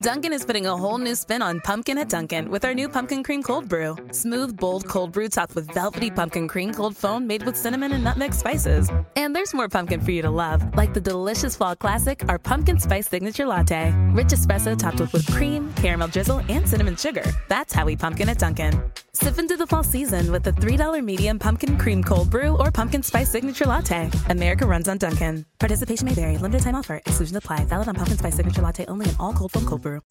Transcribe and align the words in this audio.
Dunkin' 0.00 0.32
is 0.32 0.44
putting 0.44 0.66
a 0.66 0.76
whole 0.76 0.98
new 0.98 1.16
spin 1.16 1.42
on 1.42 1.58
pumpkin 1.58 1.98
at 1.98 2.08
Dunkin' 2.08 2.48
with 2.50 2.64
our 2.64 2.72
new 2.72 2.88
pumpkin 2.88 3.24
cream 3.24 3.42
cold 3.42 3.68
brew. 3.68 3.96
Smooth, 4.12 4.56
bold 4.56 4.86
cold 4.86 5.10
brew 5.10 5.28
topped 5.28 5.56
with 5.56 5.68
velvety 5.74 6.08
pumpkin 6.08 6.46
cream 6.46 6.72
cold 6.72 6.96
foam 6.96 7.26
made 7.26 7.42
with 7.42 7.56
cinnamon 7.56 7.90
and 7.90 8.04
nutmeg 8.04 8.32
spices. 8.32 8.88
And 9.16 9.34
there's 9.34 9.52
more 9.52 9.68
pumpkin 9.68 10.00
for 10.00 10.12
you 10.12 10.22
to 10.22 10.30
love, 10.30 10.62
like 10.76 10.94
the 10.94 11.00
delicious 11.00 11.56
fall 11.56 11.74
classic, 11.74 12.22
our 12.28 12.38
pumpkin 12.38 12.78
spice 12.78 13.08
signature 13.08 13.44
latte. 13.44 13.92
Rich 14.12 14.28
espresso 14.28 14.78
topped 14.78 15.00
with 15.00 15.12
whipped 15.12 15.32
cream, 15.32 15.74
caramel 15.74 16.06
drizzle, 16.06 16.42
and 16.48 16.68
cinnamon 16.68 16.94
sugar. 16.94 17.24
That's 17.48 17.72
how 17.72 17.84
we 17.84 17.96
pumpkin 17.96 18.28
at 18.28 18.38
Dunkin'. 18.38 18.80
Sip 19.14 19.36
into 19.36 19.56
the 19.56 19.66
fall 19.66 19.82
season 19.82 20.30
with 20.30 20.44
the 20.44 20.52
$3 20.52 21.02
medium 21.02 21.40
pumpkin 21.40 21.76
cream 21.76 22.04
cold 22.04 22.30
brew 22.30 22.56
or 22.58 22.70
pumpkin 22.70 23.02
spice 23.02 23.28
signature 23.28 23.64
latte. 23.64 24.08
America 24.28 24.64
runs 24.64 24.86
on 24.86 24.98
Dunkin'. 24.98 25.44
Participation 25.58 26.06
may 26.06 26.14
vary. 26.14 26.38
Limited 26.38 26.62
time 26.62 26.76
offer. 26.76 26.96
Exclusion 27.04 27.36
apply. 27.36 27.64
Valid 27.64 27.88
on 27.88 27.96
pumpkin 27.96 28.16
spice 28.16 28.36
signature 28.36 28.62
latte 28.62 28.86
only 28.86 29.08
in 29.08 29.16
all 29.18 29.32
cold 29.32 29.50
foam 29.50 29.66
cold 29.66 29.82
brew. 29.82 29.87
Good 29.88 30.02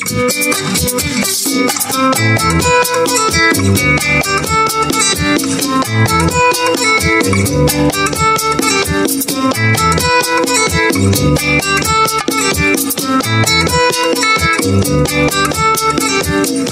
evening, 16.20 16.68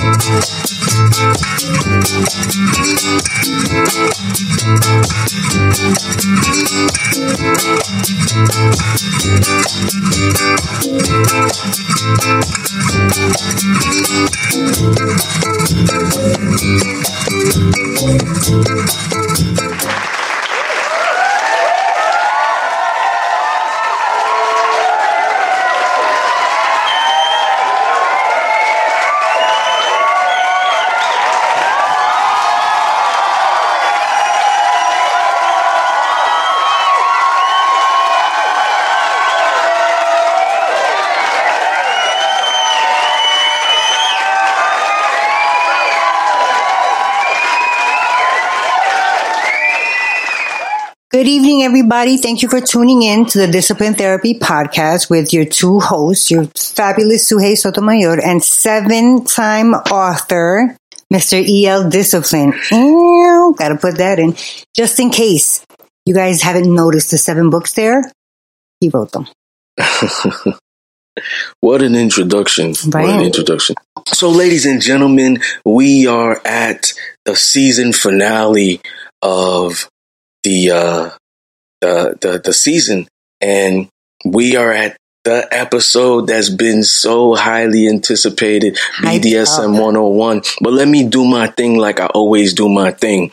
everybody. 51.65 52.17
Thank 52.17 52.43
you 52.43 52.47
for 52.47 52.61
tuning 52.61 53.01
in 53.01 53.25
to 53.25 53.39
the 53.39 53.47
Discipline 53.47 53.95
Therapy 53.95 54.37
podcast 54.37 55.09
with 55.09 55.33
your 55.33 55.45
two 55.45 55.79
hosts, 55.79 56.29
your 56.29 56.45
fabulous 56.55 57.27
Suhey 57.27 57.57
Sotomayor 57.57 58.23
and 58.23 58.43
seven-time 58.43 59.73
author, 59.73 60.77
Mr. 61.11 61.43
E.L. 61.43 61.89
Discipline. 61.89 62.53
Ew, 62.71 63.55
gotta 63.57 63.77
put 63.77 63.97
that 63.97 64.19
in. 64.19 64.35
Just 64.75 64.99
in 64.99 65.09
case 65.09 65.65
you 66.05 66.13
guys 66.13 66.43
haven't 66.43 66.71
noticed 66.71 67.09
the 67.09 67.17
seven 67.17 67.49
books 67.49 67.73
there, 67.73 68.03
he 68.79 68.89
wrote 68.89 69.11
them. 69.11 69.27
What 71.61 71.81
an 71.81 71.95
introduction. 71.95 72.73
What 72.91 73.05
an 73.05 73.21
introduction. 73.21 73.77
So, 74.07 74.29
ladies 74.29 74.65
and 74.65 74.81
gentlemen, 74.81 75.39
we 75.63 76.07
are 76.07 76.41
at 76.43 76.91
the 77.23 77.37
season 77.37 77.93
finale 77.93 78.81
of 79.21 79.87
the 80.43 80.71
uh 80.71 81.09
the 81.85 82.17
the, 82.21 82.39
the 82.39 82.53
season. 82.53 83.07
And 83.41 83.89
we 84.25 84.55
are 84.55 84.71
at 84.71 84.97
the 85.25 85.47
episode 85.51 86.27
that's 86.27 86.49
been 86.49 86.83
so 86.83 87.33
highly 87.33 87.89
anticipated 87.89 88.77
Hyped 88.97 89.21
BDSM 89.21 89.73
up. 89.75 89.81
101 89.81 90.43
but 90.61 90.71
let 90.71 90.87
me 90.87 91.03
do 91.03 91.25
my 91.25 91.47
thing 91.47 91.77
like 91.77 91.99
I 91.99 92.05
always 92.05 92.53
do 92.53 92.69
my 92.69 92.91
thing. 92.91 93.31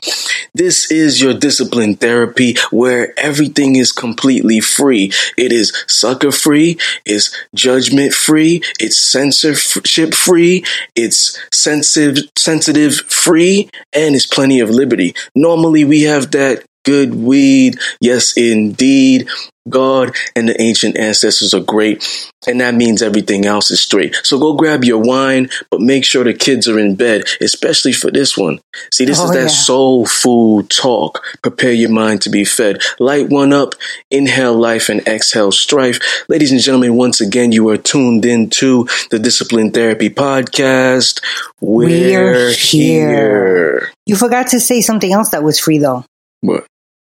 This 0.54 0.90
is 0.90 1.20
your 1.20 1.34
discipline 1.34 1.96
therapy 1.96 2.56
where 2.70 3.12
everything 3.20 3.76
is 3.76 3.92
completely 3.92 4.60
free. 4.60 5.12
It 5.36 5.52
is 5.52 5.84
sucker 5.86 6.32
free 6.32 6.78
it's 7.04 7.36
judgment 7.54 8.14
free 8.14 8.62
it's 8.80 8.96
censorship 8.96 10.14
free 10.14 10.64
it's 10.96 11.38
sensitive 11.52 12.24
sensitive 12.36 12.94
free 12.94 13.68
and 13.92 14.14
it's 14.14 14.26
plenty 14.26 14.60
of 14.60 14.70
liberty. 14.70 15.14
Normally 15.34 15.84
we 15.84 16.02
have 16.02 16.30
that 16.30 16.64
good 16.84 17.14
weed. 17.14 17.78
Yes 18.00 18.36
indeed. 18.36 19.28
God 19.68 20.10
and 20.34 20.48
the 20.48 20.60
ancient 20.60 20.98
ancestors 20.98 21.54
are 21.54 21.60
great 21.60 22.02
and 22.48 22.60
that 22.60 22.74
means 22.74 23.00
everything 23.00 23.46
else 23.46 23.70
is 23.70 23.80
straight. 23.80 24.16
So 24.24 24.36
go 24.36 24.54
grab 24.54 24.82
your 24.82 24.98
wine 24.98 25.50
but 25.70 25.80
make 25.80 26.04
sure 26.04 26.24
the 26.24 26.34
kids 26.34 26.68
are 26.68 26.80
in 26.80 26.96
bed 26.96 27.22
especially 27.40 27.92
for 27.92 28.10
this 28.10 28.36
one. 28.36 28.58
See 28.92 29.04
this 29.04 29.20
Oh, 29.20 29.26
is 29.26 29.30
that 29.30 29.42
yeah. 29.42 29.46
soul 29.46 30.04
food 30.04 30.68
talk. 30.68 31.22
Prepare 31.42 31.70
your 31.74 31.90
mind 31.90 32.22
to 32.22 32.30
be 32.30 32.44
fed. 32.44 32.82
Light 32.98 33.28
one 33.28 33.52
up. 33.52 33.74
Inhale 34.10 34.54
life 34.58 34.88
and 34.88 35.06
exhale 35.06 35.52
strife. 35.52 36.00
Ladies 36.28 36.50
and 36.50 36.60
gentlemen 36.60 36.96
once 36.96 37.20
again 37.20 37.52
you 37.52 37.68
are 37.68 37.76
tuned 37.78 38.24
in 38.24 38.50
to 38.50 38.88
the 39.12 39.20
discipline 39.20 39.70
therapy 39.70 40.10
podcast. 40.10 41.22
We're, 41.60 41.86
We're 41.86 42.50
here. 42.50 42.50
here. 42.52 43.92
You 44.06 44.16
forgot 44.16 44.48
to 44.48 44.58
say 44.58 44.80
something 44.80 45.12
else 45.12 45.30
that 45.30 45.44
was 45.44 45.60
free 45.60 45.78
though. 45.78 46.04
what 46.40 46.66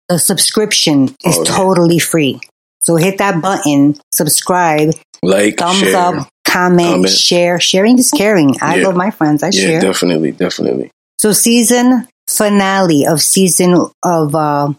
The 0.09 0.17
subscription 0.19 1.15
is 1.23 1.37
Oh, 1.37 1.43
yeah. 1.45 1.55
totally 1.55 1.99
free. 1.99 2.39
So 2.83 2.95
hit 2.95 3.19
that 3.19 3.41
button, 3.41 3.95
subscribe, 4.13 4.91
like 5.21 5.57
thumbs 5.57 5.77
share. 5.79 5.95
up, 5.95 6.27
comment, 6.47 6.89
Comment. 7.05 7.09
share. 7.09 7.59
Sharing 7.59 7.99
is 7.99 8.09
caring. 8.09 8.55
I 8.61 8.77
Yeah. 8.77 8.87
love 8.87 8.95
my 8.95 9.11
friends. 9.11 9.43
I 9.43 9.47
yeah 9.53 9.61
share. 9.77 9.81
definitely 9.81 10.31
definitely 10.31 10.89
So 11.19 11.31
season 11.33 12.07
finale 12.27 13.05
of 13.05 13.21
season 13.21 13.75
of 14.03 14.33
uh, 14.35 14.73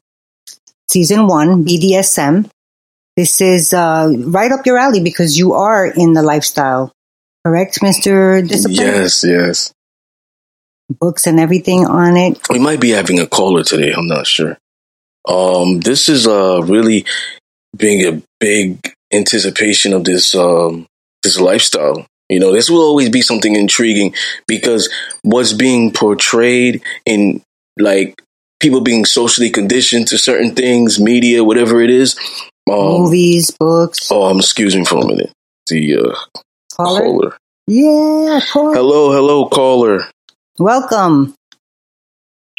season 0.91 1.27
one 1.29 1.65
BDSM. 1.65 2.49
This 3.17 3.41
is 3.41 3.73
uh, 3.75 4.11
right 4.19 4.51
up 4.51 4.65
your 4.67 4.79
alley 4.79 5.01
because 5.03 5.37
you 5.39 5.53
are 5.53 5.85
in 5.87 6.15
the 6.15 6.23
lifestyle, 6.23 6.91
correct, 7.45 7.83
Mister 7.83 8.41
Discipline? 8.43 8.75
yes 8.87 9.23
yes 9.23 9.73
Books 10.99 11.27
and 11.29 11.39
everything 11.39 11.87
on 11.87 12.17
it. 12.17 12.41
we 12.51 12.59
might 12.59 12.81
be 12.81 12.91
having 12.91 13.21
a 13.21 13.27
caller 13.27 13.63
today. 13.63 13.93
I'm 13.93 14.09
not 14.09 14.27
sure. 14.27 14.57
Um, 15.29 15.81
this 15.81 16.09
is 16.09 16.27
uh 16.27 16.63
really 16.65 17.05
being 17.77 18.07
a 18.07 18.23
big 18.39 18.79
anticipation 19.13 19.93
of 19.93 20.05
this 20.05 20.35
um 20.35 20.87
this 21.23 21.39
lifestyle. 21.39 22.07
You 22.29 22.39
know, 22.39 22.53
this 22.53 22.71
will 22.71 22.81
always 22.81 23.11
be 23.11 23.23
something 23.23 23.57
intriguing 23.57 24.15
because 24.47 24.89
what's 25.23 25.53
being 25.53 25.93
portrayed 25.93 26.83
in 27.05 27.43
like 27.77 28.23
people 28.61 28.83
being 28.83 29.05
socially 29.05 29.51
conditioned 29.51 30.07
to 30.09 30.19
certain 30.19 30.55
things, 30.55 31.01
media, 31.01 31.43
whatever 31.43 31.81
it 31.81 31.91
is. 31.91 32.17
Um, 32.71 33.03
Movies, 33.03 33.51
books, 33.51 34.13
oh, 34.13 34.31
um, 34.31 34.39
excuse 34.39 34.77
me 34.77 34.85
for 34.85 34.99
a 34.99 35.07
minute. 35.07 35.33
The 35.67 35.97
uh, 35.97 36.41
caller. 36.77 37.01
caller. 37.01 37.37
Yeah, 37.67 38.41
caller. 38.53 38.75
Hello, 38.75 39.13
hello, 39.13 39.49
caller. 39.49 40.05
Welcome. 40.59 41.35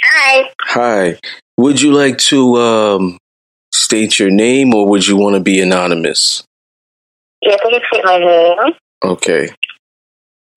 Hi. 0.04 0.50
Hi. 0.62 1.20
Would 1.62 1.80
you 1.80 1.92
like 1.92 2.18
to 2.34 2.58
um, 2.58 3.18
state 3.72 4.18
your 4.18 4.32
name 4.32 4.74
or 4.74 4.88
would 4.88 5.06
you 5.06 5.16
want 5.16 5.36
to 5.36 5.40
be 5.40 5.62
anonymous? 5.62 6.44
Yes, 7.44 7.60
I 7.64 7.70
can 7.70 7.82
state 7.92 8.04
my 8.04 8.18
name. 8.18 8.74
Okay. 9.04 9.50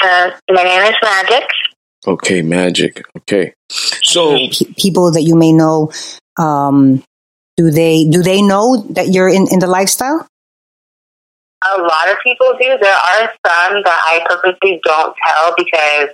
Uh, 0.01 0.31
my 0.51 0.65
name 0.65 0.81
is 0.81 0.95
Magic. 1.03 1.45
Okay, 2.07 2.41
magic. 2.41 3.03
Okay. 3.19 3.53
So, 3.71 4.35
P- 4.51 4.75
people 4.79 5.13
that 5.13 5.23
you 5.23 5.35
may 5.35 5.53
know. 5.53 5.93
Um, 6.39 7.03
do 7.59 7.71
they 7.71 8.09
do 8.09 8.23
they 8.23 8.41
know 8.41 8.79
that 8.91 9.09
you're 9.09 9.29
in, 9.29 9.47
in 9.51 9.59
the 9.59 9.67
lifestyle? 9.67 10.27
A 11.67 11.83
lot 11.83 12.09
of 12.11 12.17
people 12.25 12.51
do. 12.59 12.79
There 12.81 12.97
are 12.97 13.29
some 13.47 13.83
that 13.85 14.01
I 14.07 14.25
purposely 14.27 14.81
don't 14.85 15.15
tell 15.27 15.55
because 15.57 16.09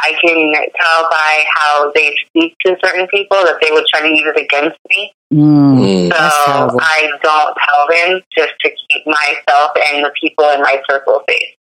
I 0.00 0.12
can 0.20 0.52
tell 0.52 1.10
by 1.10 1.44
how 1.54 1.92
they 1.94 2.14
speak 2.26 2.54
to 2.66 2.76
certain 2.84 3.06
people 3.08 3.38
that 3.44 3.58
they 3.62 3.70
would 3.70 3.84
try 3.92 4.02
to 4.02 4.08
use 4.08 4.24
it 4.26 4.40
against 4.40 4.78
me. 4.90 5.12
Mm, 5.32 5.78
mm, 5.78 6.12
So 6.12 6.78
I 6.80 7.10
don't 7.22 7.56
tell 7.56 7.86
them 7.90 8.20
just 8.36 8.52
to 8.60 8.70
keep 8.70 9.06
myself 9.06 9.70
and 9.90 10.04
the 10.04 10.12
people 10.20 10.48
in 10.50 10.60
my 10.62 10.80
circle 10.88 11.22
safe. 11.28 11.54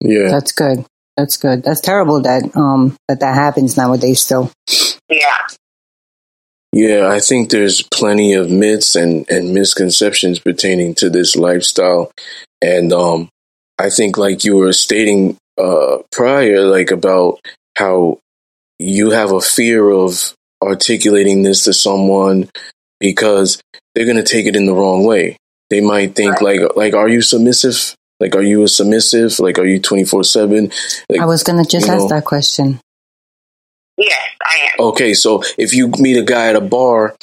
yeah. 0.00 0.28
That's 0.30 0.52
good. 0.52 0.84
That's 1.16 1.36
good. 1.36 1.62
That's 1.64 1.80
terrible 1.80 2.22
that 2.22 2.56
um 2.56 2.96
that 3.08 3.20
that 3.20 3.34
happens 3.34 3.76
nowadays. 3.76 4.22
Still, 4.22 4.50
Yeah. 5.08 5.46
Yeah, 6.72 7.08
I 7.08 7.18
think 7.18 7.50
there's 7.50 7.82
plenty 7.82 8.34
of 8.34 8.48
myths 8.48 8.94
and, 8.94 9.28
and 9.28 9.52
misconceptions 9.52 10.38
pertaining 10.38 10.94
to 10.96 11.10
this 11.10 11.34
lifestyle. 11.34 12.12
And 12.62 12.92
um, 12.92 13.28
I 13.76 13.90
think, 13.90 14.16
like 14.16 14.44
you 14.44 14.56
were 14.56 14.72
stating 14.72 15.36
uh, 15.58 15.98
prior, 16.12 16.60
like 16.60 16.92
about 16.92 17.40
how 17.80 18.18
you 18.78 19.10
have 19.10 19.32
a 19.32 19.40
fear 19.40 19.90
of 19.90 20.34
articulating 20.62 21.42
this 21.42 21.64
to 21.64 21.72
someone 21.72 22.48
because 23.00 23.60
they're 23.94 24.04
going 24.04 24.16
to 24.16 24.22
take 24.22 24.46
it 24.46 24.56
in 24.56 24.66
the 24.66 24.74
wrong 24.74 25.04
way. 25.04 25.36
They 25.70 25.80
might 25.80 26.14
think 26.14 26.40
Right. 26.40 26.60
like, 26.60 26.76
like, 26.76 26.94
are 26.94 27.08
you 27.08 27.22
submissive? 27.22 27.94
Like, 28.20 28.36
are 28.36 28.42
you 28.42 28.62
a 28.62 28.68
submissive? 28.68 29.38
Like, 29.40 29.58
are 29.58 29.64
you 29.64 29.80
24 29.80 30.24
seven? 30.24 30.70
Like, 31.08 31.20
I 31.20 31.24
was 31.24 31.42
gonna 31.42 31.64
just 31.64 31.88
ask 31.88 32.02
know. 32.02 32.08
that 32.08 32.24
question. 32.26 32.80
Yes, 33.96 34.18
I 34.44 34.58
am. 34.58 34.86
Okay, 34.88 35.14
so 35.14 35.42
if 35.56 35.72
you 35.74 35.88
meet 35.98 36.18
a 36.18 36.22
guy 36.22 36.48
at 36.48 36.56
a 36.56 36.60
bar, 36.60 37.16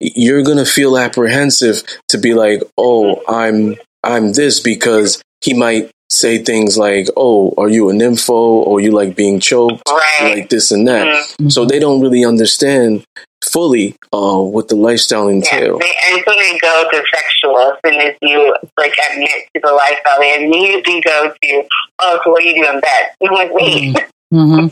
you're 0.00 0.42
gonna 0.42 0.64
feel 0.66 0.98
apprehensive 0.98 1.84
to 2.08 2.18
be 2.18 2.34
like, 2.34 2.62
"Oh, 2.76 3.16
mm-hmm. 3.16 3.34
I'm 3.34 3.76
I'm 4.02 4.32
this," 4.32 4.58
because 4.58 5.22
he 5.42 5.54
might 5.54 5.90
say 6.12 6.38
things 6.38 6.76
like, 6.76 7.08
"Oh, 7.16 7.54
are 7.56 7.68
you 7.68 7.90
a 7.90 7.92
nympho? 7.92 8.30
Or 8.30 8.80
you 8.80 8.92
like 8.92 9.16
being 9.16 9.40
choked? 9.40 9.82
Right. 9.88 10.34
Like 10.36 10.48
this 10.50 10.70
and 10.70 10.86
that." 10.86 11.06
Mhm. 11.40 11.50
So 11.50 11.64
they 11.64 11.78
don't 11.78 12.00
really 12.00 12.24
understand 12.24 13.04
fully 13.44 13.96
uh, 14.12 14.38
what 14.38 14.68
the 14.68 14.76
lifestyle 14.76 15.28
entails. 15.28 15.52
Yeah, 15.52 15.58
entail. 15.58 15.78
they 15.78 15.94
instantly 16.14 16.58
go 16.60 16.84
to 16.90 17.02
sexual 17.12 17.58
as 17.58 17.78
soon 17.84 18.00
as 18.00 18.14
you 18.22 18.56
like 18.78 18.94
admit 19.10 19.48
to 19.54 19.60
the 19.62 19.72
lifestyle. 19.72 20.20
They 20.20 20.44
immediately 20.44 21.00
go 21.00 21.32
to, 21.42 21.64
oh, 21.98 22.20
so 22.24 22.30
what 22.30 22.42
are 22.42 22.46
you 22.46 22.54
doing 22.54 22.74
in 22.74 22.80
bed? 22.80 23.02
I'm 23.22 23.34
like, 23.34 23.52
wait, 23.52 23.96
hmm 24.32 24.68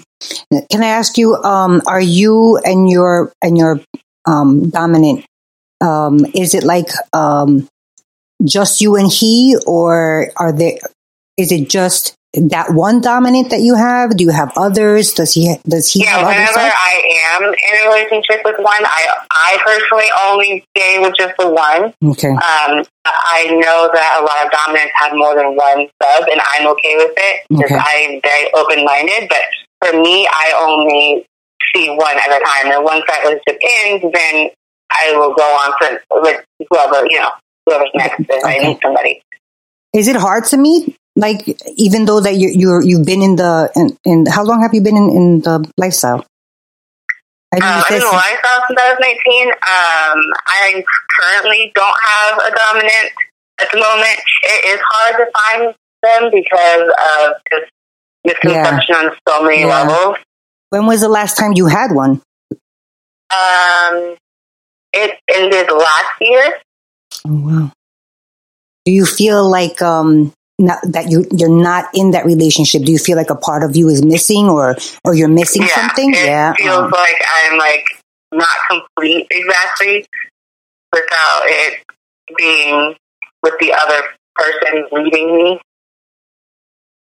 Can 0.70 0.82
I 0.82 0.88
ask 0.88 1.18
you? 1.18 1.34
Um, 1.36 1.82
are 1.86 2.00
you 2.00 2.58
and 2.64 2.88
your 2.88 3.32
and 3.42 3.58
your 3.58 3.80
um, 4.26 4.70
dominant? 4.70 5.24
Um, 5.80 6.24
is 6.34 6.54
it 6.54 6.64
like 6.64 6.88
um, 7.12 7.68
just 8.44 8.80
you 8.80 8.96
and 8.96 9.10
he, 9.10 9.56
or 9.66 10.30
are 10.36 10.52
there? 10.52 10.78
Is 11.40 11.50
it 11.52 11.70
just 11.70 12.14
that 12.34 12.74
one 12.74 13.00
dominant 13.00 13.48
that 13.50 13.60
you 13.60 13.74
have? 13.74 14.14
Do 14.16 14.22
you 14.22 14.30
have 14.30 14.52
others? 14.56 15.14
Does 15.14 15.32
he? 15.32 15.56
Does 15.66 15.90
he 15.90 16.04
yeah. 16.04 16.20
Whenever 16.20 16.60
I 16.60 16.92
am 17.32 17.42
in 17.48 17.74
a 17.80 17.88
relationship 17.88 18.44
with 18.44 18.56
one, 18.58 18.84
I 18.84 19.02
I 19.32 19.58
personally 19.64 20.10
only 20.28 20.64
stay 20.76 20.98
with 21.00 21.14
just 21.16 21.32
the 21.38 21.48
one. 21.48 21.94
Okay. 22.12 22.28
Um, 22.28 22.84
I 23.08 23.48
know 23.56 23.88
that 23.88 24.20
a 24.20 24.22
lot 24.22 24.44
of 24.44 24.52
dominants 24.52 24.92
have 25.00 25.12
more 25.16 25.34
than 25.34 25.56
one 25.56 25.88
sub, 25.96 26.28
and 26.28 26.40
I'm 26.52 26.68
okay 26.76 26.94
with 27.00 27.14
it 27.16 27.36
because 27.48 27.72
Okay. 27.72 27.80
I'm 27.80 28.20
very 28.20 28.52
open 28.52 28.84
minded. 28.84 29.28
But 29.32 29.40
for 29.82 29.96
me, 29.98 30.28
I 30.28 30.52
only 30.60 31.24
see 31.74 31.88
one 31.88 32.16
at 32.20 32.28
a 32.28 32.40
time, 32.44 32.70
and 32.76 32.84
once 32.84 33.02
that 33.08 33.24
relationship 33.24 33.58
ends, 33.88 34.04
then 34.12 34.50
I 34.92 35.16
will 35.16 35.32
go 35.34 35.48
on 35.56 35.72
to 35.80 35.98
with 36.20 36.44
whoever 36.68 37.06
you 37.08 37.18
know 37.18 37.30
whoever's 37.64 37.90
next 37.94 38.20
if 38.28 38.44
I 38.44 38.58
Okay. 38.58 38.68
meet 38.68 38.78
somebody. 38.84 39.22
Is 39.94 40.06
it 40.06 40.14
hard 40.16 40.44
to 40.52 40.56
meet? 40.56 40.94
Like, 41.16 41.58
even 41.76 42.04
though 42.06 42.20
that 42.20 42.36
you 42.36 42.50
you're 42.54 42.82
you've 42.82 43.04
been 43.04 43.22
in 43.22 43.36
the 43.36 43.70
in, 43.74 43.98
in 44.04 44.26
how 44.26 44.44
long 44.44 44.62
have 44.62 44.72
you 44.72 44.80
been 44.80 44.96
in, 44.96 45.10
in 45.10 45.40
the 45.40 45.68
lifestyle? 45.76 46.24
I 47.52 47.56
Um, 47.56 47.62
I've 47.62 47.88
been 47.88 47.96
in 47.96 48.02
the 48.02 48.14
lifestyle 48.14 48.62
since 48.68 48.80
I 48.80 48.90
was 48.90 48.98
19. 49.00 49.48
Um, 49.48 50.18
I 50.46 50.84
currently 51.18 51.72
don't 51.74 51.98
have 52.06 52.38
a 52.38 52.50
dominant 52.54 53.10
at 53.60 53.68
the 53.72 53.78
moment. 53.78 54.18
It 54.42 54.64
is 54.74 54.80
hard 54.86 55.16
to 55.18 55.26
find 55.34 55.74
them 56.02 56.30
because 56.32 56.88
of 56.88 57.32
just 57.50 57.70
misconception 58.24 58.94
on 58.94 59.10
so 59.28 59.42
many 59.42 59.60
Yeah. 59.60 59.82
levels. 59.82 60.16
when 60.70 60.86
was 60.86 61.00
the 61.00 61.08
last 61.08 61.36
time 61.36 61.52
you 61.56 61.66
had 61.66 61.90
one? 61.92 62.22
Um, 63.34 64.16
it 64.92 65.18
ended 65.28 65.70
last 65.70 66.12
year. 66.20 66.58
Oh 67.26 67.40
wow. 67.46 67.72
Do 68.86 68.92
you 68.92 69.04
feel 69.04 69.48
like 69.50 69.82
um 69.82 70.32
not, 70.60 70.78
that 70.92 71.10
you 71.10 71.26
you're 71.32 71.48
not 71.48 71.86
in 71.94 72.12
that 72.12 72.24
relationship? 72.26 72.82
Do 72.82 72.92
you 72.92 72.98
feel 72.98 73.16
like 73.16 73.30
a 73.30 73.34
part 73.36 73.64
of 73.64 73.76
you 73.76 73.88
is 73.88 74.04
missing, 74.04 74.48
or 74.48 74.76
or 75.04 75.14
you're 75.14 75.28
missing 75.28 75.62
something? 75.66 76.12
yeah, 76.14 76.14
something? 76.14 76.14
it 76.14 76.26
yeah. 76.26 76.52
feels 76.54 76.92
Oh. 76.92 76.96
like 76.96 77.22
I'm 77.44 77.58
like 77.58 77.84
not 78.32 78.56
complete 78.68 79.26
exactly 79.30 80.06
without 80.92 81.42
it 81.46 81.82
being 82.36 82.94
with 83.42 83.54
the 83.60 83.72
other 83.72 84.02
person 84.36 84.86
leading 84.92 85.34
me. 85.34 85.60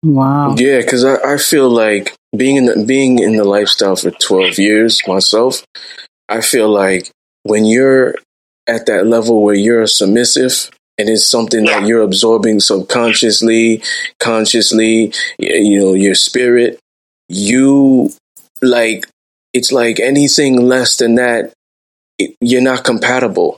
wow. 0.03 0.55
Yeah, 0.57 0.77
because 0.81 1.03
I, 1.05 1.33
I 1.33 1.37
feel 1.37 1.69
like 1.69 2.15
being 2.35 2.55
in 2.57 2.65
the, 2.65 2.83
being 2.85 3.19
in 3.19 3.35
the 3.35 3.43
lifestyle 3.43 3.95
for 3.95 4.11
twelve 4.11 4.57
years 4.57 5.01
myself, 5.07 5.63
I 6.29 6.41
feel 6.41 6.69
like 6.69 7.11
when 7.43 7.65
you're 7.65 8.15
at 8.67 8.85
that 8.85 9.05
level 9.07 9.43
where 9.43 9.55
you're 9.55 9.87
submissive 9.87 10.69
and 11.01 11.09
it's 11.09 11.27
something 11.27 11.65
that 11.65 11.85
you're 11.85 12.03
absorbing 12.03 12.59
subconsciously, 12.59 13.83
consciously, 14.19 15.11
you 15.39 15.79
know, 15.79 15.93
your 15.93 16.15
spirit, 16.15 16.79
you 17.27 18.11
like 18.61 19.07
it's 19.53 19.71
like 19.71 19.99
anything 19.99 20.61
less 20.61 20.97
than 20.97 21.15
that, 21.15 21.53
it, 22.17 22.35
you're 22.39 22.61
not 22.61 22.83
compatible 22.83 23.57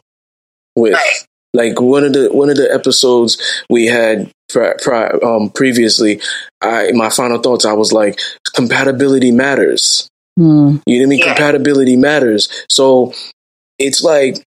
with. 0.76 0.94
Right. 0.94 1.26
Like 1.54 1.80
one 1.80 2.04
of 2.04 2.14
the 2.14 2.30
one 2.32 2.50
of 2.50 2.56
the 2.56 2.74
episodes 2.74 3.38
we 3.70 3.86
had 3.86 4.32
pri- 4.50 4.74
pri- 4.82 5.20
um, 5.24 5.52
previously, 5.52 6.20
I 6.62 6.92
my 6.94 7.10
final 7.10 7.40
thoughts. 7.40 7.66
I 7.66 7.74
was 7.74 7.92
like, 7.94 8.20
compatibility 8.56 9.32
matters. 9.32 10.10
Hmm. 10.36 10.78
You 10.88 11.00
know 11.00 11.04
what 11.04 11.06
I 11.06 11.06
mean? 11.06 11.20
Yeah. 11.20 11.26
Compatibility 11.26 11.96
matters. 11.96 12.50
So 12.70 13.14
it's 13.78 14.02
like, 14.02 14.44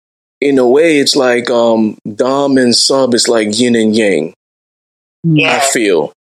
in 0.40 0.58
a 0.58 0.68
way, 0.68 0.98
it's 0.98 1.16
like 1.16 1.50
um, 1.50 1.98
dom 2.14 2.56
and 2.58 2.74
sub. 2.74 3.14
It's 3.14 3.28
like 3.28 3.58
yin 3.58 3.74
and 3.76 3.94
yang. 3.94 4.34
Yeah. 5.22 5.56
I 5.56 5.60
feel. 5.60 6.12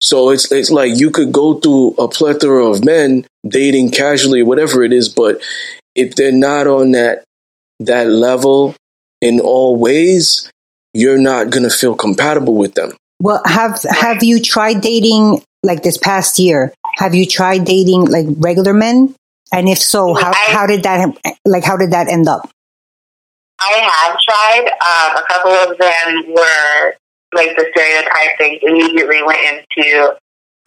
So 0.00 0.30
it's 0.30 0.50
it's 0.52 0.70
like 0.70 0.98
you 0.98 1.10
could 1.10 1.32
go 1.32 1.54
through 1.54 1.94
a 1.98 2.08
plethora 2.08 2.66
of 2.66 2.84
men 2.84 3.26
dating 3.46 3.90
casually, 3.90 4.42
whatever 4.42 4.82
it 4.82 4.92
is, 4.92 5.08
but 5.08 5.40
if 5.94 6.14
they're 6.14 6.32
not 6.32 6.66
on 6.66 6.92
that 6.92 7.24
that 7.80 8.08
level 8.08 8.74
in 9.20 9.40
all 9.40 9.76
ways, 9.76 10.50
you're 10.94 11.18
not 11.18 11.50
gonna 11.50 11.70
feel 11.70 11.94
compatible 11.94 12.54
with 12.54 12.74
them. 12.74 12.92
Well, 13.20 13.40
have 13.46 13.82
have 13.88 14.22
you 14.22 14.40
tried 14.40 14.80
dating 14.82 15.42
like 15.62 15.82
this 15.82 15.96
past 15.96 16.38
year? 16.38 16.72
Have 16.96 17.14
you 17.14 17.26
tried 17.26 17.64
dating 17.64 18.04
like 18.06 18.26
regular 18.38 18.74
men? 18.74 19.14
And 19.52 19.68
if 19.68 19.78
so, 19.78 20.12
how 20.14 20.30
I- 20.32 20.52
how 20.52 20.66
did 20.66 20.82
that 20.82 21.16
like 21.46 21.64
how 21.64 21.76
did 21.78 21.92
that 21.92 22.08
end 22.08 22.28
up? 22.28 22.50
I 23.60 23.80
have 23.80 24.16
tried. 24.20 24.66
Um, 24.68 25.16
a 25.16 25.26
couple 25.26 25.52
of 25.52 25.78
them 25.78 26.34
were 26.34 26.94
like 27.34 27.56
the 27.56 27.66
stereotype 27.74 28.38
thing 28.38 28.58
immediately 28.62 29.22
went 29.22 29.40
into, 29.40 30.16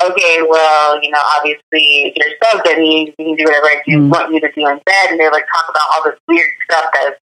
okay, 0.03 0.41
well, 0.47 1.01
you 1.01 1.11
know, 1.11 1.21
obviously 1.37 2.13
you're 2.15 2.35
sub, 2.43 2.65
means 2.77 3.13
you 3.17 3.25
can 3.25 3.35
do 3.35 3.43
whatever 3.45 3.67
I 3.67 3.81
do, 3.85 3.97
Mm. 3.97 4.09
want 4.09 4.33
you 4.33 4.39
to 4.41 4.51
do 4.51 4.67
in 4.67 4.79
bed. 4.85 5.11
And 5.11 5.19
they 5.19 5.29
like 5.29 5.45
talk 5.53 5.65
about 5.69 5.83
all 5.93 6.03
this 6.03 6.19
weird 6.27 6.49
stuff 6.69 6.85
that 6.93 7.17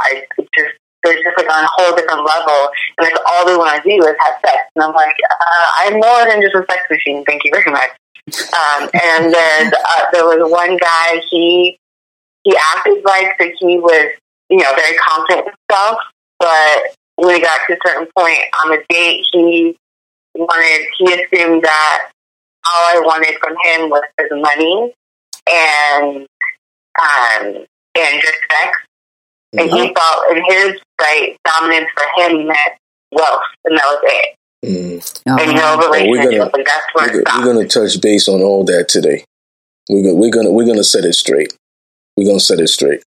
I 0.00 0.24
it's 0.38 0.48
just, 0.56 0.74
there's 1.02 1.20
just 1.22 1.36
like 1.36 1.48
on 1.52 1.64
a 1.64 1.68
whole 1.70 1.94
different 1.96 2.24
level. 2.24 2.68
And 2.98 3.04
like 3.04 3.14
all 3.26 3.46
they 3.46 3.56
want 3.56 3.82
to 3.82 3.88
do 3.88 3.96
is 4.04 4.16
have 4.18 4.34
sex. 4.44 4.70
And 4.74 4.84
I'm 4.84 4.94
like, 4.94 5.16
uh, 5.30 5.66
I'm 5.78 5.94
more 5.94 6.24
than 6.28 6.40
just 6.42 6.54
a 6.54 6.64
sex 6.70 6.82
machine. 6.90 7.24
Thank 7.24 7.42
you 7.44 7.52
very 7.52 7.70
much. 7.70 7.90
Um, 8.52 8.88
and 8.94 9.32
there's, 9.32 9.72
uh, 9.72 10.02
there 10.12 10.24
was 10.24 10.50
one 10.50 10.76
guy, 10.78 11.20
he, 11.30 11.78
he 12.42 12.56
acted 12.74 13.04
like 13.04 13.36
that 13.38 13.52
he 13.58 13.78
was 13.78 14.12
you 14.58 14.62
know, 14.62 14.72
very 14.76 14.96
confident 14.98 15.46
in 15.48 15.52
himself. 15.68 15.98
But 16.38 16.94
when 17.16 17.34
we 17.34 17.40
got 17.40 17.60
to 17.66 17.74
a 17.74 17.76
certain 17.86 18.06
point 18.16 18.38
on 18.64 18.70
the 18.70 18.82
date, 18.88 19.24
he 19.32 19.76
wanted, 20.36 20.86
he 20.98 21.04
assumed 21.12 21.62
that 21.64 22.10
all 22.66 22.96
I 22.96 23.00
wanted 23.04 23.34
from 23.40 23.54
him 23.64 23.90
was 23.90 24.02
his 24.18 24.30
money 24.30 24.94
and, 25.50 26.26
um, 27.00 27.64
and 27.98 28.20
just 28.22 28.38
sex. 28.50 28.78
And 29.56 29.70
he 29.70 29.94
thought, 29.94 30.30
in 30.36 30.42
his 30.48 30.80
right, 31.00 31.36
dominance 31.44 31.86
for 31.96 32.22
him 32.22 32.46
meant 32.48 32.72
wealth, 33.12 33.40
and 33.64 33.76
that 33.76 33.84
was 33.84 34.00
it. 34.04 34.34
Mm. 34.66 35.20
And 35.40 35.54
no 35.56 35.62
Uh-huh. 35.62 35.88
we're 35.90 36.00
relationship, 36.06 36.52
gonna- 36.52 36.64
that's 36.64 36.86
where 36.94 37.08
We're, 37.12 37.20
it 37.20 37.24
go- 37.26 37.38
we're 37.38 37.44
gonna 37.54 37.68
touch 37.68 38.00
base 38.00 38.28
on 38.28 38.42
all 38.42 38.64
that 38.64 38.88
today. 38.88 39.24
We're 39.88 40.02
gonna 40.02 40.14
we're 40.14 40.30
gonna 40.30 40.50
we're 40.50 40.66
gonna 40.66 40.82
set 40.82 41.04
it 41.04 41.12
straight. 41.12 41.54
We're 42.16 42.26
gonna 42.26 42.40
set 42.40 42.58
it 42.60 42.68
straight. 42.68 43.02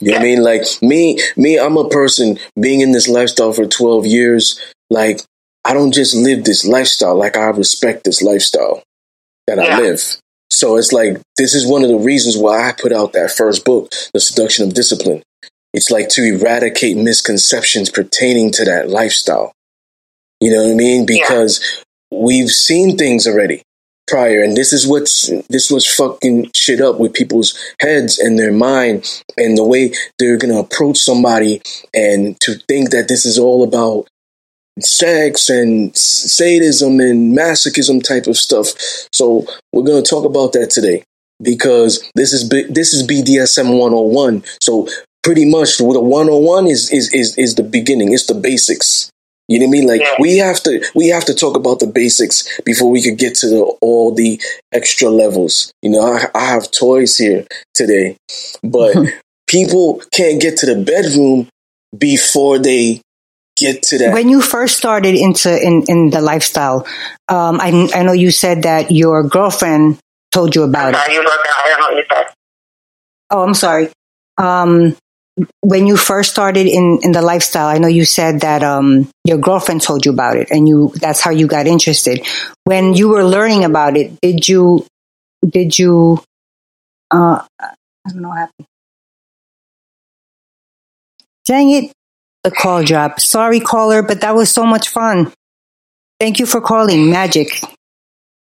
You 0.00 0.12
know 0.12 0.18
what 0.18 0.22
I 0.22 0.24
mean? 0.24 0.42
Like 0.42 0.62
me, 0.82 1.18
me, 1.36 1.58
I'm 1.58 1.76
a 1.76 1.88
person 1.88 2.38
being 2.60 2.80
in 2.80 2.92
this 2.92 3.08
lifestyle 3.08 3.52
for 3.52 3.66
12 3.66 4.06
years. 4.06 4.60
Like 4.90 5.20
I 5.64 5.72
don't 5.72 5.92
just 5.92 6.14
live 6.14 6.44
this 6.44 6.66
lifestyle. 6.66 7.16
Like 7.16 7.36
I 7.36 7.46
respect 7.50 8.04
this 8.04 8.22
lifestyle 8.22 8.82
that 9.46 9.58
Yeah. 9.58 9.76
I 9.76 9.80
live. 9.80 10.02
So 10.50 10.76
it's 10.76 10.92
like 10.92 11.20
this 11.36 11.54
is 11.54 11.66
one 11.66 11.82
of 11.82 11.88
the 11.88 11.98
reasons 11.98 12.36
why 12.36 12.68
I 12.68 12.72
put 12.72 12.92
out 12.92 13.12
that 13.12 13.30
first 13.30 13.64
book, 13.64 13.92
The 14.12 14.20
Seduction 14.20 14.66
of 14.66 14.74
Discipline. 14.74 15.22
It's 15.72 15.90
like 15.90 16.08
to 16.10 16.22
eradicate 16.22 16.96
misconceptions 16.96 17.90
pertaining 17.90 18.52
to 18.52 18.64
that 18.64 18.88
lifestyle. 18.88 19.52
You 20.40 20.52
know 20.52 20.62
what 20.62 20.72
I 20.72 20.74
mean? 20.74 21.06
Because 21.06 21.82
we've 22.12 22.50
seen 22.50 22.96
things 22.96 23.26
already 23.26 23.62
prior, 24.06 24.42
and 24.42 24.56
this 24.56 24.72
is 24.72 24.86
what's 24.86 25.30
this 25.48 25.70
was 25.70 25.86
fucking 25.86 26.50
shit 26.54 26.80
up 26.80 26.98
with 26.98 27.14
people's 27.14 27.58
heads 27.80 28.18
and 28.18 28.38
their 28.38 28.52
mind 28.52 29.22
and 29.36 29.56
the 29.56 29.64
way 29.64 29.92
they're 30.18 30.38
gonna 30.38 30.58
approach 30.58 30.98
somebody 30.98 31.62
and 31.92 32.38
to 32.40 32.54
think 32.68 32.90
that 32.90 33.08
this 33.08 33.24
is 33.24 33.38
all 33.38 33.62
about 33.62 34.06
sex 34.80 35.48
and 35.48 35.96
sadism 35.96 37.00
and 37.00 37.36
masochism 37.36 38.02
type 38.02 38.26
of 38.26 38.36
stuff. 38.36 38.68
So 39.12 39.46
we're 39.72 39.84
to 40.02 40.08
talk 40.08 40.24
about 40.24 40.52
that 40.54 40.70
today 40.70 41.04
because 41.42 42.10
this 42.14 42.32
is 42.32 42.48
B- 42.48 42.66
this 42.68 42.92
is 42.92 43.06
BDSM 43.06 43.78
101. 43.78 44.44
So 44.60 44.88
pretty 45.22 45.44
much 45.48 45.78
the 45.78 45.84
101 45.84 46.66
is 46.66 46.90
is 46.92 47.12
is 47.12 47.36
is 47.38 47.54
the 47.54 47.62
beginning. 47.62 48.12
It's 48.12 48.26
the 48.26 48.34
basics. 48.34 49.10
You 49.48 49.58
know 49.58 49.66
what 49.66 49.70
I 49.70 49.78
mean? 49.78 49.86
Like 49.86 50.00
Yeah. 50.00 50.14
we 50.18 50.38
have 50.38 50.62
to 50.62 50.84
we 50.94 51.08
have 51.08 51.24
to 51.26 51.34
talk 51.34 51.56
about 51.56 51.80
the 51.80 51.86
basics 51.86 52.60
before 52.62 52.90
we 52.90 53.02
could 53.02 53.18
get 53.18 53.34
to 53.36 53.48
the, 53.48 53.60
all 53.80 54.14
the 54.14 54.40
extra 54.72 55.10
levels. 55.10 55.70
You 55.82 55.90
know, 55.90 56.00
I, 56.00 56.26
I 56.34 56.44
have 56.46 56.70
toys 56.70 57.18
here 57.18 57.46
today, 57.74 58.16
but 58.62 58.96
people 59.46 60.02
can't 60.12 60.40
get 60.40 60.56
to 60.58 60.66
the 60.66 60.82
bedroom 60.82 61.48
before 61.96 62.58
they 62.58 63.00
get 63.56 63.82
to 63.84 63.98
that. 63.98 64.14
When 64.14 64.28
you 64.28 64.40
first 64.40 64.76
started 64.76 65.14
into 65.14 65.50
in, 65.62 65.84
in 65.88 66.10
the 66.10 66.20
lifestyle, 66.20 66.86
um, 67.28 67.60
I, 67.60 67.88
I 67.94 68.02
know 68.02 68.12
you 68.12 68.30
said 68.30 68.62
that 68.62 68.90
your 68.90 69.22
girlfriend 69.22 69.98
told 70.32 70.54
you 70.54 70.62
about 70.62 70.94
it. 70.94 71.12
You 71.12 71.22
broke 71.22 71.32
out. 71.32 71.46
I 71.46 71.68
don't 71.68 71.80
know 71.80 71.86
what 71.88 71.96
you 71.96 72.04
said. 72.10 72.26
Oh, 73.30 73.42
I'm 73.42 73.54
sorry. 73.54 73.90
Um, 74.38 74.96
when 75.60 75.86
you 75.86 75.96
first 75.96 76.30
started 76.30 76.66
in, 76.66 77.00
in 77.02 77.12
the 77.12 77.22
lifestyle, 77.22 77.66
I 77.66 77.78
know 77.78 77.88
you 77.88 78.04
said 78.04 78.40
that 78.40 78.62
um, 78.62 79.08
your 79.24 79.38
girlfriend 79.38 79.82
told 79.82 80.04
you 80.04 80.12
about 80.12 80.36
it, 80.36 80.50
and 80.50 80.68
you 80.68 80.92
that's 80.96 81.20
how 81.20 81.30
you 81.30 81.46
got 81.46 81.66
interested. 81.66 82.24
When 82.64 82.94
you 82.94 83.08
were 83.08 83.24
learning 83.24 83.64
about 83.64 83.96
it, 83.96 84.20
did 84.20 84.46
you 84.46 84.86
did 85.46 85.78
you? 85.78 86.22
Uh, 87.10 87.42
I 87.60 87.74
don't 88.08 88.22
know 88.22 88.28
what 88.28 88.38
happened. 88.38 88.66
Dang 91.46 91.70
it! 91.72 91.92
The 92.44 92.50
call 92.50 92.84
dropped. 92.84 93.20
Sorry, 93.20 93.60
caller, 93.60 94.02
but 94.02 94.20
that 94.20 94.34
was 94.34 94.50
so 94.50 94.64
much 94.64 94.88
fun. 94.88 95.32
Thank 96.20 96.38
you 96.38 96.46
for 96.46 96.60
calling. 96.60 97.10
Magic. 97.10 97.48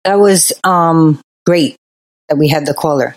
That 0.04 0.18
was 0.18 0.52
um 0.64 1.20
great 1.44 1.76
that 2.28 2.36
we 2.36 2.48
had 2.48 2.64
the 2.64 2.74
caller. 2.74 3.14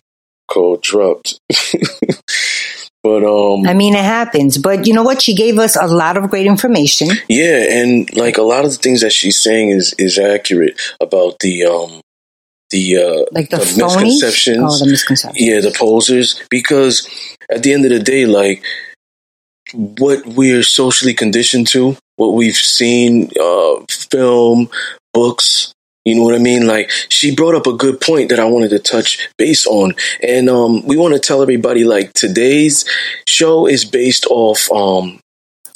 call 0.47 0.77
dropped. 0.77 1.39
but 3.03 3.23
um 3.23 3.67
I 3.67 3.73
mean, 3.73 3.93
it 3.95 4.03
happens. 4.05 4.57
But 4.57 4.87
you 4.87 4.93
know 4.93 5.03
what? 5.03 5.21
She 5.21 5.35
gave 5.35 5.59
us 5.59 5.75
a 5.75 5.85
lot 5.87 6.17
of 6.17 6.29
great 6.29 6.47
information. 6.47 7.09
yeah, 7.27 7.65
and 7.69 8.11
like 8.15 8.37
a 8.37 8.41
lot 8.43 8.65
of 8.65 8.71
the 8.71 8.77
things 8.77 9.01
that 9.01 9.11
she's 9.11 9.39
saying 9.39 9.69
is 9.69 9.93
is 9.99 10.17
accurate 10.17 10.79
about 11.01 11.39
the 11.39 11.65
um 11.65 12.01
the 12.71 12.97
uh 12.97 13.25
Like 13.31 13.49
the, 13.49 13.57
the 13.57 13.83
misconceptions. 13.83 14.59
Oh, 14.63 14.79
the 14.79 14.89
misconceptions. 14.89 15.45
yeah, 15.45 15.59
the 15.59 15.71
posers 15.77 16.41
because 16.49 17.07
at 17.51 17.61
the 17.63 17.73
end 17.73 17.85
of 17.85 17.91
the 17.91 17.99
day 17.99 18.25
like 18.25 18.63
what 19.73 20.25
we're 20.25 20.63
socially 20.63 21.13
conditioned 21.13 21.67
to, 21.67 21.97
what 22.15 22.33
we've 22.33 22.55
seen 22.55 23.29
uh 23.39 23.75
film, 23.89 24.69
books, 25.13 25.73
you 26.05 26.15
know 26.15 26.23
what 26.23 26.35
I 26.35 26.39
mean? 26.39 26.67
Like 26.67 26.89
she 27.09 27.35
brought 27.35 27.55
up 27.55 27.67
a 27.67 27.73
good 27.73 28.01
point 28.01 28.29
that 28.29 28.39
I 28.39 28.45
wanted 28.45 28.69
to 28.69 28.79
touch 28.79 29.29
base 29.37 29.65
on. 29.67 29.93
And 30.21 30.49
um 30.49 30.85
we 30.85 30.97
want 30.97 31.13
to 31.13 31.19
tell 31.19 31.41
everybody 31.41 31.83
like 31.83 32.13
today's 32.13 32.85
show 33.27 33.67
is 33.67 33.85
based 33.85 34.25
off 34.29 34.71
um 34.71 35.19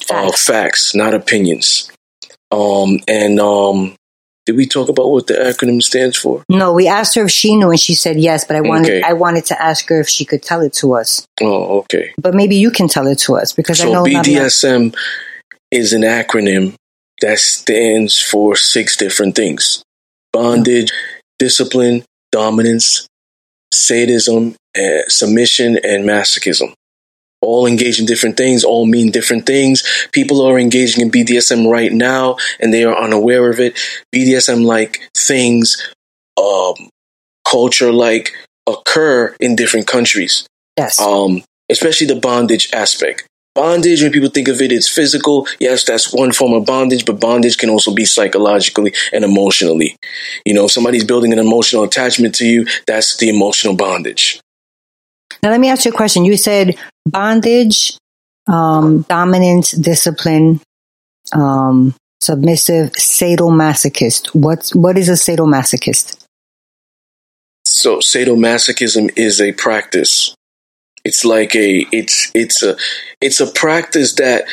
uh, 0.09 0.29
Facts. 0.29 0.45
facts, 0.45 0.95
not 0.95 1.13
opinions. 1.13 1.91
Um 2.51 2.99
and 3.07 3.39
um 3.39 3.95
did 4.47 4.55
we 4.55 4.65
talk 4.65 4.87
about 4.87 5.11
what 5.11 5.27
the 5.27 5.33
acronym 5.33 5.83
stands 5.83 6.15
for? 6.15 6.41
No, 6.47 6.71
we 6.71 6.87
asked 6.87 7.15
her 7.15 7.25
if 7.25 7.31
she 7.31 7.57
knew, 7.57 7.69
and 7.69 7.79
she 7.79 7.93
said 7.93 8.17
yes. 8.17 8.45
But 8.45 8.55
I 8.55 8.61
wanted, 8.61 8.91
Okay. 8.91 9.01
I 9.01 9.11
wanted 9.11 9.43
to 9.47 9.61
ask 9.61 9.89
her 9.89 9.99
if 9.99 10.07
she 10.07 10.23
could 10.23 10.41
tell 10.41 10.61
it 10.61 10.71
to 10.75 10.93
us. 10.93 11.27
Oh, 11.41 11.79
okay. 11.79 12.13
But 12.17 12.33
maybe 12.33 12.55
you 12.55 12.71
can 12.71 12.87
tell 12.87 13.07
it 13.07 13.19
to 13.19 13.35
us 13.35 13.51
because 13.51 13.81
I 13.81 13.83
So 13.83 13.91
know 13.91 14.05
not 14.05 14.25
is 15.69 15.91
an 15.91 16.03
acronym 16.03 16.75
that 17.21 17.39
stands 17.39 18.21
for 18.21 18.55
six 18.55 18.95
different 18.95 19.35
things: 19.35 19.83
bondage, 20.41 20.91
discipline, 21.39 22.03
dominance, 22.31 23.07
sadism, 23.73 24.55
uh, 24.77 25.01
submission, 25.07 25.77
and 25.83 26.03
masochism. 26.05 26.73
All 27.41 27.67
engage 27.67 27.99
in 27.99 28.05
different 28.05 28.35
things, 28.35 28.63
all 28.63 28.85
mean 28.85 29.11
different 29.11 29.45
things. 29.45 29.83
People 30.11 30.41
are 30.41 30.57
engaging 30.57 31.01
in 31.03 31.11
BDSM 31.11 31.69
right 31.71 31.91
now 31.91 32.37
and 32.59 32.73
they 32.73 32.83
are 32.83 32.97
unaware 32.97 33.49
of 33.49 33.59
it. 33.59 33.77
BDSM 34.13 34.63
like 34.65 34.99
things, 35.15 35.67
um, 36.37 36.89
culture 37.47 37.91
like 37.91 38.33
occur 38.67 39.35
in 39.39 39.55
different 39.55 39.87
countries 39.87 40.45
Yes. 40.77 40.99
um, 40.99 41.43
especially 41.69 42.07
the 42.07 42.15
bondage 42.19 42.69
aspect. 42.73 43.23
Bondage, 43.57 44.03
when 44.03 44.11
people 44.11 44.29
think 44.29 44.49
of 44.49 44.61
it, 44.61 44.71
it's 44.71 44.87
physical. 44.87 45.47
Yes, 45.59 45.83
that's 45.83 46.13
one 46.13 46.31
form 46.31 46.53
of 46.53 46.63
bondage, 46.63 47.07
but 47.07 47.19
bondage 47.19 47.57
can 47.57 47.71
also 47.71 47.91
be 47.91 48.05
psychologically 48.05 48.93
and 49.11 49.25
emotionally. 49.25 49.97
You 50.45 50.53
know, 50.53 50.65
if 50.65 50.71
somebody's 50.71 51.03
building 51.03 51.33
an 51.33 51.39
emotional 51.39 51.83
attachment 51.83 52.35
to 52.35 52.45
you, 52.45 52.67
that's 52.85 53.17
the 53.17 53.29
emotional 53.29 53.75
bondage. 53.75 54.39
Now 55.41 55.49
let 55.49 55.59
me 55.59 55.69
ask 55.71 55.85
you 55.85 55.91
a 55.91 55.95
question. 55.95 56.23
You 56.23 56.37
said 56.37 56.77
bondage, 57.07 57.97
um, 58.47 59.01
dominance, 59.09 59.71
discipline, 59.71 60.61
um, 61.33 61.95
submissive, 62.21 62.91
sadomasochist. 62.91 64.35
What's 64.35 64.75
what 64.75 64.99
is 64.99 65.09
a 65.09 65.13
sadomasochist? 65.13 66.23
So 67.65 67.97
sadomasochism 67.97 69.17
is 69.17 69.41
a 69.41 69.51
practice. 69.53 70.36
It's 71.07 71.23
like 71.23 71.55
a 71.55 71.87
it's 71.93 72.29
it's 72.35 72.61
a 72.61 72.75
it's 73.21 73.39
a 73.39 73.47
practice 73.47 74.15
that 74.15 74.43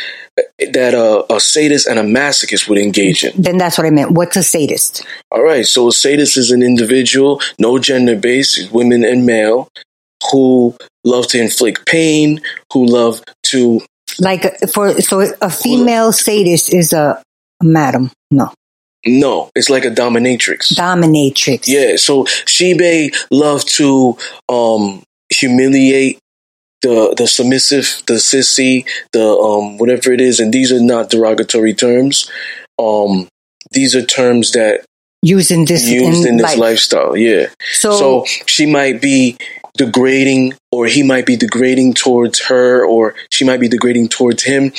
that 0.72 0.94
a, 0.94 1.32
a 1.32 1.40
sadist 1.40 1.88
and 1.88 1.98
a 1.98 2.02
masochist 2.02 2.68
would 2.68 2.78
engage 2.78 3.24
in. 3.24 3.32
Then 3.40 3.58
that's 3.58 3.76
what 3.76 3.86
I 3.86 3.90
meant. 3.90 4.12
What's 4.12 4.36
a 4.36 4.42
sadist? 4.42 5.04
All 5.32 5.42
right, 5.42 5.66
so 5.66 5.88
a 5.88 5.92
sadist 5.92 6.36
is 6.36 6.52
an 6.52 6.62
individual, 6.62 7.40
no 7.58 7.78
gender 7.78 8.16
based, 8.16 8.70
women 8.72 9.04
and 9.04 9.26
male, 9.26 9.68
who 10.30 10.76
love 11.04 11.26
to 11.28 11.40
inflict 11.40 11.86
pain, 11.86 12.40
who 12.72 12.86
love 12.86 13.20
to 13.50 13.80
Like 14.20 14.44
for 14.72 15.00
so 15.00 15.26
a 15.42 15.50
female 15.50 16.12
sadist 16.12 16.72
is 16.72 16.92
a, 16.92 17.20
a 17.60 17.64
madam. 17.64 18.12
No, 18.30 18.52
no, 19.04 19.50
it's 19.56 19.70
like 19.70 19.84
a 19.84 19.90
dominatrix. 19.90 20.72
dominatrix. 20.72 21.64
Yeah, 21.66 21.96
so 21.96 22.26
she 22.46 22.74
may 22.74 23.10
love 23.30 23.64
to 23.78 24.16
um 24.48 25.02
humiliate 25.30 26.18
the 26.84 27.14
the 27.16 27.26
submissive, 27.26 28.02
the 28.06 28.20
sissy, 28.20 28.86
the 29.12 29.24
um 29.24 29.78
whatever 29.78 30.12
it 30.12 30.20
is, 30.20 30.38
and 30.38 30.52
these 30.52 30.70
are 30.70 30.80
not 30.80 31.10
derogatory 31.10 31.74
terms. 31.74 32.30
Um 32.78 33.28
these 33.72 33.96
are 33.96 34.04
terms 34.04 34.52
that 34.52 34.84
used 35.22 35.50
in 35.50 35.64
this 35.64 35.88
used 35.88 36.26
in, 36.26 36.36
this 36.36 36.44
life. 36.44 36.58
lifestyle, 36.58 37.16
yeah. 37.16 37.48
So, 37.72 37.92
So 37.92 38.24
she 38.46 38.66
might 38.66 39.00
be 39.00 39.36
degrading, 39.76 40.54
or 40.70 40.86
he 40.86 41.02
might 41.02 41.26
be 41.26 41.36
degrading 41.36 41.94
towards 41.94 42.46
her, 42.46 42.84
or 42.84 43.14
she 43.30 43.44
might 43.44 43.60
be 43.60 43.68
degrading 43.68 44.08
towards 44.08 44.42
him. 44.44 44.72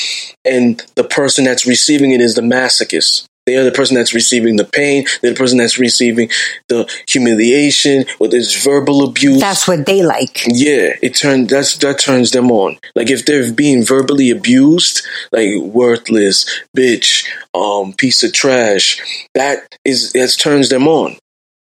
And 0.46 0.82
the 0.96 1.04
person 1.04 1.44
that's 1.44 1.66
receiving 1.66 2.12
it 2.12 2.22
is 2.22 2.36
the 2.36 2.42
masochist. 2.42 3.26
They 3.46 3.58
are 3.58 3.64
the 3.64 3.72
person 3.72 3.96
that's 3.96 4.14
receiving 4.14 4.56
the 4.56 4.66
pain. 4.66 5.06
They're 5.22 5.32
the 5.32 5.38
person 5.38 5.58
that's 5.58 5.78
receiving 5.78 6.30
the 6.68 6.92
humiliation, 7.08 8.06
or 8.20 8.28
this 8.28 8.64
verbal 8.64 9.04
abuse. 9.08 9.40
that's 9.40 9.68
what 9.68 9.86
they 9.86 10.02
like. 10.04 10.44
yeah, 10.48 10.94
it 11.02 11.16
turns 11.16 11.50
that's 11.50 11.78
that 11.78 12.00
turns 12.00 12.32
them 12.32 12.52
on. 12.52 12.78
Like 12.96 13.10
if 13.10 13.26
they're 13.26 13.52
being 13.54 13.86
verbally 13.86 14.32
abused, 14.32 15.06
like 15.32 15.50
worthless, 15.62 16.46
bitch, 16.76 17.28
um, 17.54 17.94
piece 17.94 18.24
of 18.24 18.34
trash, 18.34 19.00
that 19.36 19.78
is 19.86 20.12
that 20.14 20.36
turns 20.40 20.70
them 20.70 20.88
on. 20.88 21.18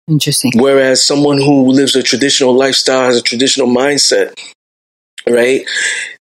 Interesting. 0.09 0.53
Whereas 0.57 1.03
someone 1.03 1.39
who 1.39 1.71
lives 1.71 1.97
a 1.97 2.03
traditional 2.03 2.55
lifestyle 2.55 3.07
has 3.07 3.17
a 3.17 3.23
traditional 3.23 3.69
mindset, 3.69 4.39
right? 5.29 5.65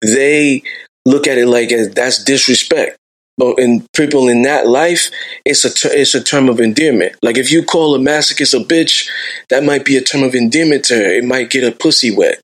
They 0.01 0.63
look 1.05 1.27
at 1.27 1.37
it 1.37 1.47
like 1.47 1.69
that's 1.95 2.23
disrespect. 2.23 2.98
But 3.39 3.57
in 3.57 3.87
people 3.95 4.27
in 4.27 4.41
that 4.41 4.67
life, 4.67 5.09
it's 5.45 5.63
a 5.63 5.73
ter- 5.73 5.95
it's 5.95 6.13
a 6.13 6.21
term 6.21 6.49
of 6.49 6.59
endearment. 6.59 7.15
Like 7.23 7.37
if 7.37 7.53
you 7.53 7.63
call 7.63 7.95
a 7.95 7.97
masochist 7.97 8.53
a 8.53 8.61
bitch, 8.61 9.09
that 9.47 9.63
might 9.63 9.85
be 9.85 9.95
a 9.95 10.01
term 10.01 10.23
of 10.23 10.35
endearment 10.35 10.83
to 10.85 10.95
her. 10.95 11.05
It 11.05 11.23
might 11.23 11.49
get 11.49 11.63
her 11.63 11.71
pussy 11.71 12.13
wet. 12.13 12.41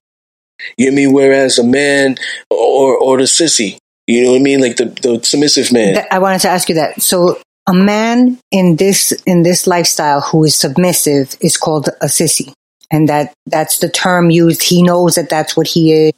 You 0.78 0.90
know 0.90 0.96
mean? 0.96 1.12
Whereas 1.12 1.58
a 1.58 1.64
man 1.64 2.16
or 2.50 2.96
or 2.96 3.18
the 3.18 3.24
sissy, 3.24 3.76
you 4.06 4.24
know 4.24 4.32
what 4.32 4.40
I 4.40 4.42
mean? 4.42 4.60
Like 4.62 4.76
the, 4.76 4.86
the 4.86 5.20
submissive 5.22 5.70
man. 5.70 6.02
I 6.10 6.18
wanted 6.18 6.40
to 6.40 6.48
ask 6.48 6.66
you 6.70 6.76
that. 6.76 7.02
So 7.02 7.38
a 7.66 7.74
man 7.74 8.38
in 8.50 8.76
this 8.76 9.12
in 9.26 9.42
this 9.42 9.66
lifestyle 9.66 10.22
who 10.22 10.44
is 10.44 10.54
submissive 10.54 11.36
is 11.42 11.58
called 11.58 11.88
a 12.00 12.06
sissy, 12.06 12.54
and 12.90 13.06
that 13.10 13.34
that's 13.44 13.80
the 13.80 13.90
term 13.90 14.30
used. 14.30 14.62
He 14.62 14.82
knows 14.82 15.16
that 15.16 15.28
that's 15.28 15.58
what 15.58 15.66
he 15.66 15.92
is. 15.92 16.12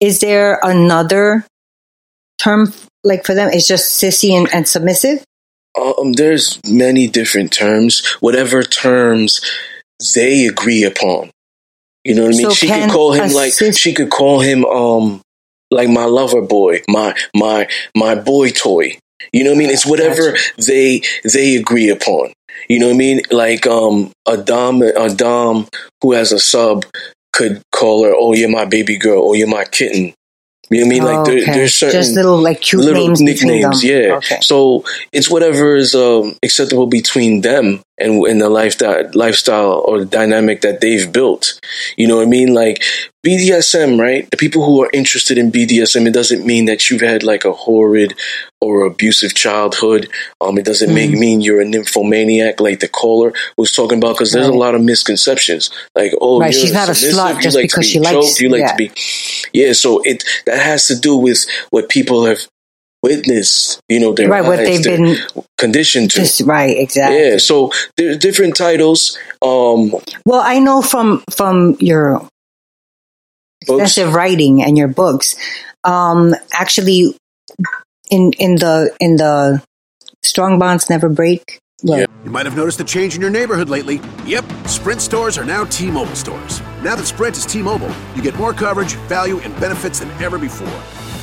Is 0.00 0.20
there 0.20 0.58
another 0.62 1.44
term 2.38 2.72
like 3.04 3.24
for 3.24 3.34
them? 3.34 3.50
It's 3.52 3.66
just 3.66 4.00
sissy 4.02 4.30
and, 4.32 4.52
and 4.52 4.66
submissive. 4.68 5.24
Um, 5.80 6.12
there's 6.12 6.60
many 6.68 7.06
different 7.08 7.52
terms. 7.52 8.06
Whatever 8.20 8.62
terms 8.62 9.40
they 10.14 10.46
agree 10.46 10.84
upon. 10.84 11.30
You 12.04 12.14
know 12.14 12.24
what 12.24 12.34
I 12.34 12.38
mean? 12.38 12.50
So 12.50 12.54
she 12.54 12.68
could 12.68 12.90
call 12.90 13.12
him 13.12 13.32
like 13.32 13.52
sis- 13.52 13.78
she 13.78 13.94
could 13.94 14.10
call 14.10 14.40
him 14.40 14.64
um 14.64 15.22
like 15.70 15.88
my 15.88 16.04
lover 16.04 16.42
boy, 16.42 16.82
my 16.88 17.14
my 17.34 17.68
my 17.94 18.14
boy 18.14 18.50
toy. 18.50 18.98
You 19.32 19.44
know 19.44 19.50
what 19.50 19.56
I 19.56 19.58
mean? 19.58 19.70
It's 19.70 19.86
whatever 19.86 20.36
they 20.58 21.02
they 21.24 21.56
agree 21.56 21.90
upon. 21.90 22.32
You 22.68 22.80
know 22.80 22.86
what 22.86 22.94
I 22.94 22.98
mean? 22.98 23.20
Like 23.30 23.66
um 23.66 24.12
a 24.26 24.36
dom 24.36 24.82
a 24.82 25.14
dom 25.14 25.68
who 26.02 26.12
has 26.12 26.32
a 26.32 26.40
sub 26.40 26.84
could 27.32 27.62
call 27.70 28.04
her, 28.04 28.12
"Oh, 28.14 28.34
you're 28.34 28.48
my 28.48 28.64
baby 28.64 28.98
girl," 28.98 29.22
"Oh, 29.24 29.34
you're 29.34 29.48
my 29.48 29.64
kitten." 29.64 30.12
You 30.74 30.80
know 30.80 30.86
what 30.86 30.94
I 30.94 30.98
mean? 30.98 31.04
Like 31.04 31.24
there, 31.26 31.42
Okay. 31.42 31.52
there's 31.52 31.74
certain 31.74 32.00
just 32.00 32.14
little 32.14 32.38
like 32.40 32.60
cute 32.60 32.82
little 32.82 33.06
names 33.06 33.20
nicknames, 33.20 33.84
yeah. 33.84 34.14
Okay. 34.16 34.38
So 34.42 34.84
it's 35.12 35.30
whatever 35.30 35.76
is 35.76 35.94
um, 35.94 36.36
acceptable 36.42 36.86
between 36.86 37.40
them 37.42 37.82
and 38.02 38.22
and 38.26 38.40
the 38.40 38.48
lifestyle 38.50 39.08
lifestyle 39.14 39.84
or 39.86 40.00
the 40.00 40.04
dynamic 40.04 40.60
that 40.62 40.80
they've 40.80 41.10
built. 41.10 41.60
You 41.96 42.08
know 42.08 42.16
what 42.16 42.26
I 42.26 42.30
mean? 42.30 42.52
Like 42.52 42.82
BDSM, 43.24 43.98
right? 44.00 44.28
The 44.30 44.36
people 44.36 44.64
who 44.64 44.82
are 44.82 44.90
interested 44.92 45.38
in 45.38 45.52
BDSM, 45.52 46.06
it 46.06 46.12
doesn't 46.12 46.44
mean 46.44 46.64
that 46.66 46.90
you've 46.90 47.00
had 47.02 47.22
like 47.22 47.44
a 47.44 47.52
horrid 47.52 48.14
or 48.60 48.84
abusive 48.84 49.34
childhood. 49.34 50.08
Um, 50.40 50.58
it 50.58 50.64
doesn't 50.64 50.92
make 50.92 51.10
Mm. 51.12 51.18
mean 51.18 51.40
you're 51.40 51.60
a 51.60 51.64
nymphomaniac, 51.64 52.60
like 52.60 52.80
the 52.80 52.88
caller 52.88 53.32
was 53.56 53.72
talking 53.72 53.98
about. 53.98 54.14
Because 54.16 54.32
there's 54.32 54.48
a 54.48 54.52
lot 54.52 54.74
of 54.74 54.82
misconceptions. 54.82 55.70
Like, 55.94 56.12
oh, 56.20 56.40
Right, 56.40 56.52
you're 56.52 56.62
she's 56.62 56.72
not 56.72 56.88
a 56.88 56.92
slut 56.92 57.36
you 57.36 57.42
just 57.42 57.56
like 57.56 57.64
because 57.64 57.86
to 57.86 57.92
she 57.92 57.98
be 57.98 58.04
likes- 58.04 58.26
choked, 58.28 58.40
you 58.40 58.48
like 58.48 58.60
yeah. 58.60 58.72
to 58.72 58.76
be, 58.76 58.90
yeah. 59.52 59.72
So 59.72 60.00
it 60.04 60.24
that 60.46 60.58
has 60.58 60.86
to 60.88 60.98
do 60.98 61.16
with 61.16 61.46
what 61.70 61.88
people 61.88 62.24
have 62.26 62.40
witnessed. 63.02 63.80
You 63.88 64.00
know, 64.00 64.12
their 64.12 64.28
Right, 64.28 64.44
what 64.44 64.56
they've 64.58 64.82
been 64.82 65.16
conditioned 65.58 66.10
to. 66.12 66.20
just 66.20 66.40
right, 66.42 66.76
exactly. 66.76 67.18
yeah, 67.18 67.38
so 67.38 67.70
there's 67.96 68.18
different 68.18 68.56
titles. 68.56 69.18
Um, 69.42 69.92
Well, 70.24 70.40
I 70.42 70.58
know 70.60 70.82
from 70.82 71.22
from 71.30 71.76
your 71.80 72.20
books. 73.66 73.82
extensive 73.82 74.14
writing 74.14 74.62
and 74.62 74.78
your 74.78 74.88
books, 74.88 75.36
um, 75.84 76.34
actually, 76.52 77.16
in 78.10 78.32
in 78.38 78.56
the 78.56 78.94
in 79.00 79.16
the 79.16 79.62
strong 80.22 80.58
bonds 80.58 80.88
never 80.88 81.08
break. 81.08 81.58
Look, 81.84 81.98
Yeah. 81.98 82.06
You 82.24 82.30
might 82.30 82.46
have 82.46 82.54
noticed 82.56 82.78
a 82.80 82.84
change 82.84 83.16
in 83.16 83.20
your 83.20 83.30
neighborhood 83.30 83.68
lately. 83.68 84.00
Yep, 84.24 84.44
Sprint 84.68 85.02
stores 85.02 85.36
are 85.36 85.44
now 85.44 85.64
T 85.64 85.90
Mobile 85.90 86.14
stores. 86.14 86.60
Now 86.82 86.94
that 86.94 87.06
Sprint 87.06 87.36
is 87.36 87.44
T 87.44 87.60
Mobile, 87.60 87.90
you 88.14 88.22
get 88.22 88.36
more 88.36 88.52
coverage, 88.54 88.94
value, 89.08 89.40
and 89.40 89.52
benefits 89.58 89.98
than 89.98 90.08
ever 90.22 90.38
before. 90.38 90.70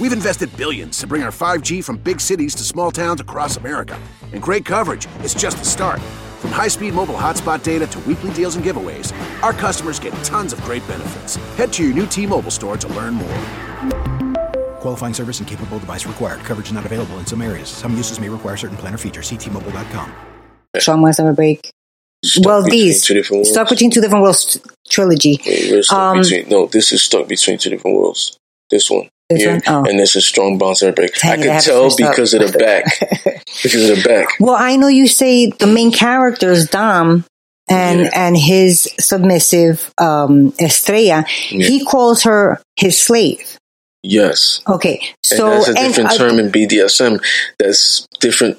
We've 0.00 0.12
invested 0.12 0.54
billions 0.56 0.98
to 0.98 1.06
bring 1.06 1.22
our 1.22 1.30
5G 1.30 1.82
from 1.82 1.96
big 1.96 2.20
cities 2.20 2.54
to 2.56 2.62
small 2.62 2.90
towns 2.90 3.20
across 3.20 3.56
America. 3.56 4.00
And 4.32 4.40
great 4.40 4.64
coverage 4.64 5.06
is 5.24 5.34
just 5.34 5.58
the 5.58 5.64
start. 5.64 6.00
From 6.40 6.52
high 6.52 6.68
speed 6.68 6.94
mobile 6.94 7.14
hotspot 7.16 7.62
data 7.64 7.86
to 7.88 7.98
weekly 8.00 8.32
deals 8.32 8.54
and 8.56 8.64
giveaways, 8.64 9.12
our 9.42 9.52
customers 9.52 9.98
get 9.98 10.12
tons 10.22 10.52
of 10.52 10.60
great 10.62 10.86
benefits. 10.86 11.34
Head 11.56 11.72
to 11.72 11.84
your 11.84 11.94
new 11.94 12.06
T 12.06 12.26
Mobile 12.26 12.52
store 12.52 12.76
to 12.76 12.88
learn 12.88 13.14
more. 13.14 13.38
Qualifying 14.80 15.14
service 15.14 15.40
and 15.40 15.48
capable 15.48 15.80
device 15.80 16.06
required. 16.06 16.40
Coverage 16.40 16.70
not 16.72 16.86
available 16.86 17.18
in 17.18 17.26
some 17.26 17.42
areas. 17.42 17.68
Some 17.68 17.96
uses 17.96 18.20
may 18.20 18.28
require 18.28 18.56
certain 18.56 18.76
plan 18.76 18.94
or 18.94 18.98
features. 18.98 19.28
Ctmobile.com. 19.28 20.12
strong 20.78 21.02
bonds 21.02 21.18
never 21.18 21.32
break. 21.32 21.72
Stuck 22.24 22.44
well, 22.46 22.62
these 22.62 23.02
two 23.04 23.14
different 23.14 23.38
worlds. 23.38 23.50
stuck 23.50 23.68
between 23.68 23.90
two 23.90 24.00
different 24.00 24.22
worlds 24.22 24.60
trilogy. 24.88 25.40
Wait, 25.44 25.90
Um, 25.92 26.20
between, 26.20 26.48
no, 26.48 26.66
this 26.66 26.92
is 26.92 27.02
stuck 27.02 27.26
between 27.26 27.58
two 27.58 27.70
different 27.70 27.96
worlds. 27.96 28.36
This 28.70 28.88
one. 28.90 29.08
Yeah. 29.30 29.60
Oh. 29.66 29.84
and 29.84 29.98
this 29.98 30.16
is 30.16 30.26
strong 30.26 30.56
bounce 30.56 30.80
and 30.82 30.94
break. 30.94 31.14
Dang 31.20 31.42
I 31.42 31.56
could 31.58 31.64
tell 31.64 31.94
because 31.96 32.32
of 32.32 32.50
the 32.50 32.58
back. 32.58 32.84
because 33.62 33.90
of 33.90 33.96
the 33.96 34.02
back. 34.02 34.28
Well, 34.40 34.56
I 34.58 34.76
know 34.76 34.88
you 34.88 35.06
say 35.06 35.50
the 35.50 35.66
main 35.66 35.92
character 35.92 36.50
is 36.50 36.68
Dom 36.68 37.24
and 37.68 38.00
Yeah. 38.00 38.10
and 38.14 38.36
his 38.36 38.88
submissive 38.98 39.92
um 39.98 40.54
Estrella. 40.58 41.26
Yeah. 41.50 41.66
He 41.66 41.84
calls 41.84 42.22
her 42.22 42.60
his 42.76 42.98
slave. 42.98 43.58
Yes. 44.02 44.62
Okay, 44.66 45.02
so 45.22 45.46
and 45.50 45.52
that's 45.56 45.68
a 45.68 45.74
different 45.74 46.10
uh, 46.12 46.16
term 46.16 46.38
in 46.38 46.50
BDSM 46.50 47.22
that's 47.58 48.06
different 48.20 48.58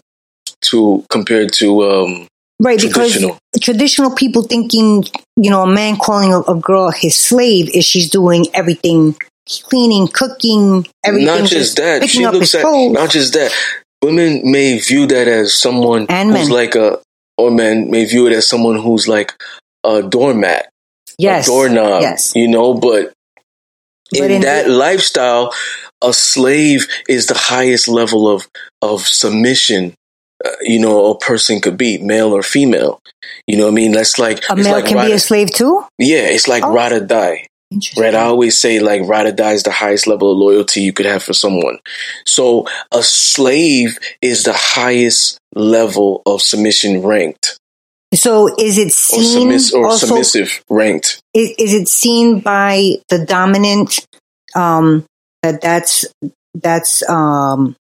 to 0.69 1.03
compared 1.09 1.53
to 1.53 1.83
um 1.89 2.27
right 2.61 2.77
because 2.79 3.13
traditional. 3.13 3.37
traditional 3.61 4.15
people 4.15 4.43
thinking 4.43 5.05
you 5.37 5.49
know 5.49 5.63
a 5.63 5.67
man 5.73 5.95
calling 5.97 6.33
a, 6.33 6.41
a 6.41 6.55
girl 6.59 6.91
his 6.91 7.15
slave 7.15 7.69
is 7.73 7.85
she's 7.85 8.09
doing 8.09 8.45
everything 8.53 9.15
cleaning 9.63 10.07
cooking 10.07 10.85
everything 11.03 11.25
not 11.27 11.49
just 11.49 11.77
that. 11.77 12.07
She 12.09 12.25
looks 12.27 12.53
at 12.55 12.61
clothes. 12.61 12.93
not 12.93 13.09
just 13.09 13.33
that. 13.33 13.51
Women 14.03 14.41
may 14.49 14.79
view 14.79 15.07
that 15.07 15.27
as 15.27 15.53
someone 15.59 16.05
And 16.09 16.29
who's 16.29 16.47
men. 16.47 16.49
like 16.49 16.75
a 16.75 16.99
or 17.37 17.51
men 17.51 17.89
may 17.89 18.05
view 18.05 18.27
it 18.27 18.33
as 18.33 18.47
someone 18.47 18.77
who's 18.77 19.07
like 19.07 19.33
a 19.83 20.01
doormat. 20.03 20.69
yes 21.17 21.47
a 21.47 21.51
doorknob, 21.51 22.01
yes 22.01 22.33
you 22.35 22.47
know, 22.47 22.73
but, 22.73 23.13
But 24.11 24.21
in, 24.21 24.31
in 24.31 24.41
that 24.41 24.65
the- 24.65 24.71
lifestyle, 24.73 25.53
a 26.01 26.13
slave 26.13 26.87
is 27.07 27.27
the 27.27 27.33
highest 27.37 27.87
level 27.87 28.27
of, 28.29 28.47
of 28.81 29.01
submission, 29.07 29.93
uh, 30.45 30.49
you 30.61 30.79
know, 30.79 31.11
a 31.11 31.17
person 31.17 31.59
could 31.61 31.77
be, 31.77 31.97
male 31.97 32.33
or 32.33 32.41
female. 32.43 32.99
You 33.47 33.57
know 33.57 33.65
what 33.65 33.71
I 33.71 33.75
mean? 33.75 33.91
That's 33.91 34.17
like, 34.17 34.43
a 34.49 34.55
male 34.55 34.71
like 34.71 34.85
can 34.85 35.05
be 35.05 35.11
a 35.13 35.19
slave 35.19 35.51
too 35.51 35.83
yeah, 35.97 36.23
it's 36.23 36.47
like 36.47 36.63
Oh. 36.63 36.73
ride 36.73 36.91
or 36.93 36.99
die. 37.05 37.47
Right, 37.95 38.15
I 38.15 38.23
always 38.23 38.57
say 38.59 38.79
like 38.79 39.03
ride 39.03 39.27
or 39.27 39.31
die 39.31 39.51
is 39.51 39.63
the 39.63 39.71
highest 39.71 40.07
level 40.07 40.31
of 40.31 40.37
loyalty 40.39 40.81
you 40.81 40.91
could 40.91 41.05
have 41.05 41.21
for 41.21 41.33
someone. 41.33 41.77
So 42.25 42.65
a 42.91 43.03
slave 43.03 43.99
is 44.21 44.43
the 44.43 44.53
highest 44.53 45.37
level 45.53 46.23
of 46.25 46.41
submission 46.41 47.03
ranked, 47.03 47.59
so 48.13 48.47
is 48.57 48.77
it 48.77 48.87
or, 48.87 49.21
seen 49.21 49.49
submiss- 49.49 49.73
or 49.73 49.85
also 49.85 50.07
submissive 50.07 50.63
ranked. 50.69 51.21
is, 51.33 51.53
is 51.59 51.73
it 51.73 51.87
seen 51.87 52.39
by 52.39 52.93
the 53.09 53.23
dominant 53.23 54.05
um 54.55 55.05
that 55.43 55.61
that's 55.61 56.05
that's 56.55 57.07
um 57.07 57.75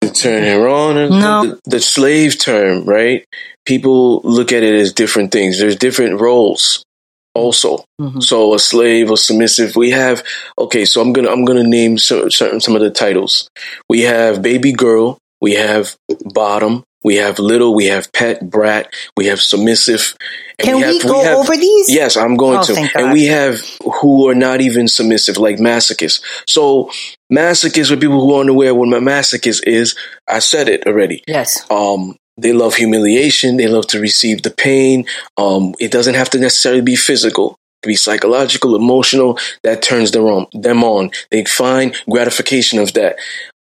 to 0.00 0.12
turn 0.12 0.42
her 0.42 0.68
on. 0.68 0.94
No. 0.94 1.44
The, 1.44 1.60
the 1.66 1.80
slave 1.80 2.38
term, 2.38 2.84
right? 2.84 3.24
People 3.64 4.20
look 4.22 4.52
at 4.52 4.64
it 4.64 4.74
as 4.74 4.92
different 4.92 5.30
things. 5.30 5.58
There's 5.58 5.76
different 5.76 6.20
roles 6.20 6.84
also. 7.34 7.84
Mhm. 8.00 8.22
So 8.22 8.54
a 8.54 8.58
slave 8.58 9.10
or 9.10 9.16
submissive, 9.16 9.76
we 9.76 9.90
have, 9.90 10.22
okay, 10.58 10.84
so 10.84 11.00
I'm 11.00 11.12
to, 11.14 11.30
I'm 11.32 11.44
to 11.46 11.62
name 11.68 11.98
cer- 11.98 12.30
certain, 12.30 12.60
some 12.60 12.74
of 12.76 12.82
the 12.82 12.90
titles. 12.90 13.48
We 13.88 14.02
have 14.02 14.42
baby 14.42 14.72
girl. 14.72 15.18
We 15.40 15.54
have 15.54 15.94
bottom. 16.34 16.82
We 17.04 17.14
have 17.16 17.38
little. 17.38 17.74
We 17.76 17.86
have 17.86 18.12
pet, 18.12 18.50
brat. 18.50 18.92
We 19.16 19.26
have 19.26 19.40
submissive. 19.40 20.16
and 20.58 20.66
can 20.66 20.76
we, 20.76 20.82
have, 20.98 21.02
go 21.06 21.22
have- 21.22 21.36
over 21.38 21.56
these 21.56 21.88
Yes, 21.88 22.16
I'm 22.16 22.36
going 22.36 22.58
Oh, 22.58 22.62
to. 22.64 22.90
And 22.96 23.12
we 23.12 23.26
have 23.26 23.60
who 24.00 24.28
are 24.28 24.34
not 24.34 24.60
even 24.60 24.88
submissive, 24.88 25.36
like 25.38 25.58
masochists. 25.58 26.20
So 26.48 26.90
masochists 27.32 27.92
are 27.92 27.96
people 27.96 28.20
who 28.20 28.34
are 28.34 28.40
unaware 28.40 28.74
what 28.74 28.88
masochist 28.88 29.62
is. 29.66 29.94
I 30.26 30.40
said 30.40 30.68
it 30.68 30.86
already. 30.88 31.22
yes 31.28 31.64
Um, 31.70 32.16
they 32.38 32.52
love 32.52 32.76
humiliation. 32.76 33.56
They 33.56 33.66
love 33.66 33.86
to 33.88 34.00
receive 34.00 34.42
the 34.42 34.50
pain. 34.50 35.06
Um, 35.36 35.74
it 35.78 35.90
doesn't 35.90 36.14
have 36.14 36.30
to 36.30 36.38
necessarily 36.38 36.82
be 36.82 36.96
physical. 36.96 37.52
It 37.52 37.82
can 37.82 37.90
be 37.90 37.96
psychological, 37.96 38.76
emotional. 38.76 39.38
That 39.64 39.82
turns 39.82 40.12
them 40.12 40.24
on. 40.24 40.46
Them 40.52 40.84
on. 40.84 41.10
They 41.30 41.44
find 41.44 41.94
gratification 42.08 42.78
of 42.78 42.94
that. 42.94 43.16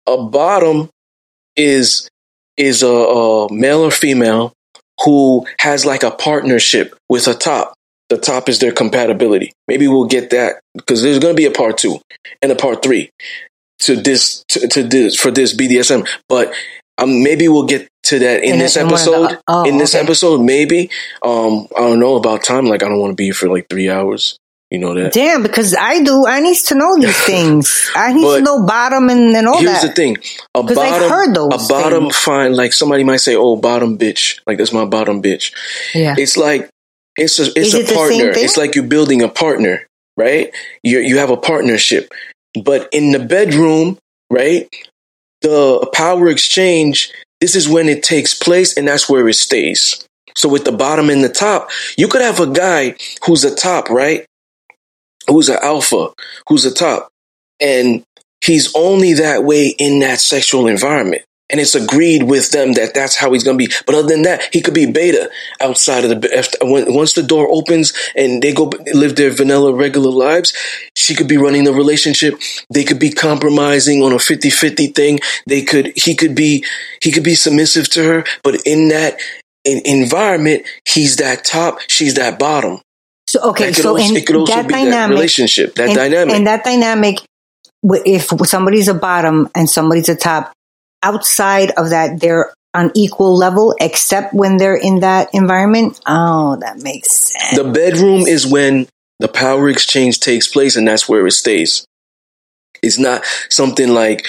A 0.07 0.19
bottom 0.23 0.91
is 1.57 2.09
is 2.57 2.83
a, 2.83 2.89
a 2.89 3.53
male 3.53 3.81
or 3.81 3.91
female 3.91 4.53
who 5.05 5.47
has 5.59 5.85
like 5.85 6.03
a 6.03 6.11
partnership 6.11 6.95
with 7.09 7.27
a 7.29 7.35
top. 7.35 7.75
The 8.09 8.17
top 8.17 8.49
is 8.49 8.61
their 8.61 8.73
compatibility. 8.73 9.53
Maybe 9.69 9.89
we'll 9.89 10.07
get 10.07 10.31
that 10.31 10.61
because 10.77 11.03
there's 11.03 11.19
going 11.19 11.35
to 11.35 11.37
be 11.37 11.47
a 11.47 11.51
part 11.51 11.77
two 11.77 11.99
and 12.41 12.53
a 12.53 12.57
part 12.57 12.83
three 12.83 13.11
to 13.81 13.97
this 13.97 14.45
to, 14.49 14.69
to 14.69 14.83
this 14.83 15.17
for 15.17 15.31
this 15.31 15.55
BDSM. 15.55 16.09
But 16.29 16.55
um, 16.99 17.23
maybe 17.23 17.49
we'll 17.49 17.67
get 17.67 17.89
to 18.07 18.19
that 18.21 18.43
in, 18.43 18.55
In 18.55 18.59
this 18.59 18.77
one 18.77 18.87
the- 18.89 18.95
episode. 18.95 19.39
oh, 19.49 19.65
in 19.69 19.79
this 19.79 19.95
okay. 19.95 20.05
episode, 20.05 20.41
maybe. 20.41 20.91
Um, 21.23 21.67
I 21.77 21.81
don't 21.81 21.99
know 22.01 22.17
about 22.17 22.43
time. 22.45 22.67
Like 22.67 22.83
I 22.83 22.89
don't 22.89 22.99
want 23.01 23.13
to 23.13 23.17
be 23.17 23.31
for 23.31 23.49
like 23.49 23.69
three 23.69 23.89
hours. 23.91 24.39
You 24.71 24.81
know 24.81 24.95
that. 24.95 25.13
damn 25.13 25.45
because 25.45 25.77
i 25.79 26.03
do 26.03 26.27
i 26.27 26.41
need 26.41 26.57
to 26.57 26.75
know 26.75 26.97
these 26.99 27.17
things 27.25 27.89
i 27.95 28.13
need 28.13 28.25
to 28.25 28.41
know 28.41 28.67
bottom 28.67 29.09
and, 29.11 29.37
and 29.37 29.47
all 29.47 29.63
that. 29.63 29.81
Here's 29.81 29.83
the 29.83 29.93
thing: 29.93 30.17
a 30.57 30.61
'Cause 30.63 30.71
I've 30.77 30.91
bottom, 30.91 31.09
heard 31.09 31.35
those 31.37 31.65
a 31.71 31.73
bottom 31.73 32.03
things. 32.07 32.17
fine. 32.17 32.53
Like 32.55 32.73
somebody 32.73 33.05
might 33.05 33.19
say, 33.21 33.37
"Oh, 33.37 33.55
bottom 33.55 33.97
bitch." 33.97 34.41
Like 34.45 34.59
that's 34.59 34.73
my 34.73 34.85
bottom 34.85 35.23
bitch. 35.23 35.53
yeah 35.95 36.17
It's 36.19 36.37
like 36.37 36.69
it's 37.17 37.39
a 37.39 37.45
it's 37.55 37.59
Is 37.59 37.75
a 37.77 37.81
it 37.83 37.95
partner. 37.95 38.31
It's 38.35 38.57
like 38.57 38.75
you're 38.75 38.83
building 38.91 39.23
a 39.23 39.29
partner, 39.29 39.87
right? 40.17 40.53
You 40.83 40.99
you 40.99 41.19
have 41.19 41.31
a 41.31 41.37
partnership, 41.37 42.13
but 42.65 42.89
in 42.93 43.13
the 43.13 43.21
bedroom, 43.21 43.99
right? 44.33 44.67
the 45.43 45.87
power 45.93 46.27
exchange, 46.29 47.13
this 47.41 47.55
is 47.55 47.69
when 47.69 47.89
it 47.89 48.03
takes 48.03 48.35
place 48.35 48.77
and 48.77 48.89
that's 48.89 49.09
where 49.09 49.29
it 49.29 49.35
stays. 49.35 50.07
So 50.35 50.49
with 50.49 50.65
the 50.65 50.73
bottom 50.73 51.11
and 51.11 51.25
the 51.25 51.29
top, 51.29 51.71
you 51.97 52.09
could 52.09 52.23
have 52.23 52.41
a 52.41 52.47
guy 52.47 52.97
who's 53.25 53.45
a 53.45 53.55
top, 53.55 53.91
right? 53.91 54.27
Who's 55.29 55.49
an 55.49 55.59
alpha, 55.63 56.13
who's 56.49 56.65
a 56.65 56.73
top. 56.73 57.09
And 57.61 58.05
he's 58.45 58.75
only 58.75 59.15
that 59.15 59.45
way 59.45 59.75
in 59.79 60.01
that 60.01 60.21
sexual 60.21 60.67
environment. 60.67 61.23
And 61.49 61.61
it's 61.61 61.77
agreed 61.77 62.25
with 62.25 62.51
them 62.51 62.73
that 62.73 62.93
that's 62.93 63.17
how 63.17 63.33
he's 63.33 63.45
going 63.45 63.57
to 63.57 63.67
be. 63.67 63.73
But 63.87 63.95
other 63.95 64.09
than 64.09 64.23
that, 64.23 64.49
he 64.53 64.61
could 64.61 64.75
be 64.75 64.91
beta 64.91 65.31
outside 65.61 66.05
of 66.05 66.21
the, 66.21 66.37
after, 66.37 66.59
when, 66.63 66.93
once 66.93 67.13
the 67.13 67.23
door 67.23 67.49
opens 67.49 67.93
and 68.17 68.43
they 68.43 68.53
go 68.53 68.71
live 68.93 69.15
their 69.15 69.31
vanilla 69.31 69.73
regular 69.73 70.11
lives, 70.11 70.53
she 70.97 71.15
could 71.15 71.29
be 71.29 71.37
running 71.37 71.63
the 71.63 71.73
relationship. 71.73 72.35
They 72.73 72.83
could 72.83 72.99
be 72.99 73.13
compromising 73.13 74.03
on 74.03 74.13
a 74.13 74.17
50-50 74.17 74.95
thing. 74.95 75.21
They 75.47 75.63
could, 75.63 75.93
he 75.95 76.17
could 76.17 76.35
be, 76.35 76.65
he 77.01 77.13
could 77.13 77.25
be 77.25 77.37
submissive 77.37 77.89
to 77.91 78.03
her. 78.03 78.25
But 78.43 78.63
in 78.67 78.89
that 78.89 79.19
in, 79.65 79.83
environment, 79.85 80.67
he's 80.85 81.17
that 81.17 81.45
top, 81.45 81.79
she's 81.89 82.15
that 82.15 82.39
bottom. 82.39 82.81
So 83.29 83.51
okay, 83.51 83.67
That 83.67 83.77
so 83.77 83.97
also, 83.97 84.11
in 84.11 84.17
it 84.17 84.27
could 84.27 84.37
also 84.37 84.55
that 84.55 84.69
be 84.69 84.75
that 84.75 84.85
dynamic, 84.85 85.17
relationship, 85.17 85.75
that 85.75 85.95
dynamic. 85.95 86.35
and 86.35 86.47
that 86.47 86.65
dynamic, 86.65 87.19
if 87.83 88.29
somebody's 88.49 88.89
a 88.89 88.95
bottom 88.95 89.49
and 89.55 89.69
somebody's 89.69 90.09
a 90.09 90.15
top, 90.15 90.53
outside 91.03 91.71
of 91.77 91.91
that, 91.91 92.21
they're 92.21 92.53
on 92.75 92.91
equal 92.95 93.35
level, 93.37 93.75
except 93.81 94.35
when 94.35 94.59
they're 94.59 94.77
in 94.77 95.01
that 95.01 95.31
environment. 95.33 95.99
Oh, 96.07 96.57
that 96.61 96.79
makes 96.83 97.11
sense. 97.11 97.57
The 97.57 97.65
bedroom 97.65 98.23
is 98.23 98.47
when 98.47 98.87
the 99.19 99.29
power 99.29 99.69
exchange 99.69 100.21
takes 100.21 100.47
place, 100.47 100.77
and 100.77 100.87
that's 100.87 101.09
where 101.09 101.27
it 101.27 101.33
stays. 101.33 101.85
It's 102.83 102.99
not 102.99 103.25
something 103.49 103.89
like 103.89 104.27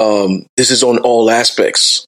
um, 0.00 0.46
this 0.56 0.70
is 0.70 0.82
on 0.82 0.98
all 0.98 1.30
aspects. 1.30 2.04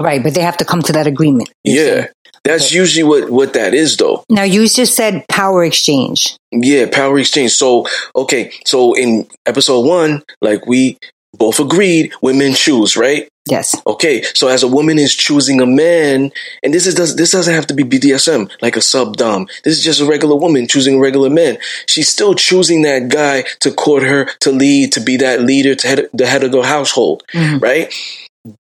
Right, 0.00 0.22
but 0.22 0.32
they 0.34 0.40
have 0.40 0.56
to 0.58 0.64
come 0.64 0.80
to 0.82 0.92
that 0.94 1.06
agreement. 1.06 1.50
Yeah, 1.62 2.06
that's 2.42 2.68
Okay. 2.68 2.76
usually 2.76 3.02
what 3.02 3.28
what 3.30 3.52
that 3.52 3.74
is, 3.74 3.98
though. 3.98 4.24
Now 4.30 4.44
you 4.44 4.66
just 4.66 4.96
said 4.96 5.26
power 5.28 5.62
exchange. 5.62 6.36
Yeah, 6.50 6.88
power 6.90 7.18
exchange. 7.18 7.52
So 7.52 7.86
okay, 8.16 8.52
so 8.64 8.94
in 8.94 9.28
episode 9.44 9.86
one, 9.86 10.22
like 10.40 10.64
we 10.66 10.96
both 11.32 11.60
agreed, 11.60 12.12
women 12.22 12.54
choose, 12.54 12.96
right? 12.96 13.28
Yes. 13.48 13.74
Okay, 13.86 14.22
so 14.34 14.48
as 14.48 14.62
a 14.62 14.68
woman 14.68 14.98
is 14.98 15.14
choosing 15.14 15.60
a 15.60 15.66
man, 15.66 16.30
and 16.62 16.74
this 16.74 16.86
is 16.86 16.94
does 16.94 17.16
this 17.16 17.32
doesn't 17.32 17.54
have 17.54 17.66
to 17.68 17.74
be 17.74 17.82
BDSM 17.82 18.50
like 18.60 18.76
a 18.76 18.82
sub 18.82 19.16
dom. 19.16 19.48
This 19.64 19.76
is 19.78 19.82
just 19.82 20.00
a 20.00 20.06
regular 20.06 20.36
woman 20.36 20.68
choosing 20.68 20.96
a 20.96 21.00
regular 21.00 21.30
man. 21.30 21.58
She's 21.86 22.08
still 22.08 22.34
choosing 22.34 22.82
that 22.82 23.08
guy 23.08 23.44
to 23.60 23.72
court 23.72 24.02
her, 24.02 24.26
to 24.40 24.52
lead, 24.52 24.92
to 24.92 25.00
be 25.00 25.16
that 25.18 25.42
leader, 25.42 25.74
to 25.74 25.88
head 25.88 26.08
the 26.12 26.26
head 26.26 26.44
of 26.44 26.52
the 26.52 26.62
household, 26.62 27.24
mm-hmm. 27.32 27.58
right? 27.58 27.92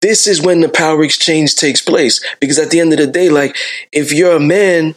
This 0.01 0.27
is 0.27 0.41
when 0.41 0.61
the 0.61 0.69
power 0.69 1.03
exchange 1.03 1.57
takes 1.57 1.83
place 1.83 2.25
because 2.41 2.59
at 2.59 2.71
the 2.71 2.81
end 2.81 2.93
of 2.93 2.99
the 2.99 3.07
day, 3.07 3.29
like 3.29 3.57
if 3.93 4.13
you're 4.13 4.37
a 4.37 4.41
man, 4.41 4.95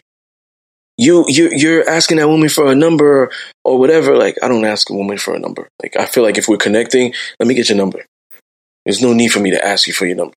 you 0.99 1.23
you 1.29 1.49
you're 1.53 1.89
asking 1.89 2.17
that 2.17 2.27
woman 2.27 2.49
for 2.49 2.69
a 2.69 2.75
number 2.75 3.31
or 3.63 3.79
whatever. 3.79 4.17
Like 4.17 4.35
I 4.43 4.49
don't 4.49 4.65
ask 4.65 4.89
a 4.89 4.93
woman 4.93 5.17
for 5.17 5.33
a 5.33 5.39
number. 5.39 5.69
Like 5.81 5.95
I 5.95 6.05
feel 6.05 6.23
like 6.23 6.37
if 6.37 6.49
we're 6.49 6.57
connecting, 6.57 7.13
let 7.39 7.47
me 7.47 7.55
get 7.55 7.69
your 7.69 7.77
number. 7.77 8.05
There's 8.85 9.01
no 9.01 9.13
need 9.13 9.29
for 9.29 9.39
me 9.39 9.51
to 9.51 9.65
ask 9.65 9.87
you 9.87 9.93
for 9.93 10.05
your 10.05 10.17
number. 10.17 10.33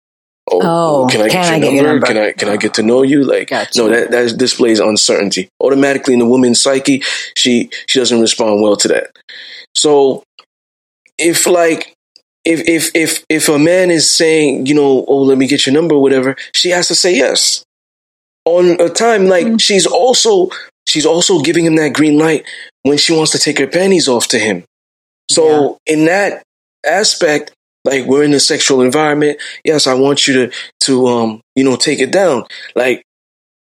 Oh, 0.51 0.61
oh, 0.63 1.05
oh 1.05 1.09
can 1.09 1.23
I 1.23 1.29
get, 1.29 1.33
can 1.33 1.45
your, 1.45 1.45
I 1.45 1.59
get 1.59 1.61
number? 1.61 1.77
your 1.77 1.93
number? 1.93 2.07
Can 2.07 2.17
I 2.19 2.33
can 2.33 2.49
I 2.51 2.57
get 2.59 2.75
to 2.75 2.83
know 2.83 3.03
you? 3.03 3.25
Like 3.25 3.49
Gotcha. 3.49 3.79
no, 3.79 3.89
that 3.89 4.11
that 4.11 4.37
displays 4.37 4.81
uncertainty. 4.81 5.49
Automatically 5.61 6.13
in 6.13 6.21
the 6.21 6.29
woman's 6.29 6.61
psyche, 6.61 7.01
she 7.35 7.71
she 7.87 7.99
doesn't 7.99 8.21
respond 8.21 8.61
well 8.61 8.77
to 8.77 8.89
that. 8.89 9.17
So 9.75 10.23
if 11.17 11.47
like 11.47 11.95
if 12.45 12.69
if 12.69 12.91
if 12.95 13.25
if 13.31 13.49
a 13.49 13.59
man 13.59 13.91
is 13.91 14.11
saying, 14.11 14.67
you 14.67 14.75
know, 14.75 15.07
oh, 15.09 15.23
let 15.23 15.39
me 15.39 15.47
get 15.47 15.65
your 15.65 15.73
number 15.73 15.95
or 15.95 16.03
whatever, 16.03 16.37
she 16.55 16.69
has 16.69 16.89
to 16.89 16.95
say 16.95 17.17
yes. 17.17 17.65
On 18.51 18.81
a 18.81 18.89
time 18.89 19.27
like 19.27 19.47
Mm-hmm. 19.47 19.57
she's 19.59 19.87
also 19.87 20.51
she's 20.87 21.07
also 21.07 21.41
giving 21.41 21.65
him 21.65 21.77
that 21.77 21.93
green 21.95 22.19
light 22.19 22.45
when 22.83 22.99
she 22.99 23.13
wants 23.15 23.33
to 23.33 23.39
take 23.39 23.59
her 23.59 23.67
panties 23.69 24.09
off 24.09 24.27
to 24.29 24.39
him. 24.39 24.65
So 25.31 25.79
in 25.87 26.07
that 26.07 26.43
aspect, 26.85 27.53
like 27.85 28.07
we're 28.07 28.25
in 28.25 28.35
a 28.35 28.41
sexual 28.41 28.83
environment, 28.83 29.39
yes, 29.65 29.87
I 29.87 29.95
want 29.95 30.27
you 30.27 30.35
to 30.35 30.57
to 30.87 31.07
um, 31.07 31.41
you 31.55 31.63
know, 31.65 31.77
take 31.77 32.01
it 32.01 32.11
down. 32.11 32.45
Like 32.75 33.05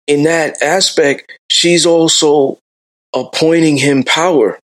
in 0.08 0.24
that 0.24 0.62
aspect, 0.62 1.32
she's 1.50 1.86
also 1.86 2.58
appointing 3.14 3.78
him 3.78 4.04
power. 4.04 4.58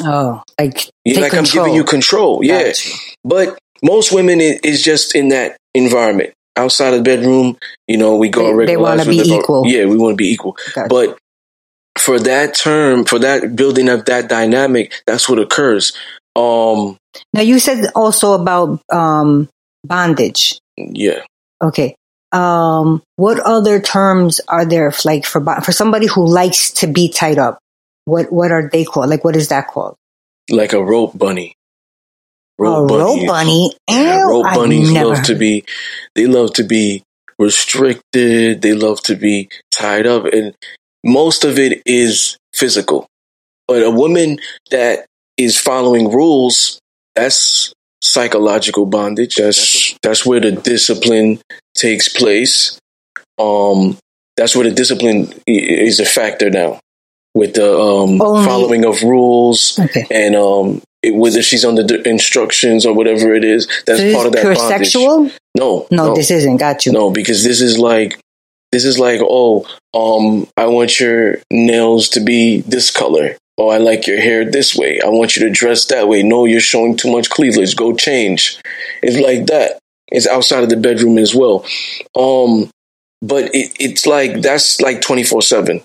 Oh, 0.00 0.42
like 0.58 0.90
Yeah, 1.04 1.20
like 1.20 1.30
control. 1.30 1.64
I'm 1.64 1.68
giving 1.68 1.76
you 1.76 1.84
control. 1.84 2.40
Yeah. 2.42 2.64
Gotcha. 2.64 2.90
But 3.22 3.58
most 3.82 4.12
women 4.12 4.40
is 4.40 4.82
just 4.82 5.14
in 5.14 5.28
that 5.28 5.58
environment. 5.74 6.32
Outside 6.56 6.94
of 6.94 7.00
the 7.00 7.02
bedroom, 7.04 7.56
you 7.88 7.96
know, 7.96 8.16
we 8.16 8.28
go 8.28 8.44
They- 8.46 8.52
regular 8.54 8.66
they 8.66 8.76
wanna 8.76 9.04
be 9.04 9.22
live 9.22 9.32
our- 9.32 9.40
equal. 9.40 9.62
Yeah, 9.66 9.86
we 9.86 9.96
want 9.96 10.12
to 10.12 10.16
be 10.16 10.30
equal. 10.32 10.56
Gotcha. 10.74 10.88
But 10.88 11.18
for 11.98 12.18
that 12.20 12.54
term, 12.54 13.04
for 13.04 13.18
that 13.18 13.56
building 13.56 13.88
of 13.88 14.04
that 14.06 14.28
dynamic, 14.28 14.92
that's 15.06 15.28
what 15.28 15.38
occurs. 15.38 15.92
Um, 16.36 16.96
Now 17.32 17.42
you 17.42 17.58
said 17.58 17.90
also 17.94 18.32
about 18.34 18.80
um, 18.92 19.48
bondage. 19.84 20.58
yeah. 20.76 21.22
Okay. 21.62 21.94
Um, 22.32 23.02
what 23.16 23.38
other 23.40 23.78
terms 23.80 24.40
are 24.48 24.64
there 24.64 24.92
like 25.04 25.24
for 25.24 25.40
for 25.62 25.70
somebody 25.72 26.06
who 26.08 26.26
likes 26.26 26.70
to 26.72 26.88
be 26.88 27.08
tied 27.08 27.38
up? 27.38 27.58
What 28.06 28.32
what 28.32 28.50
are 28.50 28.68
they 28.72 28.84
called? 28.84 29.08
Like 29.08 29.22
what 29.24 29.36
is 29.36 29.48
that 29.48 29.68
called? 29.68 29.94
Like 30.50 30.72
a 30.72 30.82
rope 30.82 31.16
bunny. 31.16 31.54
A 32.58 32.62
rope 32.62 33.26
bunny. 33.26 33.72
Yeah, 33.90 34.18
Ew, 34.24 34.30
rope 34.30 34.46
I've 34.46 34.54
bunnies 34.56 34.92
never 34.92 35.10
love 35.10 35.22
to 35.24 35.34
be 35.34 35.64
they 36.14 36.26
love 36.26 36.52
to 36.54 36.62
be 36.64 37.02
restricted 37.38 38.62
they 38.62 38.74
love 38.74 39.00
to 39.02 39.16
be 39.16 39.48
tied 39.72 40.06
up 40.06 40.24
and 40.26 40.54
most 41.04 41.44
of 41.44 41.58
it 41.58 41.82
is 41.84 42.36
physical 42.54 43.06
but 43.66 43.82
a 43.82 43.90
woman 43.90 44.38
that 44.70 45.06
is 45.36 45.58
following 45.58 46.10
rules 46.12 46.78
that's 47.16 47.72
psychological 48.02 48.86
bondage 48.86 49.34
that's 49.36 49.96
that's 50.02 50.24
where 50.24 50.40
the 50.40 50.52
discipline 50.52 51.40
takes 51.74 52.08
place 52.08 52.78
um 53.38 53.98
that's 54.36 54.54
where 54.54 54.68
the 54.68 54.74
discipline 54.74 55.32
is 55.46 55.98
a 56.00 56.04
factor 56.04 56.50
now 56.50 56.78
with 57.34 57.54
the 57.54 57.68
um 57.78 58.20
Only- 58.22 58.44
following 58.44 58.84
of 58.84 59.02
rules 59.02 59.78
Okay. 59.78 60.06
and 60.10 60.36
um 60.36 60.82
it, 61.06 61.14
whether 61.14 61.42
she's 61.42 61.64
under 61.64 61.82
the 61.82 62.06
instructions 62.08 62.84
or 62.86 62.94
whatever 62.94 63.34
it 63.34 63.44
is 63.44 63.66
that's 63.86 64.00
So 64.00 64.12
part 64.14 64.26
of 64.26 64.32
that 64.32 64.44
bondage. 64.44 64.90
sexual? 64.92 65.30
no 65.56 65.86
No, 65.90 66.14
this 66.14 66.30
isn't. 66.30 66.56
Got 66.58 66.86
you. 66.86 66.92
no 66.92 67.10
because 67.10 67.44
this 67.44 67.60
is 67.60 67.78
like 67.78 68.18
this 68.72 68.84
is 68.84 68.98
like 68.98 69.20
oh 69.22 69.66
um 69.94 70.48
i 70.56 70.66
want 70.66 70.98
your 70.98 71.38
nails 71.50 72.08
to 72.10 72.20
be 72.20 72.62
this 72.62 72.90
color. 72.90 73.36
Oh 73.56 73.68
i 73.68 73.78
like 73.78 74.06
your 74.08 74.20
hair 74.20 74.44
this 74.44 74.74
way. 74.74 75.00
I 75.00 75.08
want 75.08 75.36
you 75.36 75.44
to 75.46 75.50
dress 75.50 75.84
that 75.86 76.08
way. 76.08 76.22
No 76.24 76.44
you're 76.44 76.60
showing 76.72 76.96
too 76.96 77.10
much 77.12 77.30
cleavage. 77.30 77.76
Go 77.76 77.94
change. 77.94 78.58
It's 79.02 79.18
like 79.18 79.46
that. 79.46 79.78
It's 80.08 80.26
outside 80.26 80.64
of 80.64 80.70
the 80.70 80.76
bedroom 80.76 81.18
as 81.18 81.34
well. 81.34 81.64
Um 82.16 82.68
but 83.22 83.44
it, 83.54 83.72
it's 83.78 84.06
like 84.06 84.42
that's 84.42 84.80
like 84.80 85.00
24 85.02 85.42
7 85.42 85.82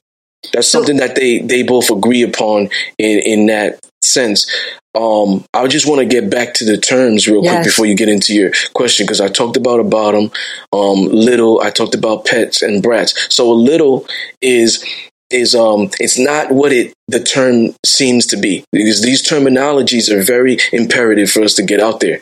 that's 0.54 0.68
So- 0.68 0.80
something 0.80 0.98
that 0.98 1.16
they 1.16 1.40
they 1.40 1.64
both 1.64 1.90
agree 1.90 2.22
upon 2.24 2.70
in 2.98 3.20
in 3.20 3.46
that 3.48 3.80
sense. 4.02 4.48
Um 4.96 5.46
i 5.54 5.68
just 5.68 5.88
want 5.88 6.00
to 6.00 6.06
get 6.06 6.32
back 6.32 6.56
to 6.56 6.66
the 6.66 6.78
terms 6.78 7.28
real 7.28 7.42
quick 7.42 7.64
before 7.64 7.86
you 7.86 7.94
get 7.96 8.10
into 8.10 8.34
your 8.34 8.52
question 8.74 9.06
because 9.06 9.22
i 9.22 9.28
talked 9.28 9.56
about 9.56 9.80
a 9.80 9.84
bottom 9.84 10.32
um 10.74 11.06
little 11.06 11.62
i 11.62 11.70
talked 11.70 11.94
about 11.94 12.26
pets 12.26 12.64
and 12.64 12.82
brats. 12.82 13.14
So 13.34 13.52
a 13.52 13.54
little 13.54 14.08
is 14.42 14.84
is 15.30 15.54
um 15.54 15.92
it's 16.00 16.18
not 16.18 16.52
what 16.52 16.72
it 16.74 16.92
the 17.08 17.20
term 17.20 17.76
seems 17.86 18.26
to 18.28 18.38
be. 18.38 18.64
Because 18.72 19.02
these 19.04 19.22
terminologies 19.28 20.10
are 20.12 20.24
very 20.24 20.58
imperative 20.72 21.30
for 21.30 21.44
us 21.44 21.54
to 21.56 21.64
get 21.64 21.80
out 21.80 22.00
there 22.00 22.20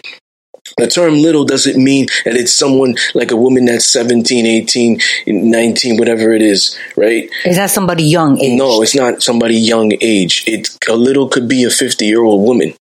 the 0.77 0.87
term 0.87 1.15
little 1.15 1.43
doesn't 1.43 1.81
mean 1.83 2.05
that 2.23 2.35
it's 2.35 2.53
someone 2.53 2.95
like 3.15 3.31
a 3.31 3.35
woman 3.35 3.65
that's 3.65 3.85
17 3.87 4.45
18 4.45 4.99
19 5.27 5.97
whatever 5.97 6.31
it 6.33 6.41
is 6.41 6.77
right? 6.95 7.29
Is 7.45 7.55
that 7.57 7.69
somebody 7.71 8.03
young 8.03 8.39
age? 8.39 8.57
no 8.57 8.81
it's 8.81 8.95
not 8.95 9.23
somebody 9.23 9.55
young 9.55 9.91
age. 10.01 10.43
It 10.47 10.69
a 10.87 10.95
little 10.95 11.27
could 11.29 11.47
be 11.47 11.63
a 11.63 11.69
50 11.69 12.05
year 12.05 12.21
old 12.23 12.43
woman 12.45 12.73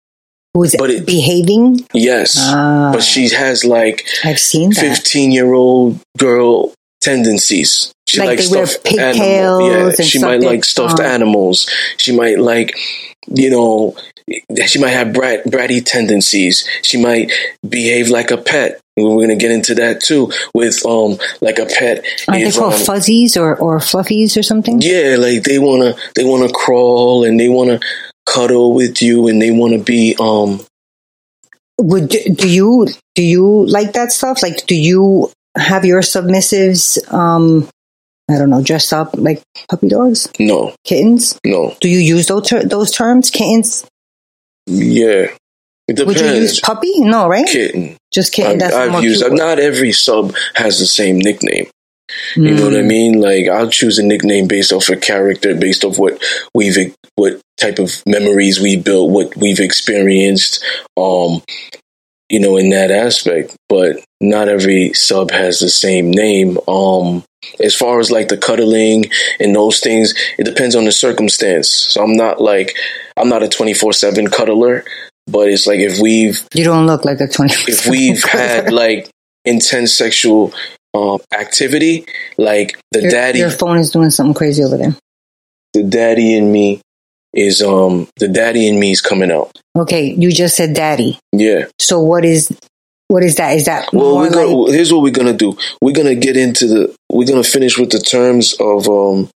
Who's 0.53 0.75
but 0.77 0.89
it- 0.89 1.05
behaving? 1.05 1.85
yes 1.93 2.35
Ah, 2.39 2.91
but 2.93 3.03
she 3.03 3.29
has 3.29 3.63
like 3.65 4.05
I've 4.23 4.39
seen 4.39 4.71
15 4.73 5.31
year 5.31 5.53
old 5.53 5.99
girl 6.17 6.73
tendencies. 7.05 7.93
She 8.07 8.19
Like 8.19 8.39
likes 8.39 8.47
stuffed 8.47 8.83
pigtails 8.83 9.19
animals. 9.19 9.99
Yeah, 9.99 10.05
she 10.05 10.19
might 10.19 10.41
like 10.41 10.63
stuffed 10.65 10.99
uh. 10.99 11.03
animals. 11.03 11.69
She 11.97 12.15
might 12.15 12.39
like, 12.39 12.77
you 13.27 13.49
know, 13.49 13.95
she 14.65 14.79
might 14.79 14.89
have 14.89 15.13
brat, 15.13 15.45
bratty 15.45 15.85
tendencies. 15.85 16.67
She 16.81 17.01
might 17.01 17.31
behave 17.67 18.09
like 18.09 18.31
a 18.31 18.37
pet. 18.37 18.81
We're 18.97 19.17
going 19.17 19.29
to 19.29 19.35
get 19.35 19.51
into 19.51 19.75
that 19.75 20.01
too 20.01 20.31
with 20.53 20.85
um 20.85 21.17
like 21.41 21.59
a 21.59 21.65
pet. 21.65 22.05
Aren't 22.27 22.45
they 22.45 22.51
called 22.51 22.73
um, 22.73 22.79
fuzzies 22.79 23.37
or, 23.37 23.55
or 23.55 23.79
fluffies 23.79 24.37
or 24.37 24.43
something? 24.43 24.81
yeah, 24.81 25.17
like 25.19 25.43
they 25.43 25.59
wanna 25.59 25.95
they 26.15 26.23
wanna 26.23 26.49
crawl 26.51 27.25
and 27.25 27.39
they 27.39 27.49
wanna 27.49 27.79
cuddle 28.25 28.73
with 28.73 29.01
you 29.01 29.27
and 29.27 29.41
they 29.41 29.51
wanna 29.51 29.77
be 29.77 30.15
um 30.19 30.65
would 31.77 32.09
do 32.09 32.49
you 32.49 32.87
do 33.15 33.23
you 33.23 33.65
like 33.65 33.93
that 33.93 34.11
stuff? 34.11 34.41
Like, 34.41 34.65
do 34.65 34.75
you 34.75 35.31
have 35.55 35.85
your 35.85 36.01
submissives? 36.01 36.97
Um, 37.13 37.69
I 38.29 38.37
don't 38.39 38.49
know, 38.49 38.63
dressed 38.63 38.91
up 38.91 39.11
like 39.13 39.43
puppy 39.69 39.87
dogs, 39.87 40.27
No, 40.39 40.73
kittens. 40.83 41.39
no. 41.45 41.75
Do 41.79 41.87
you 41.89 41.99
use 41.99 42.25
those 42.27 42.47
ter- 42.49 42.63
those 42.63 42.91
terms, 42.91 43.29
kittens? 43.29 43.85
Yeah. 44.65 45.27
It 45.87 46.03
Would 46.07 46.19
you 46.19 46.25
use 46.25 46.59
puppy? 46.59 46.99
No, 47.01 47.27
right? 47.27 47.45
Kitten. 47.45 47.95
Just 48.11 48.33
kitten. 48.33 48.53
I've, 48.53 48.59
That's 48.59 48.75
I've 48.75 49.03
used. 49.03 49.23
cute. 49.23 49.33
Not 49.37 49.59
every 49.59 49.91
sub 49.91 50.33
has 50.55 50.79
the 50.79 50.87
same 50.87 51.19
nickname. 51.19 51.67
You 52.35 52.55
know 52.55 52.65
what 52.65 52.75
I 52.77 52.81
mean? 52.81 53.19
Like 53.21 53.47
I'll 53.47 53.69
choose 53.69 53.99
a 53.99 54.03
nickname 54.03 54.47
based 54.47 54.71
off 54.71 54.89
a 54.89 54.95
character, 54.95 55.53
based 55.55 55.83
off 55.83 55.99
what 55.99 56.19
we've 56.53 56.95
what 57.15 57.39
type 57.57 57.77
of 57.79 58.01
memories 58.07 58.59
we 58.59 58.75
built, 58.77 59.11
what 59.11 59.35
we've 59.37 59.59
experienced. 59.59 60.63
Um, 60.97 61.41
you 62.29 62.39
know, 62.39 62.57
in 62.57 62.69
that 62.69 62.91
aspect. 62.91 63.55
But 63.69 63.97
not 64.21 64.49
every 64.49 64.93
sub 64.93 65.31
has 65.31 65.59
the 65.59 65.69
same 65.69 66.11
name. 66.11 66.57
Um, 66.67 67.23
as 67.59 67.75
far 67.75 67.99
as 67.99 68.09
like 68.09 68.27
the 68.27 68.37
cuddling 68.37 69.05
and 69.39 69.55
those 69.55 69.79
things, 69.79 70.13
it 70.37 70.45
depends 70.45 70.75
on 70.75 70.85
the 70.85 70.91
circumstance. 70.91 71.69
So 71.69 72.03
I'm 72.03 72.15
not 72.15 72.41
like 72.41 72.75
I'm 73.17 73.29
not 73.29 73.43
a 73.43 73.47
twenty 73.49 73.73
four 73.73 73.93
seven 73.93 74.27
cuddler, 74.27 74.83
but 75.27 75.49
it's 75.49 75.67
like 75.67 75.79
if 75.79 75.99
we've 75.99 76.41
You 76.53 76.63
don't 76.63 76.87
look 76.87 77.05
like 77.05 77.19
a 77.21 77.27
twenty. 77.27 77.55
if 77.67 77.87
we've 77.87 78.23
had 78.23 78.71
like 78.73 79.09
intense 79.43 79.93
sexual 79.93 80.53
um, 80.95 81.19
activity, 81.33 82.05
like 82.37 82.79
the 82.91 83.01
your, 83.01 83.11
daddy, 83.11 83.39
your 83.39 83.51
phone 83.51 83.77
is 83.77 83.91
doing 83.91 84.09
something 84.09 84.33
crazy 84.33 84.63
over 84.63 84.77
there. 84.77 84.95
the 85.73 85.83
daddy 85.83 86.35
and 86.35 86.51
me 86.51 86.81
is 87.35 87.61
um 87.61 88.07
the 88.17 88.27
daddy 88.27 88.67
in 88.67 88.79
me 88.79 88.91
is 88.91 89.01
coming 89.01 89.31
out. 89.31 89.51
Okay, 89.77 90.13
you 90.13 90.31
just 90.31 90.55
said 90.55 90.73
daddy. 90.73 91.19
Yeah. 91.31 91.65
So 91.79 91.99
what 92.01 92.25
is 92.25 92.57
what 93.07 93.23
is 93.23 93.35
that? 93.35 93.55
Is 93.55 93.65
that 93.65 93.89
Well, 93.93 94.17
we're 94.17 94.31
gonna, 94.31 94.47
like 94.47 94.73
here's 94.73 94.91
what 94.91 95.03
we're 95.03 95.11
gonna 95.11 95.33
do. 95.37 95.55
We're 95.81 95.93
gonna 95.93 96.15
get 96.15 96.37
into 96.37 96.67
the. 96.67 96.95
We're 97.11 97.27
gonna 97.27 97.43
finish 97.43 97.77
with 97.77 97.91
the 97.91 97.99
terms 97.99 98.55
of 98.59 98.87
um 98.89 99.29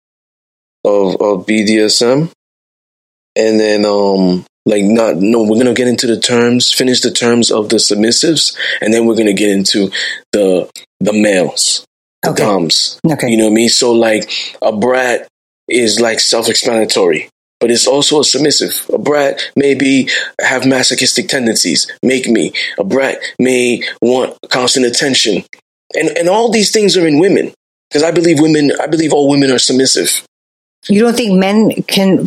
of 0.84 1.14
of 1.20 1.46
BDSM, 1.46 2.30
and 3.36 3.60
then 3.60 3.84
um 3.84 4.46
like 4.64 4.84
not 4.84 5.16
no. 5.16 5.42
We're 5.42 5.58
gonna 5.58 5.74
get 5.74 5.88
into 5.88 6.06
the 6.06 6.18
terms. 6.20 6.72
Finish 6.72 7.00
the 7.02 7.10
terms 7.10 7.50
of 7.50 7.68
the 7.68 7.76
submissives, 7.76 8.56
and 8.80 8.92
then 8.94 9.06
we're 9.06 9.16
gonna 9.16 9.32
get 9.34 9.50
into 9.50 9.90
the 10.32 10.70
the 11.00 11.12
males, 11.12 11.84
the 12.22 12.30
Okay. 12.30 12.42
doms. 12.44 12.98
okay? 13.10 13.28
You 13.28 13.36
know 13.36 13.44
what 13.44 13.50
I 13.50 13.54
mean? 13.54 13.68
So 13.68 13.92
like 13.92 14.30
a 14.62 14.72
brat 14.74 15.28
is 15.68 16.00
like 16.00 16.18
self-explanatory, 16.20 17.28
but 17.60 17.70
it's 17.70 17.86
also 17.86 18.20
a 18.20 18.24
submissive. 18.24 18.88
A 18.92 18.98
brat 18.98 19.40
may 19.56 19.74
be 19.74 20.10
have 20.40 20.66
masochistic 20.66 21.28
tendencies, 21.28 21.90
make 22.02 22.28
me. 22.28 22.52
A 22.78 22.84
brat 22.84 23.18
may 23.38 23.82
want 24.00 24.36
constant 24.50 24.86
attention. 24.86 25.44
And 25.94 26.16
and 26.16 26.28
all 26.28 26.50
these 26.50 26.70
things 26.70 26.96
are 26.96 27.06
in 27.06 27.18
women. 27.18 27.52
Because 27.88 28.02
I 28.02 28.10
believe 28.10 28.40
women 28.40 28.72
I 28.80 28.86
believe 28.86 29.12
all 29.12 29.28
women 29.28 29.50
are 29.50 29.58
submissive. 29.58 30.24
You 30.88 31.00
don't 31.00 31.16
think 31.16 31.38
men 31.38 31.82
can 31.82 32.26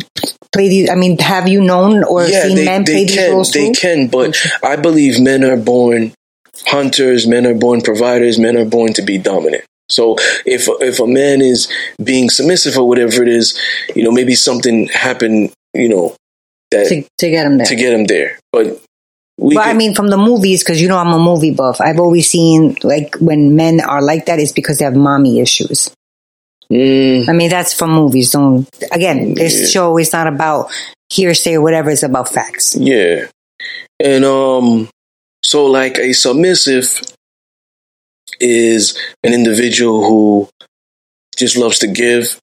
play 0.52 0.68
these? 0.68 0.90
I 0.90 0.94
mean, 0.94 1.18
have 1.18 1.48
you 1.48 1.60
known 1.62 2.04
or 2.04 2.24
yeah, 2.26 2.42
seen 2.42 2.56
they, 2.56 2.64
men 2.64 2.84
they 2.84 2.92
play 2.92 3.04
these 3.04 3.14
can 3.14 3.32
roles 3.32 3.52
they 3.52 3.72
too? 3.72 3.80
can, 3.80 4.08
but 4.08 4.36
I 4.62 4.76
believe 4.76 5.20
men 5.20 5.42
are 5.44 5.56
born 5.56 6.12
hunters, 6.66 7.26
men 7.26 7.46
are 7.46 7.54
born 7.54 7.80
providers, 7.80 8.38
men 8.38 8.56
are 8.56 8.64
born 8.64 8.92
to 8.94 9.02
be 9.02 9.18
dominant. 9.18 9.64
So 9.88 10.16
if 10.46 10.68
if 10.80 11.00
a 11.00 11.06
man 11.06 11.40
is 11.42 11.70
being 12.02 12.30
submissive 12.30 12.76
or 12.78 12.88
whatever 12.88 13.22
it 13.22 13.28
is, 13.28 13.58
you 13.94 14.02
know, 14.04 14.10
maybe 14.10 14.34
something 14.34 14.88
happened, 14.88 15.52
you 15.74 15.88
know, 15.88 16.16
that 16.70 16.88
to, 16.88 17.02
to 17.18 17.30
get 17.30 17.46
him 17.46 17.58
there. 17.58 17.66
to 17.66 17.74
get 17.76 17.92
him 17.92 18.04
there. 18.06 18.38
But 18.52 18.80
we 19.38 19.56
well, 19.56 19.68
I 19.68 19.74
mean, 19.74 19.94
from 19.94 20.08
the 20.08 20.16
movies, 20.16 20.62
because 20.62 20.80
you 20.80 20.88
know 20.88 20.98
I'm 20.98 21.12
a 21.12 21.18
movie 21.18 21.52
buff. 21.52 21.80
I've 21.80 21.98
always 22.00 22.30
seen 22.30 22.76
like 22.82 23.16
when 23.16 23.56
men 23.56 23.80
are 23.80 24.00
like 24.02 24.26
that, 24.26 24.38
it's 24.38 24.52
because 24.52 24.78
they 24.78 24.84
have 24.84 24.94
mommy 24.96 25.40
issues. 25.40 25.90
Mm, 26.70 27.28
I 27.28 27.32
mean, 27.32 27.50
that's 27.50 27.74
from 27.74 27.90
movies. 27.92 28.30
Don't 28.32 28.66
again. 28.92 29.34
This 29.34 29.60
Yeah. 29.60 29.66
show 29.66 29.98
is 29.98 30.12
not 30.12 30.26
about 30.26 30.70
hearsay 31.10 31.54
or 31.54 31.60
whatever. 31.60 31.90
It's 31.90 32.02
about 32.02 32.28
facts. 32.30 32.76
yeah. 32.76 33.26
And 34.00 34.24
um 34.24 34.88
so 35.44 35.66
like 35.66 35.98
a 35.98 36.12
submissive 36.14 37.00
is 38.42 38.98
an 39.22 39.32
individual 39.32 40.04
who 40.04 40.48
just 41.36 41.56
loves 41.56 41.78
to 41.80 41.86
give, 41.86 42.38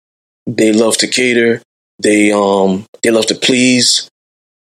they 0.47 0.71
love 0.71 0.97
to 0.97 1.07
cater, 1.07 1.62
they 2.01 2.31
um 2.31 2.85
they 3.03 3.12
love 3.12 3.27
to 3.27 3.35
please. 3.35 4.09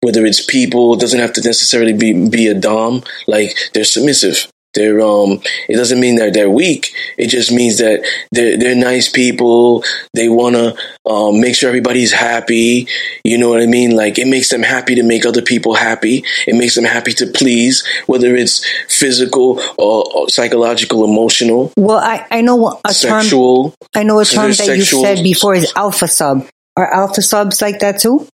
Whether 0.01 0.25
it's 0.27 0.45
people 0.45 0.95
it 0.95 1.01
doesn't 1.01 1.19
have 1.19 1.33
to 1.35 1.43
necessarily 1.43 1.93
be 1.93 2.29
be 2.29 2.47
a 2.47 2.55
dom. 2.55 3.03
Like 3.27 3.57
they're 3.75 3.85
submissive 3.85 4.49
they're 4.79 5.01
um 5.01 5.41
it 5.69 5.77
doesn't 5.77 6.01
mean 6.01 6.17
that 6.17 6.33
they're 6.33 6.51
weak. 6.51 6.95
It 7.17 7.29
just 7.29 7.51
means 7.53 7.79
that 7.79 8.07
they're 8.33 8.57
they're 8.57 8.75
nice 8.77 9.09
people. 9.09 9.85
They 10.15 10.29
want 10.29 10.55
to 10.55 10.77
um, 11.05 11.41
make 11.41 11.55
sure 11.55 11.69
everybody's 11.69 12.13
happy. 12.13 12.87
You 13.25 13.39
know 13.39 13.49
what 13.49 13.61
i 13.61 13.67
mean? 13.67 13.97
Like 13.97 14.19
it 14.19 14.29
makes 14.29 14.49
them 14.51 14.63
happy 14.63 14.95
to 14.95 15.03
make 15.03 15.27
other 15.27 15.43
people 15.43 15.75
happy. 15.75 16.25
It 16.47 16.55
makes 16.55 16.75
them 16.75 16.85
happy 16.85 17.13
to 17.15 17.27
please 17.27 17.85
whether 18.07 18.37
it's 18.37 18.65
physical 18.89 19.61
or, 19.77 20.05
or 20.15 20.29
psychological 20.29 21.05
emotional. 21.05 21.73
Well, 21.77 21.99
I 21.99 22.27
I 22.31 22.41
know 22.41 22.69
a 22.85 22.93
term. 22.95 23.23
sexual. 23.23 23.75
I 23.95 24.03
know 24.05 24.21
a 24.21 24.25
term 24.25 24.51
that 24.51 24.67
there 24.67 24.77
you 24.77 24.85
said 24.85 25.23
before 25.23 25.55
is 25.55 25.73
alpha 25.75 26.09
sub. 26.09 26.47
Are 26.77 26.93
alpha 26.93 27.23
subs 27.23 27.61
like 27.61 27.81
that 27.81 27.99
too? 27.99 28.29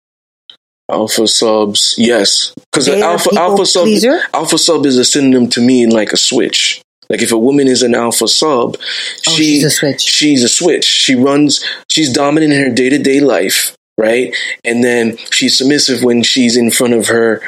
Alpha 0.91 1.27
subs, 1.27 1.95
yes, 1.97 2.53
because 2.71 2.89
alpha 2.89 3.29
alpha 3.37 3.65
sub 3.65 3.85
pleaser? 3.85 4.19
alpha 4.33 4.57
sub 4.57 4.85
is 4.85 4.97
a 4.97 5.05
synonym 5.05 5.49
to 5.49 5.61
me 5.61 5.83
in 5.83 5.89
like 5.89 6.11
a 6.11 6.17
switch. 6.17 6.81
Like 7.09 7.21
if 7.21 7.31
a 7.31 7.37
woman 7.37 7.67
is 7.67 7.83
an 7.83 7.95
alpha 7.95 8.27
sub, 8.27 8.77
oh, 8.79 8.81
she 9.21 9.31
Oh, 9.31 9.35
she's 9.35 9.63
a 9.63 9.69
switch. 9.69 10.01
She's 10.01 10.43
a 10.43 10.49
switch. 10.49 10.85
She 10.85 11.15
runs. 11.15 11.63
She's 11.89 12.11
dominant 12.11 12.53
in 12.53 12.61
her 12.63 12.73
day 12.73 12.89
to 12.89 12.97
day 12.97 13.19
life, 13.19 13.75
right? 13.97 14.35
And 14.63 14.83
then 14.83 15.17
she's 15.31 15.57
submissive 15.57 16.03
when 16.03 16.23
she's 16.23 16.57
in 16.57 16.69
front 16.71 16.93
of 16.93 17.07
her. 17.07 17.41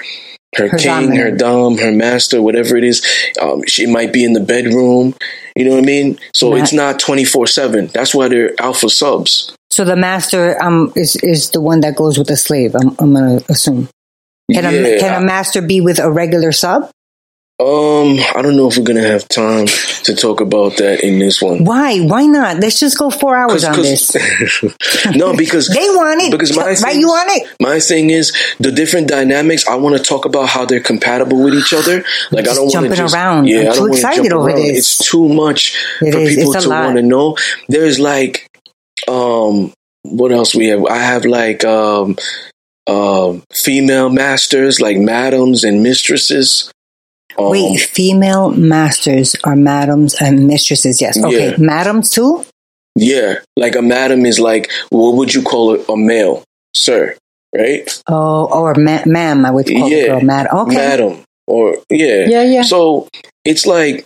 Her, 0.55 0.69
king, 0.77 1.15
her 1.15 1.31
dom, 1.31 1.77
her 1.77 1.91
master, 1.91 2.41
whatever 2.41 2.77
it 2.77 2.83
is, 2.83 3.05
um, 3.41 3.63
she 3.67 3.85
might 3.85 4.13
be 4.13 4.23
in 4.23 4.33
the 4.33 4.39
bedroom. 4.39 5.13
You 5.55 5.65
know 5.65 5.71
what 5.71 5.83
I 5.83 5.85
mean? 5.85 6.17
So 6.33 6.51
Right. 6.51 6.61
it's 6.61 6.73
not 6.73 6.99
twenty 6.99 7.25
four 7.25 7.47
seven. 7.47 7.87
That's 7.93 8.13
why 8.15 8.27
they're 8.27 8.53
alpha 8.59 8.89
subs. 8.89 9.53
So 9.69 9.83
the 9.83 9.95
master 9.95 10.61
um 10.63 10.93
is 10.95 11.15
is 11.17 11.49
the 11.51 11.61
one 11.61 11.81
that 11.81 11.95
goes 11.95 12.17
with 12.17 12.27
the 12.27 12.37
slave. 12.37 12.75
I'm 12.75 12.95
I'm 12.99 13.13
gonna 13.13 13.41
assume. 13.49 13.89
Can 14.51 14.65
a 14.65 14.99
can 14.99 15.21
a 15.21 15.25
master 15.25 15.61
be 15.61 15.81
with 15.81 15.99
a 15.99 16.09
regular 16.11 16.51
sub? 16.51 16.89
Um, 17.57 18.19
I 18.35 18.41
don't 18.41 18.57
know 18.57 18.67
if 18.67 18.77
we're 18.77 18.83
gonna 18.83 19.07
have 19.07 19.29
time 19.29 19.67
to 20.03 20.13
talk 20.13 20.41
about 20.41 20.75
that 20.75 21.05
in 21.05 21.19
this 21.19 21.41
one. 21.41 21.63
Why? 21.63 21.99
Why 22.01 22.25
not? 22.25 22.57
Let's 22.59 22.81
just 22.81 22.97
go 22.97 23.09
four 23.09 23.37
hours 23.37 23.63
on 23.63 23.77
this. 23.81 24.13
no, 25.15 25.33
because 25.37 25.69
They 25.69 25.87
want 25.87 26.21
it. 26.21 26.31
Because 26.31 26.53
my 26.53 26.65
right? 26.65 26.77
thing- 26.77 26.99
You 26.99 27.07
want 27.07 27.29
it? 27.31 27.55
My 27.61 27.79
thing 27.79 28.09
is 28.09 28.33
the 28.59 28.73
different 28.73 29.07
dynamics. 29.07 29.65
I 29.69 29.75
want 29.75 29.95
to 29.95 30.03
talk 30.03 30.25
about 30.25 30.49
how 30.49 30.65
they're 30.65 30.81
compatible 30.81 31.41
with 31.41 31.53
each 31.53 31.71
other. 31.71 32.03
Like 32.29 32.45
I 32.45 32.55
don't 32.55 32.67
want 32.73 32.89
to 32.89 32.95
just 32.95 33.15
around. 33.15 33.47
Yeah, 33.47 33.59
I'm 33.61 33.67
I 33.67 33.69
too 33.69 33.75
don't 33.75 33.81
wanna 33.83 33.93
excited 33.93 34.23
jump 34.23 34.33
over 34.33 34.49
around. 34.49 34.57
this. 34.59 34.77
It's 34.77 35.09
too 35.09 35.29
much 35.29 35.75
It 36.01 36.11
for 36.11 36.19
is. 36.19 36.35
people 36.35 36.53
to 36.55 36.69
want 36.69 36.97
to 36.97 37.03
know. 37.03 37.37
There's 37.69 37.99
like, 37.99 38.49
um, 39.07 39.71
what 40.01 40.33
else 40.33 40.53
we 40.53 40.67
have? 40.67 40.83
I 40.87 40.97
have 40.97 41.23
like 41.23 41.63
um, 41.63 42.17
um, 42.85 43.43
female 43.53 44.09
masters, 44.09 44.81
like 44.81 44.97
madams 44.97 45.63
and 45.63 45.81
mistresses. 45.83 46.69
Um, 47.37 47.49
Wait, 47.49 47.79
female 47.81 48.51
masters 48.51 49.35
are 49.43 49.55
madams 49.55 50.15
and 50.21 50.47
mistresses. 50.47 51.01
Yes. 51.01 51.17
Okay, 51.21 51.51
Yeah. 51.51 51.55
madams 51.57 52.09
too. 52.11 52.45
Yeah, 52.95 53.39
like 53.57 53.75
a 53.75 53.81
madam 53.81 54.25
is 54.25 54.39
like 54.39 54.71
what 54.89 55.15
would 55.15 55.33
you 55.33 55.41
call 55.41 55.73
it? 55.75 55.85
A 55.89 55.97
male, 55.97 56.43
sir, 56.73 57.15
right? 57.55 57.83
Oh, 58.07 58.47
or 58.51 58.73
ma- 58.75 59.03
ma'am. 59.05 59.45
I 59.45 59.51
would 59.51 59.67
call 59.67 59.89
Yeah. 59.89 59.97
a 59.97 60.07
girl 60.07 60.21
mad. 60.21 60.47
Okay. 60.51 60.75
Madam, 60.75 61.23
or 61.45 61.75
yeah, 61.89 62.25
Yeah, 62.27 62.43
yeah. 62.43 62.61
So 62.63 63.09
it's 63.43 63.65
like, 63.65 64.05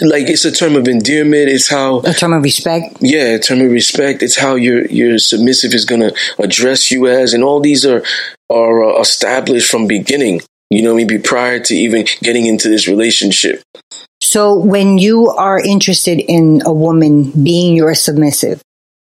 like 0.00 0.28
it's 0.28 0.44
a 0.44 0.50
term 0.50 0.74
of 0.74 0.88
endearment. 0.88 1.48
It's 1.50 1.68
how, 1.68 2.00
A 2.00 2.12
term 2.14 2.32
of 2.32 2.42
respect. 2.42 2.96
yeah, 3.00 3.36
a 3.36 3.38
term 3.38 3.60
of 3.60 3.70
respect. 3.70 4.22
It's 4.24 4.36
how 4.36 4.56
your 4.56 4.84
your 4.86 5.18
submissive 5.20 5.72
is 5.72 5.84
gonna 5.84 6.10
address 6.40 6.90
you 6.90 7.06
as, 7.06 7.32
and 7.32 7.44
all 7.44 7.60
these 7.60 7.86
are 7.86 8.02
are 8.50 8.82
uh, 8.96 9.00
established 9.00 9.70
from 9.70 9.86
beginning. 9.86 10.40
You 10.70 10.82
know, 10.82 10.94
maybe 10.94 11.18
prior 11.18 11.60
to 11.60 11.74
even 11.74 12.06
getting 12.22 12.46
into 12.46 12.68
this 12.68 12.86
relationship. 12.88 13.62
So 14.22 14.58
when 14.58 14.98
you 14.98 15.28
are 15.30 15.58
interested 15.58 16.20
in 16.20 16.62
a 16.66 16.72
woman 16.72 17.30
being 17.42 17.74
your 17.74 17.94
submissive, 17.94 18.60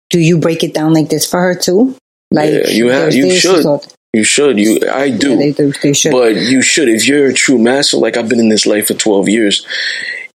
do 0.09 0.19
you 0.19 0.39
break 0.39 0.63
it 0.63 0.73
down 0.73 0.93
like 0.93 1.09
this 1.09 1.29
for 1.29 1.39
her 1.39 1.55
too? 1.55 1.95
Like 2.31 2.51
Yeah, 2.51 2.67
you 2.69 2.89
have- 2.89 3.13
you 3.13 3.31
should. 3.31 3.65
You 4.13 4.23
should. 4.25 4.59
You, 4.59 4.79
I 4.91 5.09
do. 5.09 5.31
Yeah, 5.31 5.35
they, 5.37 5.51
do- 5.53 5.71
they 5.83 5.93
should. 5.93 6.11
But 6.11 6.35
you 6.35 6.61
should, 6.61 6.89
if 6.89 7.07
you're 7.07 7.27
a 7.27 7.33
true 7.33 7.57
master, 7.57 7.97
like 7.97 8.17
I've 8.17 8.27
been 8.27 8.39
in 8.41 8.49
this 8.49 8.65
life 8.65 8.87
for 8.87 8.93
12 8.93 9.29
years, 9.29 9.65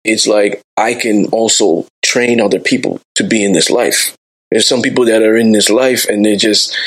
it's 0.05 0.27
like 0.27 0.61
I 0.77 0.93
can 0.93 1.25
also 1.27 1.85
train 2.03 2.39
other 2.39 2.59
people 2.59 3.01
to 3.15 3.23
be 3.23 3.43
in 3.43 3.51
this 3.53 3.69
life. 3.69 4.15
There's 4.51 4.67
some 4.67 4.81
people 4.81 5.05
that 5.05 5.23
are 5.23 5.35
in 5.35 5.51
this 5.51 5.69
life 5.69 6.05
and 6.07 6.23
they're 6.23 6.37
just, 6.37 6.77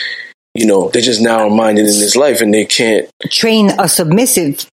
you 0.59 0.67
know, 0.67 0.89
they're 0.89 1.03
just 1.03 1.21
narrow 1.21 1.49
minded 1.49 1.83
in 1.83 1.99
this 2.05 2.17
life 2.17 2.41
and 2.41 2.53
they 2.53 2.65
can't, 2.65 3.09
Train 3.31 3.71
a 3.79 3.89
submissive 3.89 4.67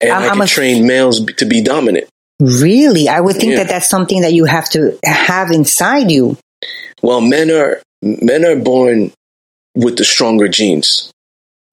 and 0.00 0.10
I'm- 0.12 0.22
I 0.24 0.28
can 0.34 0.42
a- 0.42 0.46
train 0.46 0.86
males 0.86 1.24
to 1.38 1.44
be 1.46 1.60
dominant. 1.62 2.06
Really? 2.40 3.08
I 3.08 3.20
would 3.20 3.36
think 3.36 3.52
Yeah. 3.52 3.58
that 3.64 3.68
that's 3.68 3.88
something 3.88 4.20
that 4.22 4.32
you 4.32 4.44
have 4.44 4.68
to 4.70 4.98
have 5.04 5.50
inside 5.50 6.10
you. 6.10 6.36
Well, 7.02 7.20
men 7.20 7.50
are 7.50 7.80
men 8.02 8.44
are 8.44 8.56
born 8.56 9.12
with 9.74 9.96
the 9.96 10.04
stronger 10.04 10.48
genes. 10.48 11.10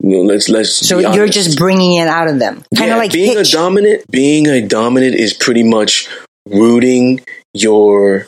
You 0.04 0.10
know, 0.18 0.22
let's 0.22 0.48
let's. 0.50 0.74
So 0.88 1.00
you're 1.00 1.28
just 1.28 1.58
bringing 1.58 1.94
it 1.96 2.08
out 2.08 2.28
of 2.30 2.40
them. 2.40 2.64
Kind 2.76 2.92
of 2.92 2.96
Yeah, 2.96 2.98
like 2.98 3.12
being 3.12 3.38
Hitch. 3.38 3.50
a 3.50 3.52
dominant. 3.52 4.04
Being 4.12 4.48
a 4.48 4.62
dominant 4.62 5.16
is 5.16 5.34
pretty 5.34 5.64
much 5.64 6.08
rooting 6.50 7.22
your 7.54 8.28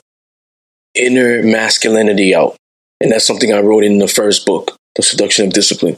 inner 0.96 1.44
masculinity 1.44 2.34
out, 2.34 2.56
and 3.02 3.12
that's 3.12 3.26
something 3.28 3.54
I 3.54 3.60
wrote 3.60 3.84
in 3.84 4.00
the 4.00 4.08
first 4.08 4.46
book, 4.46 4.76
The 5.00 5.04
Seduction 5.04 5.48
of 5.48 5.54
Discipline. 5.54 5.98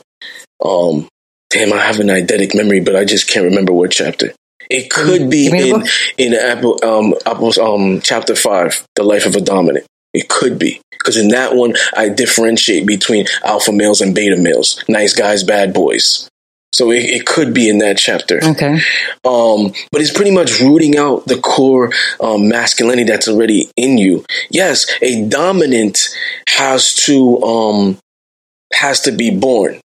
Um, 0.63 1.07
damn, 1.49 1.73
I 1.73 1.81
have 1.81 1.99
an 1.99 2.07
eidetic 2.07 2.55
memory, 2.55 2.79
but 2.79 2.95
I 2.95 3.05
just 3.05 3.27
can't 3.29 3.45
remember 3.45 3.73
what 3.73 3.91
chapter. 3.91 4.33
It 4.69 4.89
could 4.89 5.29
be 5.29 5.49
Give 5.49 5.53
me 5.53 5.71
the 5.71 5.91
in 6.17 6.33
in 6.33 6.39
Apple 6.39 6.79
um, 6.83 7.13
Apple's 7.25 7.57
um 7.57 7.99
chapter 8.01 8.35
five, 8.35 8.85
The 8.95 9.03
Life 9.03 9.25
of 9.25 9.35
a 9.35 9.41
Dominant. 9.41 9.85
It 10.13 10.29
could 10.29 10.59
be 10.59 10.81
because 10.91 11.17
in 11.17 11.29
that 11.29 11.55
one 11.55 11.75
I 11.95 12.09
differentiate 12.09 12.85
between 12.85 13.25
alpha 13.43 13.71
males 13.71 14.01
and 14.01 14.15
beta 14.15 14.37
males, 14.37 14.81
nice 14.87 15.13
guys, 15.13 15.43
bad 15.43 15.73
boys. 15.73 16.29
So 16.73 16.89
it, 16.91 17.03
it 17.03 17.25
could 17.25 17.53
be 17.53 17.67
in 17.67 17.79
that 17.79 17.97
chapter. 17.97 18.39
okay. 18.41 18.79
Um, 19.25 19.73
but 19.91 20.01
it's 20.01 20.13
pretty 20.13 20.31
much 20.31 20.61
rooting 20.61 20.97
out 20.97 21.27
the 21.27 21.37
core 21.37 21.91
um, 22.21 22.47
masculinity 22.47 23.03
that's 23.03 23.27
already 23.27 23.69
in 23.75 23.97
you. 23.97 24.23
Yes, 24.49 24.89
a 25.01 25.27
dominant 25.27 25.99
has 26.47 26.93
to 27.05 27.43
um, 27.43 27.97
has 28.73 29.01
to 29.01 29.11
be 29.11 29.29
born. 29.31 29.79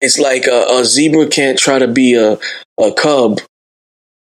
It's 0.00 0.18
like 0.18 0.46
a, 0.46 0.66
a 0.78 0.84
zebra 0.84 1.26
can't 1.28 1.58
try 1.58 1.78
to 1.78 1.88
be 1.88 2.14
a 2.14 2.38
a 2.80 2.92
cub. 2.92 3.40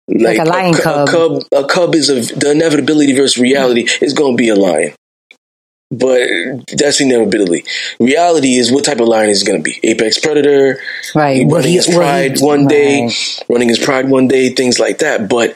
Like 0.09 0.39
a 0.39 0.43
lion 0.45 0.73
cu- 0.73 0.81
cub. 0.81 1.07
A 1.07 1.11
cub, 1.11 1.41
a 1.51 1.67
cub 1.67 1.95
is 1.95 2.09
a, 2.09 2.21
the 2.35 2.51
inevitability 2.51 3.13
versus 3.13 3.37
reality 3.37 3.87
is 4.01 4.13
going 4.13 4.37
to 4.37 4.41
be 4.41 4.47
a 4.49 4.55
lion. 4.55 4.93
But 5.91 6.27
that's 6.77 6.99
inevitability. 7.01 7.63
Reality 7.99 8.55
is 8.55 8.71
what 8.71 8.83
type 8.85 8.99
of 8.99 9.07
lion 9.07 9.29
is 9.29 9.43
going 9.43 9.61
to 9.61 9.63
be. 9.63 9.79
Apex 9.83 10.19
predator, 10.19 10.79
Right. 11.15 11.45
Running 11.49 11.69
he- 11.69 11.75
his 11.75 11.87
will 11.87 11.93
he- 11.93 11.99
pride 11.99 12.39
one 12.39 12.67
day, 12.67 13.03
Right. 13.03 13.43
running 13.49 13.69
his 13.69 13.79
pride 13.79 14.09
one 14.09 14.27
day, 14.27 14.49
things 14.49 14.79
like 14.79 14.99
that. 14.99 15.29
But, 15.29 15.53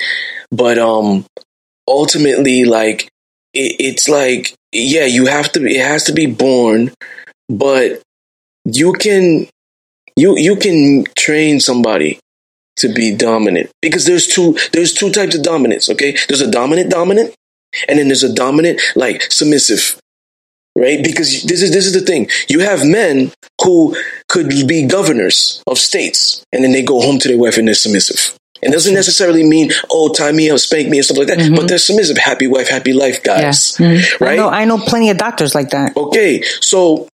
but, 0.52 0.78
um, 0.78 1.26
ultimately, 1.88 2.64
like, 2.66 3.10
it, 3.54 3.76
it's 3.80 4.08
like, 4.08 4.54
yeah, 4.72 5.06
you 5.06 5.26
have 5.26 5.52
to, 5.54 5.66
it 5.66 5.82
has 5.86 6.06
to 6.06 6.14
be 6.14 6.26
born, 6.28 6.92
but 7.50 8.02
you 8.66 8.94
can, 8.94 9.48
you, 10.16 10.38
you 10.38 10.56
can 10.56 11.06
train 11.18 11.60
somebody 11.60 12.20
to 12.78 12.94
be 12.94 13.16
dominant 13.16 13.70
because 13.82 14.06
there's 14.06 14.28
two, 14.28 14.58
there's 14.74 14.94
two 14.94 15.12
types 15.12 15.36
of 15.36 15.44
dominance. 15.44 15.90
Okay. 15.90 16.16
There's 16.28 16.42
a 16.42 16.50
dominant 16.50 16.90
dominant 16.92 17.34
and 17.88 17.98
then 18.00 18.08
there's 18.08 18.24
a 18.24 18.34
dominant, 18.34 18.82
like 18.96 19.32
submissive 19.32 19.98
right? 20.78 21.04
Because 21.04 21.44
this 21.44 21.62
is 21.62 21.72
this 21.74 21.86
is 21.86 21.94
the 21.94 22.00
thing. 22.00 22.30
You 22.48 22.62
have 22.62 22.86
men 22.86 23.32
who 23.62 23.96
could 24.30 24.48
be 24.68 24.88
governors 24.88 25.62
of 25.68 25.78
states, 25.78 26.46
and 26.54 26.64
then 26.64 26.72
they 26.72 26.82
go 26.82 27.02
home 27.02 27.20
to 27.20 27.28
their 27.28 27.38
wife 27.38 27.58
and 27.58 27.68
they're 27.68 27.76
submissive. 27.76 28.38
It 28.62 28.72
doesn't 28.72 28.94
necessarily 28.94 29.44
mean 29.44 29.72
oh 29.92 30.14
tie 30.14 30.32
me 30.32 30.50
up, 30.50 30.60
spank 30.60 30.88
me, 30.88 30.98
and 31.00 31.06
stuff 31.06 31.18
like 31.18 31.28
that. 31.28 31.52
But 31.56 31.68
they're 31.68 31.78
submissive, 31.78 32.18
happy 32.18 32.48
wife, 32.48 32.70
happy 32.70 32.94
life 32.94 33.20
Yeah. 33.26 33.42
guys, 33.42 33.76
Mhm. 33.78 34.22
I 34.22 34.26
right? 34.26 34.38
know. 34.38 34.48
I 34.48 34.64
know 34.64 34.78
plenty 34.78 35.10
of 35.10 35.18
doctors 35.18 35.54
like 35.54 35.72
that. 35.72 35.96
Okay, 35.98 36.42
so 36.62 37.10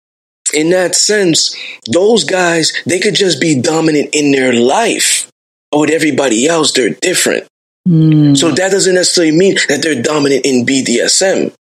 in 0.52 0.70
that 0.70 0.94
sense, 0.94 1.56
those 1.90 2.24
guys 2.24 2.72
they 2.86 3.00
could 3.00 3.14
just 3.14 3.40
be 3.40 3.60
dominant 3.60 4.10
in 4.12 4.32
their 4.32 4.52
life, 4.52 5.30
but 5.70 5.80
with 5.80 5.90
everybody 5.90 6.46
else, 6.46 6.72
they're 6.72 6.90
different. 7.00 7.46
Mm. 7.88 8.36
So 8.36 8.50
that 8.50 8.70
doesn't 8.70 8.94
necessarily 8.94 9.36
mean 9.36 9.56
that 9.68 9.82
they're 9.82 10.00
dominant 10.00 10.46
in 10.46 10.64
BDSM. 10.64 11.52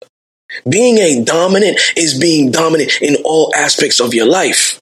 Being 0.69 0.97
a 0.97 1.23
dominant 1.23 1.79
is 1.95 2.19
being 2.19 2.51
dominant 2.51 3.01
in 3.01 3.15
all 3.23 3.53
aspects 3.55 3.99
of 3.99 4.13
your 4.13 4.27
life. 4.27 4.79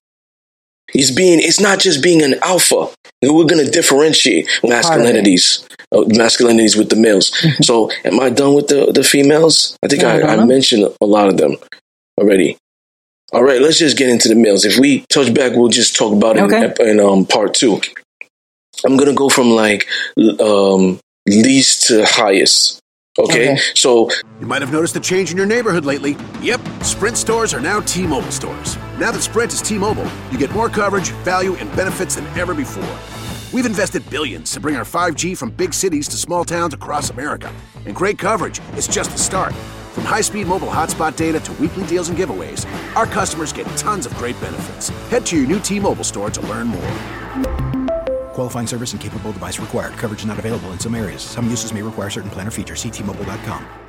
It's 0.94 1.12
being, 1.12 1.40
it's 1.40 1.60
not 1.60 1.80
just 1.80 2.02
being 2.02 2.24
an 2.24 2.36
alpha. 2.42 2.90
We're 3.22 3.46
going 3.46 3.64
to 3.64 3.70
differentiate 3.70 4.48
masculinities, 4.64 5.64
uh, 5.92 6.02
masculinities 6.08 6.78
with 6.78 6.90
the 6.90 6.96
males. 6.96 7.32
so 7.62 7.92
am 8.04 8.20
I 8.20 8.30
done 8.30 8.56
with 8.56 8.68
the, 8.68 8.92
the 8.92 9.04
females? 9.04 9.78
I 9.84 9.88
think 9.88 10.04
I, 10.04 10.22
I 10.22 10.46
mentioned 10.46 10.92
a 11.00 11.06
lot 11.06 11.28
of 11.28 11.38
them 11.38 11.58
already. 12.20 12.58
All 13.32 13.44
right, 13.44 13.62
let's 13.62 13.78
just 13.78 13.98
get 13.98 14.10
into 14.10 14.28
the 14.28 14.36
males. 14.36 14.66
If 14.66 14.78
we 14.80 15.06
touch 15.10 15.34
back, 15.34 15.54
we'll 15.56 15.70
just 15.70 15.96
talk 15.96 16.14
about 16.14 16.38
it 16.38 16.44
Okay. 16.44 16.74
in, 16.80 17.00
in 17.00 17.00
um, 17.00 17.26
part 17.26 17.54
two. 17.54 17.80
I'm 18.86 18.98
gonna 18.98 19.14
go 19.14 19.30
from 19.30 19.52
like 19.52 19.88
um, 20.40 21.00
least 21.28 21.88
to 21.88 22.06
highest. 22.06 22.80
Okay? 23.18 23.52
Okay. 23.54 23.62
so 23.76 24.10
You 24.40 24.48
might 24.48 24.62
have 24.62 24.72
noticed 24.72 24.96
a 24.96 25.00
change 25.00 25.30
in 25.32 25.38
your 25.38 25.46
neighborhood 25.46 25.84
lately. 25.86 26.16
Yep, 26.42 26.62
Sprint 26.84 27.18
stores 27.18 27.54
are 27.54 27.60
now 27.60 27.82
T 27.82 28.08
Mobile 28.08 28.32
stores. 28.32 28.78
Now 28.98 29.12
that 29.12 29.22
Sprint 29.22 29.54
is 29.54 29.62
T 29.62 29.78
Mobile, 29.78 30.10
you 30.32 30.38
get 30.38 30.52
more 30.52 30.70
coverage, 30.70 31.10
value, 31.24 31.56
and 31.56 31.70
benefits 31.76 32.16
than 32.16 32.26
ever 32.40 32.54
before. 32.54 32.98
We've 33.54 33.66
invested 33.66 34.08
billions 34.10 34.52
to 34.52 34.60
bring 34.60 34.76
our 34.76 34.84
5G 34.84 35.36
from 35.38 35.50
big 35.52 35.74
cities 35.74 36.08
to 36.10 36.18
small 36.18 36.46
towns 36.46 36.74
across 36.74 37.10
America. 37.10 37.54
And 37.86 37.96
great 37.96 38.18
coverage 38.20 38.60
is 38.78 38.88
just 38.88 39.12
the 39.12 39.18
start. 39.18 39.54
From 40.00 40.06
high 40.06 40.22
speed 40.22 40.48
mobile 40.48 40.70
hotspot 40.70 41.18
data 41.18 41.42
to 41.42 41.52
weekly 41.60 41.86
deals 41.86 42.08
and 42.08 42.18
giveaways, 42.18 42.66
our 42.96 43.06
customers 43.06 43.52
get 43.52 43.66
tons 43.76 44.06
of 44.06 44.16
great 44.16 44.40
benefits. 44.40 44.88
Head 45.10 45.26
to 45.26 45.36
your 45.36 45.46
new 45.46 45.60
T 45.60 45.78
Mobile 45.78 46.06
store 46.06 46.30
to 46.30 46.42
learn 46.44 46.68
more. 46.68 46.92
Qualifying 48.32 48.66
service 48.66 48.94
and 48.94 49.02
capable 49.02 49.34
device 49.34 49.60
required. 49.60 49.92
Coverage 49.98 50.26
not 50.26 50.40
available 50.40 50.72
in 50.72 50.80
some 50.80 50.96
areas. 50.96 51.22
Some 51.22 51.50
uses 51.50 51.74
may 51.74 51.82
require 51.82 52.10
certain 52.10 52.30
plan 52.30 52.48
or 52.48 52.52
features. 52.52 52.82
Ctmobile.com. 52.82 53.89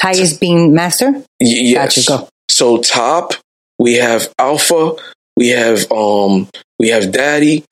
Highest 0.00 0.40
being 0.40 0.74
master. 0.74 1.12
y- 1.12 1.22
yes. 1.40 1.94
Gotcha, 1.96 2.08
go. 2.08 2.28
So 2.48 2.78
top, 2.78 3.32
we 3.78 3.94
have 3.94 4.32
alpha, 4.38 4.92
we 5.36 5.48
have 5.48 5.90
um, 5.92 6.48
we 6.78 6.88
have 6.88 7.12
daddy, 7.12 7.64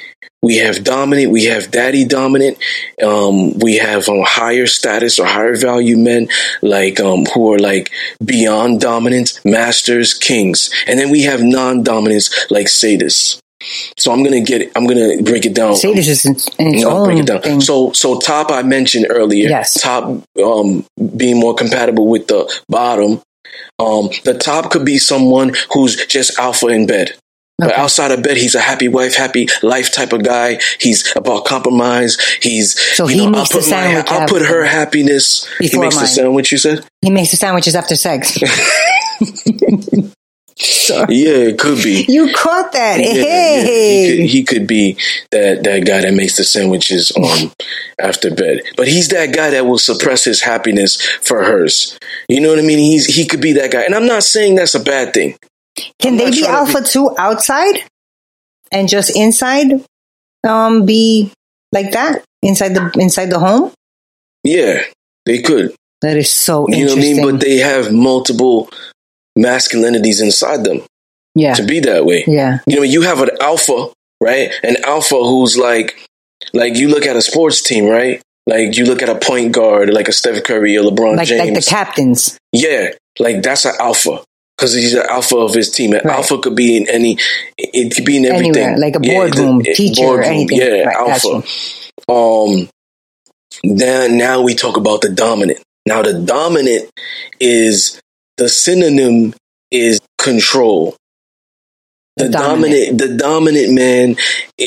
we 0.43 0.57
have 0.59 0.85
dominant, 0.85 1.31
we 1.33 1.45
have 1.45 1.71
daddy 1.71 2.05
dominant, 2.05 2.59
um, 3.03 3.59
we 3.59 3.77
have 3.77 4.09
um, 4.09 4.23
higher 4.25 4.67
status 4.67 5.19
or 5.19 5.27
higher 5.27 5.57
value 5.57 5.97
men 5.97 6.29
like 6.61 7.01
um, 7.01 7.25
who 7.33 7.53
are 7.53 7.59
like 7.59 7.91
beyond 8.25 8.81
dominance, 8.81 9.43
masters, 9.45 10.13
kings, 10.15 10.71
and 10.87 10.99
then 10.99 11.11
we 11.11 11.23
have 11.23 11.43
non-dominance 11.43 12.51
like 12.51 12.67
sadists. 12.67 13.39
So 13.97 14.13
I'm 14.13 14.23
gonna 14.23 14.41
get, 14.43 14.71
I'm 14.77 14.87
gonna 14.87 15.23
break 15.23 15.47
it 15.47 15.55
down. 15.55 15.73
This 15.73 16.09
is 16.09 16.25
in, 16.25 16.33
in 16.67 16.75
its 16.75 16.83
No, 16.85 17.05
break 17.05 17.19
it 17.19 17.27
down. 17.27 17.43
thing. 17.43 17.61
So, 17.61 17.93
so 17.93 18.19
top 18.19 18.51
I 18.51 18.63
mentioned 18.63 19.07
earlier. 19.11 19.49
Yes. 19.49 19.81
Top 19.81 20.05
um, 20.45 20.85
being 21.17 21.39
more 21.41 21.55
compatible 21.55 22.07
with 22.09 22.27
the 22.29 22.53
bottom. 22.69 23.23
Um, 23.79 24.09
the 24.25 24.35
top 24.39 24.71
could 24.71 24.85
be 24.85 24.99
someone 24.99 25.53
who's 25.73 26.07
just 26.07 26.39
alpha 26.39 26.69
in 26.69 26.87
bed. 26.87 27.13
But 27.57 27.79
outside 27.79 28.11
of 28.11 28.23
bed, 28.25 28.37
he's 28.37 28.57
a 28.57 28.61
happy 28.61 28.89
wife, 28.89 29.15
happy 29.15 29.47
life 29.63 29.93
type 29.93 30.13
of 30.13 30.25
guy. 30.25 30.59
He's 30.81 31.15
about 31.17 31.45
compromise. 31.45 32.19
He's 32.43 32.79
So 32.97 33.07
he 33.07 33.25
know, 33.25 33.31
makes 33.31 33.55
I'll 33.55 33.61
the 33.61 33.65
put 33.65 33.71
my, 33.71 34.05
I'll 34.09 34.29
put 34.29 34.43
her 34.43 34.65
happiness. 34.65 35.47
he 35.61 35.79
makes 35.79 35.97
the 35.97 36.07
sandwich. 36.07 36.51
You 36.51 36.59
said 36.59 36.85
he 37.01 37.11
makes 37.11 37.31
the 37.31 37.37
sandwiches 37.37 37.77
after 37.77 37.95
sex. 37.95 38.37
Yeah, 40.57 41.51
it 41.51 41.59
could 41.59 41.83
be. 41.83 42.05
You 42.09 42.33
caught 42.33 42.73
that. 42.73 43.01
Yeah, 43.01 43.13
yeah. 43.13 43.23
hey. 43.23 44.07
He, 44.07 44.17
could, 44.17 44.31
he 44.31 44.45
could 44.45 44.67
be 44.67 44.97
that 45.31 45.65
that 45.65 45.85
guy 45.85 46.03
that 46.03 46.15
makes 46.15 46.37
the 46.37 46.45
sandwiches 46.45 47.13
um 47.17 47.53
after 47.99 48.33
bed, 48.33 48.61
but 48.77 48.87
he's 48.87 49.09
that 49.09 49.35
guy 49.35 49.51
that 49.51 49.67
will 49.67 49.79
suppress 49.79 50.25
his 50.25 50.43
happiness 50.43 51.01
for 51.23 51.43
hers. 51.43 51.99
You 52.29 52.41
know 52.41 52.51
what 52.51 52.59
I 52.59 52.63
mean? 52.63 52.79
He's 52.79 53.07
he 53.07 53.27
could 53.27 53.41
be 53.41 53.53
that 53.55 53.73
guy, 53.73 53.83
and 53.83 53.95
I'm 53.95 54.07
not 54.07 54.23
saying 54.23 54.55
that's 54.55 54.75
a 54.75 54.81
bad 54.81 55.13
thing. 55.13 55.37
Can 55.99 56.13
I'm 56.13 56.19
they 56.19 56.31
be 56.31 56.47
alpha 56.47 56.83
too 56.83 57.11
outside 57.19 57.83
and 58.71 58.89
just 58.89 59.17
inside 59.17 59.85
um 60.47 60.87
be 60.87 61.33
like 61.73 61.93
that 61.93 62.23
inside 62.43 62.75
the 62.75 62.93
inside 62.99 63.31
the 63.31 63.41
home? 63.41 63.73
Yeah, 64.45 64.83
they 65.27 65.43
could. 65.43 65.75
That 66.01 66.17
is 66.17 66.33
so 66.33 66.69
You 66.69 66.87
know 66.87 66.93
what 66.93 66.99
I 66.99 67.01
mean? 67.01 67.23
But 67.23 67.41
they 67.41 67.57
have 67.57 67.91
multiple 67.93 68.69
masculinities 69.39 70.23
inside 70.23 70.65
them 70.65 70.83
yeah. 71.35 71.55
to 71.55 71.63
be 71.65 71.81
that 71.81 72.05
way. 72.07 72.25
Yeah. 72.27 72.59
You 72.67 72.77
know, 72.77 72.83
you 72.83 73.03
have 73.03 73.21
an 73.21 73.31
alpha, 73.41 73.89
right? 74.21 74.53
An 74.63 74.77
alpha 74.85 75.17
who's 75.17 75.59
like, 75.59 75.97
like 76.53 76.77
you 76.77 76.89
look 76.89 77.07
at 77.07 77.17
a 77.17 77.23
sports 77.23 77.63
team, 77.63 77.87
right? 77.87 78.21
Like 78.47 78.77
you 78.77 78.85
look 78.85 79.03
at 79.03 79.09
a 79.09 79.15
point 79.15 79.53
guard, 79.53 79.93
like 79.93 80.09
a 80.09 80.13
Steph 80.13 80.43
Curry 80.45 80.77
or 80.77 80.85
LeBron 80.85 81.17
Like 81.17 81.29
James. 81.29 81.41
like 81.45 81.55
the 81.55 81.63
captains. 81.69 82.39
Yeah, 82.53 82.91
like 83.19 83.43
that's 83.43 83.65
an 83.65 83.73
alpha 83.81 84.23
because 84.57 84.75
he's 84.75 84.93
an 84.95 85.07
alpha 85.09 85.37
of 85.39 85.55
his 85.55 85.71
team. 85.71 85.95
An 85.95 86.03
Right. 86.05 86.17
alpha 86.17 86.39
could 86.39 86.55
be 86.55 86.77
in 86.77 86.89
any, 86.89 87.17
it 87.57 87.95
could 87.97 88.05
be 88.05 88.19
in 88.19 88.27
everything. 88.27 88.57
Anywhere, 88.57 88.79
like 88.79 88.97
a 88.97 89.01
Yeah, 89.03 89.15
boardroom, 89.15 89.59
the- 89.61 89.75
teacher, 89.75 90.05
or 90.05 90.23
anything. 90.23 90.59
Yeah, 90.59 90.83
Right, 90.85 90.97
alpha. 90.97 91.43
Um, 92.09 92.69
then 93.63 94.19
now 94.19 94.43
we 94.43 94.55
talk 94.55 94.77
about 94.77 95.01
the 95.01 95.09
dominant. 95.09 95.61
Now 95.87 96.03
the 96.03 96.13
dominant 96.13 96.91
is 97.41 98.01
the 98.37 98.49
synonym 98.49 99.35
is 99.71 100.01
control. 100.19 100.97
The, 102.17 102.29
dominant. 102.29 102.99
dominant. 102.99 102.99
the 102.99 103.17
dominant 103.17 103.73
man 103.73 104.17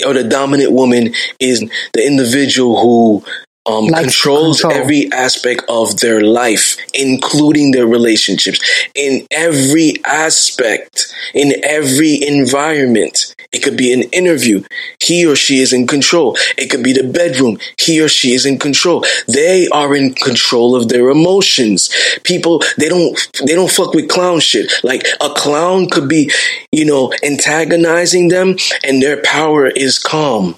or 0.05 0.13
the 0.13 0.25
dominant 0.25 0.71
woman 0.73 1.13
is 1.39 1.61
the 1.93 2.05
individual 2.05 2.81
who 2.81 3.23
um, 3.67 3.89
controls 3.89 4.61
control. 4.61 4.81
every 4.81 5.11
aspect 5.11 5.63
of 5.69 5.99
their 5.99 6.21
life, 6.21 6.77
including 6.93 7.71
their 7.71 7.87
relationships, 7.87 8.59
in 8.95 9.27
every 9.31 9.95
aspect, 10.05 11.13
in 11.33 11.53
every 11.63 12.23
environment. 12.25 13.35
It 13.51 13.63
could 13.63 13.77
be 13.77 13.93
an 13.93 14.03
interview. 14.03 14.63
He 14.99 15.25
or 15.25 15.35
she 15.35 15.59
is 15.59 15.73
in 15.73 15.87
control. 15.87 16.37
It 16.57 16.69
could 16.69 16.83
be 16.83 16.93
the 16.93 17.03
bedroom. 17.03 17.57
He 17.77 18.01
or 18.01 18.09
she 18.09 18.33
is 18.33 18.45
in 18.45 18.59
control. 18.59 19.05
They 19.27 19.67
are 19.69 19.95
in 19.95 20.13
control 20.13 20.75
of 20.75 20.89
their 20.89 21.09
emotions. 21.09 21.89
People, 22.23 22.61
they 22.77 22.89
don't, 22.89 23.17
they 23.45 23.55
don't 23.55 23.71
fuck 23.71 23.93
with 23.93 24.09
clown 24.09 24.39
shit. 24.39 24.71
Like 24.83 25.05
a 25.21 25.29
clown 25.29 25.89
could 25.89 26.09
be, 26.09 26.31
you 26.71 26.85
know, 26.85 27.13
antagonizing 27.23 28.27
them 28.27 28.57
and 28.83 29.01
their 29.01 29.21
power 29.23 29.67
is 29.67 29.99
calm. 29.99 30.55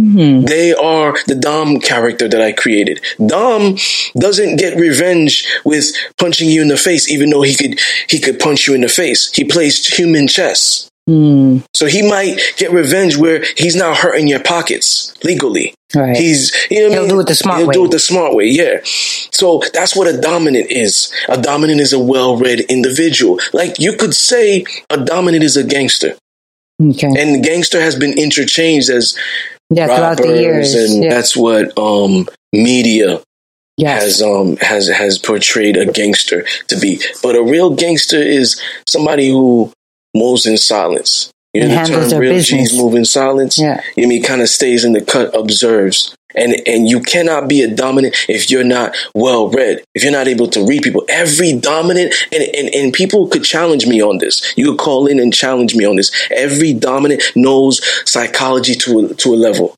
Mhm. 0.00 0.48
They 0.48 0.72
are 0.72 1.14
the 1.26 1.34
Dom 1.34 1.78
character 1.80 2.26
that 2.28 2.40
I 2.40 2.52
created. 2.52 3.00
Dom 3.24 3.76
doesn't 4.18 4.56
get 4.56 4.76
revenge 4.78 5.44
with 5.64 5.92
punching 6.18 6.48
you 6.48 6.62
in 6.62 6.68
the 6.68 6.76
face, 6.78 7.10
even 7.10 7.30
though 7.30 7.42
he 7.42 7.54
could 7.54 7.78
he 8.08 8.18
could 8.18 8.38
punch 8.38 8.66
you 8.66 8.74
in 8.74 8.80
the 8.80 8.88
face. 8.88 9.30
He 9.34 9.44
plays 9.44 9.84
human 9.86 10.26
chess. 10.28 10.86
Mm, 11.08 11.62
So 11.74 11.86
he 11.86 12.02
might 12.02 12.38
get 12.56 12.70
revenge 12.72 13.16
where 13.16 13.42
he's 13.56 13.74
not 13.74 13.96
hurting 13.96 14.28
your 14.28 14.38
pockets 14.40 15.12
legally. 15.24 15.74
right. 15.94 16.16
He's 16.16 16.52
you 16.70 16.82
know 16.84 16.90
He'll 16.90 17.00
mean? 17.02 17.08
do 17.10 17.20
it 17.20 17.26
the 17.26 17.34
smart 17.34 17.58
He'll 17.58 17.66
way. 17.68 17.72
do 17.74 17.84
it 17.86 17.90
the 17.90 17.98
smart 17.98 18.34
way, 18.34 18.46
yeah. 18.46 18.78
So 18.84 19.60
that's 19.74 19.96
what 19.96 20.06
a 20.06 20.16
dominant 20.20 20.70
is. 20.70 21.12
A 21.28 21.36
dominant 21.40 21.80
is 21.80 21.92
a 21.92 21.98
well-read 21.98 22.60
individual. 22.68 23.40
Like 23.52 23.78
you 23.80 23.96
could 23.96 24.14
say 24.14 24.64
a 24.88 24.98
dominant 24.98 25.42
is 25.42 25.56
a 25.56 25.64
gangster. 25.64 26.14
okay. 26.80 27.08
And 27.18 27.42
gangster 27.42 27.80
has 27.80 27.96
been 27.96 28.16
interchanged 28.16 28.88
as 28.88 29.16
yeah, 29.70 29.86
throughout 29.86 30.18
the 30.18 30.40
years. 30.40 30.74
and 30.74 31.04
yeah. 31.04 31.10
that's 31.10 31.36
what 31.36 31.76
um 31.78 32.28
media 32.52 33.22
yes. 33.76 34.02
has 34.02 34.22
um 34.22 34.56
has 34.56 34.88
has 34.88 35.18
portrayed 35.18 35.76
a 35.76 35.86
gangster 35.86 36.44
to 36.68 36.78
be. 36.78 37.00
But 37.22 37.36
a 37.36 37.42
real 37.42 37.74
gangster 37.74 38.20
is 38.20 38.60
somebody 38.86 39.30
who 39.30 39.72
moves 40.14 40.46
in 40.46 40.58
silence. 40.58 41.30
You 41.54 41.66
know 41.66 41.68
the 41.68 42.08
term 42.08 42.20
real 42.20 42.32
business. 42.34 42.70
G's 42.70 42.78
move 42.78 42.94
in 42.94 43.04
silence? 43.04 43.58
Yeah. 43.58 43.82
You 43.96 44.06
mean 44.06 44.22
kind 44.22 44.42
of 44.42 44.48
stays 44.48 44.84
in 44.84 44.92
the 44.92 45.00
cut, 45.00 45.34
observes. 45.34 46.14
And 46.34 46.56
and 46.66 46.88
you 46.88 47.00
cannot 47.00 47.48
be 47.48 47.62
a 47.62 47.74
dominant 47.74 48.14
if 48.28 48.50
you're 48.50 48.64
not 48.64 48.94
well 49.14 49.48
read, 49.48 49.82
if 49.94 50.02
you're 50.02 50.12
not 50.12 50.28
able 50.28 50.48
to 50.48 50.64
read 50.66 50.82
people. 50.82 51.04
Every 51.08 51.52
dominant 51.58 52.14
and, 52.32 52.42
and, 52.42 52.74
and 52.74 52.92
people 52.92 53.28
could 53.28 53.44
challenge 53.44 53.86
me 53.86 54.00
on 54.02 54.18
this. 54.18 54.54
You 54.56 54.70
could 54.70 54.78
call 54.78 55.06
in 55.06 55.18
and 55.18 55.32
challenge 55.32 55.74
me 55.74 55.84
on 55.84 55.96
this. 55.96 56.10
Every 56.30 56.72
dominant 56.72 57.22
knows 57.34 57.80
psychology 58.08 58.74
to 58.76 59.06
a, 59.06 59.14
to 59.14 59.34
a 59.34 59.36
level. 59.36 59.74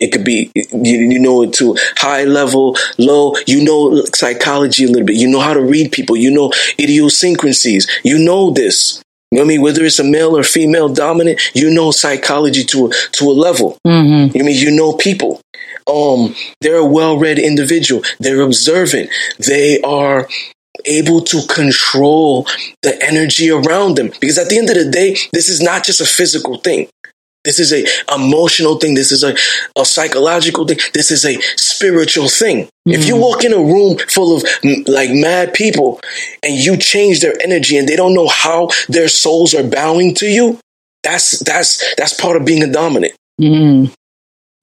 It 0.00 0.12
could 0.12 0.24
be 0.24 0.52
you, 0.54 1.18
know 1.18 1.42
it 1.42 1.52
to 1.54 1.76
high 1.96 2.24
level, 2.24 2.76
low. 2.98 3.34
You 3.46 3.64
know 3.64 4.04
psychology 4.14 4.84
a 4.84 4.88
little 4.88 5.06
bit. 5.06 5.16
You 5.16 5.28
know 5.28 5.40
how 5.40 5.54
to 5.54 5.60
read 5.60 5.90
people. 5.92 6.16
You 6.16 6.30
know 6.30 6.52
idiosyncrasies. 6.78 7.88
You 8.04 8.18
know 8.18 8.50
this. 8.50 9.02
You 9.30 9.38
know 9.38 9.42
what 9.42 9.46
I 9.46 9.48
mean? 9.48 9.62
Whether 9.62 9.84
it's 9.84 9.98
a 9.98 10.04
male 10.04 10.36
or 10.36 10.42
female 10.42 10.88
dominant, 10.88 11.40
you 11.54 11.68
know 11.68 11.90
psychology 11.90 12.64
to 12.64 12.86
a, 12.86 12.90
to 13.12 13.24
a 13.24 13.32
level. 13.32 13.76
hmm 13.84 14.28
You 14.32 14.44
mean 14.44 14.56
you 14.56 14.70
know 14.70 14.94
people? 14.94 15.40
Um, 15.88 16.34
they're 16.60 16.76
a 16.76 16.84
well-read 16.84 17.38
individual. 17.38 18.02
They're 18.20 18.42
observant. 18.42 19.10
They 19.38 19.80
are 19.82 20.28
able 20.84 21.22
to 21.22 21.46
control 21.48 22.46
the 22.82 22.98
energy 23.02 23.50
around 23.50 23.96
them. 23.96 24.10
Because 24.20 24.38
at 24.38 24.48
the 24.48 24.58
end 24.58 24.70
of 24.70 24.76
the 24.76 24.90
day, 24.90 25.16
this 25.32 25.48
is 25.48 25.60
not 25.60 25.84
just 25.84 26.00
a 26.00 26.06
physical 26.06 26.58
thing. 26.58 26.88
This 27.44 27.58
is 27.60 27.72
a 27.72 27.86
emotional 28.14 28.76
thing. 28.76 28.94
This 28.94 29.12
is 29.12 29.24
a, 29.24 29.34
a 29.80 29.84
psychological 29.84 30.66
thing. 30.66 30.78
This 30.92 31.10
is 31.10 31.24
a 31.24 31.40
spiritual 31.56 32.28
thing. 32.28 32.68
If 32.84 33.06
you 33.06 33.16
walk 33.16 33.44
in 33.44 33.52
a 33.52 33.58
room 33.58 33.98
full 34.08 34.36
of 34.36 34.42
mm, 34.42 34.86
like 34.88 35.10
mad 35.12 35.54
people 35.54 36.00
and 36.42 36.54
you 36.54 36.76
change 36.76 37.20
their 37.20 37.34
energy 37.42 37.76
and 37.76 37.88
they 37.88 37.96
don't 37.96 38.14
know 38.14 38.28
how 38.28 38.68
their 38.88 39.08
souls 39.08 39.54
are 39.54 39.62
bowing 39.62 40.14
to 40.16 40.26
you, 40.26 40.58
that's 41.02 41.38
that's 41.40 41.94
that's 41.96 42.18
part 42.20 42.36
of 42.36 42.44
being 42.44 42.62
a 42.62 42.70
dominant. 42.70 43.14
mm 43.40 43.92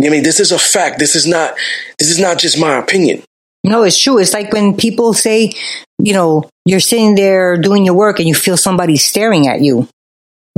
I 0.05 0.09
mean, 0.09 0.23
this 0.23 0.39
is 0.39 0.51
a 0.51 0.59
fact. 0.59 0.99
This 0.99 1.15
is 1.15 1.27
not. 1.27 1.55
This 1.99 2.09
is 2.09 2.19
not 2.19 2.39
just 2.39 2.59
my 2.59 2.77
opinion. 2.77 3.23
No, 3.63 3.83
it's 3.83 3.99
true. 3.99 4.19
It's 4.19 4.33
like 4.33 4.53
when 4.53 4.75
people 4.77 5.13
say, 5.13 5.53
you 5.97 6.13
know, 6.13 6.49
you're 6.65 6.79
sitting 6.79 7.15
there 7.15 7.57
doing 7.57 7.83
your 7.85 7.95
work 7.95 8.19
and 8.19 8.27
you 8.27 8.35
feel 8.35 8.57
somebody 8.57 8.95
staring 8.95 9.47
at 9.47 9.61
you. 9.61 9.87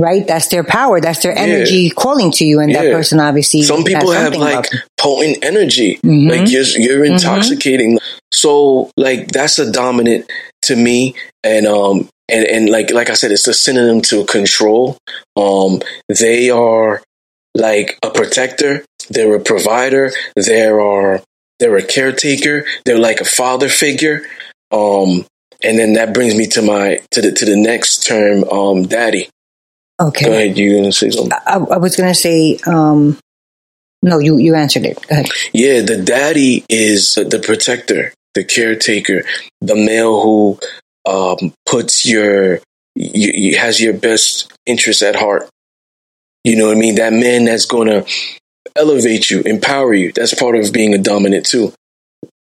Right? 0.00 0.24
That's 0.26 0.46
their 0.48 0.62
power. 0.62 1.00
That's 1.00 1.22
their 1.22 1.36
energy 1.36 1.90
calling 1.90 2.30
to 2.32 2.44
you. 2.44 2.60
And 2.60 2.72
that 2.74 2.92
person 2.92 3.18
obviously. 3.18 3.62
Some 3.62 3.78
has 3.78 3.84
people 3.84 4.12
have 4.12 4.36
like 4.36 4.66
potent 4.96 5.42
energy. 5.42 5.98
Mhm. 6.04 6.30
Like 6.30 6.50
you're 6.50 6.62
you're 6.62 7.04
intoxicating. 7.04 7.98
So 8.30 8.90
like 8.96 9.32
that's 9.32 9.58
a 9.58 9.72
dominant 9.72 10.30
to 10.62 10.76
me. 10.76 11.16
And 11.42 11.66
um 11.66 12.08
and 12.28 12.46
and 12.46 12.68
like 12.68 12.92
like 12.92 13.10
I 13.10 13.14
said, 13.14 13.32
it's 13.32 13.48
a 13.48 13.54
synonym 13.54 14.00
to 14.02 14.24
control. 14.26 14.98
Um, 15.36 15.80
they 16.08 16.50
are 16.50 17.02
like 17.56 17.98
a 18.04 18.10
protector. 18.10 18.84
They're 19.10 19.36
a 19.36 19.40
provider. 19.40 20.12
There 20.36 20.80
are 20.80 21.22
they're 21.58 21.76
a 21.76 21.82
caretaker. 21.82 22.66
They're 22.84 22.98
like 22.98 23.20
a 23.20 23.24
father 23.24 23.68
figure. 23.68 24.26
Um, 24.70 25.26
and 25.62 25.78
then 25.78 25.94
that 25.94 26.14
brings 26.14 26.34
me 26.34 26.46
to 26.48 26.62
my 26.62 27.00
to 27.10 27.20
the 27.20 27.32
to 27.32 27.44
the 27.44 27.56
next 27.56 28.06
term, 28.06 28.44
um, 28.44 28.84
daddy. 28.84 29.28
Okay. 30.00 30.26
Go 30.26 30.32
ahead, 30.32 30.56
you 30.56 30.76
gonna 30.76 30.92
say 30.92 31.10
something? 31.10 31.32
I, 31.46 31.54
I 31.54 31.78
was 31.78 31.96
going 31.96 32.08
to 32.08 32.14
say, 32.14 32.56
um, 32.66 33.18
no, 34.00 34.20
you, 34.20 34.38
you 34.38 34.54
answered 34.54 34.84
it. 34.84 34.96
Go 35.08 35.08
ahead. 35.10 35.26
Yeah, 35.52 35.80
the 35.80 36.00
daddy 36.00 36.64
is 36.68 37.16
the 37.16 37.42
protector, 37.44 38.14
the 38.34 38.44
caretaker, 38.44 39.24
the 39.60 39.74
male 39.74 40.22
who 40.22 40.58
um, 41.04 41.52
puts 41.66 42.06
your 42.06 42.60
you, 42.94 43.32
you, 43.34 43.58
has 43.58 43.80
your 43.80 43.94
best 43.94 44.52
interest 44.66 45.02
at 45.02 45.16
heart. 45.16 45.48
You 46.44 46.56
know 46.56 46.68
what 46.68 46.76
I 46.76 46.80
mean? 46.80 46.96
That 46.96 47.12
man 47.12 47.44
that's 47.44 47.66
going 47.66 47.88
to 47.88 48.06
elevate 48.78 49.30
you, 49.30 49.42
empower 49.42 49.94
you. 49.94 50.12
That's 50.12 50.34
part 50.34 50.56
of 50.56 50.72
being 50.72 50.94
a 50.94 50.98
dominant 50.98 51.46
too. 51.46 51.72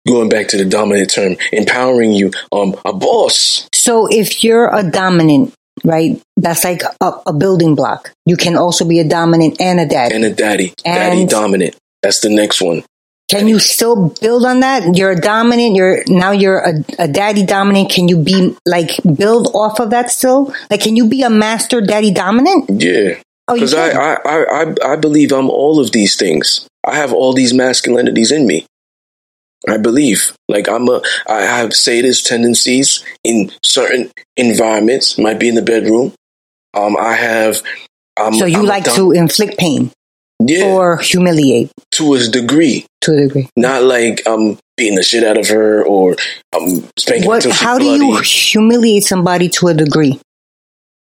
Going 0.07 0.29
back 0.29 0.49
to 0.49 0.57
the 0.57 0.65
dominant 0.65 1.13
term, 1.13 1.37
empowering 1.53 2.13
you. 2.13 2.33
Um, 2.53 2.75
a 2.85 2.93
boss. 2.93 3.69
So 3.75 4.07
if 4.11 4.43
you're 4.43 4.75
a 4.75 4.83
dominant, 4.83 5.53
right, 5.85 6.21
that's 6.37 6.65
like 6.65 6.83
a, 7.01 7.13
a 7.27 7.33
building 7.33 7.75
block. 7.75 8.13
You 8.25 8.37
can 8.37 8.57
also 8.57 8.87
be 8.87 9.01
a 9.01 9.09
dominant 9.09 9.61
and 9.61 9.79
a 9.79 9.87
daddy. 9.87 10.15
and 10.15 10.25
a 10.25 10.33
daddy. 10.33 10.73
daddy 10.85 11.27
dominant. 11.27 11.77
That's 12.03 12.21
the 12.21 12.31
next 12.31 12.63
one. 12.63 12.83
Can 13.31 13.47
you 13.47 13.61
still 13.61 14.09
build 14.21 14.45
on 14.45 14.59
that? 14.61 14.97
You're 14.97 15.13
a 15.13 15.21
dominant. 15.21 15.77
You're 15.77 16.03
now 16.09 16.33
you're 16.33 16.59
a, 16.59 16.85
a 16.99 17.07
daddy 17.07 17.47
dominant. 17.47 17.89
Can 17.89 18.09
you 18.09 18.21
be 18.21 18.57
like 18.67 18.91
build 19.17 19.53
off 19.55 19.79
of 19.79 19.91
that 19.91 20.11
still? 20.11 20.53
Like, 20.69 20.81
can 20.81 20.97
you 20.97 21.09
be 21.09 21.23
a 21.23 21.31
master 21.31 21.81
daddy 21.81 22.13
dominant? 22.13 22.69
Yeah. 22.83 23.21
Oh, 23.51 23.55
Because 23.55 23.75
I. 23.75 23.91
I, 23.91 24.15
I, 24.25 24.63
I, 24.63 24.93
I 24.93 24.97
believe 24.97 25.33
I'm 25.33 25.51
all 25.51 25.81
of 25.81 25.93
these 25.93 26.17
things. 26.17 26.67
I 26.87 26.97
have 26.97 27.13
all 27.13 27.33
these 27.33 27.53
masculinities 27.53 28.33
in 28.33 28.47
me. 28.47 28.67
I 29.69 29.77
believe. 29.77 30.33
Like 30.49 30.69
I'm 30.69 30.89
a 30.89 31.03
I 31.29 31.43
have 31.43 31.75
sadist 31.75 32.27
tendencies 32.27 33.05
in 33.25 33.53
certain 33.63 34.11
environments, 34.37 35.19
might 35.19 35.39
be 35.39 35.49
in 35.49 35.55
the 35.55 35.63
bedroom. 35.63 36.15
Um, 36.75 36.97
I 36.97 37.15
have. 37.15 37.63
I'm, 38.19 38.35
so 38.35 38.47
you 38.47 38.59
I'm 38.61 38.65
like 38.67 38.85
to 38.95 39.13
inflict 39.13 39.59
pain 39.59 39.93
yeah, 40.41 40.65
or 40.65 40.97
humiliate 40.99 41.71
to 41.93 42.15
a 42.15 42.27
degree. 42.27 42.87
to 43.03 43.13
a 43.13 43.17
degree. 43.17 43.49
Not 43.57 43.83
like 43.83 44.23
I'm 44.27 44.59
beating 44.77 44.97
the 44.97 45.03
shit 45.03 45.25
out 45.25 45.37
of 45.37 45.49
her 45.49 45.85
or 45.85 46.17
I'm 46.55 46.89
spanking 46.99 47.29
What? 47.29 47.45
her 47.45 47.51
till 47.51 47.53
she 47.53 47.65
How 47.65 47.79
do 47.79 47.85
bloody. 47.85 48.07
you 48.07 48.21
humiliate 48.21 49.05
somebody 49.05 49.49
to 49.51 49.69
a 49.69 49.75
degree? 49.75 50.19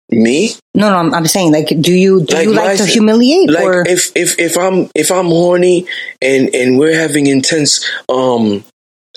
Me? 0.10 0.52
No, 0.74 0.90
no, 0.90 0.98
I'm, 0.98 1.14
I'm 1.14 1.28
saying 1.28 1.52
like, 1.52 1.68
do 1.68 1.92
you 1.92 2.24
do 2.24 2.42
you 2.42 2.54
my 2.54 2.68
like 2.68 2.78
to 2.78 2.86
humiliate 2.86 3.50
Like 3.50 3.66
or 3.66 3.84
if 3.88 4.12
if 4.16 4.40
if 4.40 4.58
I'm 4.58 4.90
if 4.96 5.12
I'm 5.12 5.26
horny 5.26 5.86
and 6.22 6.54
and 6.56 6.80
we're 6.80 6.98
having 6.98 7.28
intense 7.28 7.86
um 8.08 8.64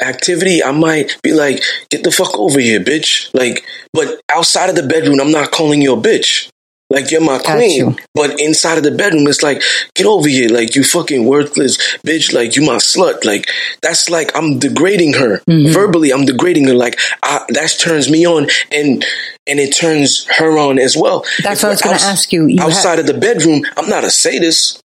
activity, 0.00 0.64
I 0.64 0.72
might 0.72 1.16
be 1.22 1.32
like, 1.32 1.62
"Get 1.90 2.02
the 2.02 2.10
fuck 2.10 2.36
over 2.38 2.58
here, 2.58 2.80
bitch!" 2.80 3.32
Like, 3.34 3.64
but 3.92 4.20
outside 4.28 4.70
of 4.70 4.76
the 4.76 4.86
bedroom, 4.86 5.20
I'm 5.20 5.30
not 5.30 5.52
calling 5.52 5.80
you 5.80 5.92
a 5.92 5.96
bitch. 5.96 6.48
Like 6.92 7.12
you're 7.12 7.20
my 7.20 7.38
Got 7.38 7.56
queen, 7.56 7.76
you. 7.76 7.96
but 8.14 8.40
inside 8.40 8.76
of 8.76 8.82
the 8.82 8.90
bedroom, 8.90 9.28
it's 9.28 9.44
like, 9.44 9.62
get 9.94 10.06
over 10.06 10.26
here, 10.28 10.48
like 10.50 10.74
you 10.74 10.82
fucking 10.82 11.24
worthless 11.24 11.78
bitch, 12.04 12.32
like 12.34 12.56
you 12.56 12.62
my 12.62 12.76
slut, 12.78 13.24
like 13.24 13.48
that's 13.80 14.10
like 14.10 14.36
I'm 14.36 14.58
degrading 14.58 15.12
her 15.14 15.38
Mm-hmm. 15.48 15.72
verbally. 15.72 16.12
I'm 16.12 16.24
degrading 16.24 16.66
her, 16.66 16.74
like 16.74 16.98
I, 17.22 17.44
that 17.50 17.76
turns 17.80 18.10
me 18.10 18.26
on, 18.26 18.48
and 18.72 19.04
and 19.46 19.60
it 19.60 19.70
turns 19.76 20.26
her 20.38 20.58
on 20.58 20.78
as 20.80 20.96
well. 20.96 21.24
That's 21.44 21.60
If 21.60 21.62
what 21.62 21.68
I 21.68 21.70
was 21.70 21.82
gonna 21.82 21.96
ask 22.12 22.32
you. 22.32 22.46
You 22.46 22.58
have- 22.58 22.70
outside 22.70 22.98
of 22.98 23.06
the 23.06 23.14
bedroom, 23.14 23.62
I'm 23.76 23.88
not 23.88 24.02
a 24.04 24.10
sadist 24.10 24.80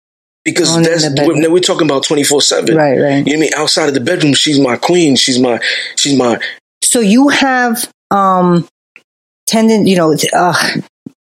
because 0.44 0.76
that's 0.84 1.08
we're, 1.26 1.50
we're 1.50 1.58
talking 1.60 1.86
about 1.88 2.04
twenty 2.04 2.22
four 2.22 2.42
seven. 2.42 2.76
Right, 2.76 2.98
right. 3.00 3.26
You 3.26 3.32
know 3.32 3.38
I 3.38 3.40
mean? 3.40 3.50
Outside 3.56 3.88
of 3.88 3.94
the 3.94 4.00
bedroom, 4.00 4.34
she's 4.34 4.60
my 4.60 4.76
queen. 4.76 5.16
She's 5.16 5.38
my 5.38 5.58
she's 5.96 6.18
my 6.18 6.38
so 6.82 7.00
you 7.00 7.30
have 7.30 7.90
um 8.10 8.68
tendon, 9.46 9.86
you 9.86 9.96
know, 9.96 10.14
uh, 10.34 10.54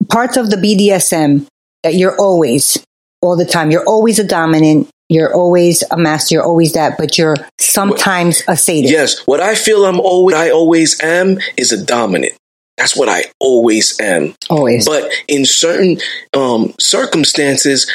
parts 0.08 0.36
of 0.36 0.50
the 0.50 0.56
BDSM 0.56 1.46
that 1.82 1.94
you're 1.94 2.18
always 2.18 2.84
all 3.22 3.36
the 3.36 3.44
time. 3.44 3.70
You're 3.70 3.86
always 3.86 4.18
a 4.18 4.24
dominant. 4.24 4.88
You're 5.08 5.32
always 5.34 5.84
a 5.90 5.96
master. 5.96 6.34
You're 6.34 6.44
always 6.44 6.72
that, 6.72 6.98
but 6.98 7.16
you're 7.16 7.36
sometimes 7.58 8.42
a 8.48 8.56
sadist. 8.56 8.92
yes. 8.92 9.26
What 9.26 9.40
I 9.40 9.54
feel 9.54 9.84
I'm 9.84 10.00
always 10.00 10.36
I 10.36 10.50
always 10.50 11.00
am 11.02 11.38
is 11.56 11.72
a 11.72 11.84
dominant. 11.84 12.32
That's 12.76 12.96
what 12.96 13.08
I 13.08 13.24
always 13.40 13.98
am. 14.00 14.34
Always. 14.50 14.84
But 14.84 15.10
in 15.28 15.44
certain 15.46 15.98
um, 16.34 16.74
circumstances, 16.78 17.90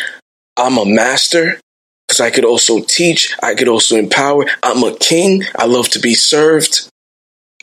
I'm 0.57 0.78
a 0.78 0.86
master 0.86 1.59
because 2.07 2.20
I 2.20 2.32
could 2.32 2.45
also 2.45 2.82
teach. 2.82 3.36
I 3.43 3.55
could 3.55 3.68
also 3.68 3.95
empower. 3.97 4.45
I'm 4.64 4.84
a 4.84 4.95
king. 4.97 5.43
I 5.55 5.66
love 5.66 5.89
to 5.89 5.99
be 5.99 6.16
served. 6.16 6.89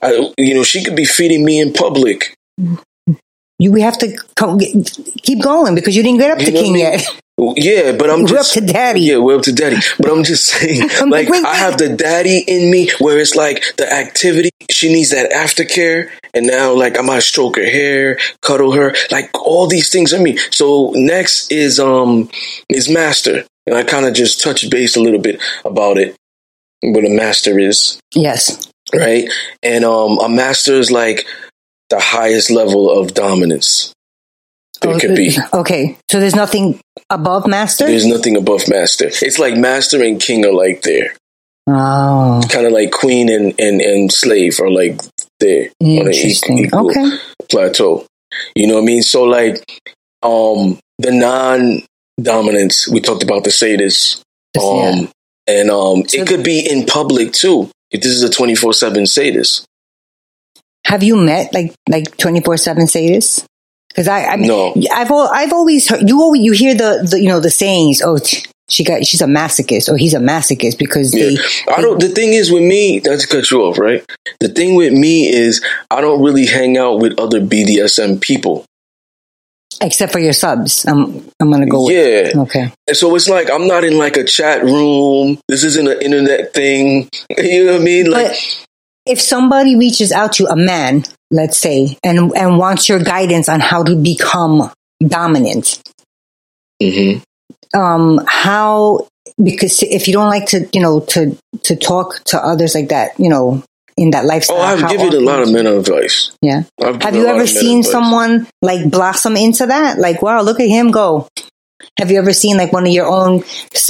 I, 0.00 0.32
you 0.38 0.54
know, 0.54 0.62
she 0.62 0.84
could 0.84 0.94
be 0.94 1.04
feeding 1.04 1.44
me 1.44 1.60
in 1.60 1.72
public. 1.72 2.34
You 3.58 3.72
we 3.72 3.80
have 3.80 3.98
to 3.98 4.16
co- 4.36 4.58
keep 5.22 5.42
going 5.42 5.74
because 5.74 5.96
you 5.96 6.02
didn't 6.02 6.18
get 6.20 6.30
up 6.30 6.38
You 6.40 6.46
to 6.46 6.52
king 6.52 6.70
I 6.74 6.74
mean? 6.74 6.76
yet. 6.76 7.06
Yeah, 7.56 7.92
but 7.96 8.10
I'm 8.10 8.22
We're 8.22 8.28
just 8.28 8.56
up 8.56 8.64
to 8.66 8.72
daddy. 8.72 9.00
Yeah, 9.00 9.18
we're 9.18 9.36
up 9.36 9.42
to 9.42 9.52
daddy. 9.52 9.76
But 9.98 10.10
I'm 10.10 10.24
just 10.24 10.46
saying, 10.50 10.88
I'm 11.00 11.10
like, 11.10 11.30
I 11.30 11.54
have 11.54 11.78
the 11.78 11.88
daddy 11.96 12.42
in 12.46 12.70
me, 12.70 12.90
where 12.98 13.18
it's 13.18 13.34
like 13.36 13.62
the 13.76 13.90
activity. 13.92 14.50
She 14.70 14.92
needs 14.92 15.10
that 15.10 15.30
aftercare, 15.32 16.10
and 16.34 16.46
now 16.46 16.72
like 16.74 16.98
I 16.98 17.02
might 17.02 17.22
stroke 17.22 17.56
her 17.56 17.64
hair, 17.64 18.18
cuddle 18.42 18.72
her, 18.72 18.94
like 19.10 19.30
all 19.34 19.66
these 19.66 19.90
things 19.90 20.12
in 20.12 20.22
me. 20.22 20.36
So 20.50 20.92
next 20.94 21.50
is 21.52 21.78
um 21.80 22.28
is 22.68 22.88
master, 22.88 23.44
and 23.66 23.76
I 23.76 23.82
kind 23.84 24.04
of 24.06 24.14
just 24.14 24.40
touched 24.42 24.70
base 24.70 24.96
a 24.96 25.00
little 25.00 25.20
bit 25.20 25.40
about 25.64 25.96
it, 25.98 26.16
what 26.82 27.04
a 27.04 27.08
master 27.08 27.58
is, 27.58 27.98
Yes. 28.14 28.68
right? 28.94 29.28
And 29.62 29.84
um 29.84 30.18
a 30.18 30.28
master 30.28 30.74
is 30.74 30.90
like 30.92 31.24
the 31.90 31.98
highest 32.00 32.50
level 32.50 32.90
of 32.90 33.14
dominance 33.14 33.92
there 34.80 34.94
Oh, 34.94 34.98
could 34.98 35.16
be. 35.16 35.36
Okay. 35.52 35.96
So 36.10 36.20
there's 36.20 36.36
nothing 36.36 36.80
above 37.10 37.46
master? 37.48 37.86
There's 37.86 38.06
nothing 38.06 38.36
above 38.36 38.68
master. 38.68 39.06
It's 39.08 39.38
like 39.38 39.56
master 39.56 40.02
and 40.02 40.20
king 40.20 40.44
are 40.46 40.52
like 40.52 40.82
there. 40.82 41.16
oh. 41.66 42.40
Kind 42.48 42.66
of 42.66 42.72
like 42.72 42.92
queen 42.92 43.28
and, 43.28 43.54
and, 43.58 43.80
and 43.80 44.12
slave 44.12 44.60
are 44.60 44.70
like 44.70 45.00
there 45.40 45.70
on 45.80 45.88
an 45.88 46.06
Interesting. 46.06 46.58
equal, 46.58 46.90
Okay. 46.90 47.10
plateau. 47.50 48.06
You 48.54 48.68
know 48.68 48.74
what 48.74 48.82
I 48.82 48.86
mean? 48.86 49.02
So 49.02 49.24
like 49.24 49.56
um 50.22 50.78
the 50.98 51.10
non 51.12 51.82
dominance, 52.20 52.88
we 52.88 53.00
talked 53.00 53.22
about 53.22 53.44
the 53.44 53.50
sadists. 53.50 54.20
Um 54.60 55.10
and 55.46 55.70
um 55.70 56.06
So- 56.08 56.20
it 56.20 56.28
could 56.28 56.44
be 56.44 56.60
in 56.60 56.86
public 56.86 57.32
too. 57.32 57.70
If 57.90 58.02
this 58.02 58.12
is 58.12 58.22
a 58.22 58.30
twenty 58.30 58.54
four 58.54 58.72
seven 58.74 59.06
sadist. 59.06 59.64
Have 60.88 61.02
you 61.02 61.16
met 61.16 61.52
like 61.54 61.74
like 61.88 62.16
twenty 62.16 62.40
four 62.40 62.56
seven 62.56 62.84
sadists? 62.86 63.44
Because 63.88 64.08
I, 64.08 64.24
I 64.26 64.36
mean, 64.36 64.48
No. 64.48 64.74
I've 64.92 65.10
al- 65.10 65.30
I've 65.32 65.52
always 65.52 65.88
heard 65.88 66.08
you 66.08 66.20
always, 66.20 66.42
you 66.42 66.52
hear 66.52 66.74
the, 66.74 67.06
the 67.10 67.20
you 67.20 67.28
know 67.28 67.40
the 67.40 67.50
sayings. 67.50 68.00
Oh, 68.02 68.18
she 68.70 68.84
got 68.84 69.04
she's 69.06 69.22
a 69.22 69.26
masochist 69.26 69.88
or 69.92 69.96
he's 69.96 70.14
a 70.14 70.18
masochist 70.18 70.78
because 70.78 71.14
Yeah. 71.14 71.30
they 71.30 71.72
I 71.74 71.80
don't 71.80 72.00
the 72.00 72.08
thing 72.08 72.32
is 72.34 72.50
with 72.52 72.62
me, 72.62 73.00
not 73.00 73.20
to 73.20 73.26
cut 73.26 73.50
you 73.50 73.62
off, 73.62 73.78
right? 73.78 74.04
The 74.40 74.48
thing 74.48 74.74
with 74.76 74.92
me 74.92 75.28
is 75.28 75.62
I 75.90 76.00
don't 76.00 76.22
really 76.22 76.46
hang 76.46 76.76
out 76.76 77.00
with 77.00 77.18
other 77.18 77.40
BDSM 77.40 78.20
people. 78.20 78.64
except 79.80 80.12
for 80.12 80.18
your 80.18 80.32
subs. 80.32 80.84
I'm 80.86 81.28
I'm 81.40 81.50
gonna 81.50 81.66
go 81.66 81.86
with 81.86 82.34
Yeah. 82.34 82.42
okay. 82.42 82.72
And 82.86 82.96
so 82.96 83.14
it's 83.16 83.28
like 83.28 83.50
I'm 83.50 83.66
not 83.66 83.84
in 83.84 83.96
like 83.98 84.16
a 84.16 84.24
chat 84.24 84.62
room. 84.64 85.38
This 85.48 85.64
isn't 85.64 85.88
an 85.88 86.00
internet 86.02 86.52
thing. 86.54 87.08
You 87.38 87.66
know 87.66 87.72
what 87.72 87.80
I 87.80 87.84
mean? 87.84 88.10
Like 88.10 88.26
But 88.28 88.66
if 89.08 89.20
somebody 89.20 89.76
reaches 89.76 90.12
out 90.12 90.32
to 90.34 90.46
a 90.46 90.56
man, 90.56 91.04
let's 91.30 91.58
say, 91.58 91.96
and 92.04 92.32
and 92.36 92.58
wants 92.58 92.88
your 92.88 93.00
guidance 93.02 93.48
on 93.48 93.60
how 93.60 93.82
to 93.82 93.96
become 93.96 94.70
dominant, 95.04 95.80
Mhm. 96.82 97.22
um, 97.74 98.20
how 98.26 99.06
because 99.42 99.82
if 99.82 100.06
you 100.08 100.12
don't 100.12 100.28
like 100.28 100.46
to, 100.46 100.68
you 100.72 100.80
know, 100.80 101.00
to 101.00 101.36
to 101.64 101.76
talk 101.76 102.22
to 102.24 102.38
others 102.44 102.74
like 102.74 102.88
that, 102.88 103.18
you 103.18 103.28
know, 103.28 103.62
in 103.96 104.10
that 104.12 104.24
lifestyle. 104.24 104.56
Oh, 104.58 104.62
I've 104.62 104.88
given 104.90 105.12
a 105.14 105.20
lot 105.20 105.40
of 105.42 105.52
men 105.52 105.66
advice. 105.66 106.30
Yeah. 106.40 106.62
I've 106.80 107.14
you 107.14 107.26
ever 107.26 107.46
seen 107.46 107.80
advice. 107.80 107.92
someone 107.92 108.46
like 108.62 108.88
blossom 108.90 109.36
into 109.36 109.66
that? 109.66 109.98
Like, 109.98 110.22
wow, 110.22 110.42
look 110.42 110.60
at 110.60 110.68
him 110.68 110.90
go. 110.92 111.28
Have 111.98 112.10
you 112.10 112.18
ever 112.18 112.32
seen 112.32 112.56
like 112.56 112.72
one 112.72 112.86
of 112.86 112.92
your 112.92 113.06
own, 113.06 113.42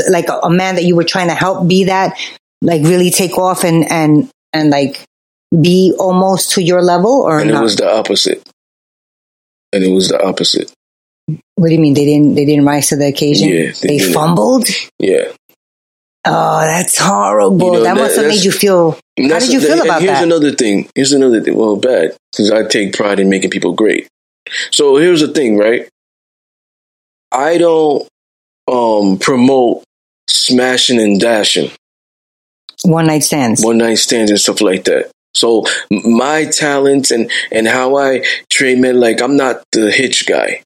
like 0.09 0.29
a, 0.29 0.39
a 0.45 0.51
man 0.51 0.77
that 0.77 0.85
you 0.85 0.97
were 0.97 1.05
trying 1.05 1.29
to 1.29 1.35
help 1.35 1.69
be 1.69 1.85
that, 1.85 2.19
like 2.63 2.83
really 2.83 3.11
take 3.11 3.37
off 3.39 3.65
and 3.65 3.91
and 3.91 4.31
and 4.53 4.71
like 4.71 5.05
be 5.51 5.95
almost 5.99 6.53
to 6.53 6.63
your 6.63 6.83
level 6.83 7.23
or 7.23 7.39
And 7.41 7.51
it 7.51 7.53
not? 7.55 7.63
was 7.63 7.77
the 7.77 7.91
opposite. 7.91 8.47
And 9.73 9.85
it 9.85 9.91
was 9.91 10.09
the 10.09 10.21
opposite. 10.23 10.73
what 11.57 11.69
do 11.69 11.75
you 11.75 11.81
mean 11.81 11.95
they 11.95 12.05
didn't 12.07 12.35
they 12.35 12.45
didn't 12.47 12.65
rise 12.65 12.89
to 12.89 12.97
the 12.97 13.07
occasion? 13.09 13.49
Yeah, 13.49 13.73
they 13.83 13.99
they 13.99 14.13
fumbled. 14.13 14.69
Yeah. 14.99 15.33
Oh, 16.25 16.61
that's 16.61 16.99
horrible. 16.99 17.59
You 17.67 17.73
know, 17.73 17.85
that 17.85 17.95
that- 17.95 18.01
must 18.01 18.17
have 18.17 18.27
made 18.27 18.43
you 18.45 18.53
feel. 18.53 18.93
How 19.19 19.39
did 19.39 19.53
you 19.53 19.61
feel 19.61 19.83
about 19.83 20.03
here's 20.03 20.19
that? 20.19 20.25
another 20.25 20.53
thing. 20.53 20.89
Here's 20.95 21.13
another 21.13 21.41
thing. 21.43 21.57
Well, 21.57 21.77
bad 21.77 22.17
because 22.33 22.51
I 22.51 22.65
take 22.65 22.95
pride 22.95 23.19
in 23.21 23.29
making 23.29 23.51
people 23.51 23.73
great. 23.73 24.09
So 24.71 24.97
here's 24.97 25.21
the 25.21 25.29
thing, 25.29 25.57
right? 25.59 25.89
I 27.33 27.59
don't 27.59 28.07
um, 28.71 29.19
promote 29.19 29.85
smashing 30.29 31.01
and 31.01 31.21
dashing, 31.21 31.71
One 32.85 33.07
night 33.07 33.25
stands. 33.25 33.63
one 33.65 33.79
night 33.79 33.97
stands 33.99 34.31
and 34.31 34.41
stuff 34.41 34.61
like 34.61 34.85
that. 34.85 35.11
So 35.35 35.65
my 35.91 36.47
talents 36.47 37.11
and 37.11 37.31
and 37.53 37.69
how 37.69 37.97
I 37.97 38.25
treat 38.51 38.79
men, 38.79 38.99
like 39.01 39.21
I'm 39.23 39.37
not 39.37 39.63
the 39.73 39.91
hitch 39.91 40.27
guy. 40.27 40.63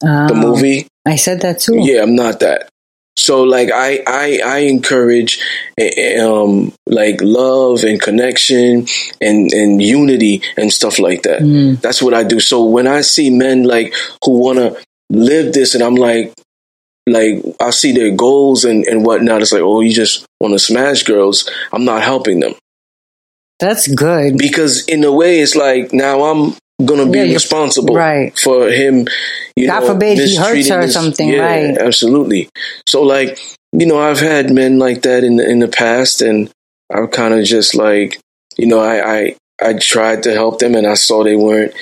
The 0.00 0.32
Oh, 0.32 0.34
movie, 0.34 0.86
I 1.06 1.16
said 1.16 1.40
that 1.40 1.60
too. 1.60 1.78
yeah, 1.80 2.02
I'm 2.02 2.14
not 2.14 2.40
that. 2.40 2.68
So 3.18 3.42
like 3.44 3.70
I 3.72 4.02
I 4.06 4.40
I 4.44 4.58
encourage 4.58 5.40
eh, 5.78 5.90
eh, 5.96 6.20
um 6.20 6.72
like 6.86 7.18
love 7.22 7.82
and 7.82 8.00
connection 8.00 8.86
and 9.22 9.50
and 9.52 9.80
unity 9.82 10.42
and 10.58 10.70
stuff 10.70 10.98
like 10.98 11.22
that. 11.22 11.40
Mm. 11.40 11.80
That's 11.80 12.02
what 12.02 12.12
I 12.12 12.24
do. 12.24 12.40
So 12.40 12.64
when 12.64 12.86
I 12.86 13.00
see 13.00 13.30
men 13.30 13.62
like 13.64 13.94
who 14.22 14.32
want 14.38 14.58
to 14.58 14.76
live 15.08 15.54
this, 15.54 15.74
and 15.74 15.82
I'm 15.82 15.94
like, 15.94 16.34
like 17.08 17.42
I 17.58 17.70
see 17.70 17.92
their 17.92 18.14
goals 18.14 18.64
and 18.66 18.84
and 18.84 19.04
whatnot. 19.04 19.40
It's 19.40 19.52
like, 19.52 19.62
oh, 19.62 19.80
you 19.80 19.94
just 19.94 20.26
want 20.40 20.52
to 20.52 20.58
smash 20.58 21.02
girls. 21.04 21.50
I'm 21.72 21.86
not 21.86 22.02
helping 22.02 22.40
them 22.40 22.54
That's 23.58 23.86
good. 23.88 24.38
because 24.38 24.84
in 24.86 25.02
a 25.04 25.12
way, 25.12 25.40
it's 25.40 25.56
like 25.56 25.92
now 25.92 26.24
I'm 26.24 26.54
gonna 26.84 27.06
be 27.10 27.18
Yeah, 27.20 27.32
responsible 27.34 27.94
right. 27.94 28.36
for 28.38 28.68
him. 28.68 29.06
You 29.56 29.68
God 29.68 29.80
know, 29.80 29.86
forbid 29.94 30.18
he 30.18 30.36
hurts 30.36 30.68
her 30.68 30.80
or 30.82 30.88
something, 30.88 31.28
Yeah, 31.28 31.40
right. 31.40 31.78
Absolutely. 31.78 32.48
So 32.86 33.02
like 33.02 33.38
you 33.72 33.86
know, 33.86 33.98
I've 33.98 34.20
had 34.20 34.50
men 34.52 34.78
like 34.78 35.02
that 35.02 35.24
in 35.24 35.36
the, 35.36 35.48
in 35.48 35.58
the 35.58 35.68
past, 35.68 36.20
and 36.22 36.50
I'm 36.92 37.08
kind 37.08 37.34
of 37.34 37.44
just 37.44 37.74
like 37.74 38.20
you 38.58 38.66
know, 38.66 38.80
I, 38.80 39.18
I 39.18 39.36
I 39.60 39.72
tried 39.74 40.22
to 40.24 40.32
help 40.32 40.58
them, 40.58 40.74
and 40.74 40.86
I 40.86 40.94
saw 40.94 41.24
they 41.24 41.36
weren't 41.36 41.72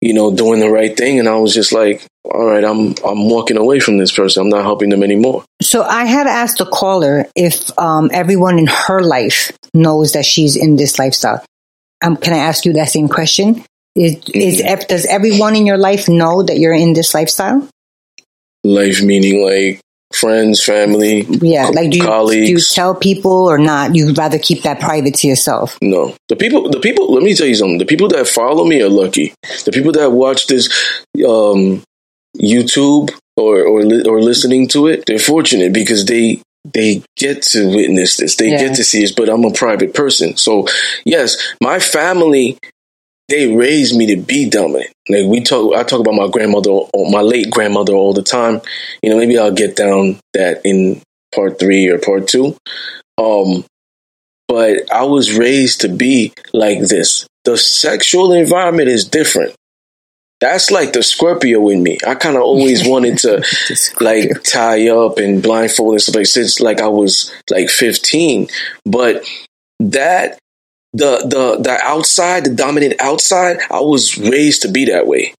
you 0.00 0.14
know 0.14 0.34
doing 0.34 0.60
the 0.60 0.70
right 0.70 0.96
thing, 0.96 1.18
and 1.20 1.28
I 1.28 1.36
was 1.36 1.54
just 1.54 1.72
like, 1.72 2.04
all 2.24 2.46
right, 2.46 2.64
I'm 2.64 2.94
I'm 3.04 3.28
walking 3.28 3.56
away 3.56 3.80
from 3.80 3.98
this 3.98 4.12
person. 4.12 4.42
I'm 4.42 4.48
not 4.48 4.62
helping 4.62 4.88
them 4.90 5.02
anymore. 5.02 5.44
So 5.62 5.82
I 5.82 6.04
had 6.04 6.26
asked 6.26 6.58
the 6.58 6.66
caller 6.66 7.26
if 7.36 7.76
um, 7.78 8.10
everyone 8.12 8.58
in 8.58 8.66
her 8.66 9.00
life 9.02 9.52
knows 9.74 10.12
that 10.12 10.24
she's 10.24 10.56
in 10.56 10.76
this 10.76 10.98
lifestyle. 10.98 11.44
Um, 12.02 12.16
can 12.16 12.32
I 12.32 12.38
ask 12.38 12.64
you 12.64 12.72
that 12.74 12.88
same 12.90 13.08
question? 13.08 13.64
Is, 13.96 14.16
is 14.34 14.60
ev- 14.60 14.88
does 14.88 15.06
everyone 15.06 15.54
in 15.54 15.66
your 15.66 15.78
life 15.78 16.08
know 16.08 16.42
that 16.42 16.58
you're 16.58 16.74
in 16.74 16.92
this 16.94 17.14
lifestyle? 17.14 17.68
Life 18.64 19.02
meaning 19.02 19.44
like 19.44 19.80
friends, 20.12 20.62
family, 20.62 21.22
Yeah, 21.22 21.66
like 21.68 21.90
do 21.90 21.98
you, 21.98 22.02
do 22.02 22.08
colleagues. 22.08 22.50
you 22.50 22.58
tell 22.60 22.94
people 22.94 23.30
or 23.48 23.58
not? 23.58 23.94
You'd 23.94 24.16
rather 24.16 24.38
keep 24.38 24.62
that 24.62 24.80
private 24.80 25.14
to 25.16 25.28
yourself. 25.28 25.78
No, 25.82 26.16
the 26.28 26.36
people, 26.36 26.70
the 26.70 26.80
people. 26.80 27.12
Let 27.12 27.22
me 27.22 27.34
tell 27.34 27.46
you 27.46 27.54
something. 27.54 27.78
The 27.78 27.84
people 27.86 28.08
that 28.08 28.26
follow 28.26 28.64
me 28.64 28.80
are 28.82 28.88
lucky. 28.88 29.34
The 29.64 29.72
people 29.72 29.92
that 29.92 30.10
watch 30.12 30.46
this 30.46 30.68
um, 31.26 31.82
YouTube 32.38 33.10
or 33.36 33.62
or 33.64 33.82
li- 33.84 34.08
or 34.08 34.20
listening 34.22 34.68
to 34.68 34.86
it, 34.88 35.04
they're 35.06 35.18
fortunate 35.18 35.72
because 35.72 36.04
they 36.04 36.40
they 36.72 37.02
get 37.16 37.42
to 37.42 37.68
witness 37.74 38.16
this. 38.16 38.36
They 38.36 38.50
Yeah. 38.50 38.58
get 38.68 38.76
to 38.76 38.84
see 38.84 39.00
this. 39.00 39.12
But 39.12 39.28
I'm 39.28 39.44
a 39.44 39.52
private 39.52 39.94
person, 39.94 40.36
so 40.36 40.66
yes, 41.04 41.36
my 41.60 41.78
family 41.78 42.58
they 43.30 43.54
raised 43.56 43.96
me 43.96 44.04
to 44.14 44.16
be 44.16 44.50
dominant. 44.50 44.90
Like 45.08 45.24
we 45.26 45.40
talk, 45.40 45.74
I 45.74 45.82
talk 45.82 46.00
about 46.00 46.12
my 46.14 46.28
grandmother, 46.28 46.70
or 46.70 47.10
my 47.10 47.22
late 47.22 47.50
grandmother, 47.50 47.94
all 47.94 48.12
the 48.12 48.22
time. 48.22 48.60
You 49.02 49.08
know, 49.10 49.16
maybe 49.16 49.38
I'll 49.38 49.50
get 49.50 49.76
down 49.76 50.18
that 50.34 50.60
in 50.64 51.00
part 51.34 51.58
three 51.58 51.88
or 51.88 51.98
part 51.98 52.28
two. 52.28 52.54
Um, 53.16 53.64
but 54.46 54.92
I 54.92 55.04
was 55.04 55.36
raised 55.38 55.80
to 55.80 55.88
be 55.88 56.34
like 56.52 56.80
this. 56.80 57.26
The 57.44 57.56
sexual 57.56 58.32
environment 58.34 58.88
is 58.88 59.06
different. 59.06 59.54
That's 60.40 60.70
like 60.70 60.92
the 60.92 61.02
Scorpio 61.02 61.68
in 61.68 61.82
me. 61.82 61.98
I 62.06 62.14
kind 62.14 62.36
of 62.36 62.42
always 62.42 62.86
wanted 62.88 63.18
to 63.18 63.44
like 64.00 64.42
tie 64.42 64.88
up 64.88 65.18
and 65.18 65.42
blindfold 65.42 65.94
and 65.94 66.02
stuff 66.02 66.16
like 66.16 66.26
since 66.26 66.60
like 66.60 66.80
I 66.80 66.88
was 66.88 67.32
like 67.50 67.70
15. 67.70 68.48
But 68.84 69.24
that 69.80 70.38
the 70.92 71.18
the 71.26 71.62
the 71.62 71.78
outside, 71.82 72.44
the 72.44 72.54
dominant 72.54 72.94
outside, 73.00 73.58
I 73.70 73.80
was 73.80 74.16
raised 74.18 74.62
to 74.62 74.68
be 74.68 74.86
that 74.86 75.06
way. 75.06 75.34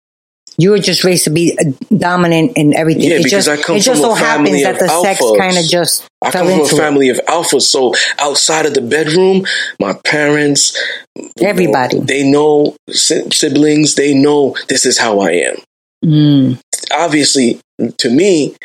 You 0.57 0.71
were 0.71 0.79
just 0.79 1.03
raised 1.03 1.25
to 1.25 1.29
be 1.29 1.57
uh, 1.59 1.71
dominant 1.95 2.53
in 2.55 2.75
everything. 2.75 3.03
Yeah, 3.03 3.15
it 3.15 3.23
because 3.23 3.45
just, 3.45 3.49
I 3.49 3.61
come 3.61 3.75
it 3.75 3.79
just 3.79 4.01
from 4.01 4.11
so 4.11 4.15
a 4.15 4.19
family 4.19 4.61
happens 4.61 4.63
that 4.63 4.73
of 4.73 4.79
the 4.79 5.01
sex 5.03 5.21
alphas. 5.21 5.37
kind 5.37 5.57
of 5.57 5.65
just 5.65 6.07
I 6.21 6.31
come 6.31 6.47
from 6.47 6.61
a 6.61 6.67
family 6.67 7.09
of 7.09 7.17
alphas, 7.27 7.63
so 7.63 7.93
outside 8.19 8.65
of 8.65 8.73
the 8.73 8.81
bedroom, 8.81 9.45
my 9.79 9.93
parents, 10.05 10.81
it. 11.15 11.31
Everybody. 11.41 11.99
they 11.99 12.23
know 12.23 12.75
siblings, 12.89 13.95
they 13.95 14.13
know 14.13 14.55
this 14.69 14.85
is 14.85 14.97
how 14.97 15.19
I 15.19 15.31
am. 15.31 15.55
Mm. 16.03 16.61
Obviously, 16.91 17.59
to 17.97 18.09
me, 18.09 18.55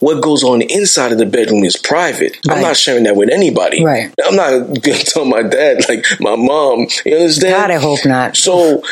what 0.00 0.22
goes 0.22 0.44
on 0.44 0.60
inside 0.62 1.12
of 1.12 1.18
the 1.18 1.26
bedroom 1.26 1.64
is 1.64 1.76
private. 1.76 2.36
I'm 2.48 2.60
not 2.60 2.76
sharing 2.76 3.04
that 3.04 3.16
with 3.16 3.30
anybody. 3.30 3.82
Right. 3.84 4.12
I'm 4.24 4.36
not 4.36 4.48
going 4.82 4.98
to 4.98 5.04
tell 5.04 5.24
my 5.24 5.42
dad, 5.42 5.88
like 5.88 6.04
my 6.20 6.36
mom. 6.36 6.86
You 7.04 7.16
understand? 7.16 7.54
God, 7.54 7.70
I 7.70 7.78
hope 7.78 8.04
not. 8.04 8.36
So 8.36 8.82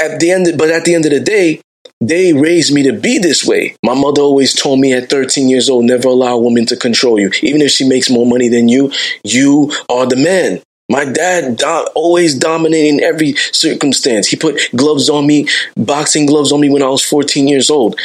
at 0.00 0.18
the 0.18 0.30
end, 0.30 0.56
but 0.56 0.70
at 0.70 0.84
the 0.84 0.94
end 0.94 1.04
of 1.04 1.12
the 1.12 1.20
day, 1.20 1.60
they 2.08 2.32
raised 2.32 2.74
me 2.74 2.82
to 2.82 2.92
be 2.92 3.18
this 3.18 3.44
way. 3.44 3.76
My 3.84 3.94
mother 3.94 4.22
always 4.22 4.54
told 4.54 4.80
me 4.80 4.92
at 4.92 5.08
13 5.08 5.48
years 5.48 5.70
old, 5.70 5.84
never 5.84 6.08
allow 6.08 6.34
a 6.34 6.40
woman 6.40 6.66
to 6.66 6.76
control 6.76 7.18
you. 7.18 7.30
Even 7.42 7.60
if 7.62 7.70
she 7.70 7.88
makes 7.88 8.10
more 8.10 8.26
money 8.26 8.48
than 8.48 8.68
you, 8.68 8.90
you 9.22 9.72
are 9.88 10.06
the 10.06 10.16
man. 10.16 10.60
My 10.88 11.04
dad 11.04 11.58
do- 11.58 11.86
always 11.94 12.36
dominated 12.36 12.88
in 12.88 13.02
every 13.02 13.34
circumstance. 13.52 14.26
He 14.26 14.36
put 14.36 14.60
gloves 14.74 15.08
on 15.08 15.26
me, 15.26 15.46
boxing 15.76 16.26
gloves 16.26 16.50
on 16.50 16.60
me 16.60 16.70
when 16.70 16.82
I 16.82 16.88
was 16.88 17.04
14 17.04 17.46
years 17.46 17.70
old. 17.70 17.98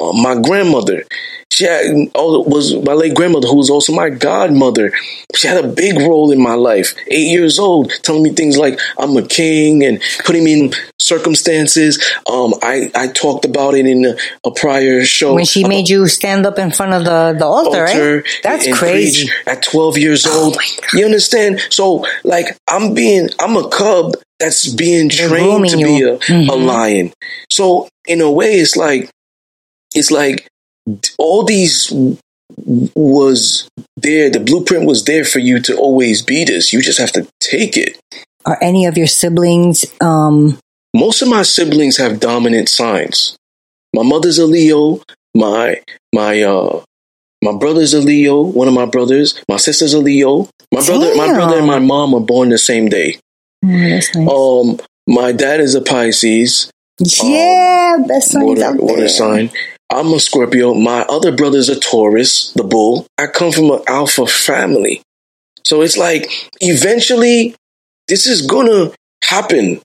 Uh, 0.00 0.12
my 0.12 0.34
grandmother, 0.34 1.04
she 1.54 1.64
had, 1.66 1.84
oh, 2.16 2.40
was 2.42 2.74
my 2.82 2.94
late 2.94 3.14
grandmother, 3.14 3.46
who 3.46 3.54
was 3.56 3.70
also 3.70 3.92
my 3.92 4.10
godmother. 4.10 4.92
She 5.36 5.46
had 5.46 5.64
a 5.64 5.68
big 5.68 5.96
role 5.98 6.32
in 6.32 6.42
my 6.42 6.54
life. 6.54 6.94
Eight 7.06 7.28
years 7.28 7.60
old, 7.60 7.92
telling 8.02 8.24
me 8.24 8.30
things 8.30 8.58
like 8.58 8.80
I'm 8.98 9.16
a 9.16 9.22
king 9.22 9.84
and 9.84 10.02
putting 10.24 10.42
me 10.42 10.52
in 10.64 10.72
circumstances. 10.98 12.02
Um, 12.28 12.54
I, 12.60 12.90
I 12.96 13.06
talked 13.06 13.44
about 13.44 13.74
it 13.74 13.86
in 13.86 14.04
a, 14.04 14.16
a 14.44 14.50
prior 14.50 15.04
show. 15.04 15.34
When 15.34 15.44
she 15.44 15.62
made 15.62 15.88
you 15.88 16.08
stand 16.08 16.44
up 16.44 16.58
in 16.58 16.72
front 16.72 16.92
of 16.92 17.04
the, 17.04 17.36
the 17.38 17.46
altar, 17.46 17.86
altar 17.86 18.14
right? 18.16 18.40
That's 18.42 18.66
crazy. 18.76 19.30
at 19.46 19.62
12 19.62 19.96
years 19.98 20.26
Oh 20.26 20.46
old. 20.46 20.54
God. 20.54 20.64
You 20.98 21.04
understand? 21.04 21.60
So, 21.70 22.04
like, 22.24 22.46
I'm 22.68 22.94
being, 22.94 23.28
I'm 23.38 23.56
a 23.56 23.68
cub 23.68 24.14
that's 24.40 24.66
being 24.74 25.06
They're 25.08 25.28
trained 25.28 25.68
to 25.68 25.76
be 25.76 26.02
a, 26.02 26.14
a 26.14 26.18
Mhm. 26.18 26.66
lion. 26.66 27.12
So, 27.48 27.88
in 28.08 28.20
a 28.20 28.30
way, 28.30 28.56
it's 28.56 28.74
like, 28.76 29.08
it's 29.94 30.10
like 30.10 30.48
all 31.18 31.44
these 31.44 31.92
was 32.56 33.68
there. 33.96 34.30
The 34.30 34.40
blueprint 34.40 34.86
was 34.86 35.04
there 35.04 35.24
for 35.24 35.38
you 35.38 35.60
to 35.60 35.76
always 35.76 36.22
be 36.22 36.44
this. 36.44 36.72
You 36.72 36.82
just 36.82 36.98
have 36.98 37.12
to 37.12 37.26
take 37.40 37.76
it. 37.76 37.98
Are 38.44 38.58
any 38.60 38.84
of 38.86 38.98
your 38.98 39.06
siblings, 39.06 39.84
um, 40.00 40.58
Most 40.94 41.22
of 41.22 41.28
my 41.28 41.42
siblings 41.42 41.96
have 41.96 42.20
dominant 42.20 42.68
signs. 42.68 43.36
My 43.94 44.02
mother's 44.02 44.38
a 44.38 44.46
Leo. 44.46 45.00
My 45.34 45.80
my 46.12 46.42
uh 46.42 46.82
my 47.42 47.52
brother's 47.56 47.94
a 47.94 48.00
Leo. 48.00 48.42
One 48.42 48.68
of 48.68 48.74
my 48.74 48.86
brothers. 48.86 49.42
My 49.48 49.56
sister's 49.56 49.94
a 49.94 49.98
Leo. 49.98 50.48
My 50.72 50.84
brother, 50.84 51.14
my 51.16 51.32
brother, 51.32 51.58
and 51.58 51.66
my 51.66 51.78
mom 51.78 52.14
are 52.14 52.20
born 52.20 52.48
the 52.50 52.58
same 52.58 52.88
day. 52.88 53.18
oh, 53.64 53.68
that's 53.68 54.14
nice. 54.14 54.28
Um, 54.28 54.80
my 55.06 55.32
dad 55.32 55.60
is 55.60 55.74
a 55.74 55.80
Pisces. 55.80 56.70
yeah, 57.00 57.96
best 58.06 58.30
signs 58.32 58.44
water, 58.44 58.64
out 58.64 58.76
water 58.76 59.00
there. 59.00 59.08
sign. 59.08 59.50
I'm 59.90 60.12
a 60.12 60.18
Scorpio. 60.20 60.74
My 60.74 61.02
other 61.02 61.30
brother's 61.34 61.68
a 61.68 61.78
Taurus, 61.78 62.52
the 62.52 62.64
bull. 62.64 63.06
I 63.18 63.26
come 63.26 63.52
from 63.52 63.70
an 63.70 63.80
alpha 63.86 64.26
family. 64.26 65.02
So 65.64 65.82
it's 65.82 65.96
like 65.96 66.30
eventually 66.60 67.54
this 68.08 68.26
is 68.26 68.42
gonna 68.46 68.92
happen. 69.24 69.80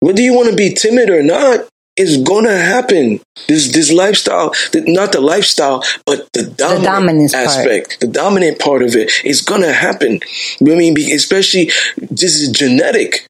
Whether 0.00 0.20
you 0.22 0.34
want 0.34 0.50
to 0.50 0.56
be 0.56 0.74
timid 0.74 1.08
or 1.10 1.22
not, 1.22 1.66
it's 1.96 2.16
gonna 2.22 2.56
happen. 2.58 3.20
This 3.48 3.70
this 3.72 3.92
lifestyle, 3.92 4.52
not 4.74 5.12
the 5.12 5.20
lifestyle, 5.20 5.84
but 6.06 6.28
the 6.32 6.44
dominant 6.44 7.32
part. 7.32 7.46
aspect, 7.46 8.00
the 8.00 8.08
dominant 8.08 8.58
part 8.58 8.82
of 8.82 8.96
it 8.96 9.10
is 9.24 9.42
gonna 9.42 9.72
happen. 9.72 10.20
I 10.60 10.64
mean, 10.64 10.96
especially 11.12 11.70
this 11.96 12.40
is 12.40 12.50
genetic. 12.50 13.26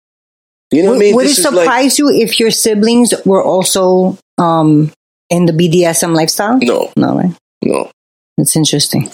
You 0.71 0.83
know 0.85 0.91
what 0.91 0.95
I 0.95 0.99
Would, 0.99 1.01
mean? 1.05 1.15
would 1.17 1.25
it 1.27 1.29
This 1.29 1.39
is 1.41 1.45
like- 1.45 1.65
surprise 1.65 1.99
you 1.99 2.09
if 2.11 2.41
your 2.41 2.51
siblings 2.51 3.13
were 3.27 3.43
also 3.45 4.17
um, 4.39 4.91
in 5.33 5.47
the 5.47 5.53
BDSM 5.53 6.15
lifestyle? 6.15 6.59
no, 6.59 6.93
No, 6.97 7.17
right? 7.17 7.35
no. 7.65 7.91
That's 8.37 8.55
interesting. 8.57 9.11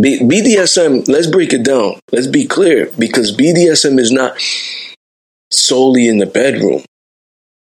B- 0.00 0.20
BDSM, 0.20 1.06
let's 1.08 1.26
break 1.26 1.52
it 1.52 1.64
down. 1.64 1.96
Let's 2.12 2.26
be 2.26 2.46
clear 2.46 2.90
because 2.98 3.36
BDSM 3.36 3.98
is 3.98 4.10
not 4.10 4.34
solely 5.50 6.08
in 6.08 6.18
the 6.18 6.26
bedroom. 6.26 6.82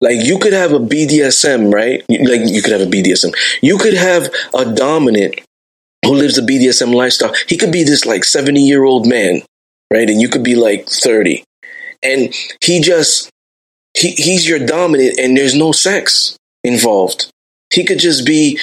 Like 0.01 0.25
you 0.25 0.39
could 0.39 0.53
have 0.53 0.71
a 0.73 0.80
BDSM, 0.80 1.73
right? 1.73 2.03
Like 2.09 2.41
you 2.45 2.61
could 2.61 2.73
have 2.73 2.82
a 2.82 2.91
BDSM. 2.91 3.34
You 3.61 3.77
could 3.77 3.93
have 3.95 4.30
a 4.53 4.65
dominant 4.73 5.41
who 6.05 6.13
lives 6.15 6.38
a 6.38 6.41
BDSM 6.41 6.93
lifestyle. 6.93 7.34
He 7.47 7.57
could 7.57 7.71
be 7.71 7.84
this 7.84 8.05
like 8.05 8.23
70 8.23 8.61
year 8.61 8.84
old 8.84 9.07
man, 9.07 9.41
right? 9.91 10.09
And 10.09 10.21
you 10.21 10.30
could 10.30 10.43
be 10.43 10.55
like 10.55 10.88
30. 10.88 11.43
And 12.01 12.34
he 12.63 12.80
just, 12.82 13.30
he, 13.93 14.11
he's 14.11 14.47
your 14.47 14.59
dominant 14.65 15.17
and 15.19 15.36
there's 15.36 15.55
no 15.55 15.71
sex 15.73 16.38
involved. 16.64 17.32
He 17.74 17.86
could 17.86 17.99
just 17.99 18.26
be 18.26 18.60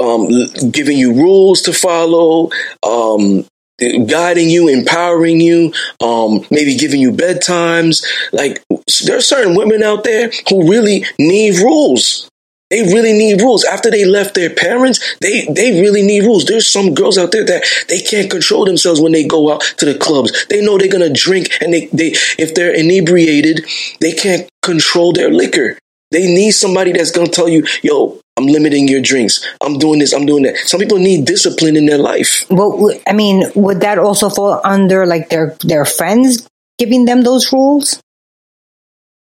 um, 0.00 0.28
giving 0.70 0.98
you 0.98 1.12
rules 1.14 1.62
to 1.62 1.72
follow, 1.72 2.50
um, 2.82 3.46
guiding 3.78 4.48
you, 4.50 4.68
empowering 4.68 5.40
you, 5.40 5.72
um, 6.00 6.44
maybe 6.50 6.76
giving 6.76 7.00
you 7.00 7.10
bedtimes. 7.12 8.04
Like 8.32 8.62
there 9.04 9.16
are 9.16 9.22
certain 9.22 9.56
women 9.56 9.82
out 9.82 10.04
there 10.04 10.30
who 10.48 10.70
really 10.70 11.04
need 11.18 11.58
rules. 11.58 12.28
They 12.70 12.82
really 12.82 13.12
need 13.12 13.40
rules. 13.40 13.62
After 13.64 13.90
they 13.90 14.04
left 14.04 14.34
their 14.34 14.50
parents, 14.50 15.16
they, 15.20 15.46
they 15.46 15.80
really 15.80 16.02
need 16.02 16.22
rules. 16.24 16.44
There's 16.46 16.68
some 16.68 16.94
girls 16.94 17.18
out 17.18 17.30
there 17.30 17.44
that 17.44 17.62
they 17.88 18.00
can't 18.00 18.30
control 18.30 18.64
themselves 18.64 19.00
when 19.00 19.12
they 19.12 19.24
go 19.24 19.52
out 19.52 19.60
to 19.78 19.84
the 19.84 19.96
clubs. 19.96 20.46
They 20.46 20.64
know 20.64 20.78
they're 20.78 20.88
gonna 20.88 21.12
drink 21.12 21.50
and 21.60 21.72
they, 21.72 21.86
they 21.86 22.14
if 22.38 22.54
they're 22.54 22.74
inebriated, 22.74 23.66
they 24.00 24.12
can't 24.12 24.48
control 24.62 25.12
their 25.12 25.30
liquor. 25.30 25.78
They 26.14 26.30
need 26.32 26.52
somebody 26.52 26.92
that's 26.92 27.10
gonna 27.10 27.26
tell 27.26 27.48
you, 27.48 27.66
yo, 27.82 28.20
I'm 28.36 28.46
limiting 28.46 28.86
your 28.86 29.02
drinks. 29.02 29.44
I'm 29.60 29.78
doing 29.78 29.98
this, 29.98 30.12
I'm 30.14 30.26
doing 30.26 30.44
that. 30.44 30.56
Some 30.58 30.78
people 30.78 30.98
need 30.98 31.26
discipline 31.26 31.74
in 31.76 31.86
their 31.86 31.98
life. 31.98 32.46
Well, 32.50 32.90
I 33.06 33.12
mean, 33.12 33.50
would 33.56 33.80
that 33.80 33.98
also 33.98 34.30
fall 34.30 34.60
under 34.64 35.06
like 35.06 35.28
their 35.28 35.56
their 35.62 35.84
friends 35.84 36.46
giving 36.78 37.04
them 37.04 37.22
those 37.22 37.52
rules? 37.52 38.00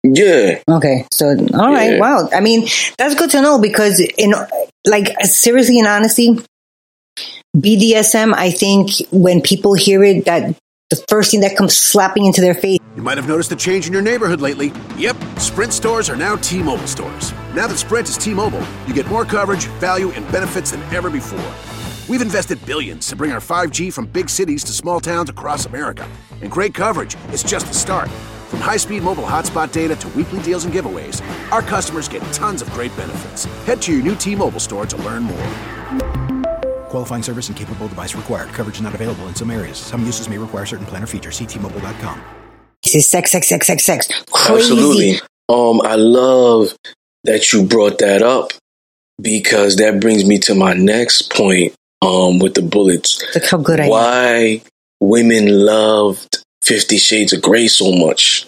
Yeah. 0.03 0.61
Okay, 0.69 1.05
so 1.11 1.35
all 1.53 1.73
right, 1.73 1.93
Yeah. 1.93 1.99
wow. 1.99 2.29
I 2.31 2.39
mean, 2.39 2.67
that's 2.97 3.15
good 3.15 3.31
to 3.31 3.41
know 3.41 3.59
because 3.59 3.99
in 3.99 4.33
like 4.85 5.11
seriously 5.25 5.79
and 5.79 5.87
honestly, 5.87 6.39
BDSM. 7.55 8.33
I 8.33 8.51
think 8.51 8.91
when 9.11 9.41
people 9.41 9.73
hear 9.73 10.03
it, 10.03 10.25
that 10.25 10.55
the 10.89 11.03
first 11.09 11.31
thing 11.31 11.41
that 11.41 11.57
comes 11.57 11.75
slapping 11.75 12.25
into 12.25 12.39
their 12.39 12.53
face. 12.53 12.79
You 12.95 13.01
might 13.01 13.17
have 13.17 13.27
noticed 13.27 13.51
a 13.51 13.55
change 13.55 13.87
in 13.87 13.93
your 13.93 14.01
neighborhood 14.01 14.39
lately. 14.39 14.71
Yep, 14.97 15.17
Sprint 15.37 15.73
stores 15.73 16.09
are 16.09 16.15
now 16.15 16.37
T 16.37 16.63
Mobile 16.63 16.87
stores. 16.87 17.33
Now 17.53 17.67
that 17.67 17.77
Sprint 17.77 18.07
is 18.07 18.17
T 18.17 18.33
Mobile, 18.33 18.65
you 18.87 18.93
get 18.93 19.07
more 19.07 19.25
coverage, 19.25 19.65
value, 19.79 20.11
and 20.11 20.29
benefits 20.31 20.71
than 20.71 20.81
ever 20.93 21.09
before. 21.09 21.53
We've 22.09 22.21
invested 22.21 22.65
billions 22.65 23.07
to 23.07 23.17
bring 23.17 23.33
our 23.33 23.39
5G 23.39 23.91
from 23.91 24.05
big 24.05 24.29
cities 24.29 24.63
to 24.63 24.71
small 24.71 25.01
towns 25.01 25.29
across 25.29 25.65
America. 25.65 26.09
And 26.41 26.49
great 26.49 26.73
coverage 26.73 27.17
is 27.33 27.43
just 27.43 27.67
the 27.67 27.73
start. 27.73 28.09
From 28.47 28.61
high-speed 28.61 29.03
mobile 29.03 29.25
hotspot 29.25 29.73
data 29.73 29.97
to 29.97 30.07
weekly 30.09 30.41
deals 30.41 30.63
and 30.63 30.73
giveaways, 30.73 31.21
our 31.51 31.61
customers 31.61 32.07
get 32.07 32.21
tons 32.31 32.61
of 32.61 32.69
great 32.71 32.95
benefits. 32.95 33.43
Head 33.65 33.81
to 33.81 33.91
your 33.91 34.03
new 34.03 34.15
T-Mobile 34.15 34.61
store 34.61 34.85
to 34.85 34.97
learn 34.97 35.23
more. 35.23 36.26
Qualifying 36.89 37.23
service 37.23 37.47
and 37.49 37.57
capable 37.57 37.87
device 37.87 38.15
required. 38.15 38.49
Coverage 38.49 38.81
not 38.81 38.93
available 38.95 39.27
in 39.27 39.35
some 39.35 39.49
areas. 39.51 39.77
Some 39.77 40.03
uses 40.05 40.29
may 40.29 40.37
require 40.37 40.65
certain 40.65 40.85
plan 40.85 41.03
or 41.03 41.07
features. 41.07 41.35
See 41.37 41.45
T-Mobile.com. 41.45 42.21
This 42.83 42.95
is 42.95 43.07
sex, 43.07 43.31
sex, 43.31 43.47
sex, 43.47 43.67
sex, 43.67 43.83
sex. 43.83 44.07
Crazy. 44.31 44.53
Absolutely. 44.71 45.15
Um, 45.49 45.81
I 45.83 45.95
love 45.95 46.75
that 47.23 47.51
you 47.51 47.63
brought 47.65 47.97
that 47.99 48.21
up 48.21 48.51
because 49.21 49.77
that 49.77 49.99
brings 49.99 50.25
me 50.25 50.37
to 50.39 50.55
my 50.55 50.73
next 50.73 51.31
point. 51.33 51.73
Um, 51.99 52.37
with 52.37 52.53
the 52.53 52.61
bullets, 52.61 53.19
Look 53.33 53.45
how 53.45 53.57
good 53.57 53.79
I 53.79 53.85
am. 53.85 53.89
why 53.89 54.61
women 55.01 55.65
loved 55.65 56.43
Fifty 56.61 56.97
Shades 56.97 57.33
of 57.33 57.41
Grey 57.41 57.67
so 57.67 57.91
much, 57.91 58.45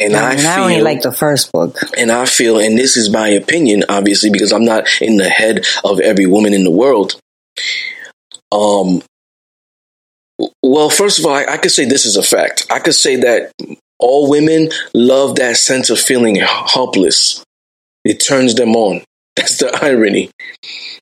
and 0.00 0.14
I 0.14 0.32
And 0.32 0.40
feel 0.40 0.48
I 0.48 0.60
only 0.60 0.80
like 0.80 1.02
the 1.02 1.12
first 1.12 1.50
book. 1.52 1.78
and 1.96 2.10
I 2.12 2.26
feel, 2.26 2.58
and 2.58 2.78
this 2.78 2.96
is 2.96 3.10
my 3.10 3.28
opinion, 3.28 3.84
obviously, 3.88 4.30
because 4.30 4.52
I'm 4.52 4.64
not 4.64 4.86
in 5.00 5.16
the 5.16 5.28
head 5.28 5.66
of 5.84 6.00
every 6.00 6.26
woman 6.26 6.54
in 6.54 6.64
the 6.64 6.70
world. 6.70 7.18
Um, 8.52 9.02
well, 10.62 10.90
first 10.90 11.18
of 11.18 11.26
all, 11.26 11.34
I, 11.34 11.44
I 11.44 11.56
could 11.56 11.72
say 11.72 11.84
this 11.84 12.06
is 12.06 12.16
a 12.16 12.22
fact. 12.22 12.66
I 12.70 12.78
could 12.78 12.94
say 12.94 13.16
that 13.16 13.52
all 13.98 14.30
women 14.30 14.70
love 14.94 15.36
that 15.36 15.56
sense 15.56 15.90
of 15.90 15.98
feeling 15.98 16.36
helpless. 16.36 17.42
It 18.04 18.20
turns 18.20 18.54
them 18.54 18.76
on. 18.76 19.02
That's 19.36 19.58
the 19.58 19.76
irony. 19.84 20.30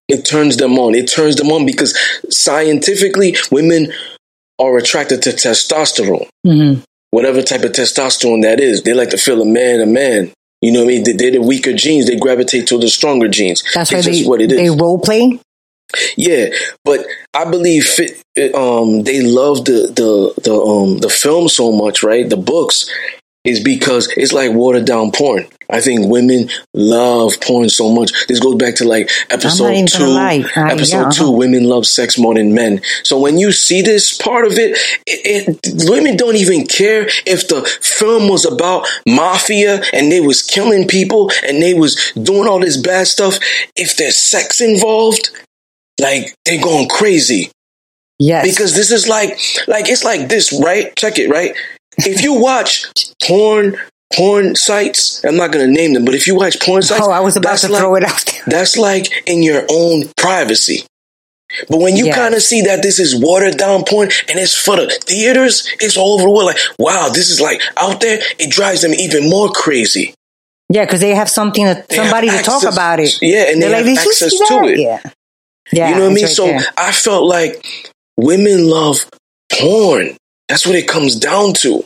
It 0.09 0.25
turns 0.25 0.57
them 0.57 0.79
on. 0.79 0.95
It 0.95 1.09
turns 1.09 1.37
them 1.37 1.51
on 1.51 1.67
because 1.67 1.99
scientifically, 2.31 3.37
women 3.51 3.93
are 4.59 4.77
attracted 4.79 5.21
to 5.23 5.31
testosterone 5.31 6.29
hmm 6.45 6.75
whatever 7.11 7.43
type 7.43 7.63
of 7.63 7.73
testosterone 7.73 8.43
that 8.43 8.61
is. 8.61 8.83
They 8.83 8.95
like 8.95 9.11
to 9.11 9.19
feel 9.19 9.41
a 9.43 9.47
man 9.47 9.81
a 9.81 9.87
man. 9.87 10.33
You 10.63 10.73
know 10.73 10.81
what 10.81 10.91
I 10.91 10.95
mean? 10.95 11.05
They- 11.05 11.13
They're 11.13 11.31
the 11.33 11.43
weaker 11.43 11.73
genes. 11.73 12.07
They 12.07 12.17
gravitate 12.17 12.67
to 12.69 12.79
the 12.79 12.89
stronger 12.89 13.29
genes. 13.29 13.63
That's 13.75 13.93
it's 13.93 14.07
they, 14.07 14.25
what 14.25 14.41
it 14.41 14.53
is. 14.53 14.59
they 14.59 14.71
role 14.71 14.99
play. 14.99 15.39
yeah, 16.17 16.47
but 16.85 17.07
I 17.35 17.45
believe 17.49 17.85
fit, 17.87 18.23
um, 18.55 19.05
they 19.05 19.23
love 19.23 19.65
the 19.65 19.93
the 19.95 20.41
the 20.43 20.55
um 20.55 20.99
the 20.99 21.09
film 21.11 21.49
so 21.49 21.71
much, 21.73 22.03
right? 22.03 22.29
The 22.29 22.37
books 22.37 22.91
is 23.47 23.61
because 23.61 24.13
it's 24.17 24.33
like 24.33 24.53
watered 24.53 24.85
down 24.85 25.13
porn. 25.13 25.47
I 25.69 25.81
think 25.81 26.07
women 26.07 26.49
love 26.75 27.41
porn 27.41 27.69
so 27.69 27.93
much. 27.93 28.13
This 28.29 28.39
goes 28.39 28.55
back 28.55 28.77
to 28.77 28.85
like 28.85 29.11
episode 29.31 29.89
two. 29.89 30.07
lie. 30.07 30.45
Episode 30.55 30.97
yeah, 30.97 31.11
two, 31.11 31.25
uh-huh. 31.25 31.33
women 31.33 31.65
love 31.65 31.87
sex 31.87 32.19
more 32.19 32.35
than 32.35 32.55
men. 32.55 32.83
So 33.03 33.19
when 33.19 33.39
you 33.39 33.51
see 33.53 33.83
this 33.83 34.17
part 34.17 34.47
of 34.47 34.53
it, 34.53 34.79
it, 35.07 35.59
it, 35.65 35.91
women 35.91 36.17
don't 36.17 36.37
even 36.37 36.67
care 36.67 37.09
if 37.27 37.49
the 37.49 37.63
film 37.83 38.29
was 38.29 38.45
about 38.45 38.87
mafia 39.09 39.83
and 39.93 40.11
they 40.11 40.21
was 40.21 40.43
killing 40.43 40.87
people 40.87 41.31
and 41.45 41.61
they 41.61 41.75
was 41.75 42.13
doing 42.13 42.49
all 42.49 42.61
this 42.61 42.77
bad 42.77 43.09
stuff. 43.09 43.39
If 43.75 43.97
there's 43.97 44.17
sex 44.17 44.61
involved, 44.61 45.31
like 46.01 46.37
they're 46.45 46.63
going 46.63 46.89
crazy 46.89 47.51
Yes. 48.19 48.47
because 48.47 48.75
this 48.75 48.91
is 48.91 49.09
like 49.09 49.39
like 49.69 49.91
it's 49.91 50.03
like 50.03 50.31
this 50.31 50.51
right 50.65 50.95
check 50.97 51.19
it 51.19 51.29
right 51.29 51.55
if 51.99 52.23
you 52.23 52.35
watch 52.35 52.87
porn 53.23 53.77
porn 54.15 54.55
sites 54.55 55.25
i'm 55.25 55.37
not 55.37 55.51
going 55.53 55.67
to 55.67 55.73
name 55.73 55.93
them 55.95 56.05
but 56.05 56.15
if 56.15 56.27
you 56.27 56.35
watch 56.37 56.61
porn 56.61 56.81
sites 56.83 57.03
oh, 57.05 57.11
I 57.11 57.21
was 57.21 57.37
about 57.37 57.51
that's 57.51 57.63
to 57.63 57.73
like, 57.73 57.81
throw 57.81 57.97
it 57.97 58.05
out 58.05 58.25
there. 58.27 58.43
that's 58.47 58.77
like 58.77 59.11
in 59.27 59.43
your 59.43 59.63
own 59.71 60.05
privacy 60.17 60.85
but 61.69 61.79
when 61.81 61.97
you 61.97 62.07
Yes. 62.07 62.17
kind 62.17 62.35
of 62.35 62.43
see 62.43 62.63
that 62.63 62.83
this 62.83 62.99
is 63.01 63.21
watered 63.21 63.57
down 63.57 63.85
porn 63.85 64.11
and 64.29 64.39
it's 64.39 64.55
for 64.55 64.77
the 64.77 64.89
theaters 65.07 65.67
it's 65.81 65.97
all 65.97 66.15
over 66.15 66.25
the 66.25 66.31
world 66.31 66.47
like 66.47 66.59
wow 66.79 67.09
this 67.09 67.31
is 67.31 67.41
like 67.41 67.61
out 67.79 68.01
there 68.01 68.21
it 68.39 68.51
drives 68.51 68.83
them 68.83 68.93
even 68.95 69.29
more 69.29 69.49
crazy 69.51 70.15
Yeah, 70.69 70.85
because 70.85 71.01
they 71.01 71.15
have 71.15 71.29
something, 71.31 71.65
to, 71.65 71.85
They 71.89 71.97
have 71.97 72.05
somebody 72.07 72.29
to 72.31 72.43
talk 72.43 72.63
about 72.65 73.01
it. 73.01 73.17
yeah 73.23 73.51
and 73.51 73.63
they 73.63 73.69
They're 73.69 73.77
have 73.79 73.87
like, 73.87 73.95
"Did 73.97 74.05
you 74.05 74.11
access 74.11 74.33
to 74.33 74.55
that?" 74.55 74.65
it 74.71 74.79
Yeah. 74.79 75.01
Yeah. 75.73 75.89
you 75.91 75.95
know 75.97 76.03
what 76.03 76.11
I 76.11 76.15
mean? 76.15 76.25
it's 76.25 76.37
So 76.37 76.47
there. 76.47 76.61
I 76.79 76.93
felt 76.93 77.25
like 77.25 77.65
women 78.17 78.69
love 78.69 79.07
porn. 79.53 80.17
That's 80.49 80.67
what 80.67 80.77
it 80.77 80.89
comes 80.89 81.17
down 81.17 81.55
to. 81.55 81.85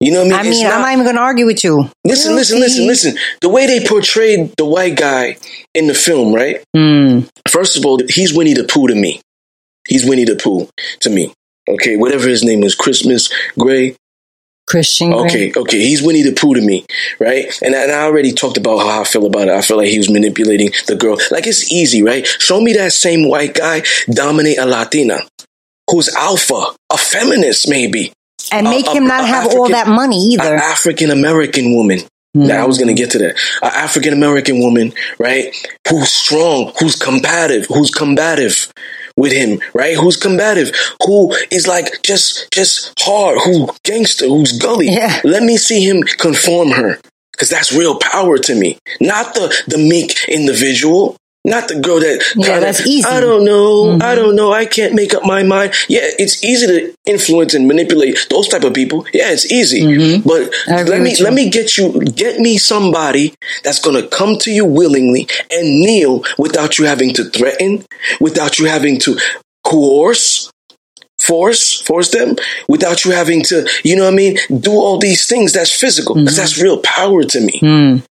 You 0.00 0.12
know 0.12 0.24
what 0.24 0.34
I 0.34 0.42
mean? 0.42 0.46
I 0.46 0.50
mean, 0.50 0.66
I'm 0.66 0.80
not 0.82 0.92
even 0.92 1.04
going 1.04 1.16
to 1.16 1.22
argue 1.22 1.46
with 1.46 1.64
you. 1.64 1.88
listen, 2.04 2.34
listen, 2.34 2.58
listen, 2.60 2.86
listen. 2.86 3.16
The 3.40 3.48
way 3.48 3.66
they 3.66 3.86
portrayed 3.86 4.52
the 4.58 4.64
white 4.64 4.96
guy 4.96 5.36
in 5.72 5.86
the 5.86 5.94
film, 5.94 6.34
right? 6.34 6.62
Mm. 6.76 7.28
First 7.48 7.78
of 7.78 7.86
all, 7.86 8.00
he's 8.08 8.34
Winnie 8.34 8.54
the 8.54 8.64
Pooh 8.64 8.88
to 8.88 8.94
me. 8.94 9.20
He's 9.88 10.04
Winnie 10.04 10.24
the 10.24 10.36
Pooh 10.36 10.68
to 11.00 11.10
me. 11.10 11.32
Okay, 11.68 11.96
whatever 11.96 12.28
his 12.28 12.44
name 12.44 12.62
is, 12.64 12.74
Christmas 12.74 13.32
Grey. 13.58 13.96
Christian. 14.66 15.10
Grey. 15.10 15.20
Okay, 15.20 15.52
okay, 15.56 15.78
he's 15.78 16.02
Winnie 16.02 16.22
the 16.22 16.32
Pooh 16.32 16.54
to 16.54 16.60
me, 16.60 16.84
right? 17.18 17.46
And 17.62 17.74
I, 17.74 17.84
and 17.84 17.92
I 17.92 18.02
already 18.02 18.32
talked 18.32 18.56
about 18.56 18.80
how 18.80 19.00
I 19.00 19.04
feel 19.04 19.26
about 19.26 19.48
it. 19.48 19.54
I 19.54 19.62
feel 19.62 19.76
like 19.76 19.88
he 19.88 19.98
was 19.98 20.10
manipulating 20.10 20.72
the 20.86 20.96
girl. 20.96 21.18
Like 21.30 21.46
it's 21.46 21.72
easy, 21.72 22.02
right? 22.02 22.26
Show 22.26 22.60
me 22.60 22.74
that 22.74 22.92
same 22.92 23.28
white 23.28 23.54
guy 23.54 23.82
dominate 24.10 24.58
a 24.58 24.66
Latina 24.66 25.20
who's 25.90 26.08
alpha, 26.14 26.74
a 26.90 26.98
feminist 26.98 27.68
maybe, 27.68 28.12
And 28.52 28.68
make 28.68 28.86
a- 28.86 28.92
him 28.92 29.06
not 29.06 29.24
a 29.24 29.26
have 29.26 29.46
all 29.54 29.68
that 29.68 29.86
money 29.88 30.18
either. 30.32 30.54
an 30.54 30.60
African 30.60 31.10
American 31.10 31.74
woman. 31.74 32.00
Hmm. 32.34 32.46
Now 32.48 32.64
I 32.64 32.66
was 32.66 32.78
going 32.78 32.94
to 32.94 33.00
get 33.00 33.10
to 33.12 33.18
that. 33.18 33.36
An 33.62 33.70
African 33.72 34.12
American 34.12 34.58
woman, 34.58 34.92
right? 35.18 35.54
Who's 35.88 36.10
strong, 36.12 36.72
who's 36.80 36.96
combative, 36.96 37.66
who's 37.66 37.90
combative 37.90 38.72
with 39.16 39.32
him, 39.32 39.60
right? 39.72 39.96
Who's 39.96 40.16
combative, 40.16 40.72
who 41.06 41.32
is 41.52 41.68
like 41.68 42.02
just 42.02 42.50
just 42.50 42.92
hard, 42.98 43.38
who 43.44 43.68
gangster, 43.84 44.26
who's 44.26 44.58
gully. 44.58 44.88
Yeah. 44.88 45.20
Let 45.22 45.44
me 45.44 45.56
see 45.56 45.84
him 45.88 46.02
conform 46.02 46.70
her. 46.70 46.98
Cause 47.36 47.50
that's 47.50 47.72
real 47.72 47.98
power 47.98 48.38
to 48.38 48.54
me. 48.54 48.78
Not 49.00 49.34
the 49.34 49.52
the 49.68 49.78
meek 49.78 50.28
individual. 50.28 51.16
Not 51.46 51.68
the 51.68 51.78
girl 51.78 52.00
that 52.00 52.22
Yeah, 52.36 52.46
kinda, 52.46 52.60
that's 52.60 52.86
easy. 52.86 53.04
I 53.04 53.20
don't 53.20 53.44
know. 53.44 53.98
I 54.00 54.14
don't 54.14 54.34
know. 54.34 54.52
I 54.52 54.64
can't 54.64 54.94
make 54.94 55.12
up 55.12 55.24
my 55.24 55.42
mind. 55.42 55.74
Yeah, 55.88 56.00
it's 56.18 56.42
easy 56.42 56.66
to 56.66 56.94
influence 57.04 57.52
and 57.52 57.68
manipulate 57.68 58.26
those 58.30 58.48
type 58.48 58.64
of 58.64 58.72
people. 58.72 59.04
Yeah, 59.12 59.30
it's 59.30 59.52
easy. 59.52 60.20
But 60.20 60.54
I 60.68 60.80
agree 60.80 60.92
let 60.92 61.02
me 61.02 61.16
let 61.20 61.34
me 61.34 61.50
get 61.50 61.76
you 61.76 62.00
get 62.00 62.40
me 62.40 62.56
somebody 62.56 63.34
that's 63.62 63.78
gonna 63.78 64.06
come 64.06 64.38
to 64.38 64.50
you 64.50 64.64
willingly 64.64 65.28
and 65.50 65.80
kneel 65.80 66.24
without 66.38 66.78
you 66.78 66.86
having 66.86 67.12
to 67.14 67.24
threaten, 67.24 67.84
without 68.20 68.58
you 68.58 68.66
having 68.66 68.98
to 69.00 69.18
coerce, 69.64 70.50
force, 71.18 71.80
force 71.80 72.10
them, 72.10 72.36
without 72.68 73.04
you 73.04 73.10
having 73.10 73.42
to, 73.44 73.68
you 73.82 73.96
know 73.96 74.04
what 74.04 74.12
I 74.12 74.16
mean, 74.16 74.38
do 74.60 74.72
all 74.72 74.98
these 74.98 75.26
things 75.26 75.52
that's 75.52 75.78
physical. 75.78 76.14
Mm-hmm. 76.14 76.24
Because 76.24 76.36
that's 76.36 76.60
real 76.60 76.78
power 76.78 77.22
to 77.22 77.40
me. 77.40 77.60
Mm. 77.60 78.02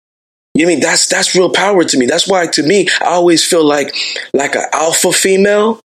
You 0.54 0.66
know 0.66 0.72
I 0.72 0.76
mean 0.76 0.82
that's 0.82 1.08
that's 1.08 1.36
real 1.36 1.52
power 1.52 1.84
to 1.84 1.98
me. 1.98 2.06
That's 2.06 2.28
why 2.28 2.48
to 2.48 2.64
me 2.64 2.88
I 3.02 3.06
always 3.06 3.44
feel 3.44 3.66
like 3.66 3.96
like 4.34 4.56
an 4.56 4.66
alpha 4.74 5.12
female 5.12 5.80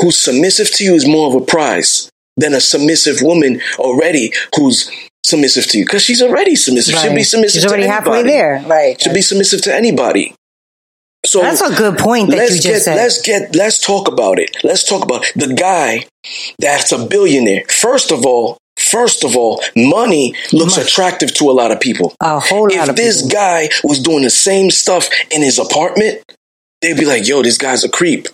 who's 0.00 0.16
submissive 0.16 0.70
to 0.72 0.84
you 0.84 0.94
is 0.94 1.06
more 1.06 1.28
of 1.28 1.34
a 1.34 1.44
prize 1.44 2.10
than 2.36 2.54
a 2.54 2.60
submissive 2.60 3.20
woman 3.20 3.60
already 3.78 4.32
who's 4.56 4.90
submissive 5.24 5.66
to 5.66 5.78
you 5.78 5.84
because 5.84 6.02
she's 6.02 6.22
already 6.22 6.56
submissive. 6.56 6.94
She'll 6.94 7.14
be 7.14 7.22
submissive. 7.22 7.62
She's 7.62 7.66
already 7.70 7.84
to 7.84 7.90
halfway 7.90 8.22
there. 8.22 8.64
Right. 8.66 9.00
She'll 9.00 9.14
be 9.14 9.22
submissive 9.22 9.62
to 9.62 9.74
anybody. 9.74 10.34
So 11.26 11.40
That's 11.40 11.60
a 11.60 11.74
good 11.74 11.98
point 11.98 12.30
that 12.30 12.36
let's 12.36 12.56
you 12.56 12.62
just 12.62 12.66
get 12.66 12.82
said. 12.82 12.96
let's 12.96 13.22
get 13.22 13.54
let's 13.54 13.84
talk 13.84 14.08
about 14.08 14.38
it. 14.38 14.56
Let's 14.62 14.88
talk 14.88 15.02
about 15.04 15.24
the 15.34 15.52
guy 15.52 16.06
that's 16.58 16.92
a 16.92 17.06
billionaire. 17.06 17.64
First 17.68 18.12
of 18.12 18.24
all, 18.24 18.56
first 18.90 19.24
of 19.24 19.36
all, 19.36 19.62
money 19.76 20.34
looks 20.52 20.76
attractive 20.76 21.34
to 21.34 21.50
a 21.50 21.52
lot 21.52 21.70
of 21.72 21.80
people. 21.80 22.14
A 22.20 22.38
whole 22.40 22.68
lot 22.74 22.88
If 22.90 22.96
this 22.96 23.22
people. 23.22 23.30
guy 23.38 23.68
was 23.84 24.00
doing 24.00 24.22
the 24.22 24.30
same 24.30 24.70
stuff 24.70 25.08
in 25.30 25.42
his 25.42 25.58
apartment, 25.58 26.22
they'd 26.82 26.96
be 26.96 27.04
like, 27.04 27.26
"Yo, 27.28 27.42
this 27.42 27.58
guy's 27.58 27.84
a 27.84 27.88
creep." 27.88 28.28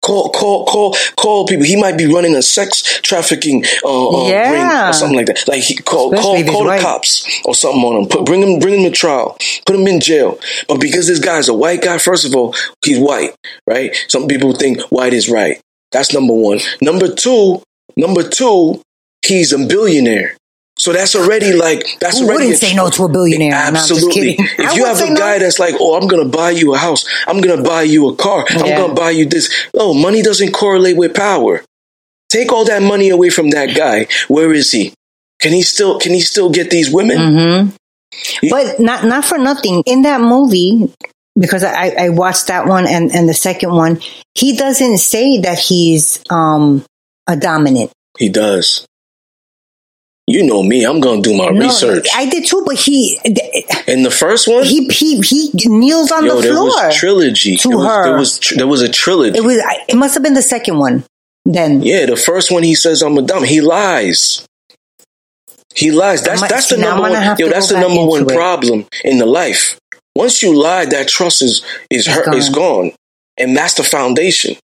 Call, 0.00 0.30
call, 0.30 0.64
call, 0.64 0.96
call 1.18 1.44
people. 1.46 1.64
He 1.66 1.74
might 1.74 1.98
be 1.98 2.06
running 2.06 2.34
a 2.36 2.40
sex 2.40 3.00
trafficking 3.02 3.64
uh, 3.84 4.08
uh, 4.08 4.30
ring 4.30 4.88
or 4.88 4.92
something 4.92 5.16
like 5.16 5.26
that. 5.26 5.46
Like 5.48 5.62
he 5.64 5.74
call, 5.74 6.14
Especially 6.14 6.44
call, 6.44 6.52
call 6.52 6.62
the 6.62 6.68
white. 6.68 6.80
cops 6.80 7.26
or 7.44 7.52
something 7.54 7.82
on 7.82 8.02
him. 8.04 8.08
Put, 8.08 8.24
bring 8.24 8.40
him, 8.40 8.60
bring 8.60 8.74
him 8.80 8.90
to 8.90 8.96
trial. 8.96 9.36
Put 9.66 9.74
him 9.74 9.86
in 9.88 9.98
jail. 10.00 10.38
But 10.68 10.80
because 10.80 11.08
this 11.08 11.18
guy's 11.18 11.48
a 11.48 11.52
white 11.54 11.82
guy, 11.82 11.98
first 11.98 12.24
of 12.24 12.34
all, 12.34 12.54
he's 12.84 12.98
white, 13.00 13.34
right? 13.66 13.94
Some 14.06 14.28
people 14.28 14.54
think 14.54 14.80
white 14.92 15.12
is 15.12 15.28
right. 15.28 15.60
That's 15.90 16.14
number 16.14 16.32
one. 16.32 16.60
Number 16.80 17.12
two, 17.12 17.60
number 17.96 18.26
two, 18.26 18.80
he's 19.22 19.52
a 19.52 19.58
billionaire. 19.58 20.36
So 20.78 20.92
that's 20.92 21.16
already 21.16 21.52
like 21.54 21.98
that's 22.00 22.20
Who 22.20 22.26
already 22.26 22.46
wouldn't 22.46 22.60
say 22.60 22.74
no 22.74 22.88
to 22.88 23.04
a 23.04 23.08
billionaire? 23.08 23.50
No, 23.50 23.56
Absolutely. 23.56 24.36
if 24.38 24.76
you 24.76 24.84
have 24.84 25.00
a 25.00 25.10
no. 25.10 25.16
guy 25.16 25.38
that's 25.40 25.58
like, 25.58 25.74
oh, 25.80 25.96
I'm 26.00 26.06
gonna 26.06 26.28
buy 26.28 26.50
you 26.50 26.74
a 26.74 26.78
house, 26.78 27.04
I'm 27.26 27.40
gonna 27.40 27.62
buy 27.62 27.82
you 27.82 28.08
a 28.08 28.16
car, 28.16 28.46
I'm 28.48 28.76
gonna 28.76 28.94
buy 28.94 29.10
you 29.10 29.26
this. 29.26 29.52
Oh, 29.74 29.92
money 29.92 30.22
doesn't 30.22 30.52
correlate 30.52 30.96
with 30.96 31.14
power. 31.14 31.64
Take 32.28 32.52
all 32.52 32.64
that 32.66 32.82
money 32.82 33.08
away 33.08 33.30
from 33.30 33.50
that 33.50 33.74
guy. 33.76 34.06
Where 34.28 34.52
is 34.52 34.70
he? 34.70 34.92
Can 35.40 35.52
he 35.52 35.62
still 35.62 35.98
can 35.98 36.12
he 36.12 36.20
still 36.20 36.50
get 36.50 36.70
these 36.70 36.92
women? 36.92 37.18
Mm-hmm. 37.18 38.48
But 38.50 38.78
not 38.78 39.04
not 39.04 39.24
for 39.24 39.38
nothing. 39.38 39.82
In 39.84 40.02
that 40.02 40.20
movie, 40.20 40.92
because 41.38 41.64
I, 41.64 41.90
I 41.90 42.08
watched 42.10 42.48
that 42.48 42.66
one 42.66 42.86
and, 42.86 43.12
and 43.12 43.28
the 43.28 43.34
second 43.34 43.70
one, 43.72 44.00
he 44.34 44.56
doesn't 44.56 44.98
say 44.98 45.40
that 45.40 45.58
he's 45.58 46.22
um 46.30 46.84
a 47.26 47.36
dominant. 47.36 47.90
He 48.16 48.28
does. 48.28 48.86
You 50.30 50.44
know 50.44 50.62
me. 50.62 50.84
I'm 50.84 51.00
gonna 51.00 51.22
do 51.22 51.34
my 51.34 51.48
No, 51.48 51.60
research. 51.66 52.06
I 52.14 52.26
did 52.28 52.44
too, 52.46 52.62
but 52.66 52.76
he 52.76 53.18
In 53.86 54.02
the 54.02 54.10
first 54.10 54.46
one, 54.46 54.62
he 54.64 54.86
he 54.88 55.20
he 55.22 55.50
kneels 55.68 56.12
on 56.12 56.26
yo, 56.26 56.36
the 56.36 56.42
there 56.42 56.52
floor. 56.52 56.66
was 56.66 56.96
trilogy. 56.96 57.56
to 57.56 57.68
there 57.68 57.78
was, 57.78 57.86
her. 57.86 58.04
There 58.04 58.18
was 58.18 58.38
tr- 58.38 58.54
there 58.56 58.66
was 58.66 58.82
a 58.82 58.88
trilogy. 58.90 59.38
It 59.38 59.44
was. 59.44 59.56
It 59.88 59.96
must 59.96 60.12
have 60.14 60.22
been 60.22 60.34
the 60.34 60.42
second 60.42 60.78
one. 60.78 61.04
Then 61.46 61.82
yeah, 61.82 62.04
the 62.04 62.16
first 62.16 62.50
one 62.52 62.62
he 62.62 62.74
says 62.74 63.00
I'm 63.02 63.16
a 63.16 63.22
Dom. 63.22 63.42
He 63.42 63.62
lies. 63.62 64.46
He 65.74 65.90
lies. 65.92 66.22
That's 66.22 66.40
I 66.40 66.44
might- 66.44 66.50
that's 66.50 66.68
the 66.68 66.74
I'm 66.76 66.82
number 66.82 67.02
one. 67.08 67.36
Yo, 67.38 67.48
that's 67.48 67.68
the 67.70 67.80
number 67.80 68.04
one 68.04 68.22
it. 68.22 68.34
problem 68.34 68.86
in 69.04 69.16
the 69.18 69.26
life. 69.26 69.78
Once 70.14 70.42
you 70.42 70.52
lie, 70.54 70.84
that 70.84 71.08
trust 71.08 71.40
is 71.40 71.64
is 71.90 72.06
hurt, 72.06 72.34
is 72.34 72.50
gone, 72.50 72.92
and 73.38 73.56
that's 73.56 73.74
the 73.74 73.84
foundation. 73.84 74.56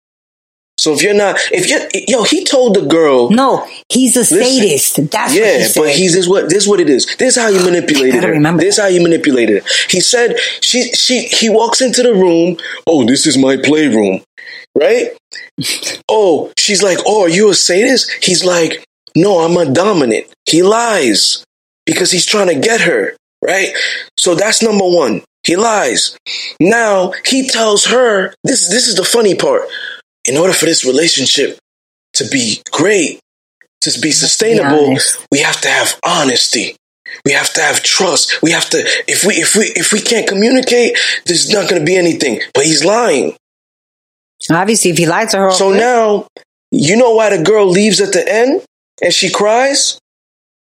So 0.83 0.91
if 0.91 1.01
you're 1.01 1.13
not, 1.13 1.37
if 1.49 1.69
you're, 1.69 1.79
yo, 2.09 2.23
he 2.23 2.43
told 2.43 2.75
the 2.75 2.81
girl, 2.81 3.29
no, 3.29 3.65
he's 3.87 4.17
a 4.17 4.19
Listen. 4.19 4.43
sadist. 4.43 4.95
That's 5.11 5.31
what 5.31 5.39
yeah, 5.39 5.57
he 5.59 5.63
said. 5.63 5.79
but 5.79 5.89
he's 5.91 6.13
this 6.13 6.27
what 6.27 6.49
this 6.49 6.63
is 6.63 6.67
what 6.67 6.81
it 6.81 6.89
is. 6.89 7.05
This 7.15 7.37
is 7.37 7.41
how 7.41 7.47
you 7.47 7.63
manipulated 7.63 8.15
gotta 8.15 8.27
her. 8.27 8.33
remember 8.33 8.61
This 8.61 8.77
is 8.77 8.83
how 8.83 8.89
you 8.89 9.01
manipulated 9.01 9.63
her. 9.63 9.69
He 9.87 10.01
said 10.01 10.37
she 10.59 10.91
she 10.91 11.21
he 11.21 11.47
walks 11.47 11.79
into 11.79 12.03
the 12.03 12.13
room. 12.13 12.57
Oh, 12.85 13.05
this 13.05 13.25
is 13.25 13.37
my 13.37 13.55
playroom, 13.55 14.23
right? 14.77 15.11
oh, 16.09 16.51
she's 16.57 16.83
like, 16.83 16.97
oh, 17.05 17.21
are 17.23 17.29
you 17.29 17.49
a 17.49 17.53
sadist? 17.53 18.11
He's 18.21 18.43
like, 18.43 18.83
no, 19.15 19.39
I'm 19.39 19.55
a 19.55 19.71
dominant. 19.71 20.33
He 20.45 20.63
lies 20.63 21.45
because 21.85 22.11
he's 22.11 22.25
trying 22.25 22.47
to 22.47 22.59
get 22.59 22.81
her, 22.81 23.15
right? 23.41 23.69
So 24.17 24.35
that's 24.35 24.61
number 24.61 24.85
one. 24.85 25.21
He 25.43 25.55
lies. 25.55 26.17
Now 26.59 27.13
he 27.25 27.47
tells 27.47 27.85
her 27.85 28.33
this. 28.43 28.67
This 28.69 28.89
is 28.89 28.95
the 28.95 29.05
funny 29.05 29.35
part. 29.35 29.61
In 30.25 30.37
order 30.37 30.53
for 30.53 30.65
this 30.65 30.85
relationship 30.85 31.59
to 32.13 32.25
be 32.29 32.61
great, 32.71 33.19
to 33.81 33.99
be 33.99 34.11
sustainable, 34.11 34.91
honest. 34.91 35.25
we 35.31 35.39
have 35.39 35.59
to 35.61 35.67
have 35.67 35.99
honesty. 36.05 36.75
We 37.25 37.33
have 37.33 37.51
to 37.53 37.61
have 37.61 37.83
trust. 37.83 38.41
We 38.41 38.51
have 38.51 38.69
to. 38.71 38.77
If 39.07 39.25
we 39.25 39.35
if 39.35 39.55
we 39.55 39.65
if 39.75 39.91
we 39.91 39.99
can't 39.99 40.27
communicate, 40.27 40.97
there's 41.25 41.51
not 41.51 41.69
going 41.69 41.81
to 41.81 41.85
be 41.85 41.95
anything. 41.97 42.39
But 42.53 42.65
he's 42.65 42.83
lying. 42.83 43.35
Obviously, 44.49 44.91
if 44.91 44.97
he 44.97 45.05
lied 45.05 45.29
to 45.29 45.37
her, 45.37 45.51
So 45.51 45.71
now, 45.71 46.27
you 46.71 46.97
know 46.97 47.11
why 47.11 47.35
the 47.35 47.43
girl 47.43 47.67
leaves 47.67 48.01
at 48.01 48.13
the 48.13 48.27
end 48.27 48.61
and 49.01 49.13
she 49.13 49.29
cries? 49.29 49.99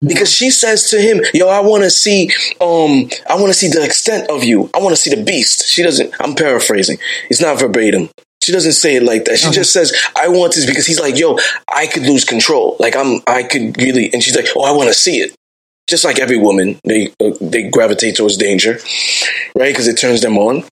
Because 0.02 0.32
she 0.32 0.50
says 0.50 0.88
to 0.90 1.00
him, 1.00 1.20
"Yo, 1.34 1.48
I 1.48 1.60
want 1.60 1.84
to 1.84 1.90
see, 1.90 2.30
um, 2.60 3.10
I 3.28 3.34
want 3.34 3.48
to 3.48 3.54
see 3.54 3.68
the 3.68 3.84
extent 3.84 4.30
of 4.30 4.42
you. 4.42 4.70
I 4.74 4.78
want 4.80 4.96
to 4.96 5.00
see 5.00 5.14
the 5.14 5.22
beast." 5.22 5.68
She 5.68 5.82
doesn't. 5.82 6.14
I'm 6.18 6.34
paraphrasing. 6.34 6.98
It's 7.28 7.40
not 7.40 7.60
verbatim. 7.60 8.08
She 8.42 8.52
doesn't 8.52 8.72
say 8.72 8.96
it 8.96 9.02
like 9.02 9.26
that. 9.26 9.38
She 9.38 9.50
just 9.50 9.72
says, 9.72 9.94
"I 10.16 10.28
want 10.28 10.54
this," 10.54 10.64
because 10.66 10.86
he's 10.86 11.00
like, 11.00 11.18
"Yo, 11.18 11.38
I 11.68 11.86
could 11.86 12.04
lose 12.04 12.24
control. 12.24 12.76
Like 12.80 12.96
I'm, 12.96 13.20
I 13.26 13.42
could 13.42 13.76
really." 13.76 14.12
And 14.12 14.22
she's 14.22 14.34
like, 14.34 14.46
"Oh, 14.56 14.62
I 14.62 14.72
want 14.72 14.88
to 14.88 14.94
see 14.94 15.20
it." 15.20 15.34
Just 15.88 16.04
like 16.04 16.18
every 16.18 16.38
woman, 16.38 16.78
they 16.84 17.12
uh, 17.20 17.32
they 17.40 17.64
gravitate 17.64 18.16
towards 18.16 18.36
danger, 18.36 18.78
right? 19.54 19.72
Because 19.72 19.88
it 19.88 19.98
turns 19.98 20.22
them 20.22 20.38
on. 20.38 20.64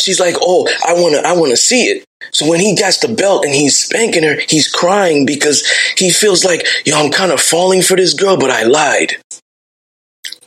She's 0.00 0.18
like, 0.18 0.34
"Oh, 0.40 0.68
I 0.86 0.94
want 0.94 1.14
to, 1.14 1.26
I 1.26 1.32
want 1.34 1.50
to 1.50 1.56
see 1.56 1.84
it." 1.84 2.04
So 2.32 2.48
when 2.48 2.58
he 2.58 2.74
gets 2.74 2.98
the 2.98 3.08
belt 3.08 3.44
and 3.44 3.54
he's 3.54 3.78
spanking 3.78 4.24
her, 4.24 4.36
he's 4.48 4.68
crying 4.68 5.26
because 5.26 5.64
he 5.96 6.10
feels 6.10 6.44
like, 6.44 6.66
"Yo, 6.84 6.98
I'm 6.98 7.12
kind 7.12 7.30
of 7.30 7.40
falling 7.40 7.82
for 7.82 7.96
this 7.96 8.14
girl, 8.14 8.36
but 8.36 8.50
I 8.50 8.64
lied." 8.64 9.16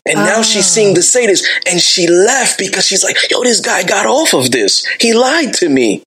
And 0.05 0.20
now 0.20 0.41
she's 0.41 0.66
seeing 0.66 0.93
the 0.95 1.03
sadist, 1.03 1.47
and 1.70 1.80
she 1.80 2.07
left 2.07 2.57
because 2.57 2.86
she's 2.86 3.03
like, 3.03 3.16
"Yo, 3.32 3.43
this 3.43 3.62
guy 3.62 3.84
got 3.84 4.07
off 4.07 4.34
of 4.34 4.51
this. 4.51 4.86
He 4.99 5.14
lied 5.14 5.53
to 5.55 5.70
me. 5.70 6.03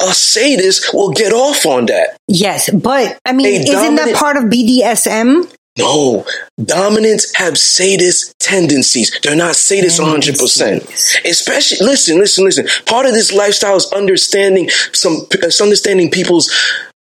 A 0.00 0.12
sadist 0.14 0.92
will 0.94 1.10
get 1.10 1.32
off 1.32 1.66
on 1.66 1.86
that." 1.86 2.16
yes, 2.28 2.70
but 2.70 3.18
I 3.24 3.32
mean, 3.32 3.46
A 3.46 3.70
isn't 3.70 3.94
that 3.96 4.14
part 4.16 4.36
of 4.36 4.44
BDSM? 4.44 5.52
No, 5.78 6.24
dominants 6.62 7.36
have 7.36 7.58
sadist 7.58 8.38
tendencies. 8.38 9.18
They're 9.22 9.36
not 9.36 9.54
sadists 9.54 10.00
100%. 10.00 11.24
Especially, 11.26 11.86
listen, 11.86 12.18
listen, 12.18 12.44
listen. 12.44 12.66
Part 12.86 13.04
of 13.04 13.12
this 13.12 13.32
lifestyle 13.32 13.76
is 13.76 13.92
understanding 13.92 14.70
some, 14.92 15.26
understanding 15.60 16.10
people's 16.10 16.50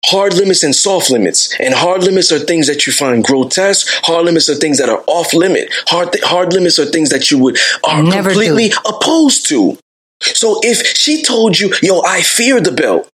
hard 0.05 0.33
limits 0.35 0.63
and 0.63 0.75
soft 0.75 1.09
limits. 1.09 1.53
And 1.59 1.73
hard 1.73 2.03
limits 2.03 2.31
are 2.31 2.39
things 2.39 2.67
that 2.67 2.87
you 2.87 2.93
find 2.93 3.23
grotesque. 3.23 3.87
Hard 4.03 4.25
limits 4.25 4.49
are 4.49 4.55
things 4.55 4.77
that 4.77 4.89
are 4.89 5.03
off 5.07 5.33
limit. 5.33 5.69
Hard, 5.87 6.15
hard 6.23 6.53
limits 6.53 6.79
are 6.79 6.85
things 6.85 7.09
that 7.09 7.31
you 7.31 7.39
would, 7.39 7.57
are 7.87 8.01
Never 8.01 8.29
completely 8.29 8.71
opposed 8.85 9.47
to. 9.49 9.77
So 10.21 10.59
if 10.63 10.95
she 10.97 11.23
told 11.23 11.59
you, 11.59 11.73
yo, 11.81 12.01
I 12.01 12.21
fear 12.21 12.61
the 12.61 12.71
belt, 12.71 13.09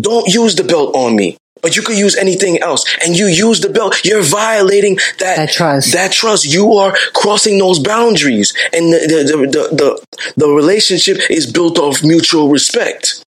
don't 0.00 0.26
use 0.32 0.54
the 0.56 0.64
belt 0.64 0.94
on 0.94 1.16
me. 1.16 1.36
But 1.60 1.76
you 1.76 1.82
could 1.82 1.96
use 1.96 2.16
anything 2.16 2.60
else, 2.60 2.84
and 3.04 3.16
you 3.16 3.26
use 3.26 3.60
the 3.60 3.68
belt. 3.68 4.04
You're 4.04 4.22
violating 4.22 4.96
that, 5.20 5.36
That 5.36 5.52
trust. 5.52 5.92
That 5.92 6.10
trust. 6.10 6.44
You 6.44 6.72
are 6.74 6.92
crossing 7.14 7.56
those 7.58 7.78
boundaries, 7.78 8.52
and 8.72 8.92
the 8.92 8.98
the, 8.98 9.18
the 9.24 9.46
the 9.46 9.76
the 9.76 10.32
the 10.36 10.48
relationship 10.48 11.18
is 11.30 11.50
built 11.50 11.78
off 11.78 12.02
mutual 12.02 12.48
respect. 12.48 13.22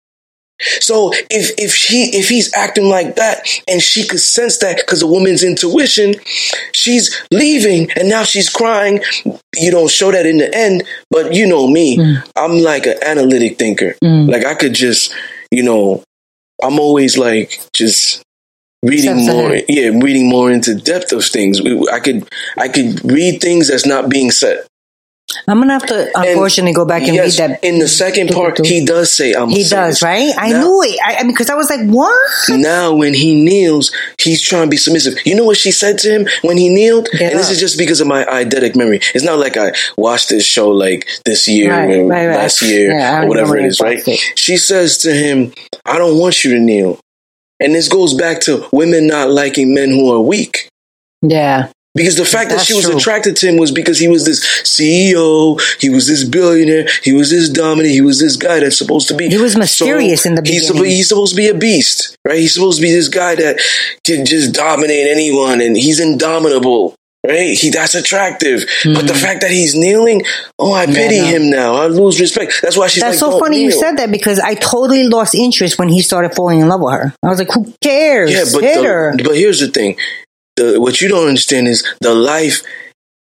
So 0.60 1.12
if 1.30 1.52
if 1.58 1.74
she 1.74 2.12
if 2.14 2.30
he's 2.30 2.56
acting 2.56 2.88
like 2.90 3.16
that, 3.16 3.48
and 3.68 3.82
she 3.82 4.08
could 4.08 4.20
sense 4.22 4.60
that 4.60 4.78
because 4.78 5.02
a 5.02 5.08
woman's 5.08 5.44
intuition, 5.44 6.16
she's 6.72 7.22
leaving, 7.32 7.92
and 7.98 8.08
now 8.08 8.24
she's 8.24 8.50
crying. 8.50 9.02
You 9.56 9.72
don't 9.72 9.90
show 9.92 10.12
that 10.12 10.26
in 10.26 10.38
the 10.38 10.54
end, 10.56 10.84
but 11.10 11.34
you 11.34 11.48
know 11.48 11.68
me, 11.68 11.98
I'm 12.38 12.60
like 12.60 12.86
an 12.86 12.98
analytic 13.04 13.58
thinker. 13.58 13.96
Like 14.28 14.46
I 14.46 14.54
could 14.56 14.74
just, 14.74 15.14
you 15.52 15.64
know, 15.64 16.04
I'm 16.64 16.80
always 16.80 17.18
like 17.18 17.60
just 17.74 18.22
reading 18.84 19.16
more. 19.26 19.50
Yeah, 19.68 19.90
reading 20.02 20.30
more 20.30 20.52
into 20.52 20.76
depth 20.76 21.12
of 21.12 21.26
things. 21.26 21.60
I 21.92 22.00
could 22.00 22.30
I 22.58 22.68
could 22.70 23.04
read 23.12 23.42
things 23.42 23.68
that's 23.68 23.86
not 23.86 24.08
being 24.10 24.32
said. 24.32 24.66
I'm 25.48 25.60
gonna 25.60 25.74
have 25.74 25.86
to 25.88 26.12
unfortunately 26.16 26.74
go 26.74 26.86
back 26.86 27.04
and 27.04 27.16
yes, 27.16 27.40
read 27.40 27.52
that. 27.52 27.64
in 27.64 27.80
the 27.80 27.88
second 27.88 28.30
part, 28.30 28.64
he 28.66 28.86
does 28.86 29.12
say, 29.12 29.34
"I'm." 29.34 29.50
a 29.50 29.52
He 29.52 29.62
does, 29.64 29.70
sadist." 30.00 30.02
right? 30.04 30.32
I 30.38 30.50
Now- 30.52 30.62
knew 30.62 30.82
it. 30.84 31.00
I, 31.04 31.16
I 31.16 31.24
mean, 31.24 31.32
because 31.32 31.50
I 31.50 31.56
was 31.56 31.70
like, 31.70 31.82
what? 31.90 32.14
Now, 32.50 32.94
when 32.94 33.14
he 33.14 33.34
kneels, 33.36 33.92
he's 34.22 34.42
trying 34.42 34.66
to 34.66 34.70
be 34.70 34.78
submissive. 34.78 35.16
You 35.26 35.36
know 35.36 35.44
what 35.46 35.58
she 35.58 35.72
said 35.72 35.98
to 36.00 36.10
him 36.12 36.28
when 36.44 36.58
he 36.58 36.70
kneeled? 36.70 37.10
Get 37.12 37.32
and 37.32 37.40
this 37.40 37.50
is 37.50 37.60
just 37.60 37.78
because 37.78 38.00
of 38.00 38.08
my 38.08 38.24
eidetic 38.26 38.76
memory. 38.76 39.00
It's 39.16 39.24
not 39.26 39.40
like 39.40 39.58
I 39.58 39.72
watched 39.98 40.30
this 40.30 40.46
show 40.46 40.70
like 40.70 41.08
this 41.26 41.48
year 41.48 41.72
Right, 41.72 41.98
or 41.98 42.08
right, 42.08 42.28
right. 42.28 42.36
last 42.38 42.62
year 42.62 42.92
Yeah, 42.92 43.24
or 43.24 43.28
whatever 43.28 43.58
it 43.58 43.66
is, 43.66 43.82
right? 43.82 44.06
it. 44.08 44.20
She 44.36 44.58
says 44.58 45.00
to 45.00 45.14
him, 45.14 45.52
I 45.86 45.98
don't 45.98 46.20
want 46.20 46.44
you 46.44 46.54
to 46.54 46.60
kneel. 46.60 47.00
And 47.60 47.74
this 47.74 47.88
goes 47.90 48.14
back 48.14 48.40
to 48.42 48.68
women 48.72 49.08
not 49.08 49.30
liking 49.30 49.74
men 49.74 49.90
who 49.90 50.14
are 50.14 50.22
weak. 50.22 50.70
Yeah. 51.22 51.70
Because 51.96 52.16
the 52.16 52.26
fact 52.26 52.50
that 52.50 52.62
she 52.62 52.74
was 52.74 52.86
true. 52.86 52.98
attracted 52.98 53.36
to 53.38 53.48
him 53.48 53.58
was 53.58 53.72
because 53.72 54.00
he 54.00 54.08
was 54.08 54.26
this 54.26 54.44
CEO, 54.64 55.62
he 55.80 55.92
was 55.92 56.08
this 56.08 56.24
billionaire, 56.24 56.88
he 57.04 57.14
was 57.14 57.30
this 57.30 57.50
dominant, 57.50 57.94
he 57.94 58.02
was 58.02 58.20
this 58.20 58.36
guy 58.36 58.60
that's 58.60 58.78
supposed 58.78 59.08
to 59.10 59.14
be. 59.14 59.30
He 59.30 59.38
was 59.38 59.56
mysterious 59.56 60.26
in 60.26 60.34
the 60.34 60.42
he's 60.44 60.70
beginning. 60.70 60.84
suppo- 60.84 60.96
he's 60.96 61.10
supposed 61.10 61.34
to 61.34 61.38
be 61.38 61.50
a 61.50 61.54
beast, 61.54 62.18
right? 62.26 62.40
He's 62.40 62.54
supposed 62.56 62.80
to 62.80 62.82
be 62.82 62.92
this 62.92 63.10
guy 63.10 63.36
that 63.36 63.60
can 64.04 64.26
just 64.26 64.56
dominate 64.56 65.08
anyone, 65.08 65.62
and 65.62 65.78
he's 65.78 66.00
indomitable, 66.00 66.96
right? 67.24 67.56
He 67.56 67.70
that's 67.70 67.94
attractive. 67.94 68.66
But 68.86 69.06
the 69.06 69.14
hmm. 69.14 69.20
fact 69.20 69.42
that 69.42 69.52
he's 69.52 69.76
kneeling, 69.76 70.24
oh, 70.58 70.74
I 70.74 70.88
pity 70.88 71.20
no. 71.20 71.26
him 71.28 71.52
now. 71.52 71.76
I 71.76 71.86
lose 71.86 72.20
respect. 72.20 72.54
That's 72.64 72.76
why 72.76 72.88
she's 72.88 73.04
That's 73.04 73.22
like, 73.22 73.32
so 73.32 73.38
"Don't 73.38 73.40
funny 73.40 73.62
you 73.62 73.72
said 73.72 73.98
that 73.98 74.10
because 74.10 74.40
I 74.40 74.56
totally 74.56 75.04
lost 75.08 75.36
interest 75.36 75.78
when 75.78 75.90
he 75.90 76.02
started 76.02 76.34
falling 76.34 76.60
in 76.60 76.70
love 76.70 76.82
with 76.82 76.94
her. 76.94 77.14
I 77.22 77.28
was 77.28 77.38
like, 77.38 77.52
who 77.52 77.72
cares? 77.82 78.32
Yeah, 78.32 78.46
but 78.52 78.62
the- 78.62 79.24
but 79.24 79.36
here's 79.36 79.60
the 79.60 79.68
thing: 79.68 79.96
the, 80.56 80.80
what 80.80 81.02
you 81.02 81.08
don't 81.08 81.28
understand 81.28 81.68
is 81.68 81.84
the 82.02 82.14
life. 82.14 82.62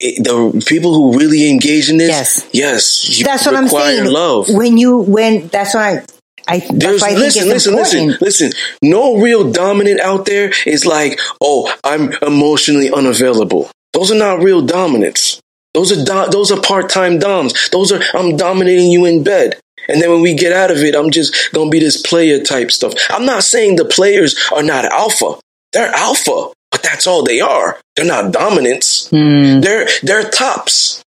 it- 0.01 0.25
the 0.25 0.63
people 0.67 0.93
who 0.93 1.19
really 1.19 1.49
engage 1.49 1.89
in 1.89 1.97
this, 1.99 2.09
Yes. 2.11 2.49
yes, 2.53 3.23
That's 3.25 3.47
what 3.47 3.55
I'm 3.55 3.69
saying. 3.69 4.07
Love. 4.07 4.49
When 4.51 4.77
you, 4.77 4.99
when, 4.99 5.47
that's 5.49 5.73
why 5.75 6.03
I, 6.49 6.59
that's 6.59 6.71
There's 6.73 7.03
I 7.03 7.13
listen, 7.15 7.49
listen, 7.49 7.75
listen, 7.77 8.01
important. 8.01 8.21
listen. 8.23 8.53
No 8.83 9.17
real 9.19 9.51
dominant 9.51 10.01
out 10.01 10.27
there 10.27 10.53
is 10.67 10.85
like, 10.85 11.19
oh, 11.41 11.73
I'm 11.85 12.13
emotionally 12.23 12.91
unavailable. 12.91 13.71
Those 13.93 14.11
are 14.11 14.19
not 14.19 14.43
real 14.43 14.61
dominants. 14.61 15.41
Those 15.75 15.93
are 15.93 16.05
do- 16.05 16.31
those 16.31 16.51
are 16.53 16.61
part 16.61 16.91
time 16.91 17.19
doms. 17.19 17.71
Those 17.71 17.93
are 17.93 18.03
I'm 18.15 18.37
dominating 18.37 18.91
you 18.91 19.07
in 19.07 19.23
bed. 19.23 19.59
And 19.89 20.03
then 20.03 20.11
when 20.11 20.21
we 20.23 20.35
get 20.35 20.53
out 20.53 20.71
of 20.71 20.79
it, 20.79 20.95
I'm 20.95 21.11
just 21.11 21.53
gonna 21.53 21.71
be 21.71 21.79
this 21.79 22.03
player 22.03 22.41
type 22.43 22.71
stuff. 22.73 22.95
I'm 23.11 23.25
not 23.27 23.43
saying 23.45 23.77
the 23.77 23.85
players 23.85 24.37
are 24.53 24.63
not 24.63 24.85
alpha. 24.87 25.37
They're 25.73 25.93
alpha, 25.95 26.49
that's 26.85 27.07
all 27.07 27.23
they 27.25 27.41
are. 27.41 27.81
They're 27.97 28.05
not 28.07 28.33
dominants. 28.33 29.09
They're 29.11 29.89
they're 30.03 30.29
tops. 30.31 31.03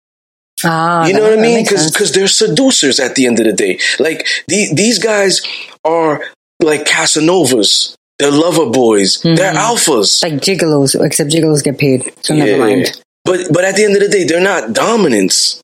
Ah, 0.64 1.06
You 1.06 1.14
know 1.14 1.22
what 1.22 1.38
I 1.38 1.42
mean? 1.42 1.66
sense. 1.66 1.90
Because 1.90 2.12
they're 2.12 2.28
seducers 2.28 3.00
at 3.00 3.16
the 3.16 3.26
end 3.26 3.40
of 3.40 3.46
the 3.46 3.52
day. 3.52 3.80
Like 3.98 4.26
the, 4.46 4.68
these 4.72 4.98
guys 5.00 5.42
are 5.84 6.22
like 6.62 6.84
Casanovas. 6.84 7.94
They're 8.18 8.30
lover 8.30 8.66
boys. 8.70 9.20
They're 9.22 9.52
alphas. 9.54 10.22
like 10.22 10.34
gigolos, 10.34 10.94
except 11.04 11.30
gigolos 11.30 11.64
get 11.64 11.78
paid. 11.78 12.12
So 12.22 12.34
never 12.36 12.58
mind. 12.58 13.02
But 13.24 13.48
but 13.52 13.64
at 13.64 13.74
the 13.74 13.84
end 13.84 13.96
of 13.96 14.02
the 14.02 14.08
day, 14.08 14.22
they're 14.24 14.40
not 14.40 14.72
dominants. 14.72 15.60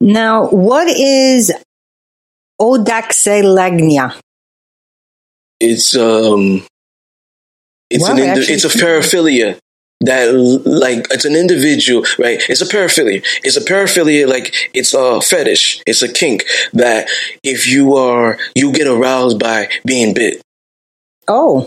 Now, 0.00 0.48
what 0.48 0.86
is 0.88 1.52
odaxelagnia? 2.60 4.18
It's 5.60 5.96
um, 5.96 6.64
it's 7.92 8.02
Wow, 8.08 8.12
an 8.12 8.18
indi- 8.18 8.52
it's 8.52 8.64
a 8.64 8.68
paraphilia. 8.68 9.58
that 10.04 10.34
like 10.34 11.06
it's 11.12 11.24
an 11.24 11.36
individual, 11.36 12.04
right? 12.18 12.42
It's 12.48 12.60
a 12.60 12.66
paraphilia. 12.66 13.24
It's 13.44 13.56
a 13.56 13.60
paraphilia, 13.60 14.26
like 14.26 14.52
it's 14.74 14.94
a 14.94 15.20
fetish. 15.20 15.80
It's 15.86 16.02
a 16.02 16.12
kink 16.12 16.44
that 16.72 17.08
if 17.44 17.68
you 17.68 17.94
are 17.96 18.36
you 18.56 18.72
get 18.72 18.88
aroused 18.88 19.38
by 19.38 19.68
being 19.84 20.12
bit. 20.14 20.42
Oh, 21.28 21.64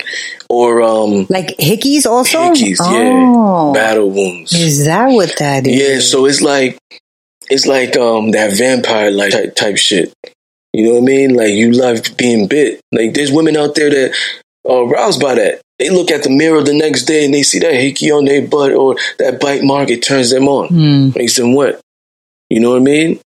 or 0.49 0.81
um, 0.81 1.27
like 1.29 1.55
hickeys 1.57 2.05
also. 2.05 2.39
Hickeys, 2.39 2.77
oh. 2.81 3.73
yeah, 3.73 3.73
battle 3.73 4.09
wounds. 4.11 4.51
Is 4.53 4.83
that 4.85 5.07
what 5.07 5.33
that 5.39 5.65
is? 5.65 5.75
Yeah, 5.81 5.99
so 6.01 6.25
it's 6.25 6.41
like 6.41 6.77
it's 7.49 7.65
like 7.65 7.95
um 7.95 8.31
that 8.31 8.57
vampire 8.57 9.11
like 9.11 9.31
type, 9.31 9.55
type 9.55 9.77
shit. 9.77 10.13
You 10.73 10.87
know 10.87 10.93
what 10.95 11.03
I 11.03 11.05
mean? 11.05 11.33
Like 11.35 11.53
you 11.53 11.71
love 11.71 12.01
being 12.17 12.47
bit. 12.49 12.81
Like 12.91 13.13
there's 13.13 13.31
women 13.31 13.55
out 13.55 13.75
there 13.75 13.89
that 13.89 14.13
are 14.67 14.83
aroused 14.83 15.21
by 15.21 15.35
that. 15.35 15.61
They 15.79 15.89
look 15.89 16.09
at 16.11 16.23
the 16.23 16.29
mirror 16.29 16.63
the 16.63 16.73
next 16.73 17.03
day 17.03 17.25
and 17.25 17.33
they 17.33 17.43
see 17.43 17.59
that 17.59 17.73
hickey 17.73 18.11
on 18.11 18.25
their 18.25 18.47
butt 18.47 18.73
or 18.73 18.95
that 19.19 19.39
bite 19.39 19.63
mark. 19.63 19.89
It 19.89 20.01
turns 20.01 20.29
them 20.29 20.47
on, 20.47 20.69
mm. 20.69 21.15
makes 21.15 21.35
them 21.35 21.53
wet. 21.53 21.81
You 22.49 22.61
know 22.61 22.71
what 22.71 22.81
I 22.81 22.83
mean? 22.83 23.19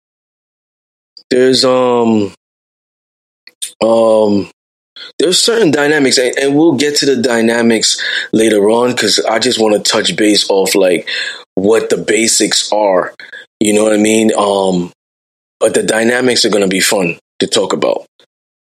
There's 1.31 1.65
um 1.65 2.33
um 3.85 4.51
there's 5.19 5.39
certain 5.39 5.71
dynamics 5.71 6.19
and, 6.19 6.37
and 6.39 6.57
we'll 6.57 6.75
get 6.75 6.97
to 6.97 7.07
the 7.07 7.21
dynamics 7.23 8.03
later 8.33 8.69
on 8.71 8.91
because 8.91 9.21
i 9.21 9.39
just 9.39 9.61
want 9.61 9.75
to 9.75 9.91
touch 9.91 10.17
base 10.17 10.49
off 10.51 10.75
like 10.75 11.09
what 11.55 11.91
the 11.91 11.97
basics 11.97 12.73
are 12.73 13.15
you 13.61 13.73
know 13.73 13.85
what 13.85 13.93
i 13.93 13.97
mean 13.97 14.33
um 14.37 14.91
but 15.61 15.75
the 15.75 15.83
dynamics 15.83 16.45
are 16.45 16.51
going 16.51 16.63
to 16.63 16.69
be 16.69 16.81
fun 16.81 17.17
to 17.39 17.47
talk 17.47 17.73
about 17.73 18.08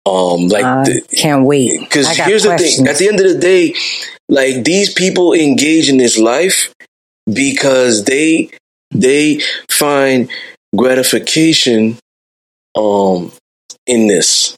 um 0.05 0.47
like 0.47 0.63
uh, 0.63 0.83
the, 0.83 1.01
can't 1.15 1.45
wait 1.45 1.79
because 1.79 2.07
here's 2.17 2.45
questions. 2.45 2.77
the 2.77 2.83
thing 2.83 2.87
at 2.87 2.97
the 2.97 3.07
end 3.07 3.19
of 3.19 3.27
the 3.33 3.39
day 3.39 3.73
like 4.29 4.63
these 4.63 4.93
people 4.93 5.33
engage 5.33 5.89
in 5.89 5.97
this 5.97 6.17
life 6.17 6.73
because 7.31 8.03
they 8.05 8.49
they 8.91 9.39
find 9.69 10.29
gratification 10.75 11.97
um 12.75 13.31
in 13.85 14.07
this 14.07 14.55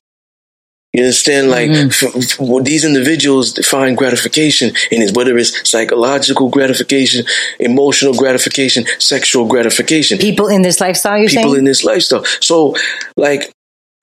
you 0.94 1.02
understand? 1.02 1.50
Like 1.50 1.72
mm-hmm. 1.72 2.06
f- 2.06 2.40
f- 2.40 2.64
these 2.64 2.86
individuals 2.86 3.58
find 3.66 3.98
gratification 3.98 4.76
in 4.92 5.02
it, 5.02 5.16
whether 5.16 5.36
it's 5.40 5.68
psychological 5.68 6.50
gratification, 6.50 7.26
emotional 7.60 8.14
gratification, 8.14 8.86
sexual 9.00 9.48
gratification. 9.48 10.20
People 10.20 10.50
in 10.50 10.62
this 10.62 10.80
lifestyle, 10.80 11.18
you're 11.18 11.30
People 11.30 11.44
saying? 11.46 11.58
in 11.58 11.66
this 11.66 11.84
lifestyle. 11.84 12.24
So, 12.42 12.76
like 13.18 13.52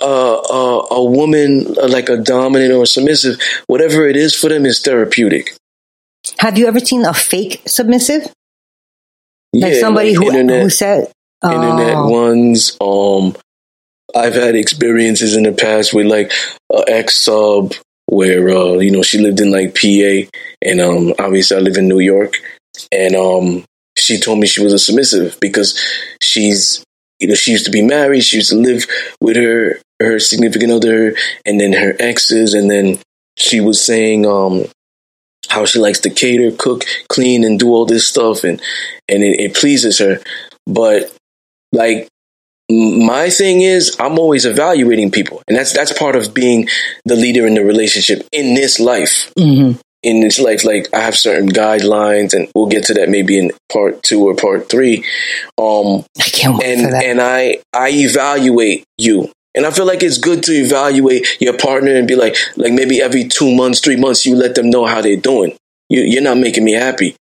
uh, 0.00 0.40
uh, 0.40 0.86
a 0.90 1.04
woman, 1.04 1.74
uh, 1.80 1.88
like 1.88 2.08
a 2.08 2.16
dominant 2.16 2.72
or 2.72 2.86
submissive, 2.86 3.38
whatever 3.66 4.08
it 4.08 4.16
is 4.16 4.34
for 4.34 4.48
them 4.48 4.66
is 4.66 4.80
therapeutic. 4.80 5.56
Have 6.38 6.58
you 6.58 6.66
ever 6.66 6.80
seen 6.80 7.04
a 7.04 7.14
fake 7.14 7.62
submissive? 7.66 8.22
Like 9.52 9.74
yeah, 9.74 9.80
somebody 9.80 10.16
like 10.16 10.18
who, 10.18 10.26
internet, 10.28 10.62
who 10.62 10.70
said, 10.70 11.12
oh. 11.42 11.52
internet 11.52 12.04
ones, 12.04 12.76
um, 12.80 13.36
I've 14.14 14.34
had 14.34 14.54
experiences 14.54 15.36
in 15.36 15.44
the 15.44 15.52
past 15.52 15.92
with 15.92 16.06
like 16.06 16.32
an 16.70 16.84
ex 16.88 17.16
sub 17.16 17.74
where 18.06 18.48
uh, 18.50 18.78
you 18.78 18.90
know 18.90 19.02
she 19.02 19.18
lived 19.18 19.40
in 19.40 19.50
like 19.50 19.74
PA, 19.74 20.28
and 20.62 20.80
um, 20.80 21.14
obviously 21.18 21.56
I 21.56 21.60
live 21.60 21.76
in 21.76 21.88
New 21.88 22.00
York, 22.00 22.36
and 22.92 23.14
um, 23.14 23.64
she 23.96 24.20
told 24.20 24.38
me 24.38 24.46
she 24.46 24.62
was 24.62 24.72
a 24.72 24.78
submissive 24.78 25.38
because 25.40 25.78
she's 26.20 26.84
you 27.18 27.28
know 27.28 27.34
she 27.34 27.52
used 27.52 27.66
to 27.66 27.70
be 27.70 27.82
married, 27.82 28.24
she 28.24 28.36
used 28.36 28.50
to 28.50 28.56
live 28.56 28.86
with 29.20 29.36
her 29.36 29.80
her 30.00 30.18
significant 30.18 30.72
other, 30.72 31.14
and 31.44 31.60
then 31.60 31.72
her 31.72 31.94
exes, 31.98 32.54
and 32.54 32.70
then 32.70 32.98
she 33.36 33.60
was 33.60 33.84
saying 33.84 34.26
um, 34.26 34.64
how 35.48 35.64
she 35.64 35.78
likes 35.78 36.00
to 36.00 36.10
cater, 36.10 36.50
cook, 36.50 36.84
clean, 37.08 37.44
and 37.44 37.58
do 37.58 37.68
all 37.68 37.86
this 37.86 38.06
stuff, 38.06 38.44
and 38.44 38.60
and 39.08 39.22
it, 39.22 39.40
it 39.40 39.54
pleases 39.54 39.98
her, 39.98 40.20
but 40.66 41.14
like 41.72 42.08
my 42.70 43.30
thing 43.30 43.62
is 43.62 43.96
I'm 43.98 44.18
always 44.18 44.46
evaluating 44.46 45.10
people, 45.10 45.42
and 45.48 45.56
that's 45.56 45.72
that's 45.72 45.96
part 45.96 46.16
of 46.16 46.32
being 46.32 46.68
the 47.04 47.16
leader 47.16 47.46
in 47.46 47.54
the 47.54 47.64
relationship 47.64 48.26
in 48.32 48.54
this 48.54 48.78
life. 48.78 49.32
Mm-hmm. 49.36 49.78
In 50.02 50.20
this 50.20 50.38
life, 50.38 50.64
like 50.64 50.88
I 50.94 51.00
have 51.00 51.16
certain 51.16 51.50
guidelines, 51.50 52.32
and 52.32 52.48
we'll 52.54 52.68
get 52.68 52.84
to 52.84 52.94
that 52.94 53.10
maybe 53.10 53.38
in 53.38 53.50
part 53.70 54.02
two 54.02 54.22
or 54.26 54.34
part 54.34 54.70
three. 54.70 55.04
Um, 55.58 56.04
I 56.18 56.22
can't 56.22 56.56
wait 56.56 56.72
and 56.72 56.84
for 56.86 56.90
that. 56.92 57.04
and 57.04 57.20
I 57.20 57.58
I 57.74 57.90
evaluate 57.90 58.84
you, 58.96 59.30
and 59.54 59.66
I 59.66 59.70
feel 59.70 59.86
like 59.86 60.02
it's 60.02 60.18
good 60.18 60.42
to 60.44 60.52
evaluate 60.52 61.40
your 61.40 61.56
partner 61.56 61.94
and 61.94 62.06
be 62.06 62.16
like 62.16 62.36
like 62.56 62.72
maybe 62.72 63.00
every 63.00 63.24
two 63.24 63.54
months, 63.54 63.80
three 63.80 63.96
months, 63.96 64.26
you 64.26 64.36
let 64.36 64.54
them 64.54 64.70
know 64.70 64.86
how 64.86 65.00
they're 65.00 65.16
doing. 65.16 65.56
You, 65.88 66.02
you're 66.02 66.22
not 66.22 66.38
making 66.38 66.64
me 66.64 66.72
happy 66.72 67.16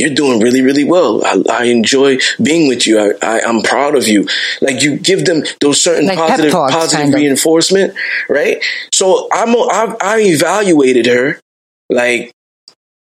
you're 0.00 0.14
doing 0.14 0.40
really, 0.40 0.62
really 0.62 0.84
well. 0.84 1.24
I, 1.24 1.42
I 1.50 1.64
enjoy 1.64 2.18
being 2.42 2.68
with 2.68 2.86
you. 2.86 2.98
I, 2.98 3.12
I, 3.22 3.48
am 3.48 3.62
proud 3.62 3.94
of 3.94 4.08
you. 4.08 4.26
Like 4.60 4.82
you 4.82 4.96
give 4.96 5.24
them 5.24 5.42
those 5.60 5.80
certain 5.80 6.06
Like 6.06 6.18
positive, 6.18 6.52
talks, 6.52 6.74
positive 6.74 7.04
kind 7.04 7.14
of. 7.14 7.20
reinforcement, 7.20 7.94
right? 8.28 8.64
So 8.92 9.28
I'm, 9.32 9.50
I, 9.50 9.94
I 10.00 10.20
evaluated 10.20 11.06
her 11.06 11.40
like 11.90 12.32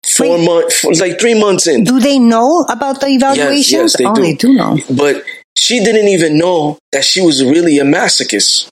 four 0.06 0.38
months, 0.38 0.84
like 1.00 1.20
three 1.20 1.40
months 1.40 1.68
in. 1.68 1.84
Do 1.84 2.00
they 2.00 2.20
know 2.20 2.66
about 2.70 3.02
the 3.02 3.08
evaluations? 3.08 3.72
yes, 3.72 3.98
they 3.98 4.06
oh, 4.06 4.14
do. 4.14 4.22
they 4.22 4.36
do 4.36 4.54
know. 4.54 4.78
But 4.96 5.24
she 5.64 5.80
didn't 5.84 6.09
even 6.09 6.38
know 6.38 6.78
that 6.91 7.05
she 7.05 7.22
was 7.22 7.41
really 7.43 7.80
a 7.80 7.84
masochist, 7.86 8.68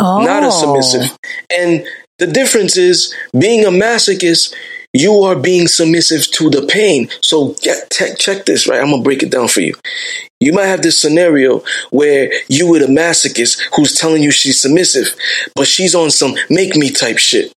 Oh. 0.00 0.24
not 0.24 0.42
a 0.42 0.50
submissive. 0.50 1.02
Oh. 1.12 1.16
And 1.60 1.86
the 2.18 2.26
difference 2.26 2.76
is 2.78 3.14
being 3.38 3.64
a 3.66 3.68
masochist, 3.68 4.54
you 4.94 5.12
are 5.24 5.36
being 5.36 5.66
submissive 5.68 6.30
to 6.32 6.48
the 6.48 6.66
pain. 6.66 7.10
So 7.20 7.54
get, 7.60 7.90
te- 7.90 8.14
check 8.16 8.46
this, 8.46 8.66
right? 8.66 8.80
I'm 8.80 8.90
going 8.90 9.02
to 9.02 9.04
break 9.04 9.22
it 9.22 9.30
down 9.30 9.48
for 9.48 9.60
you. 9.60 9.74
You 10.40 10.52
might 10.52 10.66
have 10.66 10.82
this 10.82 10.98
scenario 11.00 11.62
where 11.90 12.32
you 12.48 12.70
with 12.70 12.82
a 12.82 12.86
masochist 12.86 13.60
who's 13.74 13.94
telling 13.94 14.22
you 14.22 14.30
she's 14.30 14.60
submissive, 14.62 15.14
but 15.54 15.66
she's 15.66 15.94
on 15.94 16.10
some 16.10 16.34
make 16.48 16.74
me 16.76 16.90
type 16.90 17.18
shit. 17.18 17.52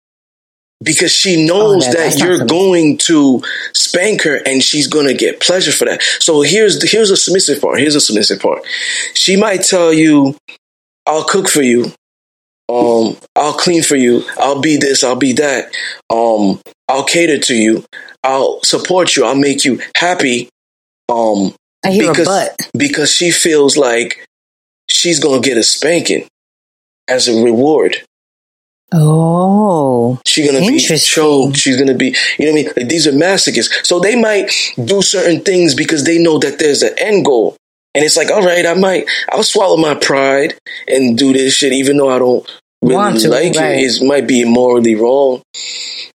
Because 0.83 1.11
she 1.13 1.47
knows 1.47 1.87
Oh, 1.89 1.93
that- 1.93 2.13
that 2.13 2.19
you're 2.19 2.45
going 2.47 2.99
to 2.99 3.43
spank 3.73 4.23
her 4.23 4.37
and 4.37 4.63
she's 4.63 4.87
going 4.87 5.07
to 5.07 5.15
get 5.15 5.41
pleasure 5.41 5.73
for 5.73 5.87
that. 5.87 6.03
So 6.21 6.43
here's 6.43 6.79
the, 6.79 6.87
here's 6.87 7.11
a 7.11 7.17
submissive 7.17 7.61
part. 7.63 7.81
Here's 7.81 7.95
a 7.95 8.01
submissive 8.01 8.41
part. 8.41 8.63
She 9.15 9.37
might 9.37 9.63
tell 9.63 9.93
you, 9.93 10.37
"I'll 11.07 11.25
cook 11.25 11.49
for 11.49 11.63
you. 11.63 11.93
Um, 12.69 13.17
I'll 13.35 13.55
clean 13.55 13.83
for 13.83 13.97
you. 13.97 14.25
I'll 14.39 14.61
be 14.61 14.77
this. 14.77 15.03
I'll 15.03 15.17
be 15.17 15.33
that. 15.35 15.73
Um, 16.11 16.61
I'll 16.89 17.05
cater 17.05 17.39
to 17.39 17.55
you. 17.55 17.85
I'll 18.23 18.63
support 18.63 19.17
you. 19.17 19.25
I'll 19.25 19.35
make 19.35 19.65
you 19.65 19.81
happy." 19.97 20.51
Um, 21.09 21.55
I 21.85 21.91
hear 21.93 22.11
because 22.11 22.27
a 22.27 22.31
butt. 22.31 22.61
because 22.77 23.11
she 23.13 23.31
feels 23.31 23.77
like 23.77 24.27
she's 24.91 25.21
gonna 25.21 25.41
get 25.41 25.57
a 25.57 25.63
spanking 25.63 26.27
as 27.09 27.29
a 27.29 27.43
reward. 27.43 28.03
Oh. 28.93 30.19
She's 30.27 30.47
gonna 30.51 30.67
be 30.67 30.79
choked. 30.79 31.57
She's 31.57 31.77
gonna 31.77 31.95
be, 31.95 32.15
you 32.39 32.47
know 32.47 32.53
what 32.53 32.59
I 32.59 32.63
mean? 32.63 32.73
Like 32.77 32.89
these 32.89 33.07
are 33.07 33.13
masochists. 33.13 33.85
So 33.87 33.99
they 34.01 34.15
might 34.21 34.51
do 34.83 35.03
certain 35.03 35.41
things 35.41 35.75
because 35.75 36.05
they 36.05 36.19
know 36.19 36.39
that 36.39 36.59
there's 36.59 36.83
an 36.83 36.95
end 36.99 37.25
goal. 37.25 37.57
And 37.95 38.05
it's 38.05 38.17
like, 38.17 38.31
all 38.31 38.45
right, 38.45 38.67
I 38.67 38.75
might, 38.75 39.07
I'll 39.31 39.43
swallow 39.43 39.77
my 39.79 39.95
pride 39.95 40.55
and 40.87 41.17
do 41.17 41.33
this 41.33 41.55
shit, 41.55 41.73
even 41.73 41.97
though 41.97 42.11
I 42.11 42.19
don't 42.19 42.47
really 42.83 42.95
Want 42.97 43.21
to, 43.21 43.29
like 43.31 43.55
right. 43.55 43.79
it. 43.79 44.03
It 44.03 44.07
might 44.07 44.27
be 44.29 44.45
morally 44.45 44.95
wrong, 44.95 45.41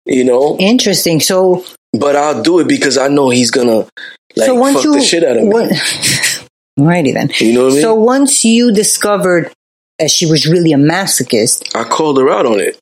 you 0.05 0.23
know. 0.23 0.57
Interesting. 0.57 1.19
So, 1.19 1.63
But 1.93 2.15
I'll 2.15 2.41
do 2.41 2.59
it 2.59 2.67
because 2.67 2.97
I 2.97 3.07
know 3.09 3.29
he's 3.29 3.51
gonna 3.51 3.87
like 4.35 4.47
so 4.47 4.55
once 4.55 4.77
fuck 4.77 4.85
you, 4.85 4.93
the 4.95 5.01
shit 5.01 5.23
out 5.23 5.37
of 5.37 5.43
me. 5.43 5.49
what- 5.49 5.69
Alrighty 6.79 7.11
then. 7.13 7.31
You 7.39 7.53
know 7.53 7.63
what 7.65 7.71
I 7.71 7.73
mean? 7.73 7.81
So 7.81 7.95
once 7.95 8.45
you 8.45 8.71
discovered 8.71 9.51
that 9.99 10.11
she 10.11 10.25
was 10.25 10.47
really 10.47 10.73
a 10.73 10.77
masochist, 10.77 11.75
I 11.75 11.83
called 11.83 12.17
her 12.19 12.29
out 12.29 12.45
on 12.45 12.59
it. 12.59 12.79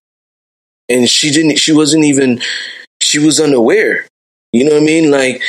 And 0.90 1.10
she 1.10 1.32
didn't 1.32 1.58
she 1.58 1.74
wasn't 1.74 2.06
even 2.06 2.42
she 3.02 3.20
was 3.20 3.40
unaware. 3.40 4.06
You 4.52 4.66
know 4.66 4.74
what 4.74 4.84
I 4.84 4.86
mean? 4.86 5.12
Like 5.12 5.42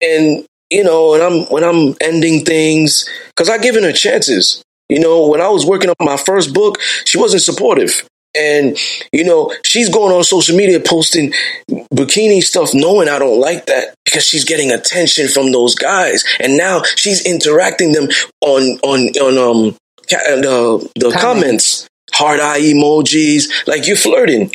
and 0.00 0.46
you 0.70 0.84
know, 0.84 1.12
when 1.12 1.20
I'm 1.22 1.46
when 1.46 1.64
I'm 1.64 1.94
ending 2.00 2.44
things 2.44 3.08
cuz 3.36 3.48
I 3.48 3.58
given 3.58 3.84
her 3.84 3.92
chances. 3.92 4.62
You 4.88 5.00
know, 5.00 5.26
when 5.26 5.40
I 5.40 5.48
was 5.48 5.66
working 5.66 5.90
on 5.90 5.96
my 6.00 6.16
first 6.16 6.54
book, 6.54 6.80
she 7.04 7.18
wasn't 7.18 7.42
supportive. 7.42 8.06
And 8.36 8.78
you 9.12 9.24
know, 9.24 9.52
she's 9.64 9.88
going 9.88 10.14
on 10.14 10.22
social 10.22 10.56
media 10.56 10.78
posting 10.78 11.32
bikini 11.92 12.42
stuff 12.42 12.74
knowing 12.74 13.08
I 13.08 13.18
don't 13.18 13.40
like 13.40 13.66
that 13.66 13.94
because 14.04 14.24
she's 14.24 14.44
getting 14.44 14.70
attention 14.70 15.26
from 15.28 15.50
those 15.50 15.74
guys. 15.74 16.24
And 16.38 16.56
now 16.56 16.82
she's 16.94 17.24
interacting 17.24 17.92
them 17.92 18.08
on 18.42 18.78
on 18.82 19.08
on 19.18 19.38
um 19.38 19.76
Uh, 20.12 20.36
the 20.36 20.90
the 20.96 21.10
Comments. 21.10 21.22
comments, 21.22 21.88
heart 22.12 22.40
eye 22.40 22.60
emojis, 22.60 23.44
like 23.66 23.86
you're 23.86 23.96
flirting. 23.96 24.52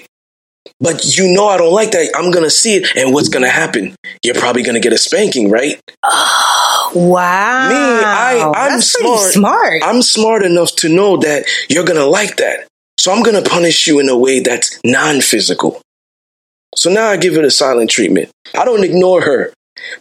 But 0.80 1.18
you 1.18 1.32
know 1.34 1.48
I 1.48 1.58
don't 1.58 1.74
like 1.74 1.92
that. 1.92 2.12
I'm 2.16 2.32
gonna 2.32 2.50
see 2.50 2.76
it, 2.76 2.96
and 2.96 3.14
what's 3.14 3.30
gonna 3.30 3.50
happen? 3.50 3.96
You're 4.24 4.36
probably 4.36 4.64
gonna 4.64 4.80
get 4.80 4.94
a 4.94 4.98
spanking, 4.98 5.50
right? 5.50 5.80
wow. 6.96 7.70
Me, 7.70 7.76
I, 7.76 8.52
I'm 8.56 8.72
That's 8.74 8.88
smart. 8.94 9.32
smart. 9.32 9.82
I'm 9.84 10.02
smart 10.02 10.44
enough 10.44 10.76
to 10.78 10.90
know 10.90 11.18
that 11.18 11.46
you're 11.70 11.86
gonna 11.86 12.06
like 12.06 12.38
that. 12.38 12.68
So 12.98 13.12
I'm 13.12 13.24
gonna 13.24 13.42
punish 13.44 13.88
you 13.88 14.00
in 14.00 14.10
a 14.10 14.18
way 14.18 14.40
that's 14.40 14.80
non-physical. 14.84 15.82
So 16.76 16.90
now 16.90 17.08
I 17.10 17.18
give 17.18 17.36
her 17.36 17.42
the 17.42 17.52
silent 17.52 17.90
treatment. 17.90 18.30
I 18.58 18.64
don't 18.66 18.84
ignore 18.84 19.22
her. 19.22 19.54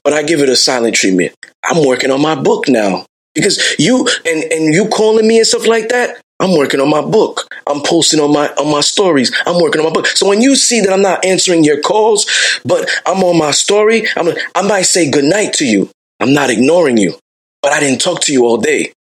but 0.05 0.13
I 0.13 0.23
give 0.23 0.41
it 0.41 0.49
a 0.49 0.57
silent 0.57 0.95
treatment. 0.95 1.35
I'm 1.65 1.87
working 1.87 2.11
on 2.11 2.21
my 2.21 2.35
book 2.35 2.69
now 2.69 3.07
because 3.35 3.77
you 3.79 4.07
and 4.27 4.45
and 4.53 4.75
you 4.75 4.89
calling 4.89 5.27
me 5.27 5.39
and 5.39 5.47
stuff 5.47 5.67
like 5.67 5.89
that. 5.91 6.21
I'm 6.43 6.57
working 6.57 6.81
on 6.81 6.89
my 6.89 7.03
book. 7.03 7.55
I'm 7.67 7.83
posting 7.83 8.19
on 8.19 8.33
my 8.33 8.49
on 8.55 8.71
my 8.73 8.81
stories. 8.81 9.31
I'm 9.47 9.61
working 9.61 9.81
on 9.81 9.87
my 9.89 9.93
book. 9.93 10.07
So 10.07 10.27
when 10.27 10.41
you 10.41 10.57
see 10.57 10.81
that 10.81 10.91
I'm 10.93 11.03
not 11.03 11.23
answering 11.25 11.65
your 11.65 11.81
calls, 11.81 12.27
but 12.65 12.89
I'm 13.07 13.23
on 13.23 13.37
my 13.39 13.51
story, 13.51 14.07
I'm 14.17 14.29
I 14.55 14.63
might 14.63 14.83
say 14.83 15.11
goodnight 15.11 15.53
to 15.55 15.67
you. 15.67 15.91
I'm 16.19 16.33
not 16.33 16.49
ignoring 16.51 16.97
you, 16.97 17.19
but 17.63 17.73
I 17.73 17.81
didn't 17.81 18.01
talk 18.01 18.21
to 18.23 18.33
you 18.33 18.45
all 18.47 18.57
day. 18.57 18.93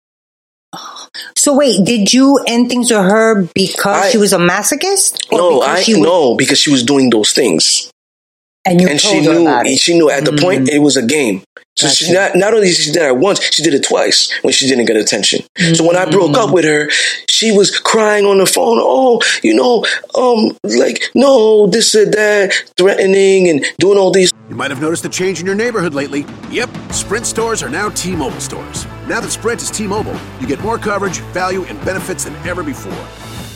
So 1.36 1.56
wait, 1.56 1.84
did 1.84 2.12
you 2.12 2.38
end 2.46 2.68
things 2.68 2.90
with 2.90 3.00
her 3.00 3.42
because 3.54 4.04
I- 4.04 4.10
she 4.10 4.18
was 4.18 4.32
a 4.32 4.38
masochist? 4.38 5.32
Or 5.32 5.38
No, 5.38 5.60
I 5.62 5.78
was- 5.78 5.88
no 5.88 6.34
because 6.34 6.58
she 6.58 6.70
was 6.70 6.82
doing 6.82 7.08
those 7.10 7.32
things. 7.32 7.90
And 8.68 8.80
you 8.80 8.88
and 8.88 9.00
told 9.00 9.14
she 9.14 9.24
her 9.24 9.34
knew 9.34 9.42
about 9.42 9.66
it. 9.66 9.78
she 9.78 9.94
knew 9.94 10.10
at 10.10 10.24
the 10.24 10.32
mm-hmm. 10.32 10.44
point 10.44 10.68
it 10.68 10.80
was 10.80 10.96
a 10.96 11.06
game. 11.06 11.42
So 11.78 11.86
she 11.86 12.12
not 12.12 12.34
not 12.34 12.54
only 12.54 12.66
did 12.66 12.76
she 12.76 12.90
did 12.90 13.02
it 13.02 13.16
once, 13.16 13.40
she 13.54 13.62
did 13.62 13.72
it 13.72 13.84
twice 13.84 14.32
when 14.42 14.52
she 14.52 14.66
didn't 14.66 14.86
get 14.86 14.96
attention. 14.96 15.44
So 15.74 15.86
when 15.86 15.96
I 15.96 16.10
broke 16.10 16.36
up 16.36 16.50
mm. 16.50 16.54
with 16.54 16.64
her, 16.64 16.90
she 17.28 17.52
was 17.52 17.78
crying 17.78 18.26
on 18.26 18.38
the 18.38 18.46
phone. 18.46 18.78
Oh, 18.80 19.20
you 19.44 19.54
know, 19.54 19.84
um, 20.16 20.58
like 20.64 21.04
no, 21.14 21.68
this 21.68 21.94
or 21.94 22.04
that, 22.04 22.52
threatening 22.76 23.48
and 23.48 23.64
doing 23.78 23.96
all 23.96 24.10
these. 24.10 24.32
You 24.48 24.56
might 24.56 24.72
have 24.72 24.80
noticed 24.80 25.04
a 25.04 25.08
change 25.08 25.38
in 25.38 25.46
your 25.46 25.54
neighborhood 25.54 25.94
lately. 25.94 26.26
Yep, 26.50 26.70
Sprint 26.90 27.26
stores 27.26 27.62
are 27.62 27.68
now 27.68 27.90
T 27.90 28.16
Mobile 28.16 28.40
stores. 28.40 28.84
Now 29.06 29.20
that 29.20 29.30
Sprint 29.30 29.62
is 29.62 29.70
T 29.70 29.86
Mobile, 29.86 30.18
you 30.40 30.48
get 30.48 30.60
more 30.60 30.78
coverage, 30.78 31.18
value, 31.32 31.62
and 31.66 31.80
benefits 31.84 32.24
than 32.24 32.34
ever 32.44 32.64
before. 32.64 33.37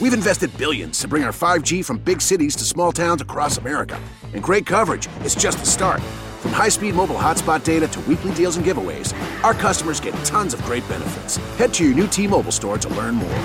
We've 0.00 0.14
invested 0.14 0.56
billions 0.56 0.98
to 1.00 1.08
bring 1.08 1.24
our 1.24 1.32
5G 1.32 1.84
from 1.84 1.98
big 1.98 2.22
cities 2.22 2.56
to 2.56 2.64
small 2.64 2.90
towns 2.90 3.20
across 3.20 3.58
America. 3.58 4.00
And 4.32 4.42
great 4.42 4.64
coverage 4.64 5.08
is 5.24 5.34
just 5.34 5.58
the 5.58 5.66
start. 5.66 6.00
From 6.40 6.52
high 6.52 6.70
speed 6.70 6.94
mobile 6.94 7.16
hotspot 7.16 7.64
data 7.64 7.86
to 7.88 8.00
weekly 8.00 8.32
deals 8.32 8.56
and 8.56 8.64
giveaways, 8.64 9.14
our 9.44 9.52
customers 9.52 10.00
get 10.00 10.14
tons 10.24 10.54
of 10.54 10.62
great 10.62 10.88
benefits. 10.88 11.36
Head 11.58 11.74
to 11.74 11.84
your 11.84 11.94
new 11.94 12.06
T 12.06 12.26
Mobile 12.26 12.52
store 12.52 12.78
to 12.78 12.88
learn 12.90 13.14
more. 13.16 13.38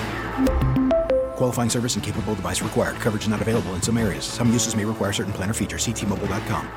Qualifying 1.36 1.70
service 1.70 1.96
and 1.96 2.04
capable 2.04 2.36
device 2.36 2.62
required. 2.62 2.96
Coverage 2.98 3.28
not 3.28 3.42
available 3.42 3.74
in 3.76 3.82
some 3.82 3.98
areas. 3.98 4.24
Some 4.24 4.52
uses 4.54 4.78
may 4.78 4.86
require 4.86 5.12
certain 5.12 5.34
plan 5.34 5.50
or 5.50 5.54
features. 5.54 5.86
Ctmobile.com. 5.86 6.70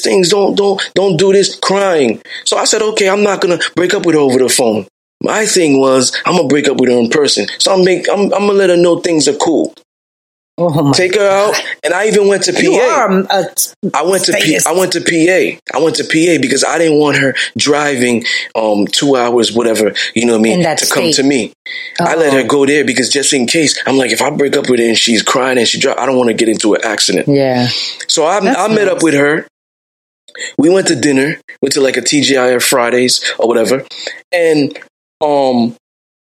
things. 0.00 0.30
Don't 0.30 0.56
don't 0.56 0.82
don't 0.94 1.16
do 1.16 1.32
this 1.32 1.56
crying. 1.60 2.20
So 2.44 2.56
I 2.56 2.64
said, 2.64 2.82
okay, 2.82 3.08
I'm 3.08 3.22
not 3.22 3.40
gonna 3.40 3.60
break 3.76 3.94
up 3.94 4.04
with 4.04 4.16
her 4.16 4.20
over 4.20 4.40
the 4.40 4.48
phone. 4.48 4.86
My 5.22 5.46
thing 5.46 5.78
was, 5.78 6.12
I'm 6.26 6.36
gonna 6.36 6.48
break 6.48 6.68
up 6.68 6.78
with 6.80 6.90
her 6.90 6.98
in 6.98 7.10
person. 7.10 7.46
So 7.58 7.72
I'm 7.72 7.84
make, 7.84 8.08
I'm, 8.08 8.24
I'm 8.32 8.46
gonna 8.46 8.52
let 8.52 8.70
her 8.70 8.76
know 8.76 9.00
things 9.00 9.28
are 9.28 9.36
cool. 9.36 9.74
Oh 10.58 10.82
my 10.82 10.92
Take 10.92 11.14
her 11.14 11.26
out, 11.26 11.54
and 11.82 11.94
I 11.94 12.08
even 12.08 12.28
went 12.28 12.42
to 12.44 12.52
PA. 12.52 12.60
You 12.60 12.74
are 12.74 13.10
a, 13.10 13.24
a 13.24 13.46
I 13.94 14.02
went 14.02 14.26
to 14.26 14.34
P. 14.34 14.58
I 14.66 14.72
went 14.72 14.92
to 14.92 15.00
PA. 15.00 15.58
I 15.74 15.82
went 15.82 15.96
to 15.96 16.04
PA 16.04 16.42
because 16.42 16.62
I 16.62 16.76
didn't 16.76 16.98
want 16.98 17.16
her 17.16 17.34
driving 17.56 18.24
um 18.54 18.86
two 18.86 19.16
hours, 19.16 19.52
whatever 19.52 19.94
you 20.14 20.26
know 20.26 20.34
what 20.38 20.40
I 20.40 20.56
mean, 20.56 20.76
to 20.76 20.86
come 20.92 21.10
to 21.12 21.22
me. 21.22 21.54
I 21.98 22.16
let 22.16 22.34
her 22.34 22.46
go 22.46 22.66
there 22.66 22.84
because 22.84 23.08
just 23.08 23.32
in 23.32 23.46
case, 23.46 23.82
I'm 23.86 23.96
like, 23.96 24.10
if 24.10 24.20
I 24.20 24.28
break 24.28 24.54
up 24.54 24.68
with 24.68 24.78
her 24.78 24.86
and 24.86 24.98
she's 24.98 25.22
crying 25.22 25.56
and 25.56 25.66
she 25.66 25.80
drive, 25.80 25.96
I 25.96 26.04
don't 26.04 26.18
want 26.18 26.28
to 26.28 26.34
get 26.34 26.50
into 26.50 26.74
an 26.74 26.82
accident. 26.84 27.28
Yeah. 27.28 27.68
So 28.06 28.26
I, 28.26 28.40
That's 28.40 28.58
I 28.58 28.68
met 28.68 28.84
nice. 28.84 28.96
up 28.96 29.02
with 29.02 29.14
her. 29.14 29.46
We 30.58 30.68
went 30.68 30.86
to 30.88 30.96
dinner. 30.96 31.40
Went 31.62 31.72
to 31.72 31.80
like 31.80 31.96
a 31.96 32.02
TGI 32.02 32.56
TGIF 32.56 32.62
Fridays 32.62 33.32
or 33.38 33.48
whatever, 33.48 33.86
and 34.32 34.78
um, 35.22 35.76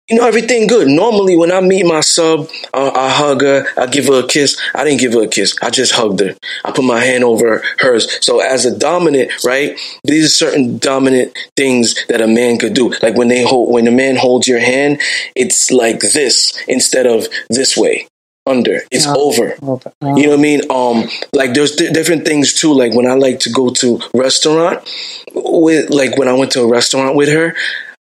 you 0.10 0.18
know 0.18 0.28
everything 0.28 0.68
good. 0.68 0.88
Normally, 0.88 1.36
when 1.36 1.52
I 1.52 1.62
meet 1.62 1.84
my 1.84 2.02
sub, 2.02 2.48
uh, 2.74 2.92
I 2.94 3.10
hug 3.10 3.42
her. 3.42 3.66
I 3.76 3.88
give 3.88 4.06
her 4.06 4.24
a 4.24 4.28
kiss. 4.28 4.56
I 4.76 4.84
didn't 4.84 5.00
give 5.00 5.14
her 5.14 5.24
a 5.24 5.28
kiss. 5.28 5.58
I 5.64 5.72
just 5.72 5.94
hugged 5.94 6.20
her. 6.20 6.36
I 6.64 6.72
put 6.72 6.86
my 6.86 7.00
hand 7.00 7.24
over 7.24 7.64
hers. 7.80 8.24
So 8.24 8.40
as 8.40 8.66
a 8.66 8.78
dominant, 8.78 9.32
right? 9.44 9.80
These 10.04 10.26
are 10.26 10.30
certain 10.30 10.78
dominant 10.78 11.36
things 11.58 11.96
that 12.08 12.22
a 12.22 12.28
man 12.28 12.60
could 12.60 12.76
do. 12.76 12.94
Like 13.02 13.18
when 13.18 13.30
they 13.30 13.44
hold, 13.44 13.74
when 13.74 13.88
a 13.88 13.92
man 13.92 14.16
holds 14.16 14.48
your 14.48 14.60
hand, 14.60 15.02
it's 15.36 15.72
like 15.72 16.02
this 16.02 16.56
instead 16.68 17.08
of 17.08 17.26
this 17.50 17.76
way. 17.76 18.08
Under. 18.48 18.82
It's 18.92 19.08
over. 19.08 19.56
Over. 19.64 19.92
You 20.04 20.28
know 20.28 20.30
what 20.30 20.40
I 20.40 20.42
mean? 20.42 20.62
Um, 20.70 21.10
like 21.34 21.56
there's 21.56 21.76
di- 21.76 21.92
different 21.92 22.26
things 22.26 22.54
too. 22.54 22.72
Like 22.72 22.94
when 22.94 23.08
I 23.08 23.16
like 23.16 23.40
to 23.40 23.50
go 23.50 23.72
to 23.72 24.00
restaurant 24.14 24.88
with, 25.34 25.90
like 25.90 26.16
when 26.20 26.28
I 26.28 26.34
went 26.34 26.52
to 26.52 26.62
a 26.62 26.68
restaurant 26.68 27.16
with 27.16 27.30
her, 27.30 27.56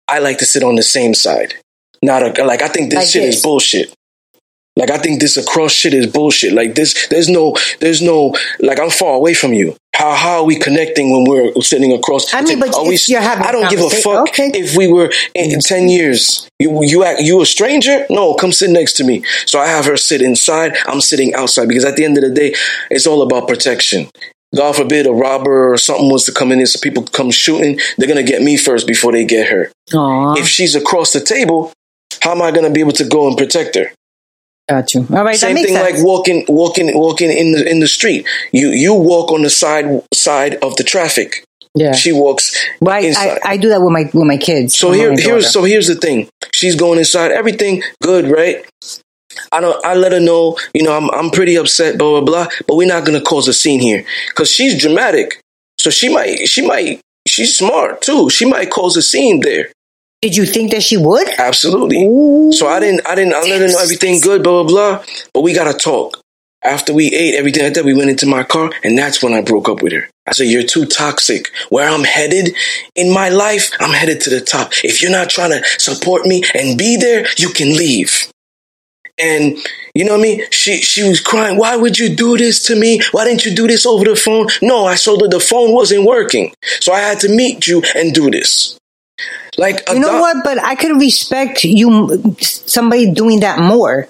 I 0.07 0.19
like 0.19 0.37
to 0.39 0.45
sit 0.45 0.63
on 0.63 0.75
the 0.75 0.83
same 0.83 1.13
side. 1.13 1.55
Not 2.01 2.37
a, 2.39 2.43
like 2.43 2.61
I 2.61 2.67
think 2.67 2.91
this 2.91 2.97
Like 2.99 3.07
shit 3.07 3.23
this. 3.23 3.37
is 3.37 3.41
bullshit. 3.41 3.93
Like 4.77 4.91
I 4.91 4.97
think 4.97 5.21
this 5.21 5.37
across 5.37 5.71
shit 5.71 5.93
is 5.93 6.05
bullshit. 6.07 6.51
Like 6.53 6.75
this, 6.75 7.07
there's 7.07 7.29
no, 7.29 7.55
there's 7.79 8.01
no, 8.01 8.35
like 8.59 8.77
I'm 8.79 8.89
far 8.89 9.15
away 9.15 9.33
from 9.33 9.53
you. 9.53 9.75
How 9.95 10.13
how 10.13 10.39
are 10.39 10.43
we 10.43 10.57
connecting 10.59 11.09
when 11.11 11.23
we're 11.23 11.61
sitting 11.61 11.93
across? 11.93 12.33
I 12.33 12.41
mean, 12.41 12.59
but 12.59 12.75
are 12.75 12.85
we, 12.85 12.99
you're 13.07 13.21
having 13.21 13.45
I 13.47 13.53
don't 13.53 13.69
give 13.69 13.79
a 13.79 13.89
fuck 13.89 14.27
okay. 14.27 14.51
if 14.53 14.75
we 14.75 14.91
were 14.91 15.09
in, 15.33 15.53
in 15.53 15.59
ten 15.61 15.87
years. 15.87 16.49
You 16.59 16.83
you 16.83 17.05
act 17.05 17.21
you 17.21 17.41
a 17.41 17.45
stranger? 17.45 18.05
No, 18.09 18.33
come 18.33 18.51
sit 18.51 18.69
next 18.69 18.93
to 18.97 19.05
me. 19.05 19.23
So 19.45 19.57
I 19.57 19.67
have 19.67 19.85
her 19.85 19.95
sit 19.95 20.21
inside. 20.21 20.75
I'm 20.85 20.99
sitting 20.99 21.33
outside 21.33 21.69
because 21.69 21.85
at 21.85 21.95
the 21.95 22.03
end 22.03 22.17
of 22.17 22.23
the 22.25 22.29
day, 22.31 22.53
it's 22.91 23.07
all 23.07 23.21
about 23.21 23.47
protection. 23.47 24.09
God 24.55 24.75
forbid 24.75 25.05
a 25.07 25.11
robber 25.11 25.71
or 25.73 25.77
something 25.77 26.09
was 26.09 26.25
to 26.25 26.31
come 26.31 26.51
in 26.51 26.59
here, 26.59 26.65
so 26.65 26.79
people 26.79 27.03
come 27.03 27.31
shooting. 27.31 27.79
They're 27.97 28.07
gonna 28.07 28.23
get 28.23 28.41
me 28.41 28.57
first 28.57 28.87
before 28.87 29.11
they 29.11 29.25
get 29.25 29.49
her. 29.49 29.71
Aw, 29.93 30.35
If 30.37 30.47
she's 30.47 30.75
across 30.75 31.13
the 31.13 31.19
table, 31.21 31.73
how 32.21 32.31
am 32.31 32.41
I 32.41 32.51
gonna 32.51 32.69
be 32.71 32.79
able 32.79 32.93
to 32.93 33.03
go 33.05 33.27
and 33.27 33.37
protect 33.37 33.75
her? 33.75 33.91
got 34.69 34.93
you. 34.95 35.05
All 35.13 35.23
right, 35.23 35.37
Same 35.37 35.55
thing 35.57 35.75
sense. 35.75 35.95
like 35.95 36.03
walking, 36.03 36.43
walking, 36.47 36.97
walking 36.97 37.29
in 37.31 37.51
the 37.51 37.69
in 37.69 37.79
the 37.81 37.87
street. 37.87 38.25
You 38.51 38.69
you 38.69 38.93
walk 38.93 39.31
on 39.31 39.43
the 39.43 39.49
side 39.49 39.85
side 40.13 40.55
of 40.63 40.75
the 40.77 40.83
traffic. 40.83 41.43
yeah. 41.75 41.91
She 41.93 42.11
walks 42.11 42.55
Right, 42.81 43.05
inside. 43.05 43.39
I, 43.43 43.51
I 43.53 43.57
do 43.57 43.69
that 43.69 43.81
with 43.81 43.91
my 43.91 44.03
with 44.13 44.25
my 44.27 44.37
kids. 44.37 44.73
so 44.75 44.91
here 44.91 45.13
here's 45.17 45.51
so 45.51 45.63
here's 45.65 45.87
the 45.87 45.95
thing. 45.95 46.29
She's 46.53 46.75
going 46.75 46.97
inside. 46.97 47.31
Everything 47.31 47.83
good, 48.01 48.25
right? 48.31 48.65
I 49.51 49.61
don't. 49.61 49.83
I 49.85 49.95
let 49.95 50.11
her 50.11 50.19
know. 50.19 50.57
You 50.73 50.83
know, 50.83 50.95
I'm 50.95 51.09
I'm 51.11 51.31
pretty 51.31 51.55
upset. 51.57 51.97
Blah 51.97 52.21
blah 52.21 52.45
blah. 52.45 52.47
But 52.67 52.75
we're 52.75 52.87
not 52.87 53.05
gonna 53.05 53.21
cause 53.21 53.47
a 53.47 53.53
scene 53.53 53.79
here 53.79 54.05
because 54.29 54.49
she's 54.49 54.79
dramatic. 54.79 55.41
So 55.79 55.89
she 55.89 56.09
might. 56.09 56.47
She 56.47 56.65
might. 56.65 57.01
She's 57.27 57.57
smart 57.57 58.01
too. 58.01 58.29
She 58.29 58.45
might 58.45 58.69
cause 58.69 58.97
a 58.97 59.01
scene 59.01 59.41
there. 59.41 59.71
Did 60.21 60.35
you 60.37 60.45
think 60.45 60.71
that 60.71 60.81
she 60.81 60.97
would? 60.97 61.27
Absolutely. 61.37 62.51
So 62.53 62.67
I 62.67 62.79
didn't, 62.79 63.07
I 63.07 63.15
didn't, 63.15 63.33
I 63.33 63.41
let 63.41 63.61
her 63.61 63.67
know 63.67 63.79
everything 63.79 64.19
good, 64.21 64.41
blah, 64.41 64.63
blah, 64.63 64.95
blah. 64.95 65.05
But 65.33 65.41
we 65.41 65.53
got 65.53 65.71
to 65.71 65.77
talk. 65.77 66.19
After 66.63 66.93
we 66.95 67.13
ate, 67.13 67.35
everything 67.35 67.63
like 67.63 67.75
that, 67.75 67.85
we 67.85 67.93
went 67.93 68.09
into 68.09 68.25
my 68.25 68.43
car 68.43 68.71
and 68.83 68.97
that's 68.97 69.21
when 69.21 69.33
I 69.33 69.41
broke 69.41 69.69
up 69.69 69.83
with 69.83 69.93
her. 69.93 70.09
I 70.25 70.31
said, 70.31 70.47
you're 70.47 70.63
too 70.63 70.87
toxic. 70.87 71.51
Where 71.69 71.87
I'm 71.87 72.03
headed 72.03 72.55
in 72.95 73.13
my 73.13 73.29
life, 73.29 73.69
I'm 73.79 73.93
headed 73.93 74.19
to 74.21 74.31
the 74.31 74.41
top. 74.41 74.71
If 74.83 74.99
you're 75.03 75.11
not 75.11 75.29
trying 75.29 75.51
to 75.51 75.63
support 75.77 76.25
me 76.25 76.41
and 76.55 76.75
be 76.75 76.97
there, 76.97 77.27
you 77.37 77.49
can 77.49 77.69
leave. 77.77 78.31
And 79.17 79.57
you 79.93 80.03
know 80.03 80.13
what 80.13 80.19
I 80.19 80.23
mean? 80.23 80.43
She 80.51 80.77
she 80.81 81.07
was 81.07 81.21
crying. 81.21 81.57
Why 81.57 81.75
would 81.75 81.97
you 81.97 82.13
do 82.15 82.37
this 82.37 82.63
to 82.65 82.75
me? 82.75 83.01
Why 83.11 83.23
didn't 83.23 83.45
you 83.45 83.55
do 83.55 83.67
this 83.67 83.85
over 83.85 84.03
the 84.03 84.15
phone? 84.15 84.47
No, 84.61 84.85
I 84.85 84.95
saw 84.95 85.17
that 85.17 85.31
the 85.31 85.39
phone 85.39 85.73
wasn't 85.73 86.05
working, 86.05 86.53
so 86.81 86.91
I 86.91 86.99
had 86.99 87.19
to 87.21 87.29
meet 87.29 87.65
you 87.65 87.81
and 87.95 88.13
do 88.13 88.29
this. 88.29 88.77
Like 89.57 89.87
You 89.89 89.99
know 89.99 90.11
doc- 90.11 90.21
what? 90.21 90.43
But 90.43 90.63
I 90.63 90.75
could 90.75 90.99
respect 90.99 91.63
you, 91.63 92.35
somebody 92.41 93.11
doing 93.11 93.39
that 93.39 93.59
more, 93.59 94.09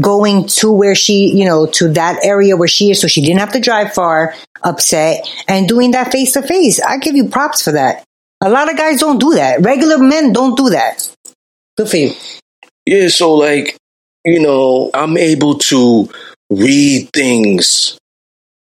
going 0.00 0.46
to 0.46 0.70
where 0.70 0.94
she, 0.94 1.32
you 1.34 1.46
know, 1.46 1.66
to 1.66 1.88
that 1.92 2.22
area 2.22 2.56
where 2.56 2.68
she 2.68 2.90
is, 2.90 3.00
so 3.00 3.08
she 3.08 3.22
didn't 3.22 3.40
have 3.40 3.52
to 3.52 3.60
drive 3.60 3.94
far, 3.94 4.34
upset, 4.62 5.26
and 5.48 5.66
doing 5.66 5.92
that 5.92 6.12
face 6.12 6.32
to 6.32 6.42
face. 6.42 6.80
I 6.80 6.98
give 6.98 7.16
you 7.16 7.28
props 7.28 7.62
for 7.62 7.72
that. 7.72 8.04
A 8.42 8.50
lot 8.50 8.70
of 8.70 8.76
guys 8.76 9.00
don't 9.00 9.18
do 9.18 9.34
that. 9.34 9.62
Regular 9.62 9.98
men 9.98 10.32
don't 10.32 10.56
do 10.56 10.70
that. 10.70 11.08
Good 11.76 11.88
for 11.88 11.96
you. 11.96 12.12
Yeah, 12.84 13.08
so 13.08 13.34
like, 13.34 13.76
you 14.24 14.40
know, 14.40 14.90
I'm 14.94 15.16
able 15.16 15.58
to 15.58 16.08
read 16.50 17.10
things. 17.12 17.98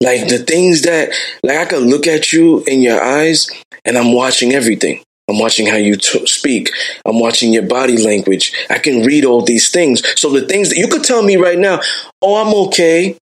Like 0.02 0.28
the 0.28 0.40
things 0.40 0.82
that, 0.84 1.12
like, 1.44 1.58
I 1.58 1.66
can 1.66 1.90
look 1.90 2.08
at 2.08 2.34
you 2.34 2.64
in 2.66 2.82
your 2.82 3.04
eyes 3.04 3.50
and 3.86 3.98
I'm 3.98 4.14
watching 4.14 4.54
everything. 4.54 5.04
I'm 5.30 5.40
watching 5.40 5.68
how 5.68 5.78
you 5.78 5.96
t- 5.96 6.26
speak. 6.26 6.72
I'm 7.06 7.20
watching 7.20 7.54
your 7.54 7.64
body 7.64 7.98
language. 8.04 8.52
I 8.70 8.80
can 8.80 9.06
read 9.06 9.26
all 9.26 9.42
these 9.44 9.70
things. 9.70 10.02
So 10.20 10.30
the 10.30 10.46
things 10.46 10.70
that 10.70 10.78
you 10.78 10.88
could 10.88 11.04
tell 11.04 11.22
me 11.24 11.38
right 11.38 11.58
now, 11.58 11.80
oh, 12.22 12.36
I'm 12.36 12.54
okay. 12.68 13.18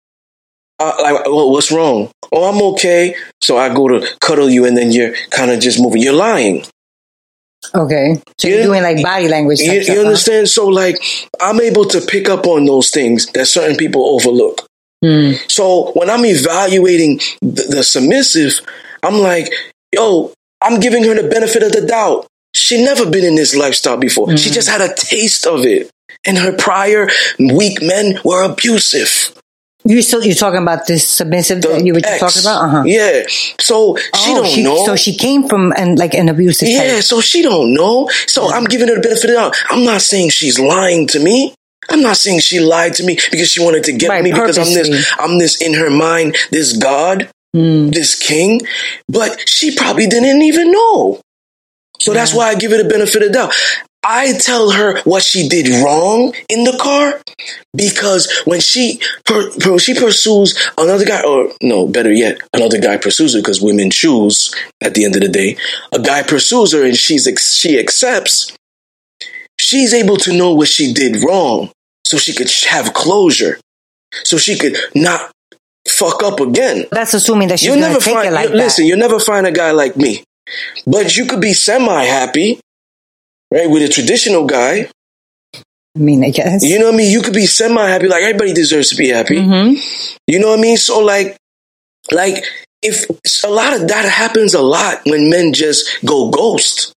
Uh, 0.80 0.94
like, 1.02 1.26
well, 1.26 1.52
what's 1.52 1.72
wrong? 1.72 2.12
oh, 2.32 2.50
I'm 2.50 2.62
okay. 2.74 3.16
So 3.42 3.58
I 3.58 3.74
go 3.74 3.88
to 3.88 4.08
cuddle 4.20 4.50
you, 4.50 4.66
and 4.66 4.78
then 4.78 4.92
you're 4.92 5.14
kind 5.32 5.52
of 5.52 5.60
just 5.60 5.82
moving. 5.82 6.02
You're 6.02 6.14
lying. 6.14 6.66
Okay. 7.74 8.22
So 8.38 8.48
you're 8.48 8.64
doing 8.64 8.84
like 8.84 9.02
body 9.02 9.28
language. 9.28 9.60
You, 9.60 9.68
type 9.68 9.76
you 9.76 9.84
stuff, 9.84 9.96
huh? 9.96 10.02
understand? 10.04 10.50
So, 10.50 10.68
like, 10.68 10.98
I'm 11.42 11.60
able 11.62 11.86
to 11.86 12.02
pick 12.02 12.30
up 12.30 12.46
on 12.48 12.66
those 12.66 12.90
things 12.90 13.28
that 13.28 13.46
certain 13.46 13.78
people 13.78 14.06
overlook. 14.06 14.68
Hmm. 15.04 15.34
So 15.48 15.92
when 15.94 16.10
I'm 16.10 16.26
evaluating 16.26 17.20
the, 17.42 17.64
the 17.70 17.84
submissive, 17.84 18.60
I'm 19.04 19.16
like, 19.16 19.52
yo, 19.94 20.34
I'm 20.62 20.80
giving 20.80 21.04
her 21.04 21.22
the 21.22 21.30
benefit 21.30 21.64
of 21.64 21.72
the 21.72 21.86
doubt. 21.86 22.28
She 22.54 22.84
never 22.84 23.10
been 23.10 23.24
in 23.24 23.36
this 23.36 23.56
lifestyle 23.56 23.98
before. 23.98 24.32
Hmm. 24.32 24.38
She 24.38 24.50
just 24.50 24.70
had 24.70 24.82
a 24.82 24.94
taste 24.94 25.46
of 25.46 25.66
it. 25.66 25.92
And 26.26 26.38
her 26.38 26.56
prior 26.58 27.10
weak 27.38 27.82
men 27.82 28.20
were 28.26 28.44
abusive. 28.44 29.34
You 29.88 30.02
still 30.02 30.24
you're 30.24 30.36
talking 30.36 30.62
about 30.62 30.86
this 30.86 31.08
submissive 31.08 31.62
that 31.62 31.86
you 31.86 31.94
were 31.94 32.02
just 32.02 32.22
Ex. 32.22 32.34
talking 32.36 32.42
about? 32.44 32.66
Uh 32.66 32.70
huh. 32.70 32.84
Yeah. 32.86 33.24
So 33.62 33.96
she 33.96 34.32
oh, 34.32 34.36
don't 34.36 34.46
she, 34.48 34.64
know. 34.64 34.86
So 34.86 34.96
she 34.96 35.16
came 35.16 35.48
from 35.48 35.74
and 35.78 35.98
like 35.98 36.14
an 36.14 36.28
abusive 36.30 36.68
Yeah, 36.68 36.96
type. 36.96 37.04
so 37.04 37.22
she 37.22 37.42
don't 37.42 37.74
know. 37.74 38.10
So 38.28 38.52
I'm 38.52 38.66
giving 38.66 38.90
her 38.90 38.96
the 38.96 39.02
benefit 39.02 39.26
of 39.26 39.30
the 39.30 39.36
doubt. 39.36 39.56
I'm 39.70 39.86
not 39.86 40.02
saying 40.02 40.30
she's 40.32 40.60
lying 40.60 41.08
to 41.08 41.20
me. 41.20 41.56
I'm 41.90 42.02
not 42.02 42.18
saying 42.18 42.42
she 42.42 42.60
lied 42.60 42.96
to 42.96 43.06
me 43.06 43.18
because 43.32 43.50
she 43.50 43.64
wanted 43.64 43.86
to 43.86 43.94
get 43.94 44.10
Right, 44.10 44.22
me 44.24 44.32
because 44.34 44.58
I'm 44.58 44.66
this 44.74 45.08
I'm 45.20 45.40
this 45.40 45.62
in 45.62 45.74
her 45.76 45.90
mind, 45.90 46.36
this 46.52 46.76
God, 46.76 47.30
Hmm. 47.56 47.88
this 47.90 48.14
king. 48.16 48.62
But 49.08 49.48
she 49.48 49.74
probably 49.74 50.06
didn't 50.08 50.42
even 50.42 50.72
know. 50.72 51.22
So 52.00 52.14
that's 52.14 52.34
why 52.34 52.50
I 52.50 52.56
give 52.56 52.72
her 52.72 52.78
the 52.84 52.90
benefit 52.90 53.22
of 53.24 53.30
the 53.30 53.34
doubt. 53.34 53.54
I 54.10 54.38
tell 54.40 54.72
her 54.72 55.02
what 55.02 55.22
she 55.22 55.50
did 55.50 55.68
wrong 55.84 56.34
in 56.48 56.64
the 56.64 56.78
car 56.82 57.20
because 57.76 58.32
when 58.46 58.62
she 58.62 59.02
per, 59.26 59.52
per- 59.60 59.78
she 59.80 59.94
pursues 59.94 60.58
another 60.78 61.04
guy, 61.06 61.22
or 61.24 61.50
no, 61.62 61.88
better 61.88 62.12
yet, 62.14 62.38
another 62.54 62.80
guy 62.80 62.96
pursues 62.98 63.34
her 63.34 63.40
because 63.42 63.62
women 63.62 63.92
choose. 63.92 64.56
At 64.82 64.94
the 64.94 65.04
end 65.06 65.16
of 65.16 65.22
the 65.22 65.28
day, 65.28 65.58
a 65.92 66.00
guy 66.00 66.24
pursues 66.24 66.72
her 66.72 66.86
and 66.86 66.96
she's 66.96 67.28
she 67.60 67.78
accepts. 67.80 68.56
She's 69.60 69.94
able 69.94 70.18
to 70.18 70.38
know 70.38 70.54
what 70.54 70.68
she 70.70 70.94
did 70.94 71.24
wrong, 71.24 71.72
so 72.06 72.18
she 72.18 72.34
could 72.34 72.50
have 72.70 72.94
closure, 72.94 73.60
so 74.24 74.38
she 74.38 74.58
could 74.58 74.78
not 74.96 75.32
fuck 75.88 76.24
up 76.24 76.40
again. 76.40 76.86
That's 76.92 77.14
assuming 77.14 77.48
that 77.50 77.60
she's 77.60 77.70
You'll 77.70 77.80
never 77.80 78.00
find. 78.00 78.28
it 78.30 78.34
like 78.34 78.50
you- 78.50 78.56
listen, 78.56 78.86
you'll 78.86 79.00
never 79.00 79.20
find 79.20 79.46
a 79.48 79.52
guy 79.52 79.72
like 79.72 79.98
me, 79.98 80.24
but 80.86 81.18
you 81.18 81.26
could 81.26 81.42
be 81.42 81.54
semi 81.54 82.04
happy, 82.06 82.60
right, 83.52 83.70
with 83.70 83.84
a 83.84 83.88
traditional 83.88 84.46
guy. 84.46 84.90
I 85.56 86.00
mean, 86.00 86.24
I 86.24 86.30
guess. 86.30 86.64
You 86.64 86.80
know 86.80 86.86
what 86.86 86.96
I 86.96 86.98
mean? 86.98 87.12
You 87.12 87.22
could 87.22 87.34
be 87.34 87.46
semi 87.46 87.86
happy. 87.88 88.08
Like 88.08 88.22
everybody 88.22 88.54
deserves 88.54 88.90
to 88.90 88.96
be 88.96 89.10
happy. 89.10 89.38
Mm-hmm. 89.38 90.18
You 90.28 90.40
know 90.40 90.50
what 90.50 90.60
I 90.60 90.62
mean? 90.62 90.78
So 90.78 91.00
like, 91.00 91.38
like 92.12 92.44
if 92.82 93.06
a 93.44 93.50
lot 93.50 93.74
of 93.74 93.88
that 93.88 94.06
happens 94.06 94.54
a 94.54 94.62
lot 94.62 95.02
when 95.06 95.30
men 95.30 95.54
just 95.54 96.06
go 96.06 96.30
ghost. 96.30 96.94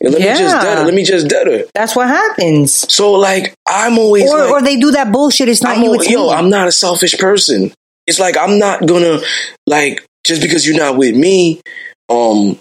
Let 0.00 0.12
me 0.12 0.20
just 0.20 0.62
dead 0.62 0.78
her. 0.78 0.84
Let 0.84 0.94
me 0.94 1.04
just 1.04 1.28
dead 1.28 1.46
her. 1.48 1.64
That's 1.74 1.96
what 1.96 2.06
happens. 2.06 2.72
So 2.92 3.12
like, 3.12 3.54
I'm 3.66 3.98
always 3.98 4.30
Or, 4.30 4.38
like, 4.38 4.50
or 4.50 4.62
they 4.62 4.76
do 4.76 4.92
that 4.92 5.10
bullshit. 5.12 5.48
It's 5.48 5.62
not 5.62 5.76
I'm 5.76 5.82
you, 5.82 5.94
al- 5.94 6.04
yo, 6.04 6.26
me. 6.26 6.32
I'm 6.34 6.50
not 6.50 6.68
a 6.68 6.72
selfish 6.72 7.18
person. 7.18 7.72
It's 8.06 8.20
like 8.20 8.36
I'm 8.36 8.58
not 8.58 8.86
gonna 8.86 9.20
like 9.66 10.06
just 10.24 10.40
because 10.40 10.66
you're 10.66 10.78
not 10.78 10.96
with 10.96 11.16
me, 11.16 11.60
um, 12.08 12.58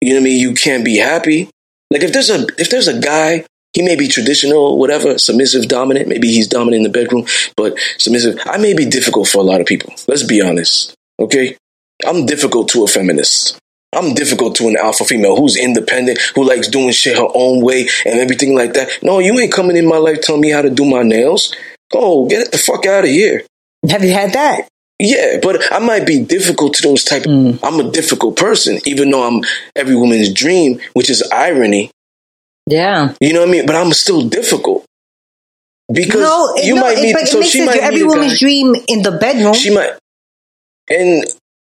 you 0.00 0.10
know 0.10 0.14
what 0.14 0.20
I 0.20 0.24
mean. 0.24 0.40
You 0.40 0.54
can't 0.54 0.84
be 0.84 0.96
happy. 0.96 1.50
Like 1.90 2.02
if 2.02 2.12
there's 2.12 2.30
a 2.30 2.46
if 2.58 2.70
there's 2.70 2.88
a 2.88 3.00
guy, 3.00 3.44
he 3.72 3.82
may 3.82 3.96
be 3.96 4.08
traditional, 4.08 4.78
whatever, 4.78 5.18
submissive, 5.18 5.68
dominant. 5.68 6.08
Maybe 6.08 6.28
he's 6.28 6.48
dominant 6.48 6.84
in 6.86 6.92
the 6.92 6.98
bedroom, 6.98 7.26
but 7.56 7.78
submissive. 7.98 8.38
I 8.44 8.58
may 8.58 8.74
be 8.74 8.86
difficult 8.86 9.28
for 9.28 9.38
a 9.38 9.44
lot 9.44 9.60
of 9.60 9.66
people. 9.66 9.94
Let's 10.06 10.22
be 10.22 10.40
honest, 10.40 10.94
okay? 11.20 11.56
I'm 12.06 12.26
difficult 12.26 12.68
to 12.70 12.84
a 12.84 12.86
feminist. 12.86 13.58
I'm 13.94 14.14
difficult 14.14 14.54
to 14.56 14.68
an 14.68 14.76
alpha 14.76 15.04
female 15.04 15.36
who's 15.36 15.56
independent, 15.56 16.18
who 16.34 16.44
likes 16.44 16.68
doing 16.68 16.92
shit 16.92 17.16
her 17.16 17.28
own 17.34 17.64
way 17.64 17.88
and 18.04 18.20
everything 18.20 18.54
like 18.54 18.74
that. 18.74 18.90
No, 19.02 19.18
you 19.18 19.38
ain't 19.38 19.52
coming 19.52 19.76
in 19.76 19.88
my 19.88 19.96
life 19.96 20.20
telling 20.20 20.42
me 20.42 20.50
how 20.50 20.62
to 20.62 20.70
do 20.70 20.84
my 20.84 21.02
nails. 21.02 21.54
Oh, 21.94 22.28
get 22.28 22.52
the 22.52 22.58
fuck 22.58 22.84
out 22.84 23.04
of 23.04 23.10
here. 23.10 23.44
Have 23.88 24.04
you 24.04 24.12
had 24.12 24.34
that? 24.34 24.68
Yeah, 25.00 25.38
but 25.40 25.62
I 25.72 25.78
might 25.78 26.06
be 26.06 26.20
difficult 26.20 26.74
to 26.74 26.82
those 26.82 27.04
type. 27.04 27.22
Mm. 27.22 27.60
I'm 27.62 27.78
a 27.78 27.90
difficult 27.90 28.36
person, 28.36 28.80
even 28.84 29.10
though 29.10 29.22
I'm 29.26 29.42
every 29.76 29.94
woman's 29.94 30.32
dream, 30.32 30.80
which 30.94 31.08
is 31.08 31.22
irony. 31.32 31.90
Yeah. 32.66 33.14
You 33.20 33.32
know 33.32 33.40
what 33.40 33.48
I 33.48 33.52
mean? 33.52 33.66
But 33.66 33.76
I'm 33.76 33.92
still 33.92 34.28
difficult 34.28 34.84
because 35.92 36.20
no, 36.20 36.56
you 36.62 36.74
no, 36.74 36.80
might 36.82 36.98
it, 36.98 37.02
meet. 37.02 37.12
but 37.14 37.22
it 37.22 37.28
so 37.28 37.38
makes 37.38 37.50
she 37.52 37.58
sense. 37.58 37.68
might 37.70 37.76
You're 37.76 37.84
every 37.84 38.02
woman's 38.04 38.32
guy- 38.34 38.38
dream 38.38 38.74
in 38.88 39.02
the 39.02 39.12
bedroom. 39.12 39.54
She 39.54 39.72
might 39.74 39.92
in 40.90 41.22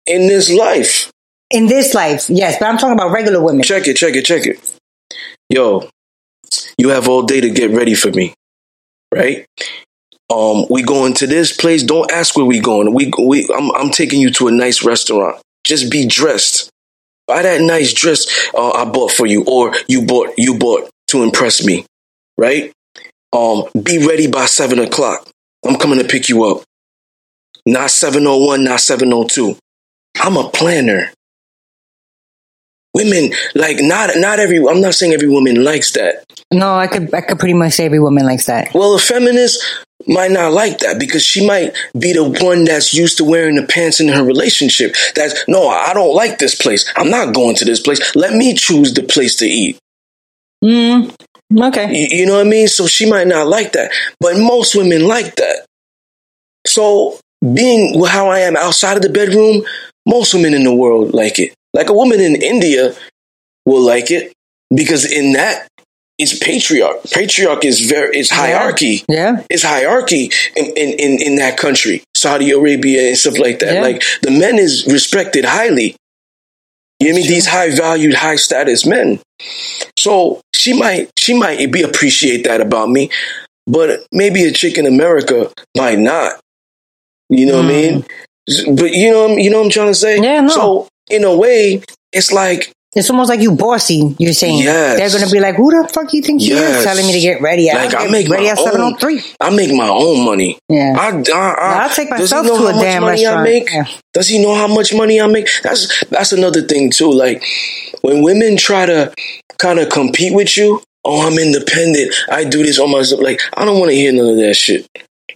in 0.07 0.27
this 0.27 0.51
life. 0.51 1.11
in 1.51 1.67
this 1.67 1.93
life, 1.95 2.29
yes, 2.31 2.57
but 2.59 2.67
I'm 2.67 2.79
talking 2.79 2.95
about 2.95 3.13
regular 3.13 3.43
women. 3.43 3.63
Check 3.63 3.87
it, 3.89 3.97
check 3.97 4.17
it, 4.17 4.25
check 4.25 4.47
it. 4.47 4.59
Yo, 5.51 5.89
you 6.79 6.89
have 6.89 7.09
all 7.09 7.23
day 7.23 7.41
to 7.43 7.51
get 7.51 7.71
ready 7.73 7.95
for 7.95 8.11
me, 8.11 8.33
right? 9.15 9.45
Um, 10.31 10.67
we 10.69 10.83
going 10.83 11.15
to 11.15 11.27
this 11.27 11.57
place. 11.57 11.83
Don't 11.83 12.11
ask 12.13 12.37
where 12.37 12.45
we 12.45 12.61
going. 12.61 12.93
We 12.93 13.11
we 13.19 13.49
I'm 13.57 13.71
I'm 13.75 13.91
taking 13.91 14.21
you 14.21 14.31
to 14.33 14.49
a 14.49 14.53
nice 14.53 14.85
restaurant. 14.85 15.41
Just 15.65 15.91
be 15.91 16.07
dressed. 16.07 16.71
Buy 17.27 17.43
that 17.43 17.61
nice 17.61 17.93
dress 17.93 18.27
uh, 18.55 18.71
I 18.71 18.85
bought 18.85 19.11
for 19.13 19.27
you, 19.27 19.45
or 19.47 19.75
you 19.89 20.05
bought 20.05 20.31
you 20.37 20.59
bought 20.59 20.91
to 21.09 21.23
impress 21.23 21.65
me, 21.65 21.87
right? 22.37 22.73
Um, 23.33 23.65
be 23.83 24.07
ready 24.07 24.27
by 24.27 24.47
seven 24.47 24.79
o'clock. 24.79 25.29
I'm 25.67 25.77
coming 25.77 25.99
to 25.99 26.05
pick 26.07 26.29
you 26.29 26.45
up. 26.45 26.63
Not 27.67 27.91
seven 27.91 28.27
oh 28.27 28.39
one, 28.47 28.65
not 28.65 28.81
seven 28.81 29.13
oh 29.13 29.27
two. 29.27 29.57
I'm 30.21 30.37
a 30.37 30.51
planner 30.51 31.11
women 32.95 33.31
like 33.55 33.77
not 33.81 34.11
not 34.17 34.41
every 34.41 34.57
i'm 34.67 34.81
not 34.81 34.95
saying 34.95 35.13
every 35.13 35.29
woman 35.29 35.63
likes 35.63 35.93
that 35.93 36.25
No, 36.53 36.75
I 36.75 36.87
could 36.87 37.13
I 37.15 37.21
could 37.21 37.39
pretty 37.39 37.55
much 37.55 37.75
say 37.75 37.85
every 37.85 38.01
woman 38.01 38.25
likes 38.25 38.47
that. 38.47 38.73
well 38.75 38.95
a 38.95 38.99
feminist 38.99 39.63
might 40.09 40.31
not 40.31 40.53
like 40.53 40.79
that 40.79 40.99
because 40.99 41.25
she 41.25 41.47
might 41.47 41.77
be 41.99 42.13
the 42.13 42.25
one 42.25 42.65
that's 42.65 42.95
used 42.95 43.19
to 43.19 43.25
wearing 43.25 43.57
the 43.57 43.67
pants 43.67 44.01
in 44.01 44.09
her 44.09 44.25
relationship. 44.25 44.95
That's 45.15 45.47
no 45.49 45.69
i 45.69 45.93
don't 45.93 46.15
like 46.15 46.39
this 46.39 46.55
place. 46.55 46.91
I'm 46.97 47.11
not 47.11 47.35
going 47.35 47.57
to 47.57 47.65
this 47.65 47.81
place. 47.81 48.15
Let 48.15 48.35
me 48.35 48.55
choose 48.55 48.95
the 48.95 49.03
place 49.03 49.37
to 49.37 49.47
eat. 49.47 49.79
Mm, 50.65 51.15
okay. 51.57 51.95
you, 51.95 52.21
you 52.21 52.27
know 52.27 52.35
what 52.35 52.47
i 52.47 52.51
mean? 52.51 52.69
So 52.69 52.87
she 52.87 53.09
might 53.09 53.27
not 53.27 53.47
like 53.47 53.73
that 53.73 53.93
but 54.21 54.37
most 54.39 54.75
women 54.75 55.07
like 55.07 55.37
that. 55.37 55.67
So 56.67 57.19
being 57.55 58.03
how 58.05 58.29
i 58.29 58.41
am 58.41 58.57
outside 58.57 58.97
of 58.97 59.03
the 59.03 59.09
bedroom 59.09 59.63
most 60.07 60.35
women 60.35 60.55
in 60.55 60.65
the 60.65 60.75
world 60.75 61.15
like 61.15 61.39
it. 61.39 61.55
Like 61.75 61.89
a 61.89 61.95
woman 61.95 62.21
in 62.21 62.41
india 62.43 62.95
will 63.67 63.83
like 63.83 64.11
it 64.11 64.33
because 64.75 65.11
in 65.11 65.33
that 65.33 65.69
it's 66.19 66.37
patriarch 66.39 67.03
patriarch 67.13 67.65
is 67.65 67.81
very 67.83 68.19
is 68.19 68.31
hierarchy 68.31 69.05
Yeah. 69.09 69.45
it's 69.51 69.63
hierarchy 69.63 70.31
in, 70.57 70.67
in, 70.77 70.99
in, 70.99 71.23
in 71.23 71.37
that 71.37 71.57
country, 71.57 72.03
Saudi 72.15 72.51
Arabia 72.51 73.09
and 73.09 73.17
stuff 73.17 73.39
like 73.39 73.61
that. 73.61 73.75
Yeah. 73.75 73.83
Like 73.83 74.03
the 74.23 74.31
men 74.33 74.59
is 74.59 74.87
respected 74.87 75.45
highly. 75.45 75.95
You 77.01 77.13
know 77.13 77.19
I 77.19 77.21
mean? 77.21 77.29
These 77.29 77.47
high 77.47 77.71
valued, 77.71 78.15
high 78.15 78.35
status 78.35 78.85
men. 78.85 79.21
So 79.97 80.41
she 80.53 80.73
might 80.77 81.11
she 81.17 81.39
might 81.39 81.71
be 81.71 81.83
appreciate 81.83 82.43
that 82.45 82.61
about 82.61 82.89
me, 82.91 83.11
but 83.69 84.05
maybe 84.11 84.43
a 84.45 84.51
chick 84.51 84.77
in 84.79 84.87
America 84.87 85.53
might 85.77 86.01
not. 86.01 86.41
You 87.29 87.47
know 87.47 87.57
what 87.59 87.67
I 87.67 87.69
mean? 87.69 88.05
But 88.75 88.91
you 88.93 89.13
know 89.13 89.29
you 89.37 89.51
know 89.51 89.59
what 89.59 89.67
I'm 89.67 89.71
trying 89.71 89.89
to 89.89 89.95
say? 89.95 90.17
Hmm. 90.19 90.25
Yeah, 90.25 90.41
no. 90.41 90.49
So 90.49 90.89
in 91.09 91.23
a 91.23 91.37
way, 91.37 91.83
it's 92.13 92.33
like 92.33 92.73
It's 92.95 93.11
almost 93.11 93.29
like 93.29 93.41
you 93.41 93.53
bossy. 93.53 94.17
You're 94.19 94.33
saying 94.33 94.61
Yes. 94.63 94.99
they're 95.13 95.21
gonna 95.21 95.31
be 95.31 95.41
like, 95.41 95.57
"Who 95.57 95.71
the 95.71 95.87
fuck 95.93 96.13
you 96.15 96.23
think 96.23 96.41
Yes. 96.43 96.79
is?" 96.79 96.85
Telling 96.85 97.07
me 97.07 97.13
to 97.13 97.21
get 97.21 97.41
ready. 97.43 97.69
at?" 97.69 97.77
like 97.77 97.95
I 97.95 98.09
make 98.11 98.29
ready 98.29 98.45
my 98.45 98.51
at 98.53 98.59
seven 98.59 98.81
oh 98.81 98.85
own. 98.87 98.95
oh 98.95 98.97
three. 98.97 99.23
I 99.41 99.51
make 99.51 99.73
my 99.75 99.89
own 99.89 100.25
money. 100.25 100.59
Yeah. 100.71 100.95
I, 100.99 101.09
I, 101.33 101.85
I, 101.85 101.95
take 101.95 102.09
myself 102.11 102.47
know 102.47 102.57
to 102.57 102.59
how 102.59 102.67
a 102.69 102.73
much 102.73 102.83
damn 102.83 103.03
money 103.03 103.25
restaurant. 103.25 103.41
I 103.41 103.51
make? 103.51 103.71
Yeah. 103.71 103.85
Does 104.15 104.29
he 104.29 104.43
know 104.43 104.55
how 104.55 104.69
much 104.69 104.95
money 104.95 105.21
I 105.21 105.27
make? 105.27 105.49
That's 105.63 106.03
that's 106.09 106.33
another 106.33 106.63
thing 106.63 106.91
too. 106.91 107.13
Like 107.13 107.45
when 108.01 108.23
women 108.23 108.57
try 108.57 108.87
to 108.87 109.13
kind 109.59 109.79
of 109.79 109.91
compete 109.91 110.33
with 110.35 110.57
you, 110.57 110.81
oh, 111.05 111.27
I'm 111.27 111.39
independent. 111.39 112.15
I 112.31 112.45
do 112.45 112.63
this 112.63 112.79
on 112.79 112.91
myself. 112.91 113.21
Like 113.21 113.43
I 113.55 113.67
don't 113.67 113.79
want 113.79 113.91
to 113.91 113.97
hear 113.97 114.13
none 114.13 114.29
of 114.29 114.37
that 114.39 114.55
shit. 114.55 114.87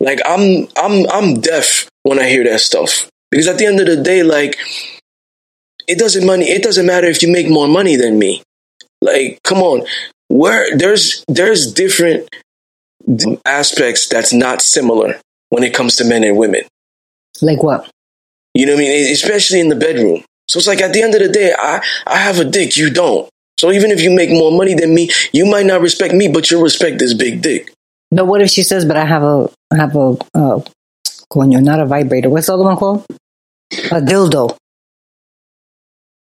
Like 0.00 0.20
I'm 0.24 0.68
I'm 0.76 1.06
I'm 1.10 1.40
deaf 1.40 1.86
when 2.02 2.18
I 2.18 2.28
hear 2.30 2.44
that 2.44 2.60
stuff 2.60 3.10
because 3.30 3.46
at 3.46 3.58
the 3.58 3.66
end 3.66 3.78
of 3.78 3.86
the 3.86 3.96
day, 3.98 4.22
like 4.22 4.58
it 5.86 5.98
doesn't 5.98 6.26
money. 6.26 6.44
It 6.46 6.62
doesn't 6.62 6.86
matter 6.86 7.06
if 7.06 7.22
you 7.22 7.32
make 7.32 7.48
more 7.48 7.68
money 7.68 7.96
than 7.96 8.18
me. 8.18 8.42
Like 9.00 9.40
come 9.42 9.58
on, 9.58 9.86
where 10.28 10.76
there's 10.76 11.24
there's 11.28 11.72
different 11.72 12.28
aspects 13.44 14.08
that's 14.08 14.32
not 14.32 14.62
similar 14.62 15.20
when 15.50 15.64
it 15.64 15.74
comes 15.74 15.96
to 15.96 16.04
men 16.04 16.24
and 16.24 16.36
women. 16.36 16.62
Like 17.40 17.62
what? 17.62 17.90
You 18.54 18.66
know 18.66 18.74
what 18.74 18.80
I 18.80 18.84
mean? 18.84 19.12
Especially 19.12 19.60
in 19.60 19.68
the 19.68 19.76
bedroom. 19.76 20.24
So 20.48 20.58
it's 20.58 20.66
like 20.66 20.80
at 20.82 20.92
the 20.92 21.02
end 21.02 21.14
of 21.14 21.20
the 21.20 21.28
day, 21.28 21.54
I, 21.58 21.82
I 22.06 22.18
have 22.18 22.38
a 22.38 22.44
dick, 22.44 22.76
you 22.76 22.90
don't. 22.90 23.28
So 23.58 23.70
even 23.70 23.90
if 23.90 24.02
you 24.02 24.10
make 24.10 24.30
more 24.30 24.52
money 24.52 24.74
than 24.74 24.94
me, 24.94 25.08
you 25.32 25.46
might 25.46 25.66
not 25.66 25.80
respect 25.80 26.12
me, 26.14 26.28
but 26.28 26.50
you'll 26.50 26.62
respect 26.62 26.98
this 26.98 27.14
big 27.14 27.42
dick. 27.42 27.72
But 28.10 28.26
what 28.26 28.42
if 28.42 28.50
she 28.50 28.62
says, 28.62 28.84
"But 28.84 28.96
I 28.96 29.04
have 29.04 29.22
a 29.22 29.50
I 29.72 29.76
have 29.76 29.96
a 29.96 30.16
uh, 30.34 30.60
coño, 31.30 31.62
not 31.62 31.80
a 31.80 31.86
vibrator. 31.86 32.28
What's 32.28 32.48
the 32.48 32.54
other 32.54 32.64
one 32.64 32.76
called? 32.76 33.06
a 33.72 34.00
dildo. 34.00 34.56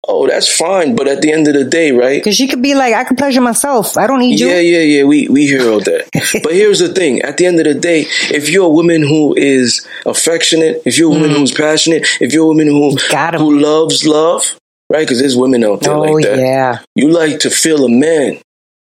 Oh, 0.08 0.28
that's 0.28 0.48
fine. 0.48 0.96
But 0.96 1.08
at 1.08 1.22
the 1.22 1.32
end 1.32 1.48
of 1.48 1.54
the 1.54 1.64
day, 1.64 1.92
right? 1.92 2.20
Because 2.20 2.36
she 2.36 2.48
could 2.48 2.62
be 2.62 2.74
like, 2.74 2.94
I 2.96 3.04
can 3.04 3.16
pleasure 3.16 3.40
myself. 3.42 3.98
I 3.98 4.08
don't 4.08 4.20
need 4.20 4.40
you. 4.40 4.48
Yeah, 4.48 4.60
yeah, 4.60 4.80
yeah. 4.80 5.04
We 5.04 5.28
we 5.28 5.46
hear 5.46 5.70
all 5.72 5.80
that. 5.80 6.10
but 6.44 6.54
here's 6.54 6.80
the 6.80 6.90
thing: 6.94 7.22
at 7.22 7.38
the 7.38 7.46
end 7.46 7.60
of 7.60 7.66
the 7.66 7.76
day, 7.76 8.08
if 8.32 8.50
you're 8.50 8.66
a 8.66 8.70
woman 8.70 9.04
who 9.04 9.36
is 9.36 9.88
affectionate, 10.08 10.82
if 10.86 10.98
you're 10.98 11.08
a 11.12 11.14
woman 11.14 11.30
Mm. 11.32 11.38
who's 11.38 11.52
passionate, 11.52 12.08
if 12.20 12.34
you're 12.34 12.46
a 12.46 12.48
woman 12.48 12.68
who 12.68 12.96
who 12.96 13.60
loves 13.60 14.06
love, 14.08 14.58
right? 14.90 15.02
Because 15.06 15.20
there's 15.20 15.38
women 15.38 15.64
out 15.64 15.82
there 15.82 15.94
Oh, 15.94 16.02
like 16.02 16.26
that. 16.26 16.40
yeah. 16.40 16.80
You 16.96 17.10
like 17.10 17.40
to 17.42 17.50
feel 17.52 17.86
a 17.86 17.90
man. 17.90 18.40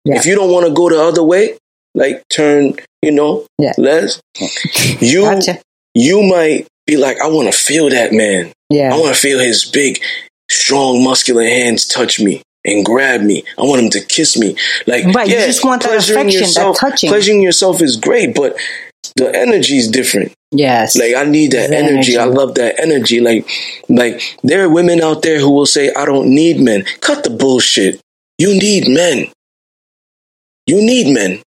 Yeah. 0.06 0.16
If 0.18 0.26
you 0.26 0.34
don't 0.36 0.52
want 0.52 0.66
to 0.68 0.74
go 0.74 0.90
the 0.90 1.00
other 1.02 1.24
way, 1.24 1.58
like 1.94 2.24
turn, 2.30 2.74
you 3.04 3.12
know, 3.12 3.46
Yeah. 3.60 3.74
les, 3.78 4.20
you 5.00 5.22
Gotcha. 5.22 5.60
you 5.94 6.24
might 6.24 6.66
be 6.88 6.98
like, 6.98 7.22
I 7.22 7.28
want 7.28 7.52
to 7.54 7.58
feel 7.58 7.90
that 7.92 8.12
man. 8.12 8.52
Yeah. 8.70 8.94
I 8.94 8.98
want 9.00 9.14
to 9.16 9.22
feel 9.22 9.40
his 9.40 9.64
big, 9.64 10.02
strong, 10.50 11.04
muscular 11.04 11.44
hands 11.44 11.88
touch 11.88 12.20
me 12.20 12.42
and 12.66 12.86
grab 12.86 13.22
me. 13.22 13.44
I 13.58 13.64
want 13.64 13.82
him 13.82 13.90
to 13.92 14.02
kiss 14.06 14.38
me. 14.38 14.56
Like, 14.88 15.06
Right, 15.14 15.28
you 15.28 15.36
just 15.36 15.64
want 15.64 15.84
that 15.84 15.98
affection, 15.98 16.28
that 16.28 16.34
yourself, 16.34 16.80
touching. 16.80 17.10
Pleasuring 17.10 17.42
yourself 17.42 17.82
is 17.82 17.98
great, 17.98 18.36
but 18.36 18.56
the 19.16 19.36
energy 19.36 19.78
is 19.78 19.90
different. 19.90 20.34
Yes. 20.52 20.96
Like, 20.96 21.16
I 21.16 21.26
need 21.26 21.52
that 21.52 21.72
The 21.72 21.78
energy. 21.78 22.18
I 22.18 22.26
love 22.26 22.56
that 22.56 22.80
energy. 22.80 23.20
Like, 23.20 23.50
like 23.90 24.38
there 24.44 24.64
are 24.64 24.70
women 24.70 25.02
out 25.02 25.22
there 25.22 25.40
who 25.40 25.52
will 25.52 25.66
say, 25.66 25.92
"I 25.94 26.06
don't 26.06 26.34
need 26.34 26.60
men." 26.60 26.86
Cut 27.02 27.24
the 27.24 27.30
bullshit. 27.32 28.00
You 28.38 28.54
need 28.54 28.88
men. 28.88 29.32
You 30.66 30.82
need 30.82 31.14
men. 31.14 31.42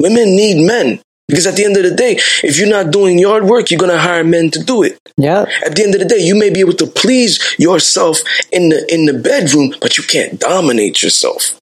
Women 0.00 0.36
need 0.36 0.66
men. 0.66 1.00
Because 1.28 1.46
at 1.46 1.56
the 1.56 1.64
end 1.64 1.76
of 1.76 1.82
the 1.82 1.94
day, 1.94 2.18
if 2.42 2.58
you're 2.58 2.68
not 2.68 2.90
doing 2.90 3.18
yard 3.18 3.44
work, 3.44 3.70
you're 3.70 3.78
gonna 3.78 3.98
hire 3.98 4.24
men 4.24 4.50
to 4.50 4.64
do 4.64 4.82
it. 4.82 4.98
yeah. 5.16 5.44
At 5.64 5.76
the 5.76 5.84
end 5.84 5.94
of 5.94 6.00
the 6.00 6.06
day, 6.06 6.18
you 6.18 6.34
may 6.34 6.50
be 6.50 6.60
able 6.60 6.74
to 6.74 6.86
please 6.86 7.38
yourself 7.58 8.20
in 8.50 8.70
the 8.70 8.86
in 8.92 9.04
the 9.06 9.14
bedroom, 9.14 9.74
but 9.80 9.98
you 9.98 10.04
can't 10.04 10.40
dominate 10.40 11.02
yourself. 11.02 11.58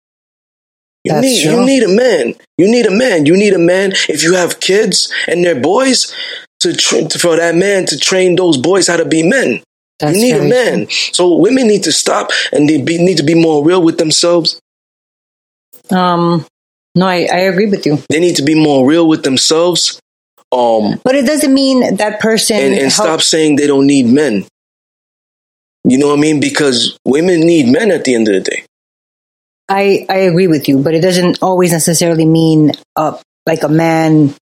You 1.03 1.13
That's 1.13 1.27
need 1.27 1.43
true. 1.43 1.53
you 1.53 1.67
need 1.67 1.83
a 1.83 1.89
man. 1.89 2.35
You 2.59 2.71
need 2.71 2.87
a 2.87 2.91
man. 2.91 3.27
You 3.27 3.37
need 3.37 3.55
a 3.55 3.59
man. 3.59 3.93
If 4.09 4.23
you 4.23 4.35
have 4.35 4.61
kids 4.61 5.13
and 5.29 5.45
they're 5.45 5.61
boys, 5.61 6.13
to 6.61 6.75
tra- 6.75 7.09
for 7.11 7.37
that 7.37 7.55
man 7.55 7.87
to 7.87 7.99
train 7.99 8.37
those 8.37 8.57
boys 8.57 8.87
how 8.87 8.97
to 8.97 9.05
be 9.05 9.23
men. 9.23 9.63
That's 9.99 10.17
you 10.17 10.23
need 10.23 10.37
a 10.37 10.49
man. 10.49 10.89
So 10.91 11.37
women 11.37 11.69
need 11.69 11.85
to 11.85 11.93
stop 11.93 12.31
and 12.53 12.69
they 12.69 12.81
be, 12.81 12.99
need 12.99 13.17
to 13.17 13.23
be 13.23 13.35
more 13.35 13.65
real 13.65 13.83
with 13.83 13.99
themselves. 13.99 14.61
Um, 15.91 16.45
no, 16.97 17.07
I, 17.07 17.29
I 17.31 17.39
agree 17.53 17.67
with 17.67 17.87
you. 17.87 18.03
They 18.09 18.19
need 18.21 18.37
to 18.37 18.43
be 18.43 18.55
more 18.55 18.89
real 18.89 19.07
with 19.07 19.23
themselves. 19.23 20.01
Um, 20.51 20.99
But 21.05 21.15
it 21.15 21.27
doesn't 21.27 21.53
mean 21.53 21.97
that 21.97 22.19
person 22.21 22.57
and, 22.57 22.73
and 22.75 22.83
help- 22.93 22.93
stop 22.93 23.21
saying 23.23 23.57
they 23.57 23.67
don't 23.67 23.87
need 23.87 24.07
men. 24.07 24.47
You 25.85 25.99
know 25.99 26.09
what 26.09 26.19
I 26.19 26.21
mean? 26.21 26.41
Because 26.41 26.99
women 27.05 27.41
need 27.41 27.67
men 27.71 27.91
at 27.93 28.05
the 28.05 28.15
end 28.15 28.27
of 28.29 28.35
the 28.35 28.41
day. 28.41 28.65
I, 29.69 30.07
I 30.09 30.17
agree 30.31 30.47
with 30.47 30.69
you, 30.69 30.79
but 30.83 30.95
it 30.95 31.01
doesn't 31.01 31.43
always 31.43 31.73
necessarily 31.73 32.25
mean 32.25 32.73
uh, 32.97 33.19
like 33.47 33.63
a 33.65 33.69
man, 33.69 34.35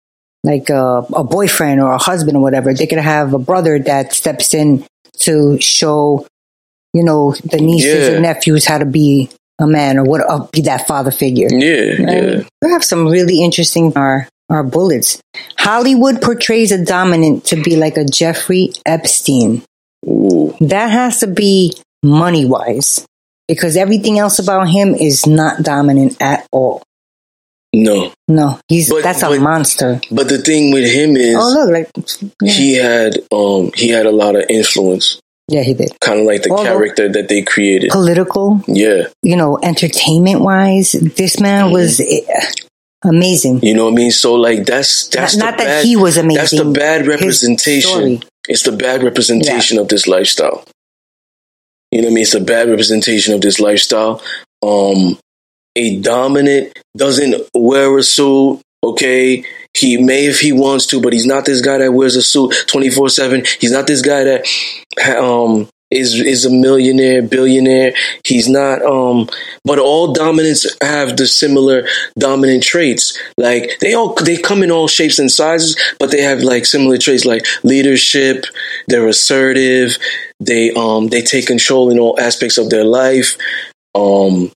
like 0.43 0.69
a, 0.71 1.07
a 1.15 1.25
boyfriend 1.25 1.81
or 1.81 1.93
a 1.93 1.99
husband 1.99 2.37
or 2.37 2.43
whatever. 2.43 2.73
They 2.75 2.87
could 2.87 2.99
have 2.99 3.33
a 3.35 3.39
brother 3.39 3.79
that 3.79 4.13
steps 4.13 4.53
in 4.55 4.85
to 5.21 5.59
show, 5.61 6.27
you 6.93 7.03
know, 7.05 7.33
the 7.45 7.59
nieces 7.59 8.09
Yeah. 8.09 8.17
or 8.17 8.21
nephews 8.21 8.67
how 8.67 8.79
to 8.79 8.85
be 8.87 9.31
a 9.61 9.67
man 9.67 9.99
or 9.99 10.05
what 10.05 10.21
uh, 10.29 10.47
be 10.53 10.63
that 10.63 10.87
father 10.87 11.11
figure. 11.11 11.49
Yeah, 11.51 11.95
yeah. 11.99 12.43
We 12.63 12.71
have 12.71 12.85
some 12.85 13.07
really 13.09 13.43
interesting 13.43 13.93
our 13.97 14.29
our 14.51 14.63
bullets. 14.63 15.21
Hollywood 15.57 16.21
portrays 16.21 16.71
a 16.73 16.85
dominant 16.85 17.47
to 17.47 17.63
be 17.63 17.77
like 17.77 17.97
a 17.97 18.05
Jeffrey 18.05 18.73
Epstein. 18.85 19.63
Ooh. 20.07 20.55
That 20.61 20.89
has 20.91 21.21
to 21.21 21.27
be 21.27 21.75
money 22.03 22.45
wise 22.45 23.07
because 23.49 23.77
everything 23.77 24.19
else 24.19 24.39
about 24.39 24.69
him 24.69 24.95
is 24.95 25.27
not 25.27 25.63
dominant 25.63 26.17
at 26.21 26.47
all. 26.53 26.83
No. 27.73 28.13
No, 28.29 28.61
he's 28.69 28.89
But- 28.91 29.03
that's 29.03 29.23
a 29.23 29.29
but- 29.29 29.41
monster. 29.41 30.01
But 30.11 30.29
the 30.29 30.39
thing 30.39 30.73
with 30.73 30.91
him 30.91 31.17
is 31.17 31.37
Oh 31.39 31.53
look, 31.53 31.71
like 31.71 31.91
yeah, 32.43 32.53
he 32.53 32.75
had 32.75 33.19
um 33.33 33.71
he 33.75 33.89
had 33.89 34.07
a 34.07 34.13
lot 34.13 34.37
of 34.37 34.45
influence. 34.49 35.21
Yeah 35.49 35.63
he 35.63 35.75
did. 35.75 35.91
Kind 36.01 36.21
of 36.21 36.27
like 36.27 36.43
the 36.43 36.51
Although- 36.51 36.65
character 36.65 37.09
that 37.13 37.29
they 37.29 37.43
created. 37.43 37.91
Political, 37.91 38.63
Yeah. 38.69 39.09
you 39.23 39.37
know, 39.37 39.59
entertainment 39.63 40.41
wise, 40.41 40.93
this 40.93 41.41
man 41.41 41.71
was 41.71 42.01
eh, 42.01 42.21
amazing. 43.05 43.63
You 43.63 43.75
know 43.75 43.85
what 43.85 43.93
I 43.93 43.97
mean? 43.97 44.11
So 44.11 44.35
like 44.35 44.65
that's 44.67 45.09
that's 45.09 45.37
Not- 45.37 45.45
not 45.53 45.59
the 45.59 45.65
that 45.65 45.85
he 45.85 45.97
was 45.97 46.17
amazing. 46.17 46.37
That's 46.41 46.57
the 46.57 46.65
bad 46.71 47.07
representation. 47.07 48.23
It's 48.49 48.63
the 48.63 48.73
bad 48.73 49.03
representation 49.03 49.79
of 49.79 49.89
this 49.89 50.07
lifestyle. 50.07 50.65
You 51.91 52.03
know 52.03 52.09
what 52.09 52.13
I 52.13 52.15
mean? 52.15 52.23
It's 52.23 52.35
a 52.35 52.41
bad 52.41 52.69
representation 52.69 53.35
of 53.35 53.41
this 53.41 53.61
lifestyle. 53.61 54.21
Um, 54.63 55.19
a 55.77 56.01
dominant 56.01 56.79
doesn't 56.97 57.35
wear 57.55 57.97
a 57.99 58.03
suit. 58.03 58.61
Okay, 58.83 59.45
he 59.75 59.97
may 59.97 60.27
if 60.27 60.41
he 60.41 60.53
wants 60.53 60.87
to, 60.87 61.01
but 61.01 61.13
he's 61.13 61.27
not 61.27 61.45
this 61.45 61.61
guy 61.61 61.79
that 61.79 61.93
wears 61.93 62.17
a 62.17 62.23
suit 62.23 62.55
twenty 62.67 62.91
four 62.91 63.09
seven. 63.09 63.45
He's 63.61 63.73
not 63.73 63.87
this 63.87 64.03
guy 64.03 64.25
that 64.25 64.47
um 65.19 65.69
is 65.91 66.21
is 66.21 66.45
a 66.45 66.51
millionaire, 66.51 67.23
billionaire. 67.23 67.95
He's 68.25 68.49
not. 68.49 68.83
Um, 68.83 69.29
but 69.65 69.79
all 69.79 70.13
dominants 70.13 70.67
have 70.83 71.17
the 71.17 71.27
similar 71.27 71.87
dominant 72.19 72.63
traits. 72.63 73.19
Like 73.37 73.79
they 73.81 73.95
all 73.95 74.15
they 74.15 74.37
come 74.37 74.63
in 74.63 74.71
all 74.71 74.89
shapes 74.89 75.19
and 75.19 75.31
sizes, 75.31 75.77
but 75.99 76.11
they 76.11 76.23
have 76.23 76.41
like 76.41 76.67
similar 76.67 76.99
traits 76.99 77.25
like 77.25 77.45
leadership. 77.63 78.45
They're 78.89 79.09
assertive. 79.09 79.97
They 80.41 80.73
um 80.73 81.09
they 81.09 81.23
take 81.23 81.47
control 81.47 81.91
in 81.91 81.99
all 81.99 82.19
aspects 82.19 82.59
of 82.59 82.71
their 82.71 82.85
life. 82.85 83.37
Um, 83.95 84.53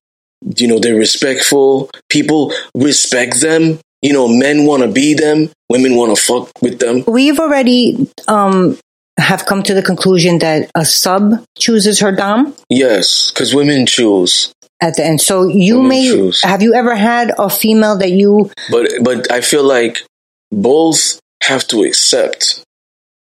you 0.57 0.69
know 0.69 0.79
they're 0.79 0.97
respectful. 0.97 1.91
People 2.09 2.53
respect 2.75 3.41
them. 3.41 3.81
You 4.03 4.13
know, 4.13 4.29
men 4.29 4.65
want 4.65 4.83
to 4.85 4.89
be 4.89 5.15
them. 5.15 5.51
Women 5.69 5.97
want 5.97 6.17
to 6.17 6.23
fuck 6.23 6.51
with 6.63 6.79
them. 6.79 7.05
We've 7.07 7.39
already 7.39 8.09
um 8.29 8.79
have 9.19 9.45
come 9.47 9.63
to 9.65 9.75
the 9.75 9.83
conclusion 9.83 10.39
that 10.39 10.71
a 10.77 10.85
sub 10.85 11.45
chooses 11.59 11.99
her 12.01 12.13
dom 12.15 12.55
Yes, 12.71 13.33
because 13.33 13.53
women 13.55 13.85
choose. 13.87 14.53
at 14.81 14.95
the 14.95 15.05
end. 15.05 15.21
So 15.21 15.49
you 15.49 15.77
Women 15.77 15.89
may 15.89 16.07
choose. 16.09 16.43
have 16.43 16.63
you 16.63 16.75
ever 16.75 16.95
had 16.95 17.33
a 17.39 17.51
female 17.51 17.97
that 17.99 18.13
you 18.13 18.51
but 18.71 18.89
but 19.03 19.31
I 19.33 19.41
feel 19.41 19.65
like 19.65 19.99
both 20.53 21.19
have 21.43 21.67
to 21.69 21.83
accept 21.83 22.63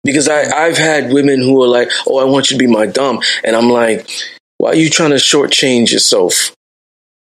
because 0.03 0.27
I 0.27 0.43
I've 0.65 0.77
had 0.77 1.11
women 1.11 1.39
who 1.41 1.61
are 1.63 1.67
like, 1.67 1.89
oh, 2.07 2.19
I 2.19 2.25
want 2.25 2.51
you 2.51 2.57
to 2.57 2.63
be 2.63 2.71
my 2.71 2.85
dom, 2.85 3.19
and 3.43 3.55
I'm 3.55 3.69
like, 3.69 4.07
why 4.59 4.69
are 4.71 4.75
you 4.75 4.89
trying 4.91 5.09
to 5.11 5.15
shortchange 5.17 5.91
yourself? 5.91 6.53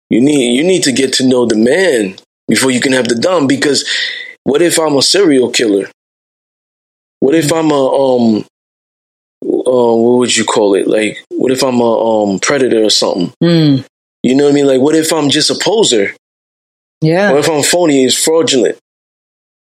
You 0.09 0.19
need 0.19 0.55
you 0.57 0.63
need 0.65 0.83
to 0.83 0.91
get 0.91 1.13
to 1.13 1.27
know 1.27 1.45
the 1.45 1.55
man 1.55 2.17
before 2.49 2.71
you 2.71 2.81
can 2.81 2.93
have 2.93 3.07
the 3.07 3.15
dom. 3.15 3.47
Because 3.47 3.87
what 4.43 4.61
if 4.61 4.79
I'm 4.79 4.97
a 4.97 5.01
serial 5.01 5.51
killer? 5.51 5.89
What 7.21 7.35
if 7.35 7.53
I'm 7.53 7.71
a 7.71 7.87
um 7.87 8.45
uh, 9.45 9.95
what 9.95 10.17
would 10.19 10.35
you 10.35 10.43
call 10.43 10.75
it? 10.75 10.87
Like, 10.87 11.23
what 11.29 11.51
if 11.51 11.63
I'm 11.63 11.79
a 11.79 12.23
um 12.31 12.39
predator 12.39 12.83
or 12.83 12.89
something? 12.89 13.31
Hmm. 13.41 13.83
You 14.23 14.35
know 14.35 14.45
what 14.45 14.51
I 14.51 14.53
mean? 14.53 14.67
Like, 14.67 14.81
what 14.81 14.95
if 14.95 15.13
I'm 15.13 15.29
just 15.29 15.49
a 15.49 15.55
poser? 15.55 16.13
yeah. 17.01 17.31
What 17.31 17.39
if 17.39 17.49
I'm 17.49 17.63
phony? 17.63 18.03
It's 18.03 18.21
fraudulent. 18.21 18.77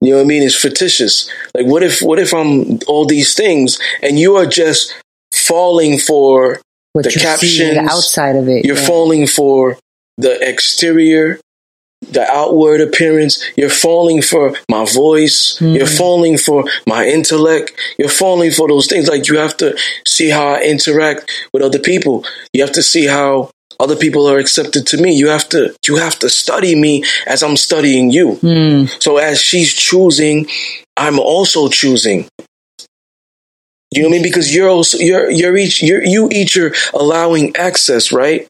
You 0.01 0.11
know 0.11 0.17
what 0.19 0.23
I 0.23 0.27
mean? 0.27 0.43
It's 0.43 0.55
fictitious. 0.55 1.31
Like 1.55 1.67
what 1.67 1.83
if 1.83 2.01
what 2.01 2.19
if 2.19 2.33
I'm 2.33 2.79
all 2.87 3.05
these 3.05 3.35
things 3.35 3.79
and 4.01 4.19
you 4.19 4.37
are 4.37 4.47
just 4.47 4.95
falling 5.33 5.99
for 5.99 6.61
what 6.93 7.05
the 7.05 7.11
you 7.11 7.19
see 7.19 7.27
captions, 7.27 7.75
the 7.75 7.81
outside 7.81 8.37
of 8.37 8.49
it. 8.49 8.65
you're 8.65 8.77
yeah. 8.77 8.87
falling 8.87 9.27
for 9.27 9.79
the 10.17 10.39
exterior, 10.49 11.41
the 12.03 12.23
outward 12.23 12.81
appearance. 12.81 13.43
You're 13.57 13.71
falling 13.71 14.23
for 14.23 14.55
my 14.71 14.85
voice. 14.85 15.61
You're 15.61 15.87
falling 15.87 16.39
for 16.39 16.65
my 16.87 17.07
intellect. 17.07 17.73
You're 17.99 18.09
falling 18.09 18.51
for 18.51 18.69
those 18.69 18.87
things. 18.87 19.09
Like 19.09 19.29
you 19.29 19.39
have 19.39 19.57
to 19.59 19.77
see 20.07 20.31
how 20.31 20.49
I 20.49 20.63
interact 20.63 21.31
with 21.53 21.63
other 21.63 21.79
people. 21.79 22.25
You 22.53 22.63
have 22.63 22.73
to 22.73 22.83
see 22.83 23.07
how 23.07 23.51
other 23.81 23.97
people 23.97 24.27
are 24.27 24.39
accepted 24.39 24.87
to 24.89 25.01
me. 25.01 25.15
You 25.15 25.29
have 25.29 25.49
to 25.51 25.75
you 25.87 25.97
have 25.97 26.19
to 26.21 26.31
study 26.31 26.75
me 26.75 27.05
as 27.27 27.43
I'm 27.43 27.57
studying 27.57 28.11
you. 28.11 28.37
Hmm. 28.37 28.87
So 29.01 29.19
as 29.19 29.41
she's 29.41 29.73
choosing, 29.73 30.49
I'm 30.97 31.19
also 31.19 31.69
choosing. 31.69 32.29
You 33.91 34.03
know 34.03 34.09
what 34.09 34.17
I 34.17 34.19
mean? 34.19 34.23
Because 34.23 34.55
you're 34.55 34.69
also 34.69 34.99
you're 34.99 35.31
you're 35.31 35.57
each 35.57 35.83
you're 35.83 36.05
you 36.05 36.29
each 36.31 36.57
are 36.57 36.75
allowing 36.93 37.57
access, 37.57 38.13
right? 38.13 38.47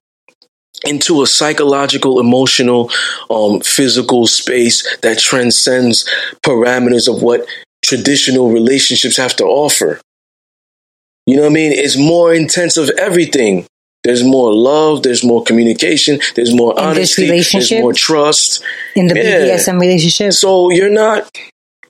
Into 0.85 1.23
a 1.23 1.27
psychological, 1.27 2.21
emotional, 2.21 2.91
um, 3.31 3.61
physical 3.61 4.27
space 4.27 4.97
that 5.03 5.19
transcends 5.19 6.09
parameters 6.45 7.13
of 7.13 7.23
what 7.23 7.47
traditional 7.85 8.51
relationships 8.51 9.17
have 9.17 9.35
to 9.37 9.45
offer. 9.45 10.01
You 11.27 11.37
know 11.37 11.43
what 11.43 11.51
I 11.51 11.55
mean? 11.55 11.73
It's 11.73 11.97
more 11.97 12.33
intense 12.33 12.77
of 12.77 12.91
everything. 12.91 13.67
There's 14.05 14.23
more 14.25 14.55
love, 14.55 15.03
there's 15.03 15.25
more 15.25 15.43
communication, 15.43 16.21
there's 16.35 16.55
more 16.55 16.73
In 16.73 16.85
honesty, 16.85 17.27
there's 17.27 17.73
more 17.73 17.93
trust. 17.93 18.63
in 18.95 19.09
the 19.09 19.17
Yeah. 19.17 19.41
BDSM 19.41 19.79
relationship. 19.81 20.33
So 20.33 20.71
you're 20.71 20.91
not 20.91 21.29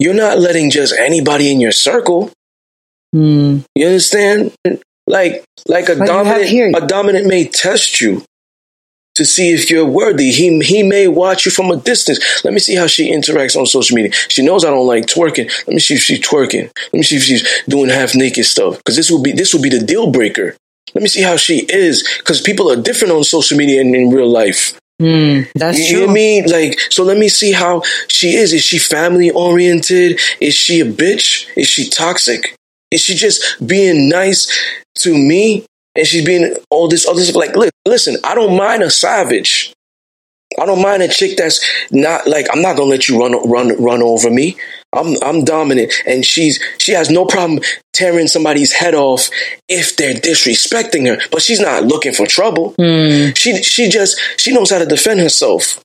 you're 0.01 0.15
not 0.15 0.39
letting 0.39 0.70
just 0.70 0.94
anybody 0.98 1.52
in 1.52 1.60
your 1.60 1.73
circle. 1.73 2.31
Hmm. 3.12 3.59
You 3.74 3.86
understand? 3.86 4.52
Like 5.06 5.44
like 5.66 5.89
a 5.89 5.97
have 5.97 6.06
dominant 6.06 6.77
a 6.77 6.86
dominant 6.86 7.27
may 7.27 7.44
test 7.44 8.01
you 8.01 8.24
to 9.18 9.24
see 9.24 9.52
if 9.52 9.70
you're 9.70 9.84
worthy. 9.84 10.30
He 10.32 10.58
he 10.60 10.82
may 10.82 11.06
watch 11.08 11.44
you 11.44 11.52
from 11.52 11.70
a 11.70 11.76
distance. 11.76 12.18
Let 12.44 12.54
me 12.54 12.60
see 12.60 12.74
how 12.74 12.86
she 12.86 13.12
interacts 13.12 13.56
on 13.56 13.66
social 13.66 13.94
media. 13.94 14.12
She 14.28 14.42
knows 14.44 14.64
I 14.64 14.70
don't 14.70 14.86
like 14.86 15.06
twerking. 15.06 15.46
Let 15.66 15.74
me 15.74 15.80
see 15.80 15.94
if 15.94 16.00
she's 16.00 16.20
twerking. 16.20 16.70
Let 16.92 16.94
me 16.94 17.02
see 17.02 17.16
if 17.16 17.22
she's 17.24 17.46
doing 17.68 17.90
half 17.90 18.14
naked 18.14 18.46
stuff. 18.46 18.78
Because 18.78 18.96
this 18.96 19.10
will 19.10 19.22
be 19.22 19.32
this 19.32 19.52
will 19.52 19.62
be 19.62 19.68
the 19.70 19.84
deal 19.84 20.10
breaker. 20.10 20.56
Let 20.94 21.02
me 21.02 21.08
see 21.08 21.22
how 21.22 21.36
she 21.36 21.66
is. 21.68 22.02
Because 22.18 22.40
people 22.40 22.70
are 22.72 22.80
different 22.80 23.12
on 23.12 23.22
social 23.24 23.58
media 23.58 23.80
and 23.82 23.94
in 23.94 24.10
real 24.10 24.30
life. 24.30 24.78
Hmm, 25.00 25.42
that's 25.54 25.78
You 25.78 25.98
true. 25.98 26.06
know 26.06 26.10
I 26.10 26.14
mean? 26.14 26.46
Like, 26.50 26.80
so 26.90 27.04
let 27.04 27.18
me 27.18 27.28
see 27.28 27.52
how 27.52 27.82
she 28.08 28.34
is. 28.34 28.52
Is 28.52 28.64
she 28.64 28.78
family 28.78 29.30
oriented? 29.30 30.18
Is 30.40 30.54
she 30.54 30.80
a 30.80 30.84
bitch? 30.86 31.46
Is 31.56 31.68
she 31.68 31.88
toxic? 31.88 32.56
Is 32.90 33.02
she 33.02 33.14
just 33.14 33.38
being 33.64 34.08
nice 34.08 34.50
to 35.00 35.10
me? 35.16 35.66
And 35.98 36.06
she's 36.06 36.24
being 36.24 36.54
all 36.70 36.86
this 36.86 37.06
other 37.08 37.20
stuff. 37.20 37.34
Like, 37.34 37.56
look, 37.56 37.70
listen, 37.84 38.16
I 38.22 38.36
don't 38.36 38.56
mind 38.56 38.84
a 38.84 38.90
savage. 38.90 39.74
I 40.58 40.64
don't 40.64 40.80
mind 40.80 41.02
a 41.02 41.08
chick 41.08 41.36
that's 41.36 41.60
not 41.90 42.26
like 42.26 42.46
I'm 42.52 42.62
not 42.62 42.76
gonna 42.76 42.88
let 42.90 43.08
you 43.08 43.20
run 43.20 43.32
run 43.50 43.82
run 43.82 44.02
over 44.02 44.30
me. 44.30 44.56
I'm 44.94 45.16
I'm 45.22 45.44
dominant, 45.44 45.92
and 46.06 46.24
she's 46.24 46.62
she 46.78 46.92
has 46.92 47.10
no 47.10 47.26
problem 47.26 47.60
tearing 47.92 48.28
somebody's 48.28 48.72
head 48.72 48.94
off 48.94 49.28
if 49.68 49.96
they're 49.96 50.14
disrespecting 50.14 51.06
her. 51.06 51.20
But 51.30 51.42
she's 51.42 51.60
not 51.60 51.84
looking 51.84 52.14
for 52.14 52.26
trouble. 52.26 52.74
Hmm. 52.78 53.30
She 53.34 53.62
she 53.62 53.88
just 53.88 54.18
she 54.38 54.52
knows 54.52 54.70
how 54.70 54.78
to 54.78 54.86
defend 54.86 55.20
herself. 55.20 55.84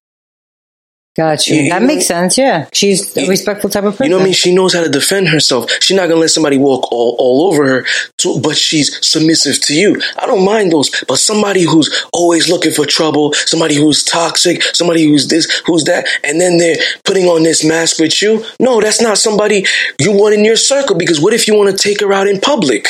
Got 1.15 1.47
you. 1.47 1.69
That 1.69 1.81
you 1.81 1.87
makes 1.87 2.07
sense. 2.07 2.39
Yeah, 2.39 2.67
she's 2.73 3.15
a 3.15 3.27
respectful 3.27 3.69
type 3.69 3.83
of 3.83 3.93
person. 3.93 4.05
You 4.05 4.09
know 4.09 4.17
what 4.17 4.23
I 4.23 4.25
mean? 4.25 4.33
She 4.33 4.55
knows 4.55 4.73
how 4.73 4.81
to 4.83 4.89
defend 4.89 5.27
herself. 5.27 5.69
She's 5.79 5.95
not 5.95 6.09
gonna 6.09 6.19
let 6.19 6.31
somebody 6.31 6.57
walk 6.57 6.91
all, 6.91 7.15
all 7.19 7.47
over 7.51 7.65
her, 7.67 7.85
to, 8.17 8.39
but 8.39 8.57
she's 8.57 9.05
submissive 9.05 9.61
to 9.65 9.75
you. 9.75 10.01
I 10.17 10.25
don't 10.25 10.43
mind 10.43 10.71
those, 10.71 10.89
but 11.07 11.19
somebody 11.19 11.63
who's 11.63 12.05
always 12.13 12.49
looking 12.49 12.71
for 12.71 12.87
trouble, 12.87 13.33
somebody 13.33 13.75
who's 13.75 14.03
toxic, 14.03 14.63
somebody 14.63 15.05
who's 15.05 15.27
this, 15.27 15.61
who's 15.67 15.83
that, 15.83 16.07
and 16.23 16.41
then 16.41 16.57
they're 16.57 16.77
putting 17.05 17.25
on 17.25 17.43
this 17.43 17.63
mask 17.63 17.99
with 17.99 18.19
you. 18.19 18.43
No, 18.59 18.81
that's 18.81 19.01
not 19.01 19.19
somebody 19.19 19.65
you 19.99 20.11
want 20.11 20.33
in 20.33 20.43
your 20.43 20.55
circle. 20.55 20.97
Because 20.97 21.21
what 21.21 21.33
if 21.33 21.47
you 21.47 21.55
want 21.55 21.69
to 21.69 21.77
take 21.77 22.01
her 22.01 22.11
out 22.11 22.27
in 22.27 22.39
public? 22.39 22.87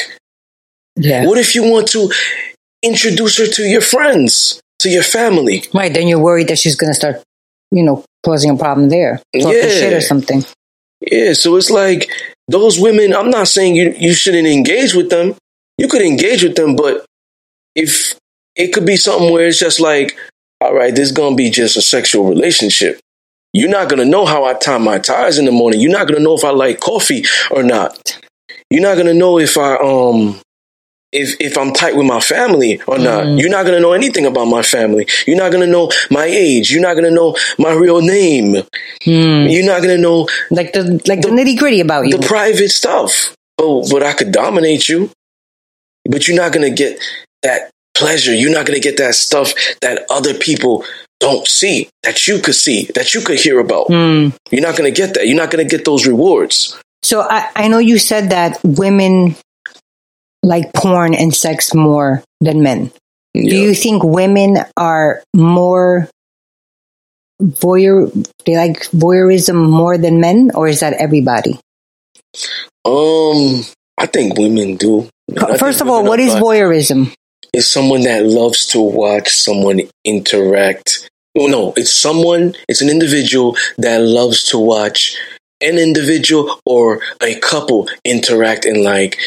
Yeah. 0.95 1.25
What 1.25 1.37
if 1.37 1.55
you 1.55 1.63
want 1.63 1.87
to 1.89 2.11
introduce 2.81 3.37
her 3.37 3.47
to 3.47 3.63
your 3.63 3.81
friends, 3.81 4.61
to 4.79 4.89
your 4.89 5.03
family? 5.03 5.65
Right. 5.73 5.93
Then 5.93 6.07
you're 6.07 6.19
worried 6.19 6.47
that 6.47 6.59
she's 6.59 6.75
going 6.75 6.91
to 6.91 6.93
start, 6.93 7.21
you 7.73 7.83
know, 7.83 8.03
causing 8.23 8.51
a 8.51 8.57
problem 8.57 8.89
there, 8.89 9.21
talking 9.33 9.57
Yeah. 9.57 9.67
shit 9.69 9.93
or 9.93 10.01
something. 10.01 10.43
Yeah, 11.01 11.33
so 11.33 11.55
it's 11.57 11.69
like 11.69 12.09
those 12.47 12.79
women. 12.79 13.13
I'm 13.15 13.29
not 13.29 13.47
saying 13.47 13.75
you 13.75 13.93
you 13.97 14.13
shouldn't 14.13 14.47
engage 14.47 14.93
with 14.93 15.09
them. 15.09 15.35
You 15.77 15.87
could 15.87 16.01
engage 16.01 16.43
with 16.43 16.55
them, 16.55 16.75
but 16.75 17.05
if 17.75 18.15
it 18.55 18.73
could 18.73 18.85
be 18.85 18.95
something 18.97 19.31
where 19.31 19.47
it's 19.47 19.59
just 19.59 19.79
like, 19.79 20.17
all 20.61 20.73
right, 20.73 20.93
this 20.95 21.07
is 21.09 21.11
gonna 21.11 21.35
be 21.35 21.49
just 21.49 21.75
a 21.77 21.81
sexual 21.81 22.25
relationship. 22.29 22.99
You're 23.53 23.69
not 23.69 23.89
gonna 23.89 24.05
know 24.05 24.25
how 24.25 24.45
I 24.45 24.53
tie 24.53 24.77
my 24.77 24.99
ties 24.99 25.37
in 25.39 25.45
the 25.45 25.51
morning. 25.51 25.79
You're 25.81 25.91
not 25.91 26.07
gonna 26.07 26.19
know 26.21 26.35
if 26.35 26.43
I 26.43 26.51
like 26.51 26.79
coffee 26.79 27.25
or 27.51 27.63
not. 27.63 28.17
You're 28.69 28.81
not 28.81 28.97
gonna 28.97 29.13
know 29.13 29.39
if 29.39 29.57
I 29.57 29.75
um 29.75 30.39
if 31.14 31.35
if 31.40 31.57
I'm 31.57 31.72
tight 31.73 31.95
with 31.95 32.06
my 32.06 32.19
family 32.19 32.81
or 32.88 32.98
not. 32.98 33.38
You're 33.38 33.49
not 33.49 33.65
gonna 33.65 33.80
know 33.80 33.94
anything 33.94 34.26
about 34.26 34.45
my 34.45 34.61
family. 34.64 35.07
You're 35.27 35.38
not 35.38 35.52
gonna 35.52 35.68
know 35.68 35.90
my 36.10 36.26
age. 36.26 36.72
You're 36.72 36.81
not 36.81 36.95
gonna 36.95 37.11
know 37.11 37.35
my 37.57 37.72
real 37.73 38.02
name. 38.02 38.56
You're 39.06 39.65
not 39.65 39.81
gonna 39.81 39.98
know 39.98 40.27
Like 40.49 40.73
the 40.73 41.02
like 41.07 41.22
the, 41.22 41.30
nitty 41.30 41.57
gritty 41.57 41.80
about 41.80 42.07
you. 42.07 42.18
the 42.18 42.26
private 42.27 42.69
stuff. 42.69 43.35
Oh, 43.60 43.88
but 43.90 44.03
I 44.03 44.14
could 44.14 44.31
dominate 44.31 44.90
you. 44.90 45.10
But 46.10 46.27
you're 46.27 46.38
not 46.38 46.52
gonna 46.52 46.69
get 46.72 46.99
that 47.44 47.69
pleasure. 47.94 48.34
You're 48.34 48.52
not 48.52 48.65
gonna 48.65 48.80
get 48.80 48.98
that 48.98 49.15
stuff 49.15 49.53
that 49.81 50.06
other 50.10 50.34
people 50.34 50.84
don't 51.19 51.48
see, 51.48 51.88
that 52.02 52.27
you 52.27 52.40
could 52.40 52.56
see, 52.56 52.90
that 52.95 53.14
you 53.14 53.22
could 53.22 53.40
hear 53.40 53.60
about. 53.60 53.88
Hmm. 53.88 54.30
You're 54.52 54.61
not 54.61 54.76
gonna 54.76 54.91
get 54.91 55.14
that. 55.14 55.27
You're 55.27 55.38
not 55.38 55.52
gonna 55.52 55.64
get 55.64 55.85
those 55.85 56.06
rewards. 56.06 56.77
So 57.02 57.22
I, 57.22 57.49
I 57.56 57.68
know 57.68 57.80
you 57.80 57.98
said 57.99 58.30
that 58.31 58.60
women 58.64 59.35
like 60.43 60.73
porn 60.73 61.15
and 61.15 61.33
sex 61.33 61.73
more 61.73 62.23
than 62.41 62.61
men. 62.61 62.91
Do 63.33 63.41
you 63.41 63.73
think 63.73 64.03
women 64.03 64.57
are 64.77 65.23
more 65.33 66.07
voyeur? 67.41 68.11
They 68.45 68.55
like 68.55 68.83
voyeurism 68.91 69.69
more 69.69 69.97
than 69.97 70.21
men, 70.21 70.51
or 70.53 70.67
is 70.67 70.81
that 70.81 70.93
everybody? 70.93 71.59
Um, 72.85 73.63
I 73.97 74.05
think 74.05 74.37
women 74.37 74.75
do. 74.75 75.09
I 75.39 75.57
First 75.57 75.81
of 75.81 75.87
all, 75.87 76.03
what 76.03 76.19
is 76.19 76.33
what 76.35 76.57
are 76.57 76.71
is 76.73 76.89
bi- 76.89 76.95
voyeurism? 76.99 77.15
is 77.53 77.69
someone 77.69 78.01
that 78.01 78.25
loves 78.25 78.65
to 78.67 78.81
watch 78.81 79.29
someone 79.29 79.81
interact. 80.03 81.09
Oh, 81.37 81.47
no, 81.47 81.73
it's 81.77 81.95
someone, 81.95 82.55
it's 82.67 82.81
an 82.81 82.89
individual 82.89 83.55
that 83.77 84.01
loves 84.01 84.43
to 84.49 84.57
watch 84.57 85.17
an 85.61 85.77
individual 85.77 86.59
or 86.65 87.01
a 87.21 87.39
couple 87.39 87.87
interact 88.03 88.65
in 88.65 88.83
like, 88.83 89.17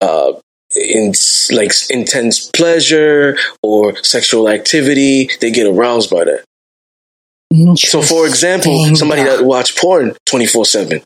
uh, 0.00 0.32
in 0.76 1.12
like 1.50 1.72
intense 1.90 2.48
pleasure 2.50 3.36
or 3.62 3.96
sexual 4.04 4.48
activity. 4.48 5.30
They 5.40 5.50
get 5.50 5.66
aroused 5.66 6.10
by 6.10 6.24
that. 6.24 6.44
So, 7.76 8.00
for 8.00 8.26
example, 8.26 8.96
somebody 8.96 9.24
that 9.24 9.44
watch 9.44 9.76
porn 9.76 10.14
24 10.26 10.64
7, 10.64 11.02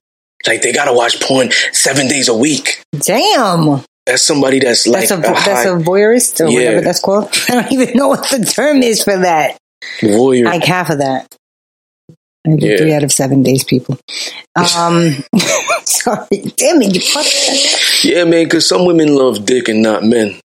like 0.47 0.63
they 0.63 0.73
gotta 0.73 0.93
watch 0.93 1.21
porn 1.21 1.51
seven 1.73 2.07
days 2.07 2.29
a 2.29 2.37
week. 2.37 2.83
Damn, 3.01 3.83
That's 4.07 4.23
somebody 4.23 4.61
that's 4.61 4.87
like 4.87 5.09
that's 5.09 5.11
a 5.11 5.19
a 5.19 5.21
that's 5.23 5.43
high 5.45 5.63
a 5.65 5.73
voyeurist 5.73 6.41
or 6.41 6.49
Yeah. 6.49 6.59
whatever 6.59 6.81
that's 6.83 7.01
called. 7.01 7.29
I 7.49 7.55
don't 7.55 7.73
even 7.73 7.97
know 7.97 8.09
what 8.09 8.29
the 8.31 8.45
term 8.45 8.83
is 8.85 9.03
for 9.03 9.17
that. 9.19 9.57
voyeur. 10.01 10.45
Like 10.45 10.65
half 10.65 10.91
of 10.91 10.99
that. 10.99 11.27
I 12.47 12.57
do 12.57 12.67
Yeah. 12.67 12.77
three 12.77 12.95
out 12.95 13.03
of 13.05 13.13
seven 13.13 13.43
days, 13.43 13.65
people. 13.65 13.99
Um, 14.57 15.13
sorry, 15.85 16.27
damn 16.57 16.81
it, 16.81 16.95
you 16.95 17.01
fucked. 17.03 18.05
Yeah, 18.05 18.25
man, 18.25 18.45
because 18.45 18.67
some 18.67 18.87
women 18.87 19.15
love 19.15 19.45
dick 19.45 19.69
and 19.69 19.83
not 19.83 20.03
men. 20.03 20.41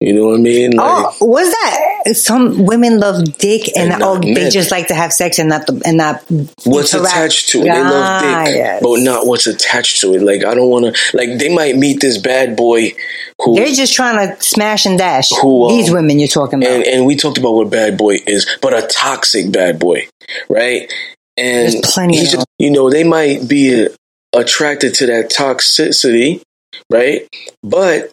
You 0.00 0.12
know 0.14 0.26
what 0.26 0.34
I 0.38 0.42
mean? 0.42 0.70
Like, 0.76 1.06
Oh, 1.20 1.26
was 1.26 1.50
that 1.50 2.14
some 2.16 2.64
women 2.66 3.00
love 3.00 3.36
dick 3.38 3.68
and, 3.76 3.92
And 3.92 4.02
oh, 4.02 4.20
they 4.20 4.48
just 4.48 4.70
like 4.70 4.86
to 4.88 4.94
have 4.94 5.12
sex 5.12 5.40
and 5.40 5.48
not 5.48 5.66
the 5.66 5.82
and 5.84 5.96
not 5.96 6.22
what's 6.62 6.94
interact. 6.94 7.14
attached 7.16 7.48
to 7.50 7.58
it? 7.62 7.64
They 7.64 7.70
love 7.70 7.92
Ah, 8.22 8.44
dick, 8.44 8.54
yes. 8.54 8.80
but 8.82 9.00
not 9.00 9.26
what's 9.26 9.48
attached 9.48 10.00
to 10.02 10.14
it. 10.14 10.22
Like, 10.22 10.44
I 10.44 10.54
don't 10.54 10.70
want 10.70 10.94
to. 10.94 11.16
Like, 11.16 11.38
they 11.40 11.52
might 11.52 11.74
meet 11.76 12.00
this 12.00 12.16
bad 12.16 12.56
boy 12.56 12.94
who. 13.40 13.56
They're 13.56 13.74
just 13.74 13.92
trying 13.92 14.16
to 14.36 14.40
smash 14.40 14.86
and 14.86 14.96
dash. 14.98 15.30
Who, 15.42 15.64
um, 15.64 15.76
These 15.76 15.90
women 15.90 16.20
you're 16.20 16.28
talking 16.28 16.62
about. 16.62 16.72
and, 16.72 16.84
and 16.86 17.04
we 17.06 17.16
talked 17.16 17.38
about 17.38 17.54
what 17.54 17.68
bad 17.68 17.98
boy 17.98 18.18
is, 18.24 18.46
but 18.62 18.72
a 18.72 18.86
toxic 18.86 19.50
bad 19.50 19.80
boy, 19.80 20.06
right? 20.48 20.92
And 21.36 21.72
There's 21.72 21.92
plenty 21.92 22.20
of 22.20 22.28
just, 22.28 22.46
you 22.60 22.70
know, 22.70 22.88
they 22.88 23.02
might 23.02 23.48
be 23.48 23.88
attracted 24.32 24.94
to 24.94 25.06
that 25.06 25.30
toxicity, 25.30 26.40
right? 26.88 27.26
But 27.64 28.12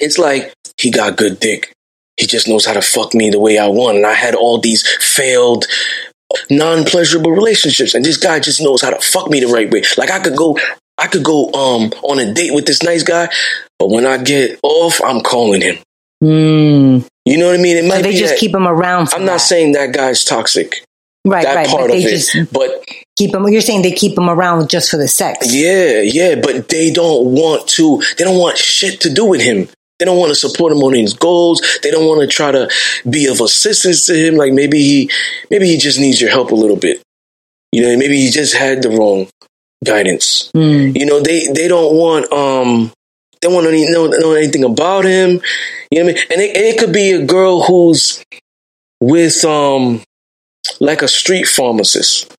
it's 0.00 0.18
like 0.18 0.52
he 0.84 0.90
got 0.90 1.16
good 1.16 1.40
dick. 1.40 1.72
He 2.18 2.26
just 2.26 2.46
knows 2.46 2.64
how 2.66 2.74
to 2.74 2.82
fuck 2.82 3.14
me 3.14 3.30
the 3.30 3.40
way 3.40 3.58
I 3.58 3.66
want. 3.66 3.96
And 3.96 4.06
I 4.06 4.12
had 4.12 4.34
all 4.34 4.58
these 4.60 4.86
failed, 5.00 5.64
non 6.50 6.84
pleasurable 6.84 7.30
relationships. 7.32 7.94
And 7.94 8.04
this 8.04 8.18
guy 8.18 8.38
just 8.38 8.60
knows 8.60 8.82
how 8.82 8.90
to 8.90 9.00
fuck 9.00 9.30
me 9.30 9.40
the 9.40 9.46
right 9.46 9.70
way. 9.70 9.82
Like 9.96 10.10
I 10.10 10.20
could 10.20 10.36
go, 10.36 10.58
I 10.98 11.06
could 11.08 11.24
go 11.24 11.46
um 11.52 11.90
on 12.02 12.18
a 12.20 12.32
date 12.32 12.54
with 12.54 12.66
this 12.66 12.82
nice 12.82 13.02
guy, 13.02 13.28
but 13.78 13.88
when 13.90 14.06
I 14.06 14.18
get 14.18 14.60
off, 14.62 15.00
I'm 15.04 15.22
calling 15.22 15.62
him. 15.62 15.76
Mm. 16.22 17.06
You 17.24 17.38
know 17.38 17.46
what 17.48 17.58
I 17.58 17.62
mean? 17.62 17.78
It 17.78 17.90
So 17.90 18.02
they 18.02 18.12
just 18.14 18.34
that- 18.34 18.38
keep 18.40 18.52
them 18.52 18.68
around. 18.68 19.06
For 19.06 19.16
I'm 19.16 19.24
not 19.24 19.38
that. 19.38 19.38
saying 19.40 19.72
that 19.72 19.92
guy's 19.92 20.24
toxic. 20.24 20.84
right, 21.24 21.42
that 21.44 21.56
right, 21.56 21.66
part 21.66 21.82
but 21.82 21.88
they 21.88 22.04
of 22.04 22.12
it. 22.12 22.16
just 22.18 22.52
But 22.52 22.84
keep 23.16 23.32
them. 23.32 23.48
You're 23.48 23.60
saying 23.60 23.82
they 23.82 23.92
keep 23.92 24.14
them 24.14 24.28
around 24.30 24.68
just 24.70 24.90
for 24.90 24.98
the 24.98 25.08
sex. 25.08 25.52
yeah, 25.54 26.00
yeah, 26.00 26.34
but 26.36 26.68
they 26.68 26.92
don't 26.92 27.26
want 27.34 27.66
to. 27.70 28.02
They 28.18 28.24
don't 28.24 28.38
want 28.38 28.58
shit 28.58 29.00
to 29.00 29.10
do 29.12 29.24
with 29.24 29.40
him. 29.40 29.68
They 30.04 30.10
don't 30.10 30.18
want 30.18 30.32
to 30.32 30.34
support 30.34 30.70
him 30.70 30.82
on 30.82 30.92
his 30.92 31.14
goals. 31.14 31.62
They 31.82 31.90
don't 31.90 32.06
want 32.06 32.20
to 32.20 32.26
try 32.26 32.52
to 32.52 32.68
be 33.08 33.26
of 33.26 33.40
assistance 33.40 34.04
to 34.04 34.14
him. 34.14 34.36
Like 34.36 34.52
maybe 34.52 34.82
he, 34.82 35.10
maybe 35.50 35.66
he 35.66 35.78
just 35.78 35.98
needs 35.98 36.20
your 36.20 36.28
help 36.28 36.50
a 36.50 36.54
little 36.54 36.76
bit. 36.76 37.02
You 37.72 37.80
know, 37.80 37.96
maybe 37.96 38.20
he 38.20 38.30
just 38.30 38.54
had 38.54 38.82
the 38.82 38.90
wrong 38.90 39.28
guidance. 39.82 40.52
Mm. 40.54 40.94
You 40.94 41.06
know, 41.06 41.20
they 41.20 41.46
they 41.46 41.68
don't 41.68 41.96
want 41.96 42.30
um 42.34 42.92
they 43.40 43.48
don't 43.48 43.54
want 43.54 43.66
to 43.66 43.92
know, 43.92 44.08
know 44.08 44.32
anything 44.32 44.64
about 44.64 45.06
him. 45.06 45.40
You 45.90 46.00
know 46.00 46.12
what 46.12 46.16
I 46.16 46.16
mean? 46.16 46.24
And 46.32 46.40
it, 46.42 46.54
it 46.54 46.78
could 46.78 46.92
be 46.92 47.12
a 47.12 47.24
girl 47.24 47.62
who's 47.62 48.22
with 49.00 49.42
um 49.46 50.02
like 50.80 51.00
a 51.00 51.08
street 51.08 51.48
pharmacist. 51.48 52.30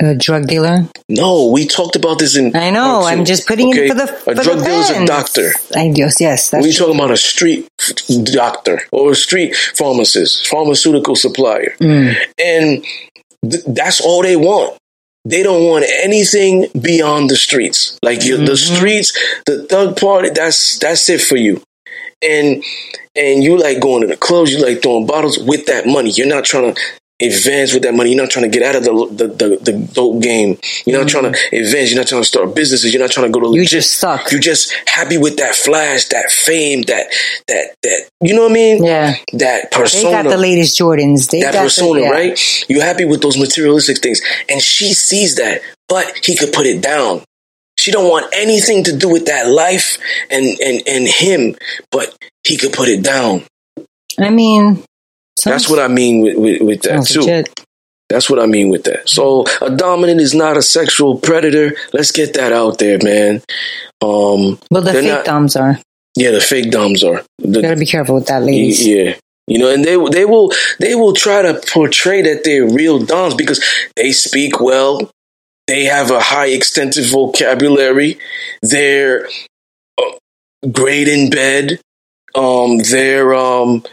A 0.00 0.14
drug 0.14 0.46
dealer. 0.46 0.86
No, 1.08 1.48
we 1.48 1.66
talked 1.66 1.96
about 1.96 2.20
this 2.20 2.36
in. 2.36 2.54
I 2.54 2.70
know. 2.70 3.02
I'm 3.02 3.24
just 3.24 3.48
putting 3.48 3.70
Okay? 3.70 3.86
it 3.86 3.88
for 3.88 3.94
the 3.94 4.06
for 4.06 4.30
a 4.30 4.34
drug 4.36 4.58
dealer 4.64 4.78
is 4.78 4.90
a 4.90 5.04
doctor. 5.06 5.50
I 5.74 5.88
guess 5.88 6.20
yes. 6.20 6.50
That's 6.50 6.64
we 6.64 6.72
true. 6.72 6.86
talking 6.86 7.00
about 7.00 7.10
a 7.10 7.16
street 7.16 7.68
doctor 8.32 8.82
or 8.92 9.10
a 9.12 9.16
street 9.16 9.56
pharmacist, 9.56 10.46
pharmaceutical 10.46 11.16
supplier, 11.16 11.74
Mm. 11.80 12.14
and 12.38 12.84
th- 13.50 13.64
that's 13.66 14.00
all 14.00 14.22
they 14.22 14.36
want. 14.36 14.76
they 15.24 15.42
don't 15.42 15.64
want 15.64 15.84
anything 16.02 16.68
beyond 16.80 17.28
the 17.28 17.36
streets. 17.36 17.98
Like 18.02 18.24
you, 18.24 18.36
the 18.38 18.56
streets, 18.56 19.12
the 19.46 19.64
thug 19.66 19.96
party, 20.00 20.30
that's 20.30 20.78
that's 20.78 21.08
it 21.08 21.20
for 21.20 21.36
you. 21.36 21.60
And 22.22 22.62
and 23.16 23.42
you 23.42 23.58
like 23.58 23.80
going 23.80 24.02
to 24.02 24.06
the 24.06 24.16
clubs, 24.16 24.52
you 24.52 24.64
like 24.64 24.80
throwing 24.80 25.06
bottles 25.06 25.38
with 25.38 25.66
that 25.66 25.86
money. 25.86 26.10
You're 26.10 26.28
not 26.28 26.44
trying 26.44 26.72
to 26.74 26.80
advance 27.20 27.74
with 27.74 27.82
that 27.82 27.94
money. 27.94 28.10
You're 28.12 28.22
not 28.22 28.30
trying 28.30 28.50
to 28.50 28.58
get 28.58 28.62
out 28.62 28.76
of 28.76 28.84
the 28.84 28.92
the, 28.92 29.28
the, 29.28 29.56
the 29.72 29.72
dope 29.92 30.22
game. 30.22 30.58
You're 30.86 31.00
not 31.00 31.08
trying 31.08 31.32
to 31.32 31.38
advance. 31.52 31.90
You're 31.90 32.00
not 32.00 32.06
trying 32.08 32.22
to 32.22 32.28
start 32.28 32.54
businesses. 32.54 32.92
You're 32.92 33.02
not 33.02 33.10
trying 33.10 33.26
to 33.26 33.32
go 33.32 33.40
to 33.40 33.46
You 33.46 33.62
legit. 33.62 33.70
just 33.70 33.98
suck. 33.98 34.30
You're 34.30 34.40
just 34.40 34.72
happy 34.86 35.18
with 35.18 35.36
that 35.38 35.54
flash, 35.54 36.06
that 36.08 36.30
fame, 36.30 36.82
that 36.82 37.06
that 37.48 37.74
that 37.82 38.08
you 38.20 38.34
know 38.34 38.42
what 38.42 38.52
I 38.52 38.54
mean? 38.54 38.84
Yeah. 38.84 39.14
That 39.34 39.70
persona. 39.70 40.04
They 40.04 40.22
got 40.22 40.30
the 40.30 40.38
latest 40.38 40.78
Jordans. 40.78 41.30
They 41.30 41.42
that 41.42 41.54
persona, 41.54 42.00
the, 42.00 42.06
yeah. 42.06 42.10
right? 42.10 42.64
You're 42.68 42.84
happy 42.84 43.04
with 43.04 43.22
those 43.22 43.36
materialistic 43.38 43.98
things, 43.98 44.20
and 44.48 44.60
she 44.60 44.92
sees 44.94 45.36
that, 45.36 45.60
but 45.88 46.06
he 46.24 46.36
could 46.36 46.52
put 46.52 46.66
it 46.66 46.82
down. 46.82 47.22
She 47.76 47.92
don't 47.92 48.08
want 48.08 48.26
anything 48.32 48.84
to 48.84 48.96
do 48.96 49.08
with 49.08 49.26
that 49.26 49.48
life 49.48 49.98
and 50.30 50.44
and 50.60 50.82
and 50.86 51.06
him, 51.08 51.56
but 51.90 52.16
he 52.44 52.56
could 52.56 52.72
put 52.72 52.88
it 52.88 53.02
down. 53.02 53.44
I 54.18 54.30
mean, 54.30 54.82
That's 55.44 55.68
what 55.68 55.78
I 55.78 55.88
mean 55.88 56.20
with 56.22 56.36
with, 56.36 56.62
with 56.62 56.82
that 56.82 57.06
too. 57.06 57.20
legit. 57.20 57.64
That's 58.08 58.30
what 58.30 58.38
I 58.40 58.46
mean 58.46 58.70
with 58.70 58.84
that. 58.84 59.06
So 59.08 59.44
a 59.60 59.70
dominant 59.70 60.20
is 60.20 60.34
not 60.34 60.56
a 60.56 60.62
sexual 60.62 61.18
predator. 61.18 61.76
Let's 61.92 62.10
get 62.10 62.32
that 62.34 62.52
out 62.52 62.78
there, 62.78 62.98
man. 63.02 63.42
Um, 64.00 64.58
Well, 64.70 64.80
the 64.82 64.92
fake 64.94 65.04
not- 65.04 65.24
doms 65.26 65.56
are. 65.56 65.78
yeah, 66.16 66.30
the 66.30 66.40
fake 66.40 66.70
doms 66.70 67.04
are. 67.04 67.22
The- 67.38 67.60
Gotta 67.60 67.76
be 67.76 67.84
careful 67.84 68.14
with 68.14 68.26
that, 68.28 68.42
ladies. 68.42 68.86
Yeah. 68.86 69.16
You 69.46 69.58
know, 69.58 69.70
and 69.70 69.84
they 69.84 69.96
they 70.10 70.24
will 70.24 70.52
they 70.78 70.94
will 70.94 71.12
try 71.14 71.42
to 71.42 71.60
portray 71.72 72.22
that 72.22 72.44
they're 72.44 72.66
real 72.68 72.98
doms 72.98 73.34
because 73.34 73.62
they 73.96 74.12
speak 74.12 74.60
well, 74.60 75.10
they 75.66 75.84
have 75.84 76.10
a 76.10 76.20
high 76.20 76.48
extensive 76.48 77.06
vocabulary, 77.06 78.18
they're 78.62 79.26
uh, 79.98 80.10
great 80.70 81.08
in 81.08 81.30
bed, 81.30 81.80
um, 82.34 82.76
they're 82.78 83.34
um 83.34 83.84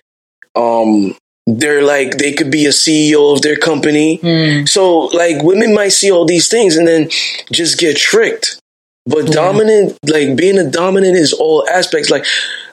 um 0.56 1.16
they're 1.48 1.84
like 1.84 2.18
they 2.18 2.34
could 2.34 2.52
be 2.52 2.66
a 2.66 2.70
CEO 2.70 3.34
of 3.34 3.42
their 3.42 3.56
company. 3.56 4.18
Hmm. 4.18 4.66
So 4.66 5.06
like 5.08 5.44
women 5.44 5.74
might 5.74 5.90
see 5.90 6.12
all 6.12 6.26
these 6.26 6.48
things 6.48 6.76
and 6.76 6.88
then 6.88 7.10
just 7.52 7.80
get 7.80 7.98
tricked. 7.98 8.60
But 9.06 9.28
dominant, 9.28 9.98
like 10.08 10.36
being 10.36 10.58
a 10.58 10.70
dominant 10.70 11.16
is 11.16 11.32
all 11.34 11.68
aspects. 11.70 12.10
Like 12.10 12.26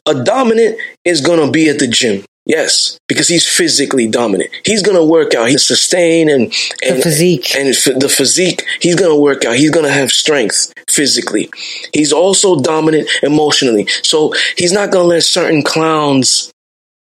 a 0.07 0.25
dominant 0.25 0.79
is 1.05 1.21
gonna 1.21 1.51
be 1.51 1.69
at 1.69 1.79
the 1.79 1.87
gym. 1.87 2.25
Yes, 2.45 2.99
because 3.07 3.29
he's 3.29 3.47
physically 3.47 4.09
dominant. 4.09 4.51
He's 4.65 4.83
gonna 4.83 5.05
work 5.05 5.35
out. 5.35 5.49
He's 5.51 5.65
sustain 5.65 6.29
and 6.29 6.53
and 6.83 7.03
physique 7.03 7.55
and 7.55 7.69
f- 7.69 8.01
the 8.01 8.09
physique. 8.09 8.65
He's 8.81 8.97
gonna 8.97 9.15
work 9.15 9.45
out. 9.45 9.57
He's 9.57 9.71
gonna 9.71 9.91
have 9.91 10.11
strength 10.11 10.73
physically. 10.89 11.51
He's 11.93 12.13
also 12.13 12.61
dominant 12.61 13.09
emotionally. 13.23 13.87
So 14.03 14.35
he's 14.57 14.73
not 14.73 14.91
gonna 14.91 15.09
let 15.09 15.23
certain 15.23 15.63
clowns 15.63 16.51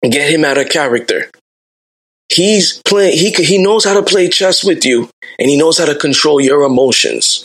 get 0.03 0.33
him 0.33 0.45
out 0.45 0.57
of 0.57 0.71
character. 0.71 1.31
He's 2.39 2.81
playing. 2.85 3.19
He 3.19 3.33
he 3.33 3.59
knows 3.61 3.85
how 3.85 3.95
to 3.95 4.03
play 4.03 4.29
chess 4.29 4.63
with 4.63 4.85
you, 4.85 5.11
and 5.41 5.51
he 5.51 5.57
knows 5.57 5.77
how 5.79 5.87
to 5.87 5.97
control 5.97 6.41
your 6.41 6.63
emotions 6.63 7.45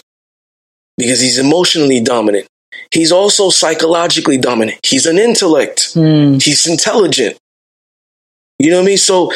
because 1.00 1.20
he's 1.20 1.40
emotionally 1.40 2.00
dominant. 2.00 2.46
He's 2.92 3.12
also 3.12 3.50
psychologically 3.50 4.38
dominant. 4.38 4.80
He's 4.86 5.08
an 5.08 5.18
intellect. 5.18 5.94
Hmm. 5.96 6.34
He's 6.34 6.68
intelligent. 6.68 7.38
You 8.60 8.70
know 8.70 8.78
what 8.78 8.84
I 8.84 8.86
mean? 8.86 8.98
So 9.00 9.32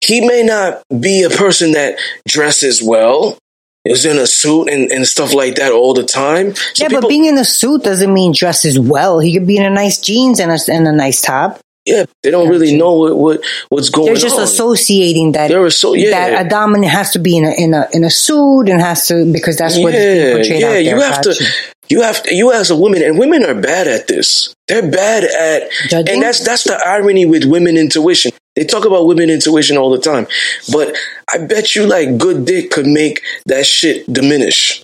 he 0.00 0.26
may 0.26 0.42
not 0.42 0.82
be 0.98 1.22
a 1.22 1.28
person 1.28 1.72
that 1.72 1.98
dresses 2.26 2.82
well, 2.82 3.36
is 3.84 4.06
in 4.06 4.16
a 4.16 4.26
suit 4.26 4.70
and, 4.70 4.90
and 4.90 5.06
stuff 5.06 5.34
like 5.34 5.56
that 5.56 5.70
all 5.70 5.92
the 5.92 6.04
time. 6.04 6.54
So 6.54 6.84
yeah, 6.84 6.88
but 6.88 7.10
being 7.10 7.26
in 7.26 7.36
a 7.36 7.44
suit 7.44 7.82
doesn't 7.84 8.12
mean 8.12 8.32
dresses 8.32 8.78
well. 8.78 9.20
He 9.20 9.34
could 9.34 9.46
be 9.46 9.58
in 9.58 9.66
a 9.66 9.70
nice 9.70 10.00
jeans 10.00 10.40
and 10.40 10.50
a, 10.50 10.58
and 10.72 10.88
a 10.88 10.92
nice 10.92 11.20
top. 11.20 11.60
Yeah, 11.88 12.04
they 12.22 12.30
don't 12.30 12.48
really 12.48 12.76
know 12.76 12.92
what, 12.94 13.16
what 13.16 13.40
what's 13.68 13.90
going 13.90 14.08
on. 14.08 14.14
They're 14.14 14.22
just 14.22 14.36
on. 14.36 14.44
associating 14.44 15.32
that 15.32 15.48
They're 15.48 15.70
so 15.70 15.94
yeah. 15.94 16.10
that 16.10 16.46
a 16.46 16.48
dominant 16.48 16.92
has 16.92 17.12
to 17.12 17.18
be 17.18 17.36
in 17.36 17.44
a 17.44 17.50
in 17.52 17.74
a 17.74 17.88
in 17.92 18.04
a 18.04 18.10
suit 18.10 18.68
and 18.68 18.80
has 18.80 19.06
to 19.08 19.30
because 19.32 19.56
that's 19.56 19.78
what 19.78 19.94
is 19.94 20.34
portrayed 20.36 20.62
out 20.62 20.68
there. 20.68 20.80
you 20.80 21.00
have 21.00 21.24
Gotcha. 21.24 21.34
to 21.34 21.44
you 21.88 22.02
have 22.02 22.22
to, 22.22 22.34
you 22.34 22.52
as 22.52 22.70
a 22.70 22.76
woman 22.76 23.02
and 23.02 23.18
women 23.18 23.44
are 23.44 23.54
bad 23.54 23.88
at 23.88 24.06
this 24.08 24.54
they're 24.66 24.90
bad 24.90 25.24
at 25.24 25.70
Judging? 25.88 26.14
and 26.14 26.22
that's 26.22 26.44
that's 26.44 26.64
the 26.64 26.80
irony 26.86 27.24
with 27.26 27.44
women 27.44 27.76
intuition 27.76 28.30
they 28.56 28.64
talk 28.64 28.84
about 28.84 29.06
women 29.06 29.30
intuition 29.30 29.76
all 29.76 29.90
the 29.90 29.98
time 29.98 30.26
but 30.72 30.94
i 31.32 31.38
bet 31.38 31.74
you 31.74 31.86
like 31.86 32.18
good 32.18 32.44
dick 32.44 32.70
could 32.70 32.86
make 32.86 33.22
that 33.46 33.64
shit 33.66 34.10
diminish 34.12 34.82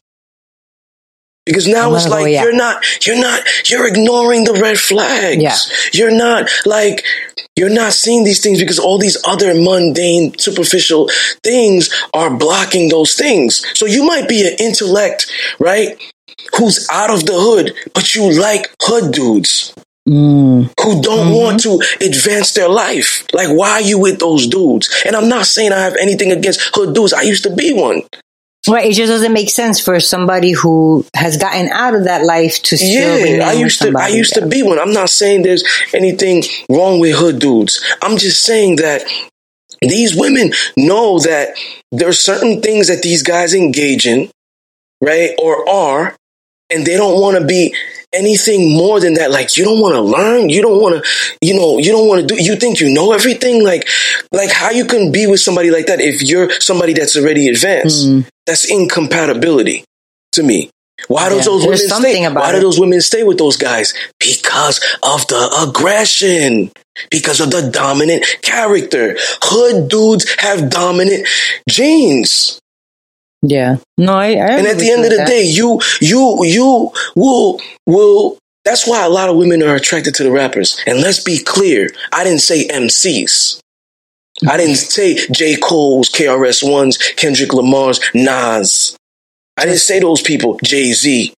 because 1.46 1.66
now 1.68 1.94
it's 1.94 2.08
like 2.08 2.32
yeah. 2.32 2.42
you're 2.42 2.56
not 2.56 2.82
you're 3.06 3.20
not 3.20 3.40
you're 3.68 3.86
ignoring 3.86 4.44
the 4.44 4.54
red 4.54 4.78
flags 4.78 5.42
Yeah. 5.42 5.56
you're 5.92 6.16
not 6.16 6.48
like 6.64 7.04
you're 7.56 7.70
not 7.70 7.92
seeing 7.92 8.24
these 8.24 8.42
things 8.42 8.58
because 8.58 8.78
all 8.78 8.98
these 8.98 9.16
other 9.26 9.54
mundane 9.54 10.36
superficial 10.38 11.10
things 11.42 11.90
are 12.14 12.34
blocking 12.34 12.88
those 12.88 13.14
things 13.14 13.64
so 13.78 13.86
you 13.86 14.04
might 14.04 14.28
be 14.28 14.46
an 14.46 14.54
intellect 14.58 15.30
right 15.58 16.00
who's 16.56 16.86
out 16.90 17.10
of 17.10 17.26
the 17.26 17.34
hood 17.34 17.72
but 17.94 18.14
you 18.14 18.32
like 18.40 18.70
hood 18.82 19.12
dudes 19.12 19.74
Mm. 20.06 20.68
who 20.82 21.00
don't 21.00 21.28
Mm-hmm. 21.28 21.34
want 21.34 21.60
to 21.62 21.80
advance 22.04 22.52
their 22.52 22.68
life 22.68 23.24
like 23.32 23.48
why 23.48 23.70
are 23.70 23.80
you 23.80 23.98
with 23.98 24.18
those 24.20 24.46
dudes 24.48 24.90
and 25.06 25.16
i'm 25.16 25.30
not 25.30 25.46
saying 25.46 25.72
i 25.72 25.78
have 25.80 25.96
anything 25.98 26.30
against 26.30 26.60
hood 26.74 26.94
dudes 26.94 27.14
i 27.14 27.22
used 27.22 27.42
to 27.44 27.54
be 27.56 27.72
one 27.72 28.02
Right, 28.66 28.91
it 28.91 28.95
just 28.95 29.11
doesn't 29.11 29.32
make 29.32 29.51
sense 29.51 29.78
for 29.78 30.01
somebody 30.01 30.53
who 30.53 31.05
has 31.15 31.36
gotten 31.36 31.69
out 31.69 31.95
of 31.95 32.05
that 32.05 32.24
life 32.24 32.62
to 32.62 32.78
still 32.78 33.19
Yeah, 33.19 33.47
I 33.47 33.53
used 33.53 33.82
to. 33.82 33.95
I 33.99 34.09
used 34.09 34.35
to 34.35 34.47
be 34.47 34.62
one. 34.62 34.78
I'm 34.78 34.93
not 34.93 35.11
saying 35.11 35.43
there's 35.43 35.65
anything 35.93 36.43
wrong 36.70 36.99
with 36.99 37.15
hood 37.16 37.41
dudes. 37.41 37.85
I'm 38.01 38.16
just 38.16 38.43
saying 38.43 38.77
that 38.77 39.03
these 39.82 40.16
women 40.16 40.53
know 40.78 41.19
that 41.20 41.59
there's 41.93 42.19
certain 42.19 42.62
things 42.62 42.89
that 42.89 43.03
these 43.03 43.23
guys 43.23 43.53
engage 43.53 44.07
in, 44.07 44.31
right, 45.03 45.35
or 45.39 45.69
are, 45.69 46.16
and 46.70 46.86
they 46.86 46.97
don't 46.97 47.20
want 47.20 47.36
to 47.39 47.45
be 47.45 47.74
anything 48.15 48.77
more 48.77 49.01
than 49.01 49.15
that. 49.15 49.31
Like 49.31 49.57
you 49.57 49.65
don't 49.65 49.81
want 49.81 49.95
to 49.95 50.01
learn. 50.01 50.49
You 50.49 50.62
don't 50.62 50.81
want 50.81 51.03
to. 51.03 51.36
You 51.41 51.55
know. 51.55 51.78
You 51.78 51.93
don't 51.93 52.09
want 52.09 52.28
to 52.28 52.35
do. 52.35 52.43
You 52.43 52.57
think 52.57 52.81
you 52.81 52.93
know 52.93 53.12
everything. 53.12 53.65
Like, 53.65 53.89
like 54.32 54.51
how 54.51 54.70
you 54.70 54.85
can 54.85 55.12
be 55.12 55.27
with 55.27 55.41
somebody 55.41 55.70
like 55.70 55.86
that 55.86 56.01
if 56.01 56.23
you're 56.23 56.51
somebody 56.61 56.93
that's 56.93 57.16
already 57.16 57.49
advanced. 57.49 58.09
Mm. 58.09 58.27
That's 58.47 58.70
incompatibility 58.70 59.85
to 60.32 60.43
me. 60.43 60.70
Why 61.09 61.28
do 61.28 61.36
Yeah, 61.36 61.43
those 61.43 61.65
women 61.65 61.78
stay? 61.78 62.28
Why 62.28 62.53
do 62.53 62.61
those 62.61 62.81
women 62.81 63.01
stay 63.01 63.24
with 63.24 63.39
those 63.39 63.57
guys? 63.57 63.95
Because 64.20 64.78
of 65.03 65.27
the 65.28 65.66
aggression. 65.69 66.70
Because 67.11 67.41
of 67.41 67.51
the 67.51 67.70
dominant 67.70 68.24
character. 68.43 69.16
Hood 69.43 69.89
dudes 69.89 70.32
have 70.39 70.70
dominant 70.70 71.27
genes. 71.69 72.61
Yeah. 73.46 73.76
No, 73.98 74.14
I. 74.14 74.28
I 74.28 74.56
And 74.58 74.66
at 74.66 74.78
the 74.78 74.90
end 74.90 75.04
of 75.04 75.10
the 75.10 75.18
with 75.18 75.28
day, 75.28 75.44
you 75.44 75.80
you 76.00 76.44
you 76.44 76.92
will 77.14 77.60
will 77.86 78.38
that's 78.64 78.88
why 78.88 79.04
a 79.04 79.10
lot 79.10 79.28
of 79.28 79.36
women 79.36 79.62
are 79.62 79.74
attracted 79.74 80.14
to 80.16 80.22
the 80.22 80.30
rappers. 80.30 80.80
And 80.86 81.00
let's 81.00 81.22
be 81.22 81.38
clear, 81.38 81.90
I 82.12 82.24
didn't 82.24 82.40
say 82.40 82.66
MCs. 82.66 83.60
I 84.48 84.56
didn't 84.56 84.76
say 84.76 85.16
J. 85.30 85.56
Cole's, 85.56 86.10
KRS 86.10 86.68
One's, 86.68 86.96
Kendrick 86.96 87.52
Lamar's, 87.52 88.00
Nas. 88.14 88.96
I 89.56 89.66
didn't 89.66 89.78
say 89.78 90.00
those 90.00 90.22
people, 90.22 90.58
Jay 90.64 90.92
Z. 90.92 91.32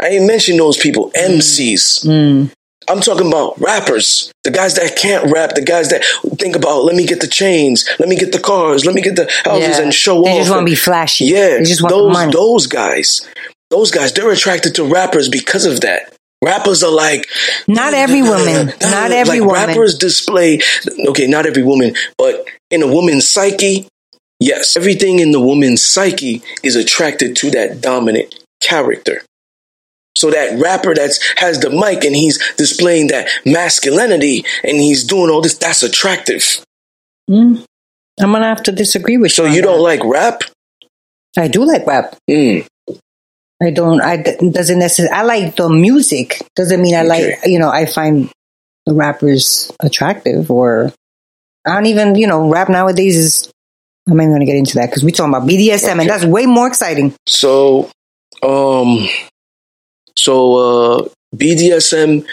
I 0.00 0.10
didn't 0.10 0.28
mention 0.28 0.56
those 0.56 0.78
people, 0.78 1.10
MCs. 1.10 2.02
that. 2.02 2.08
Mm. 2.08 2.50
I'm 2.92 3.00
talking 3.00 3.26
about 3.28 3.58
rappers, 3.60 4.30
the 4.44 4.50
guys 4.50 4.74
that 4.74 4.96
can't 4.96 5.32
rap, 5.32 5.54
the 5.54 5.62
guys 5.62 5.88
that 5.90 6.04
think 6.38 6.54
about, 6.56 6.84
let 6.84 6.94
me 6.94 7.06
get 7.06 7.20
the 7.20 7.26
chains, 7.26 7.88
let 7.98 8.08
me 8.08 8.16
get 8.16 8.32
the 8.32 8.38
cars, 8.40 8.84
let 8.84 8.94
me 8.94 9.00
get 9.02 9.16
the 9.16 9.30
houses 9.44 9.78
Yeah. 9.78 9.82
and 9.82 9.94
show 9.94 10.22
They 10.22 10.30
off. 10.30 10.34
They 10.34 10.38
just 10.40 10.50
want 10.50 10.60
to 10.66 10.70
be 10.70 10.76
flashy. 10.76 11.24
yeah, 11.26 11.56
They 11.58 11.64
just 11.64 11.82
want 11.82 11.94
those 11.94 12.12
money. 12.12 12.32
those 12.32 12.66
guys, 12.66 13.26
those 13.70 13.90
guys, 13.90 14.12
they're 14.12 14.30
attracted 14.30 14.74
to 14.76 14.84
rappers 14.84 15.28
because 15.28 15.64
of 15.64 15.80
that. 15.80 16.12
Rappers 16.44 16.82
are 16.82 16.90
like 16.92 17.28
Not 17.68 17.94
every 17.94 18.20
woman. 18.20 18.66
Not 18.82 19.10
every 19.12 19.40
like 19.40 19.48
woman. 19.48 19.68
Rappers 19.68 19.96
display 19.96 20.60
okay, 21.08 21.26
not 21.28 21.46
every 21.46 21.62
woman, 21.62 21.94
but 22.18 22.44
in 22.70 22.82
a 22.82 22.86
woman's 22.92 23.28
psyche, 23.30 23.86
yes, 24.40 24.76
everything 24.76 25.20
in 25.20 25.30
the 25.30 25.40
woman's 25.40 25.84
psyche 25.84 26.42
is 26.62 26.74
attracted 26.76 27.36
to 27.36 27.50
that 27.52 27.80
dominant 27.80 28.34
character. 28.60 29.22
So 30.14 30.30
that 30.30 30.58
rapper 30.60 30.94
that's 30.94 31.20
has 31.38 31.60
the 31.60 31.70
mic 31.70 32.04
and 32.04 32.14
he's 32.14 32.38
displaying 32.56 33.08
that 33.08 33.28
masculinity 33.46 34.44
and 34.62 34.76
he's 34.76 35.04
doing 35.04 35.30
all 35.30 35.40
this, 35.40 35.56
that's 35.56 35.82
attractive. 35.82 36.64
Mm. 37.30 37.64
I'm 38.20 38.32
gonna 38.32 38.46
have 38.46 38.62
to 38.64 38.72
disagree 38.72 39.16
with 39.16 39.32
So 39.32 39.44
you. 39.44 39.50
So 39.50 39.56
you 39.56 39.62
don't 39.62 39.78
that. 39.78 39.82
like 39.82 40.04
rap? 40.04 40.42
I 41.36 41.48
do 41.48 41.64
like 41.64 41.86
rap. 41.86 42.16
Mm. 42.28 42.66
I 43.62 43.70
don't. 43.70 44.00
I 44.02 44.16
doesn't 44.16 44.78
necessarily. 44.78 45.14
I 45.14 45.22
like 45.22 45.56
the 45.56 45.68
music. 45.68 46.42
Doesn't 46.56 46.82
mean 46.82 46.94
I 46.94 47.02
like. 47.02 47.38
You 47.44 47.58
know, 47.58 47.70
I 47.70 47.86
find 47.86 48.30
the 48.86 48.94
rappers 48.94 49.70
attractive, 49.80 50.50
or 50.50 50.92
I 51.64 51.74
don't 51.74 51.86
even. 51.86 52.16
You 52.16 52.26
know, 52.26 52.50
rap 52.50 52.68
nowadays 52.68 53.16
is 53.16 53.52
I'm 54.08 54.16
not 54.16 54.24
even 54.24 54.32
going 54.32 54.40
to 54.40 54.46
get 54.46 54.56
into 54.56 54.74
that 54.76 54.86
because 54.86 55.04
we're 55.04 55.10
talking 55.10 55.32
about 55.32 55.48
BDSM, 55.48 56.00
and 56.00 56.10
that's 56.10 56.24
way 56.24 56.46
more 56.46 56.66
exciting. 56.66 57.14
So, 57.26 57.90
um, 58.42 59.08
so 60.16 60.56
uh, 61.04 61.08
BDSM 61.36 62.26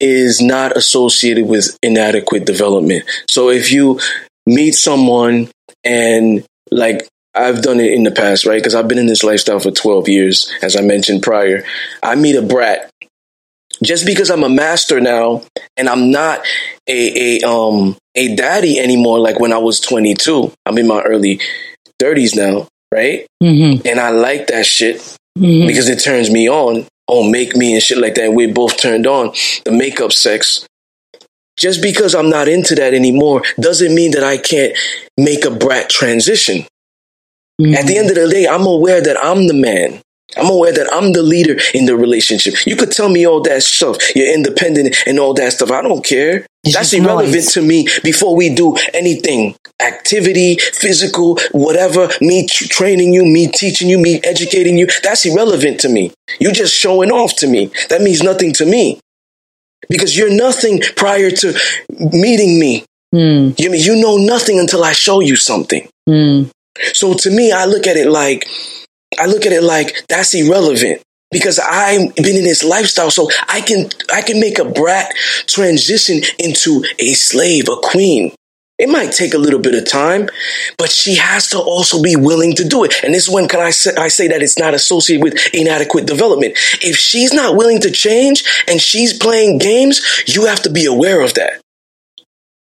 is 0.00 0.40
not 0.40 0.76
associated 0.76 1.46
with 1.46 1.76
inadequate 1.82 2.44
development. 2.44 3.04
So 3.28 3.50
if 3.50 3.72
you 3.72 3.98
meet 4.46 4.72
someone 4.74 5.48
and 5.84 6.44
like 6.70 7.06
I've 7.34 7.62
done 7.62 7.80
it 7.80 7.92
in 7.92 8.02
the 8.04 8.10
past, 8.10 8.46
right? 8.46 8.56
Because 8.58 8.74
I've 8.74 8.88
been 8.88 8.98
in 8.98 9.06
this 9.06 9.22
lifestyle 9.24 9.58
for 9.58 9.70
12 9.70 10.08
years, 10.08 10.50
as 10.62 10.74
I 10.76 10.80
mentioned 10.80 11.22
prior. 11.22 11.64
I 12.02 12.14
meet 12.14 12.34
a 12.36 12.42
brat. 12.42 12.90
Just 13.84 14.06
because 14.06 14.30
I'm 14.30 14.42
a 14.42 14.48
master 14.48 15.00
now 15.02 15.42
and 15.76 15.86
I'm 15.88 16.10
not 16.10 16.40
a, 16.88 17.42
a 17.42 17.46
um 17.46 17.96
a 18.14 18.34
daddy 18.34 18.78
anymore 18.78 19.18
like 19.18 19.38
when 19.38 19.52
I 19.52 19.58
was 19.58 19.80
22. 19.80 20.50
I'm 20.64 20.78
in 20.78 20.86
my 20.88 21.02
early 21.02 21.40
30s 22.02 22.34
now, 22.36 22.68
right? 22.92 23.26
Mm-hmm. 23.42 23.86
And 23.86 24.00
I 24.00 24.10
like 24.10 24.46
that 24.46 24.64
shit 24.64 24.96
Mhm. 25.38 25.66
because 25.66 25.90
it 25.90 25.98
turns 25.98 26.30
me 26.30 26.48
on. 26.48 26.86
Oh, 27.08 27.28
make 27.28 27.54
me 27.54 27.74
and 27.74 27.82
shit 27.82 27.98
like 27.98 28.14
that. 28.16 28.32
We're 28.32 28.52
both 28.52 28.80
turned 28.80 29.06
on. 29.06 29.32
The 29.64 29.72
makeup 29.72 30.12
sex. 30.12 30.66
Just 31.58 31.80
because 31.80 32.14
I'm 32.14 32.28
not 32.28 32.48
into 32.48 32.74
that 32.74 32.92
anymore 32.92 33.42
doesn't 33.58 33.94
mean 33.94 34.10
that 34.12 34.24
I 34.24 34.36
can't 34.36 34.76
make 35.16 35.44
a 35.44 35.50
brat 35.50 35.88
transition. 35.88 36.66
At 37.58 37.86
the 37.86 37.94
mm. 37.94 37.96
end 37.96 38.10
of 38.10 38.16
the 38.16 38.28
day, 38.28 38.46
I'm 38.46 38.66
aware 38.66 39.00
that 39.00 39.16
I'm 39.22 39.46
the 39.46 39.54
man. 39.54 40.02
I'm 40.36 40.50
aware 40.50 40.72
that 40.72 40.88
I'm 40.92 41.12
the 41.12 41.22
leader 41.22 41.56
in 41.74 41.86
the 41.86 41.96
relationship. 41.96 42.54
You 42.66 42.76
could 42.76 42.90
tell 42.90 43.08
me 43.08 43.26
all 43.26 43.40
that 43.42 43.62
stuff. 43.62 43.96
You're 44.14 44.32
independent 44.34 44.96
and 45.06 45.18
all 45.18 45.34
that 45.34 45.52
stuff. 45.52 45.70
I 45.70 45.82
don't 45.82 46.04
care. 46.04 46.46
It's 46.64 46.74
That's 46.74 46.92
irrelevant 46.92 47.32
noise. 47.34 47.52
to 47.52 47.62
me 47.62 47.88
before 48.02 48.34
we 48.36 48.54
do 48.54 48.76
anything. 48.92 49.54
Activity, 49.80 50.56
physical, 50.56 51.38
whatever, 51.52 52.08
me 52.20 52.46
t- 52.48 52.66
training 52.66 53.12
you, 53.12 53.24
me 53.24 53.46
teaching 53.48 53.88
you, 53.88 53.98
me 53.98 54.20
educating 54.24 54.76
you. 54.76 54.88
That's 55.02 55.24
irrelevant 55.26 55.80
to 55.80 55.88
me. 55.88 56.12
You're 56.40 56.52
just 56.52 56.74
showing 56.74 57.10
off 57.12 57.36
to 57.36 57.46
me. 57.46 57.70
That 57.90 58.02
means 58.02 58.22
nothing 58.22 58.52
to 58.54 58.66
me. 58.66 58.98
Because 59.88 60.16
you're 60.16 60.34
nothing 60.34 60.80
prior 60.96 61.30
to 61.30 61.54
meeting 61.98 62.58
me. 62.58 62.84
Mm, 63.14 63.58
You 63.60 63.70
mean 63.70 63.82
you 63.84 63.94
know 63.96 64.16
nothing 64.16 64.58
until 64.58 64.82
I 64.82 64.92
show 64.92 65.20
you 65.20 65.36
something. 65.36 65.88
mm. 66.08 66.50
So 66.92 67.14
to 67.14 67.30
me, 67.30 67.52
I 67.52 67.64
look 67.66 67.86
at 67.86 67.96
it 67.96 68.08
like, 68.08 68.46
I 69.18 69.26
look 69.26 69.46
at 69.46 69.52
it 69.52 69.62
like 69.62 70.04
that's 70.08 70.34
irrelevant 70.34 71.02
because 71.30 71.58
I've 71.58 72.14
been 72.16 72.36
in 72.36 72.44
this 72.44 72.64
lifestyle. 72.64 73.10
So 73.10 73.28
I 73.48 73.60
can, 73.60 73.88
I 74.12 74.22
can 74.22 74.40
make 74.40 74.58
a 74.58 74.64
brat 74.64 75.12
transition 75.46 76.22
into 76.38 76.84
a 76.98 77.12
slave, 77.14 77.68
a 77.68 77.76
queen. 77.76 78.32
It 78.78 78.90
might 78.90 79.12
take 79.12 79.32
a 79.32 79.38
little 79.38 79.58
bit 79.58 79.74
of 79.74 79.88
time, 79.88 80.28
but 80.76 80.90
she 80.90 81.14
has 81.16 81.48
to 81.50 81.58
also 81.58 82.02
be 82.02 82.14
willing 82.14 82.54
to 82.56 82.64
do 82.68 82.84
it. 82.84 83.02
And 83.02 83.14
this 83.14 83.26
is 83.26 83.32
when 83.32 83.48
can 83.48 83.60
I 83.60 83.70
say, 83.70 83.94
I 83.96 84.08
say 84.08 84.28
that 84.28 84.42
it's 84.42 84.58
not 84.58 84.74
associated 84.74 85.24
with 85.24 85.54
inadequate 85.54 86.06
development. 86.06 86.58
If 86.82 86.96
she's 86.96 87.32
not 87.32 87.56
willing 87.56 87.80
to 87.80 87.90
change 87.90 88.44
and 88.68 88.78
she's 88.78 89.18
playing 89.18 89.58
games, 89.58 90.02
you 90.26 90.44
have 90.44 90.62
to 90.62 90.70
be 90.70 90.84
aware 90.84 91.22
of 91.22 91.32
that 91.34 91.62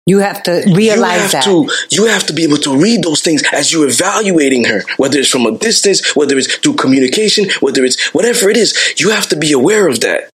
You 0.08 0.20
have 0.20 0.42
to 0.44 0.64
realize 0.74 1.16
you 1.16 1.22
have 1.22 1.32
that. 1.32 1.44
to 1.44 1.70
you 1.92 2.06
have 2.06 2.26
to 2.28 2.34
be 2.34 2.44
able 2.44 2.58
to 2.60 2.78
read 2.78 3.04
those 3.04 3.22
things 3.22 3.44
as 3.52 3.74
you're 3.74 3.90
evaluating 3.90 4.64
her 4.64 4.82
whether 4.96 5.20
it's 5.20 5.30
from 5.30 5.46
a 5.46 5.52
distance 5.58 6.16
whether 6.16 6.38
it's 6.38 6.56
through 6.56 6.76
communication 6.76 7.50
whether 7.60 7.84
it's 7.84 8.02
whatever 8.14 8.50
it 8.50 8.56
is 8.56 8.74
you 8.98 9.10
have 9.12 9.28
to 9.28 9.36
be 9.36 9.52
aware 9.52 9.88
of 9.88 10.00
that. 10.00 10.30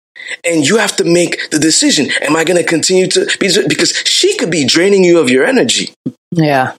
And 0.45 0.67
you 0.69 0.77
have 0.77 0.95
to 0.97 1.05
make 1.05 1.51
the 1.51 1.59
decision 1.59 2.11
am 2.21 2.37
i 2.37 2.45
going 2.45 2.63
to 2.63 2.69
continue 2.69 3.09
to 3.09 3.27
be 3.41 3.49
because 3.67 3.93
she 4.07 4.37
could 4.37 4.51
be 4.51 4.65
draining 4.67 5.05
you 5.05 5.19
of 5.19 5.31
your 5.31 5.45
energy. 5.45 5.95
Yeah. 6.31 6.77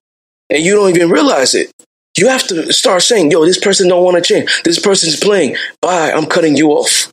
and 0.49 0.64
you 0.64 0.76
don't 0.76 0.90
even 0.95 1.10
realize 1.10 1.53
it. 1.56 1.72
You 2.18 2.28
have 2.30 2.48
to 2.49 2.72
start 2.72 3.02
saying 3.02 3.32
yo 3.32 3.44
this 3.44 3.57
person 3.57 3.88
don't 3.90 4.03
want 4.03 4.18
to 4.18 4.22
change. 4.22 4.48
This 4.64 4.80
person's 4.80 5.20
playing. 5.20 5.57
Bye 5.82 6.11
i'm 6.11 6.28
cutting 6.28 6.56
you 6.56 6.70
off 6.70 7.12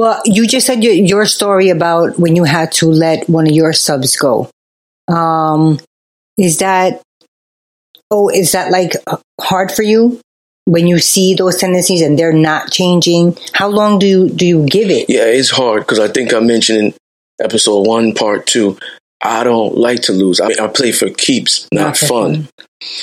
Well, 0.00 0.22
you 0.24 0.46
just 0.46 0.66
said 0.66 0.82
your, 0.82 0.94
your 0.94 1.26
story 1.26 1.68
about 1.68 2.18
when 2.18 2.34
you 2.34 2.44
had 2.44 2.72
to 2.80 2.86
let 2.86 3.28
one 3.28 3.46
of 3.46 3.52
your 3.52 3.74
subs 3.74 4.16
go. 4.16 4.48
Um, 5.08 5.78
is 6.38 6.60
that, 6.60 7.02
oh, 8.10 8.30
is 8.30 8.52
that 8.52 8.72
like 8.72 8.92
hard 9.38 9.70
for 9.70 9.82
you 9.82 10.18
when 10.64 10.86
you 10.86 11.00
see 11.00 11.34
those 11.34 11.58
tendencies 11.58 12.00
and 12.00 12.18
they're 12.18 12.32
not 12.32 12.70
changing? 12.70 13.36
How 13.52 13.68
long 13.68 13.98
do 13.98 14.06
you, 14.06 14.30
do 14.30 14.46
you 14.46 14.64
give 14.64 14.88
it? 14.88 15.10
Yeah, 15.10 15.26
it's 15.26 15.50
hard 15.50 15.82
because 15.82 15.98
I 15.98 16.08
think 16.08 16.32
I 16.32 16.40
mentioned 16.40 16.78
in 16.78 16.94
episode 17.38 17.86
one, 17.86 18.14
part 18.14 18.46
two, 18.46 18.78
I 19.22 19.44
don't 19.44 19.76
like 19.76 20.00
to 20.04 20.12
lose. 20.12 20.40
I, 20.40 20.48
I 20.58 20.68
play 20.68 20.92
for 20.92 21.10
keeps, 21.10 21.68
not, 21.74 21.88
Not 21.88 21.96
for 21.98 22.06
fun. 22.06 22.34
fun. 22.34 22.48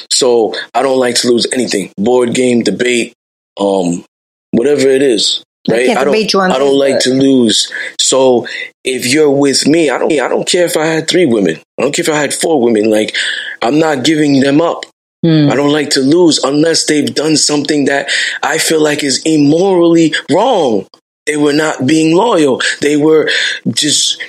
So 0.10 0.56
I 0.74 0.82
don't 0.82 0.98
like 0.98 1.14
to 1.18 1.28
lose 1.28 1.46
anything. 1.54 1.92
Board 1.96 2.34
game, 2.34 2.64
debate, 2.64 3.14
um, 3.60 4.04
whatever 4.50 4.88
it 4.88 5.04
is. 5.04 5.44
Right? 5.70 5.90
I 5.90 6.04
don't. 6.04 6.36
I 6.52 6.58
don't 6.60 6.78
like 6.80 7.00
to 7.02 7.10
lose. 7.12 7.72
So 8.00 8.48
if 8.84 9.06
you're 9.12 9.32
with 9.32 9.68
me, 9.68 9.90
I 9.90 9.98
don't. 9.98 10.12
I 10.12 10.28
don't 10.28 10.48
care 10.48 10.66
if 10.66 10.78
I 10.78 10.86
had 10.86 11.08
three 11.10 11.26
women. 11.26 11.60
I 11.78 11.82
don't 11.82 11.94
care 11.94 12.04
if 12.04 12.10
I 12.10 12.18
had 12.18 12.34
four 12.34 12.62
women. 12.62 12.90
Like 12.90 13.16
I'm 13.62 13.80
not 13.80 14.04
giving 14.06 14.40
them 14.40 14.62
up. 14.62 14.86
Hmm. 15.26 15.50
I 15.52 15.56
don't 15.56 15.72
like 15.74 15.90
to 15.92 16.00
lose 16.02 16.38
unless 16.44 16.86
they've 16.86 17.14
done 17.14 17.38
something 17.38 17.86
that 17.86 18.10
I 18.44 18.60
feel 18.60 18.82
like 18.82 19.04
is 19.04 19.22
immorally 19.26 20.14
wrong. 20.32 20.88
They 21.26 21.38
were 21.38 21.54
not 21.54 21.86
being 21.86 22.16
loyal. 22.16 22.62
They 22.82 22.96
were 22.96 23.30
just, 23.68 24.24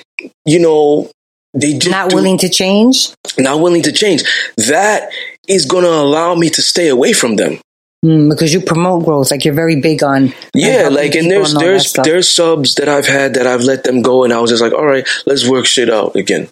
you 0.46 0.58
know, 0.58 1.10
they 1.54 1.74
just 1.74 1.90
Not 1.90 2.10
do- 2.10 2.16
willing 2.16 2.38
to 2.38 2.48
change? 2.48 3.10
not 3.38 3.60
willing 3.60 3.82
to 3.82 3.92
change. 3.92 4.24
That 4.56 5.10
is 5.46 5.66
going 5.66 5.84
to 5.84 5.90
allow 5.90 6.34
me 6.34 6.50
to 6.50 6.62
stay 6.62 6.88
away 6.88 7.12
from 7.12 7.36
them. 7.36 7.60
Mm, 8.04 8.30
because 8.30 8.54
you 8.54 8.60
promote 8.60 9.04
growth, 9.04 9.30
like 9.32 9.44
you're 9.44 9.54
very 9.54 9.80
big 9.80 10.04
on. 10.04 10.32
Yeah, 10.54 10.88
like 10.88 11.16
and 11.16 11.28
there's 11.28 11.52
that 11.52 11.58
there's 11.60 11.92
there's 12.04 12.28
subs 12.28 12.76
that 12.76 12.88
I've 12.88 13.06
had 13.08 13.34
that 13.34 13.46
I've 13.46 13.62
let 13.62 13.82
them 13.82 14.02
go, 14.02 14.22
and 14.22 14.32
I 14.32 14.38
was 14.40 14.50
just 14.50 14.62
like, 14.62 14.72
all 14.72 14.86
right, 14.86 15.06
let's 15.26 15.48
work 15.48 15.66
shit 15.66 15.90
out 15.90 16.14
again, 16.14 16.48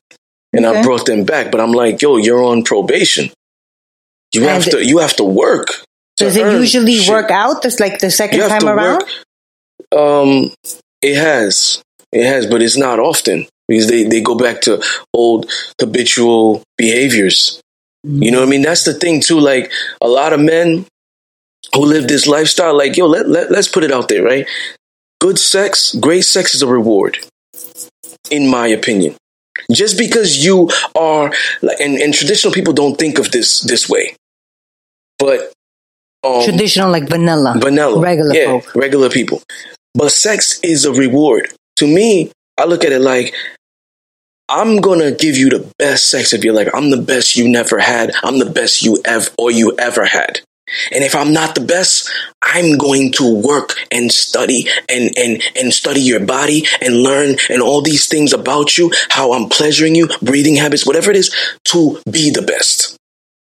and 0.52 0.66
I 0.66 0.82
brought 0.82 1.06
them 1.06 1.24
back. 1.24 1.52
But 1.52 1.60
I'm 1.60 1.70
like, 1.72 2.02
yo, 2.02 2.16
you're 2.16 2.42
on 2.42 2.64
probation. 2.64 3.30
You 4.34 4.42
have 4.42 4.64
And- 4.64 4.72
to 4.72 4.84
you 4.84 4.98
have 4.98 5.14
to 5.16 5.24
work. 5.24 5.68
to 6.16 6.24
Does 6.24 6.36
it 6.36 6.50
usually 6.52 6.96
shit. 6.96 7.10
work 7.14 7.30
out? 7.30 7.62
This 7.62 7.78
like 7.78 8.00
the 8.00 8.10
second 8.10 8.40
have 8.40 8.50
time 8.50 8.68
around? 8.68 9.04
work. 9.92 10.00
Um, 10.00 10.52
it 11.02 11.14
has, 11.14 11.80
it 12.12 12.26
has, 12.26 12.46
but 12.46 12.60
it's 12.60 12.76
not 12.76 12.98
often 12.98 13.46
because 13.68 13.86
they 13.86 14.02
they 14.02 14.20
go 14.20 14.34
back 14.34 14.62
to 14.62 14.82
old 15.14 15.48
habitual 15.80 16.64
behaviors. 16.76 17.60
You 18.02 18.32
know 18.32 18.40
what 18.40 18.48
I 18.48 18.50
mean? 18.50 18.62
That's 18.62 18.84
the 18.84 18.94
thing 18.94 19.20
too. 19.20 19.38
Like 19.38 19.70
a 20.00 20.08
lot 20.08 20.32
of 20.32 20.40
men 20.40 20.86
who 21.76 21.84
live 21.84 22.08
this 22.08 22.26
lifestyle, 22.26 22.76
like 22.76 22.96
yo, 22.96 23.06
let, 23.06 23.28
let 23.28 23.50
let's 23.50 23.68
put 23.68 23.84
it 23.84 23.92
out 23.92 24.08
there, 24.08 24.22
right? 24.24 24.46
Good 25.20 25.38
sex, 25.38 25.94
great 25.94 26.24
sex 26.24 26.54
is 26.54 26.62
a 26.62 26.66
reward, 26.66 27.18
in 28.30 28.48
my 28.48 28.66
opinion. 28.66 29.14
Just 29.72 29.96
because 29.98 30.44
you 30.44 30.70
are, 30.94 31.32
like, 31.62 31.80
and, 31.80 31.96
and 31.96 32.12
traditional 32.12 32.52
people 32.52 32.72
don't 32.72 32.96
think 32.96 33.18
of 33.18 33.30
this 33.30 33.60
this 33.60 33.88
way, 33.88 34.14
but 35.18 35.52
um, 36.24 36.44
Traditional, 36.44 36.90
like 36.90 37.08
vanilla. 37.08 37.54
vanilla, 37.58 38.00
Regular 38.00 38.34
yeah, 38.34 38.46
folk. 38.46 38.74
regular 38.74 39.08
people. 39.08 39.42
But 39.94 40.10
sex 40.12 40.60
is 40.60 40.84
a 40.84 40.92
reward. 40.92 41.52
To 41.76 41.86
me, 41.86 42.30
I 42.58 42.64
look 42.64 42.84
at 42.84 42.92
it 42.92 43.00
like 43.00 43.34
I'm 44.48 44.80
gonna 44.80 45.10
give 45.12 45.36
you 45.36 45.50
the 45.50 45.70
best 45.78 46.10
sex 46.10 46.32
of 46.32 46.44
your 46.44 46.54
life. 46.54 46.68
I'm 46.74 46.90
the 46.90 46.96
best 47.02 47.36
you 47.36 47.48
never 47.48 47.78
had. 47.78 48.12
I'm 48.22 48.38
the 48.38 48.46
best 48.50 48.82
you 48.82 49.00
ever 49.04 49.28
or 49.38 49.50
you 49.50 49.74
ever 49.78 50.04
had. 50.04 50.40
And 50.92 51.04
if 51.04 51.14
I'm 51.14 51.32
not 51.32 51.54
the 51.54 51.60
best, 51.60 52.10
I'm 52.42 52.76
going 52.76 53.12
to 53.12 53.40
work 53.40 53.74
and 53.90 54.10
study 54.10 54.66
and, 54.88 55.16
and, 55.16 55.42
and 55.54 55.72
study 55.72 56.00
your 56.00 56.20
body 56.24 56.64
and 56.80 57.02
learn 57.02 57.36
and 57.48 57.62
all 57.62 57.82
these 57.82 58.08
things 58.08 58.32
about 58.32 58.76
you, 58.76 58.92
how 59.10 59.32
I'm 59.32 59.48
pleasuring 59.48 59.94
you, 59.94 60.08
breathing 60.22 60.56
habits, 60.56 60.86
whatever 60.86 61.10
it 61.10 61.16
is, 61.16 61.34
to 61.66 62.00
be 62.10 62.30
the 62.30 62.42
best. 62.42 62.96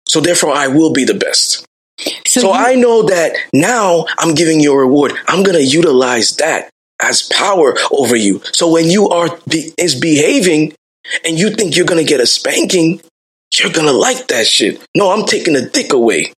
So 0.07 0.21
therefore, 0.21 0.53
I 0.53 0.67
will 0.67 0.93
be 0.93 1.03
the 1.03 1.15
best. 1.15 1.65
So, 2.27 2.41
you- 2.41 2.51
I 2.53 2.75
know 2.75 3.03
that 3.03 3.35
now 3.53 4.05
I'm 4.19 4.35
giving 4.35 4.59
you 4.59 4.73
a 4.73 4.77
reward. 4.77 5.13
I'm 5.27 5.43
going 5.43 5.57
to 5.57 5.63
utilize 5.63 6.35
that 6.37 6.69
as 7.01 7.23
power 7.23 7.75
over 7.91 8.15
you. 8.15 8.41
So 8.53 8.71
when 8.71 8.89
you 8.89 9.09
are 9.09 9.37
be, 9.49 9.73
is 9.77 9.95
behaving 9.99 10.73
and 11.25 11.39
you 11.39 11.49
think 11.49 11.75
you're 11.75 11.85
going 11.85 12.03
to 12.03 12.09
get 12.09 12.19
a 12.19 12.27
spanking, 12.27 13.01
you're 13.57 13.71
going 13.71 13.87
to 13.87 13.93
like 13.93 14.27
that 14.27 14.45
shit. 14.47 14.81
No, 14.95 15.11
I'm 15.11 15.25
taking 15.25 15.53
the 15.53 15.61
dick 15.69 15.91
away 15.93 16.33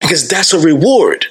because 0.00 0.28
that's 0.28 0.52
a 0.52 0.58
reward. 0.58 1.26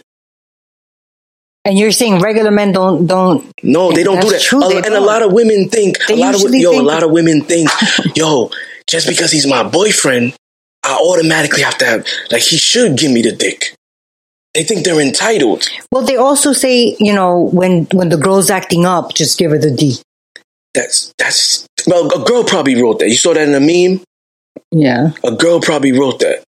And 1.66 1.78
you're 1.78 1.92
saying 1.92 2.20
regular 2.20 2.52
men 2.52 2.72
don't 2.72 3.08
don't 3.08 3.52
No, 3.62 3.92
they 3.92 4.04
don't 4.04 4.22
do 4.22 4.30
that. 4.30 4.42
True, 4.42 4.64
A- 4.64 4.76
and 4.78 4.86
a 4.86 4.90
don't. 4.90 5.06
lot 5.06 5.22
of 5.22 5.34
women 5.34 5.68
think 5.70 5.98
They 6.08 6.14
a 6.14 6.18
lot 6.18 6.34
of 6.36 6.42
yo, 6.42 6.72
think- 6.72 6.82
a 6.82 6.86
lot 6.86 7.04
of 7.04 7.12
women 7.12 7.42
think, 7.42 7.70
yo, 8.16 8.52
just 8.88 9.08
because 9.08 9.32
he's 9.32 9.46
my 9.46 9.64
boyfriend, 9.64 10.34
I 10.84 10.94
automatically 10.96 11.64
have 11.64 11.78
to 11.80 11.86
have 11.86 12.06
like 12.32 12.42
he 12.44 12.58
should 12.58 12.98
give 12.98 13.12
me 13.12 13.22
the 13.22 13.34
dick. 13.34 13.76
They 14.54 14.64
think 14.64 14.86
they're 14.86 15.02
entitled. 15.02 15.68
well 15.92 16.04
they 16.06 16.16
also 16.16 16.54
say, 16.54 16.96
you 17.00 17.14
know, 17.14 17.50
when 17.52 17.86
when 17.92 18.10
the 18.10 18.18
girl's 18.18 18.50
acting 18.50 18.86
up, 18.86 19.14
just 19.14 19.38
give 19.38 19.52
her 19.52 19.60
the 19.60 19.70
D. 19.72 19.98
That's 20.74 21.14
that's 21.18 21.68
well, 21.86 22.08
a 22.08 22.24
girl 22.26 22.44
probably 22.46 22.82
wrote 22.82 23.00
that. 23.00 23.10
You 23.10 23.16
saw 23.18 23.34
that 23.34 23.48
in 23.48 23.54
a 23.54 23.60
meme. 23.60 24.02
Yeah. 24.72 25.12
A 25.24 25.32
girl 25.36 25.60
probably 25.60 25.92
wrote 25.92 26.20
that. 26.20 26.44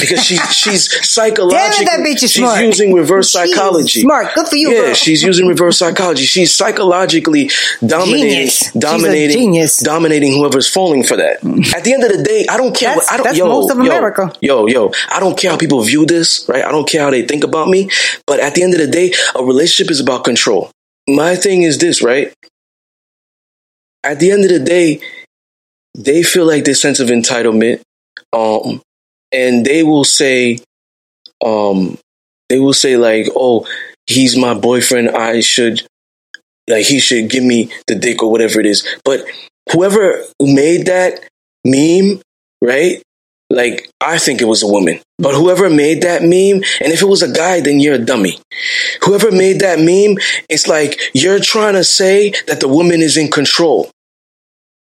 Because 0.00 0.24
she 0.24 0.36
she's 0.36 0.90
psychologically 1.08 1.84
Damn 1.86 2.02
that 2.02 2.08
bitch 2.08 2.22
is 2.22 2.32
she's 2.32 2.42
smart. 2.42 2.62
using 2.64 2.92
reverse 2.94 3.30
She's 3.30 3.54
psychology. 3.54 4.00
smart. 4.02 4.34
Good 4.34 4.48
for 4.48 4.56
you, 4.56 4.70
Yeah, 4.72 4.80
girl. 4.86 4.94
she's 4.94 5.22
using 5.22 5.46
reverse 5.46 5.78
psychology. 5.78 6.24
She's 6.24 6.54
psychologically 6.54 7.50
dominating, 7.86 8.28
Genius. 8.30 8.58
She's 8.58 8.72
dominating, 8.72 9.36
genius. 9.38 9.78
dominating 9.80 10.32
whoever's 10.32 10.68
falling 10.68 11.02
for 11.04 11.16
that. 11.16 11.36
At 11.74 11.84
the 11.84 11.92
end 11.94 12.04
of 12.04 12.12
the 12.16 12.22
day, 12.22 12.46
I 12.48 12.56
don't 12.56 12.74
care. 12.74 12.90
That's- 12.94 13.06
what, 13.06 13.12
I 13.12 13.16
don't. 13.16 13.24
that's 13.24 13.38
yo, 13.38 13.46
most 13.48 13.70
of 13.70 13.78
yo, 13.78 13.84
America. 13.84 14.32
Yo, 14.40 14.66
yo, 14.66 14.92
I 15.10 15.20
don't 15.20 15.36
care 15.38 15.50
how 15.50 15.56
people 15.56 15.80
view 15.82 16.06
this. 16.06 16.46
Right? 16.48 16.64
I 16.64 16.70
don't 16.70 16.88
care 16.88 17.02
how 17.02 17.10
they 17.10 17.22
think 17.22 17.44
about 17.44 17.68
me. 17.68 17.90
But 18.26 18.40
at 18.40 18.54
the 18.54 18.62
end 18.62 18.74
of 18.74 18.80
the 18.80 18.86
day, 18.86 19.12
a 19.34 19.42
relationship 19.44 19.90
is 19.90 20.00
about 20.00 20.24
control. 20.24 20.70
My 21.08 21.36
thing 21.36 21.62
is 21.62 21.78
this, 21.78 22.02
right? 22.02 22.32
At 24.04 24.20
the 24.20 24.30
end 24.30 24.44
of 24.44 24.50
the 24.50 24.58
day, 24.60 25.00
they 25.94 26.22
feel 26.22 26.46
like 26.46 26.64
this 26.64 26.80
sense 26.80 27.00
of 27.00 27.08
entitlement, 27.08 27.80
um, 28.32 28.80
and 29.36 29.64
they 29.64 29.82
will 29.82 30.04
say, 30.04 30.58
um, 31.44 31.98
they 32.48 32.58
will 32.58 32.72
say 32.72 32.96
like, 32.96 33.26
"Oh, 33.36 33.66
he's 34.06 34.36
my 34.36 34.54
boyfriend. 34.54 35.10
I 35.10 35.40
should, 35.40 35.86
like, 36.68 36.86
he 36.86 36.98
should 36.98 37.28
give 37.28 37.44
me 37.44 37.70
the 37.86 37.94
dick 37.94 38.22
or 38.22 38.30
whatever 38.30 38.60
it 38.60 38.66
is." 38.66 38.86
But 39.04 39.26
whoever 39.70 40.24
made 40.40 40.86
that 40.86 41.20
meme, 41.64 42.22
right? 42.62 43.02
Like, 43.48 43.88
I 44.00 44.18
think 44.18 44.40
it 44.40 44.48
was 44.48 44.62
a 44.62 44.66
woman, 44.66 45.00
but 45.18 45.34
whoever 45.34 45.70
made 45.70 46.02
that 46.02 46.22
meme, 46.22 46.64
and 46.80 46.92
if 46.92 47.00
it 47.00 47.06
was 47.08 47.22
a 47.22 47.30
guy, 47.30 47.60
then 47.60 47.78
you're 47.78 47.94
a 47.94 47.98
dummy. 48.12 48.40
Whoever 49.02 49.30
made 49.30 49.60
that 49.60 49.78
meme, 49.78 50.18
it's 50.48 50.66
like 50.66 50.98
you're 51.14 51.38
trying 51.38 51.74
to 51.74 51.84
say 51.84 52.32
that 52.48 52.58
the 52.58 52.68
woman 52.68 53.02
is 53.02 53.16
in 53.16 53.30
control. 53.30 53.90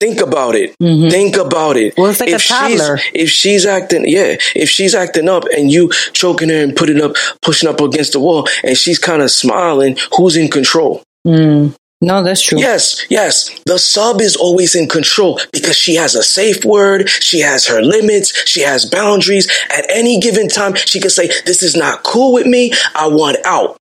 Think 0.02 0.19
about 0.19 0.56
it. 0.56 0.76
Think 0.80 1.38
about 1.38 1.78
it. 1.78 1.94
Mm-hmm. 1.94 2.02
Well, 2.02 2.10
it's 2.10 2.19
like 2.19 2.30
a 2.32 2.40
she's 2.40 2.80
toddler. 2.80 2.99
if 3.14 3.30
she's 3.30 3.68
acting, 3.68 4.07
yeah, 4.07 4.36
if 4.56 4.68
she's 4.68 4.95
acting 4.95 5.30
up 5.30 5.44
and 5.56 5.69
you 5.72 5.91
choking 6.11 6.49
her 6.49 6.64
and 6.64 6.76
putting 6.76 6.99
up, 6.99 7.15
pushing 7.44 7.69
up 7.69 7.80
against 7.82 8.14
the 8.14 8.19
wall, 8.19 8.48
and 8.64 8.76
she's 8.76 8.98
kind 8.98 9.22
of 9.22 9.30
smiling, 9.30 9.98
who's 10.18 10.36
in 10.36 10.49
control? 10.49 11.03
Mm. 11.26 11.76
No, 12.03 12.23
that's 12.23 12.41
true. 12.41 12.57
Yes, 12.57 13.06
yes. 13.11 13.52
The 13.65 13.78
sub 13.78 14.22
is 14.22 14.36
always 14.36 14.73
in 14.73 14.88
control 14.88 15.40
because 15.53 15.78
she 15.78 15.94
has 15.95 16.15
a 16.15 16.23
safe 16.23 16.65
word. 16.65 17.07
She 17.07 17.41
has 17.41 17.68
her 17.68 17.80
limits. 17.84 18.36
She 18.48 18.61
has 18.61 18.90
boundaries. 18.90 19.48
At 19.69 19.86
any 19.88 20.19
given 20.19 20.48
time, 20.48 20.73
she 20.73 20.99
can 20.99 21.11
say, 21.11 21.28
this 21.45 21.61
is 21.61 21.76
not 21.76 22.02
cool 22.02 22.34
with 22.34 22.48
me. 22.48 22.73
I 22.95 23.06
want 23.06 23.38
out. 23.45 23.78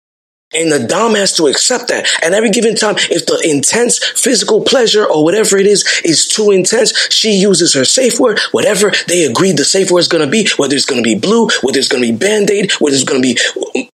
And 0.53 0.71
the 0.71 0.87
Dom 0.87 1.13
has 1.13 1.35
to 1.37 1.45
accept 1.45 1.89
that. 1.89 2.07
And 2.23 2.33
every 2.33 2.49
given 2.49 2.75
time, 2.75 2.95
if 2.97 3.27
the 3.27 3.39
intense 3.47 4.03
physical 4.03 4.63
pleasure 4.63 5.05
or 5.05 5.23
whatever 5.23 5.57
it 5.57 5.67
is 5.67 6.01
is 6.03 6.27
too 6.27 6.49
intense, 6.49 6.97
she 7.13 7.33
uses 7.33 7.73
her 7.75 7.85
safe 7.85 8.19
word, 8.19 8.39
whatever 8.51 8.91
they 9.07 9.25
agreed 9.25 9.57
the 9.57 9.65
safe 9.65 9.91
word 9.91 9.99
is 9.99 10.07
going 10.07 10.25
to 10.25 10.31
be, 10.31 10.49
whether 10.57 10.75
it's 10.75 10.85
going 10.85 11.01
to 11.01 11.07
be 11.07 11.19
blue, 11.19 11.49
whether 11.61 11.77
it's 11.77 11.87
going 11.87 12.01
to 12.03 12.11
be 12.11 12.17
band 12.17 12.49
aid, 12.49 12.71
whether 12.73 12.95
it's 12.95 13.03
going 13.03 13.21
to 13.21 13.27
be 13.27 13.37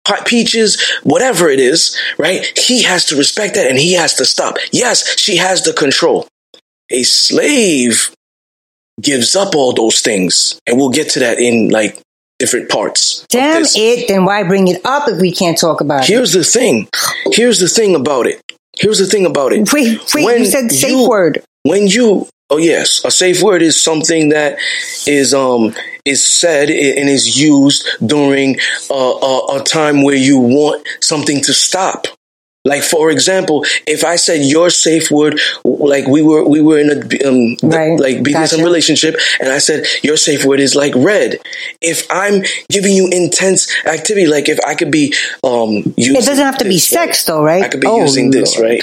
pe- 0.05 0.25
peaches, 0.27 0.81
whatever 1.03 1.49
it 1.49 1.59
is, 1.59 1.99
right? 2.19 2.47
He 2.59 2.83
has 2.83 3.07
to 3.07 3.17
respect 3.17 3.55
that 3.55 3.69
and 3.69 3.79
he 3.79 3.95
has 3.95 4.15
to 4.17 4.27
stop. 4.27 4.57
Yes, 4.73 5.19
she 5.19 5.37
has 5.37 5.63
the 5.63 5.73
control. 5.73 6.29
A 6.91 7.03
slave 7.03 8.15
gives 9.01 9.35
up 9.35 9.55
all 9.55 9.73
those 9.73 10.01
things. 10.01 10.61
And 10.67 10.77
we'll 10.77 10.91
get 10.91 11.09
to 11.11 11.21
that 11.21 11.39
in 11.39 11.71
like 11.71 11.99
different 12.43 12.69
parts. 12.69 13.25
Damn 13.29 13.63
it, 13.65 14.09
then 14.09 14.25
why 14.25 14.43
bring 14.43 14.67
it 14.67 14.85
up 14.85 15.09
if 15.09 15.21
we 15.21 15.31
can't 15.31 15.57
talk 15.57 15.81
about 15.81 16.03
it? 16.03 16.09
Here's 16.09 16.33
the 16.33 16.43
thing. 16.43 16.89
Here's 17.31 17.61
the 17.61 17.69
thing 17.69 17.95
about 17.95 18.27
it. 18.27 18.43
Here's 18.81 18.99
the 18.99 19.07
thing 19.07 19.27
about 19.27 19.53
it. 19.53 19.73
Wait, 19.73 20.01
wait, 20.13 20.39
you 20.41 20.45
said 20.45 20.73
safe 20.73 21.09
word. 21.09 21.45
When 21.63 21.87
you 21.87 22.27
oh 22.51 22.57
yes, 22.57 23.05
a 23.05 23.13
safe 23.13 23.41
word 23.43 23.63
is 23.63 23.81
something 23.81 24.31
that 24.31 24.59
is 25.07 25.33
um 25.33 25.73
is 26.05 26.27
said 26.27 26.69
and 26.69 27.09
is 27.09 27.39
used 27.41 27.87
during 28.05 28.59
a, 28.91 28.95
a, 28.95 29.61
a 29.61 29.63
time 29.63 30.03
where 30.03 30.17
you 30.17 30.41
want 30.41 30.85
something 31.01 31.41
to 31.43 31.55
stop. 31.55 32.09
Like 32.65 32.83
for 32.85 33.11
example, 33.11 33.65
if 33.89 34.05
I 34.05 34.15
said 34.17 34.45
your 34.47 34.71
safe 34.71 35.11
word, 35.11 35.41
like 35.65 36.07
we 36.07 36.23
were 36.23 36.49
we 36.49 36.61
were 36.63 36.79
in 36.79 36.91
a 36.91 37.29
um, 37.29 37.57
Right. 37.63 37.99
like 37.99 38.19
BDSM 38.19 38.33
Gotcha. 38.59 38.63
relationship, 38.65 39.17
and 39.41 39.49
I 39.51 39.59
said 39.59 39.85
your 40.05 40.17
safe 40.17 40.45
word 40.45 40.61
is 40.61 40.77
like 40.77 40.95
red. 40.95 41.39
If 41.81 42.07
I'm 42.11 42.45
giving 42.71 42.93
you 42.95 43.09
intense 43.11 43.69
activity, 43.85 44.29
like 44.29 44.49
if 44.49 44.61
I 44.65 44.77
could 44.77 44.93
be 44.93 45.13
um, 45.43 45.93
using 45.97 46.15
It 46.17 46.25
doesn't 46.25 46.45
have 46.45 46.59
to 46.59 46.65
be 46.65 46.75
this, 46.75 46.93
right? 46.93 47.07
sex, 47.07 47.25
though, 47.25 47.43
right? 47.43 47.65
I 47.65 47.69
could 47.69 47.81
be 47.81 47.89
Oh, 47.89 48.01
using 48.01 48.31
this, 48.31 48.57
right? 48.61 48.83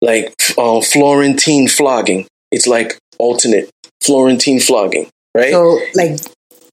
Like 0.00 0.32
uh, 0.56 0.80
Florentine 0.80 1.68
flogging. 1.68 2.26
It's 2.50 2.66
like 2.66 2.96
alternate 3.18 3.68
Florentine 4.02 4.58
flogging, 4.60 5.10
right? 5.36 5.50
So, 5.52 5.78
like, 5.94 6.18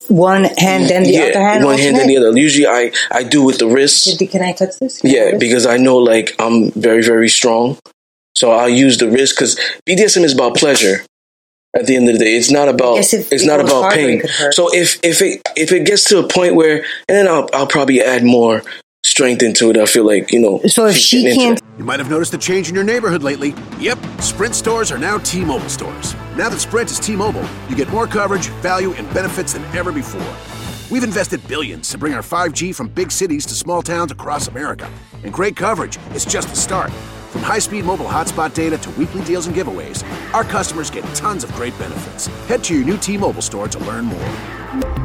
one 0.09 0.43
hand, 0.57 0.89
then 0.89 1.03
the 1.03 1.11
yeah, 1.11 1.23
other 1.25 1.39
hand. 1.41 1.63
one 1.65 1.77
hand 1.77 1.97
and 1.97 2.09
the 2.09 2.17
other. 2.17 2.37
Usually, 2.37 2.67
I 2.67 2.91
I 3.11 3.23
do 3.23 3.43
with 3.43 3.59
the 3.59 3.67
wrist. 3.67 4.17
Can 4.19 4.41
I 4.41 4.53
touch 4.53 4.79
this? 4.79 5.01
Can 5.01 5.09
Yeah, 5.09 5.31
this? 5.31 5.39
because 5.39 5.65
I 5.65 5.77
know 5.77 5.97
like 5.97 6.35
I'm 6.39 6.71
very 6.71 7.01
very 7.03 7.29
strong, 7.29 7.77
so 8.35 8.51
I'll 8.51 8.69
use 8.69 8.97
the 8.97 9.09
wrist 9.09 9.35
because 9.35 9.59
BDSM 9.87 10.23
is 10.23 10.33
about 10.33 10.55
pleasure. 10.55 11.03
At 11.77 11.87
the 11.87 11.97
end 11.97 12.07
of 12.07 12.17
the 12.17 12.23
day, 12.23 12.37
it's 12.37 12.51
not 12.51 12.69
about 12.69 12.99
it's 12.99 13.13
it 13.13 13.45
not 13.45 13.59
about 13.59 13.91
pain. 13.91 14.21
So 14.51 14.73
if 14.73 14.97
if 15.03 15.21
it 15.21 15.41
if 15.57 15.73
it 15.73 15.85
gets 15.85 16.05
to 16.05 16.19
a 16.19 16.27
point 16.27 16.55
where, 16.55 16.77
and 17.09 17.17
then 17.17 17.27
I'll 17.27 17.49
I'll 17.51 17.67
probably 17.67 18.01
add 18.01 18.23
more 18.23 18.63
strength 19.15 19.41
into 19.43 19.69
it. 19.69 19.77
I 19.77 19.85
feel 19.85 20.05
like 20.05 20.33
you 20.33 20.41
know. 20.41 20.59
So 20.67 20.87
if 20.87 20.97
she's 20.97 21.21
she 21.21 21.35
can't. 21.35 21.61
You 21.77 21.85
might 21.85 21.99
have 21.99 22.09
noticed 22.09 22.33
a 22.33 22.37
change 22.37 22.67
in 22.67 22.75
your 22.75 22.83
neighborhood 22.83 23.23
lately. 23.23 23.55
Yep, 23.79 23.97
Sprint 24.19 24.55
stores 24.55 24.91
are 24.91 24.97
now 24.97 25.17
T-Mobile 25.19 25.69
stores. 25.69 26.13
Now 26.35 26.49
that 26.49 26.59
Sprint 26.59 26.91
is 26.91 26.99
T-Mobile, 26.99 27.47
you 27.69 27.77
get 27.77 27.89
more 27.89 28.07
coverage, 28.07 28.47
value, 28.61 28.91
and 28.93 29.11
benefits 29.13 29.53
than 29.53 29.63
ever 29.75 29.93
before. 29.93 30.35
We've 30.91 31.03
invested 31.03 31.45
billions 31.47 31.89
to 31.91 31.97
bring 31.97 32.13
our 32.13 32.21
5G 32.21 32.75
from 32.75 32.89
big 32.89 33.09
cities 33.09 33.45
to 33.45 33.53
small 33.53 33.81
towns 33.81 34.11
across 34.11 34.49
America. 34.49 34.91
And 35.23 35.33
great 35.33 35.55
coverage 35.55 35.97
is 36.13 36.25
just 36.25 36.49
the 36.49 36.55
start. 36.57 36.91
From 37.31 37.41
high-speed 37.41 37.85
mobile 37.85 38.05
hotspot 38.05 38.53
data 38.53 38.77
to 38.77 38.89
weekly 38.91 39.23
deals 39.23 39.47
and 39.47 39.55
giveaways, 39.55 40.03
our 40.33 40.43
customers 40.43 40.89
get 40.89 41.03
tons 41.15 41.43
of 41.45 41.51
great 41.53 41.77
benefits. 41.79 42.27
Head 42.47 42.63
to 42.65 42.75
your 42.75 42.85
new 42.85 42.97
T-Mobile 42.97 43.41
store 43.41 43.69
to 43.69 43.79
learn 43.79 44.05
more. 44.05 45.04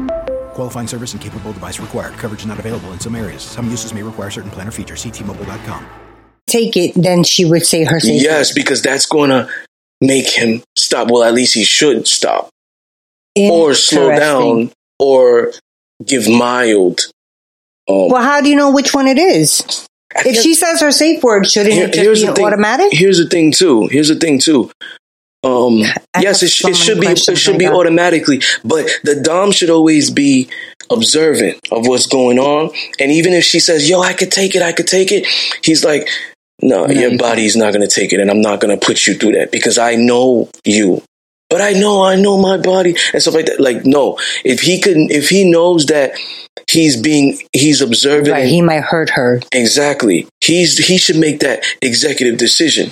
Qualifying 0.61 0.85
service 0.85 1.13
and 1.13 1.19
capable 1.19 1.53
device 1.53 1.79
required. 1.79 2.13
Coverage 2.19 2.45
not 2.45 2.59
available 2.59 2.91
in 2.93 2.99
some 2.99 3.15
areas. 3.15 3.41
Some 3.41 3.67
uses 3.71 3.95
may 3.95 4.03
require 4.03 4.29
certain 4.29 4.51
plan 4.51 4.67
or 4.67 4.71
features. 4.71 5.03
Ctmobile.com. 5.03 5.87
take 6.45 6.77
it, 6.77 6.93
then 6.95 7.23
she 7.23 7.45
would 7.45 7.65
say 7.65 7.83
her 7.83 7.99
safe 7.99 8.21
Yes, 8.21 8.53
because 8.53 8.83
that's 8.83 9.07
going 9.07 9.31
to 9.31 9.49
make 10.01 10.29
him 10.29 10.61
stop. 10.77 11.09
Well, 11.09 11.23
at 11.23 11.33
least 11.33 11.55
he 11.55 11.63
should 11.63 12.07
stop 12.07 12.49
or 13.35 13.73
slow 13.73 14.15
down 14.15 14.71
or 14.99 15.51
give 16.05 16.29
mild. 16.29 17.07
Um, 17.89 18.09
Well, 18.09 18.21
how 18.21 18.41
do 18.41 18.49
you 18.49 18.55
know 18.55 18.69
which 18.71 18.93
one 18.93 19.07
it 19.07 19.17
is? 19.17 19.87
If 20.15 20.43
she 20.43 20.53
says 20.53 20.79
her 20.81 20.91
safe 20.91 21.23
word, 21.23 21.47
shouldn't 21.49 21.73
Here- 21.73 21.87
it 21.87 21.93
just 21.93 22.21
be 22.23 22.31
thing. 22.33 22.45
automatic? 22.45 22.89
Here's 22.91 23.17
the 23.17 23.27
thing 23.27 23.51
too. 23.51 23.87
Here's 23.87 24.09
the 24.09 24.15
thing 24.15 24.37
too. 24.37 24.69
Um, 25.43 25.79
yes, 26.19 26.43
it, 26.43 26.49
so 26.49 26.69
it 26.69 26.75
should 26.77 27.01
be. 27.01 27.07
It 27.07 27.37
should 27.37 27.57
be 27.57 27.67
automatically, 27.67 28.41
but 28.63 28.87
the 29.03 29.19
dom 29.21 29.51
should 29.51 29.71
always 29.71 30.11
be 30.11 30.49
observant 30.91 31.59
of 31.71 31.87
what's 31.87 32.05
going 32.05 32.37
on. 32.37 32.71
And 32.99 33.11
even 33.11 33.33
if 33.33 33.43
she 33.43 33.59
says, 33.59 33.89
"Yo, 33.89 34.01
I 34.01 34.13
could 34.13 34.31
take 34.31 34.55
it. 34.55 34.61
I 34.61 34.71
could 34.71 34.87
take 34.87 35.11
it," 35.11 35.25
he's 35.63 35.83
like, 35.83 36.07
"No, 36.61 36.87
your 36.87 37.17
body's 37.17 37.55
not 37.55 37.73
going 37.73 37.87
to 37.87 37.93
take 37.93 38.13
it, 38.13 38.19
and 38.19 38.29
I'm 38.29 38.41
not 38.41 38.59
going 38.59 38.77
to 38.77 38.85
put 38.85 39.07
you 39.07 39.15
through 39.15 39.33
that 39.33 39.51
because 39.51 39.77
I 39.77 39.95
know 39.95 40.49
you." 40.63 41.01
But 41.49 41.59
I 41.59 41.73
know, 41.73 42.01
I 42.01 42.15
know 42.15 42.37
my 42.37 42.55
body 42.55 42.95
and 43.11 43.21
stuff 43.21 43.33
like 43.33 43.47
that. 43.47 43.59
Like, 43.59 43.85
no, 43.85 44.17
if 44.45 44.61
he 44.61 44.79
could, 44.79 44.95
if 44.95 45.27
he 45.27 45.43
knows 45.51 45.87
that 45.87 46.13
he's 46.69 46.95
being, 46.95 47.37
he's 47.51 47.81
observant 47.81 48.29
Right, 48.29 48.47
he 48.47 48.61
might 48.61 48.83
hurt 48.83 49.09
her. 49.09 49.41
Exactly. 49.51 50.29
He's 50.39 50.77
he 50.77 50.97
should 50.97 51.17
make 51.17 51.41
that 51.41 51.65
executive 51.81 52.37
decision. 52.37 52.91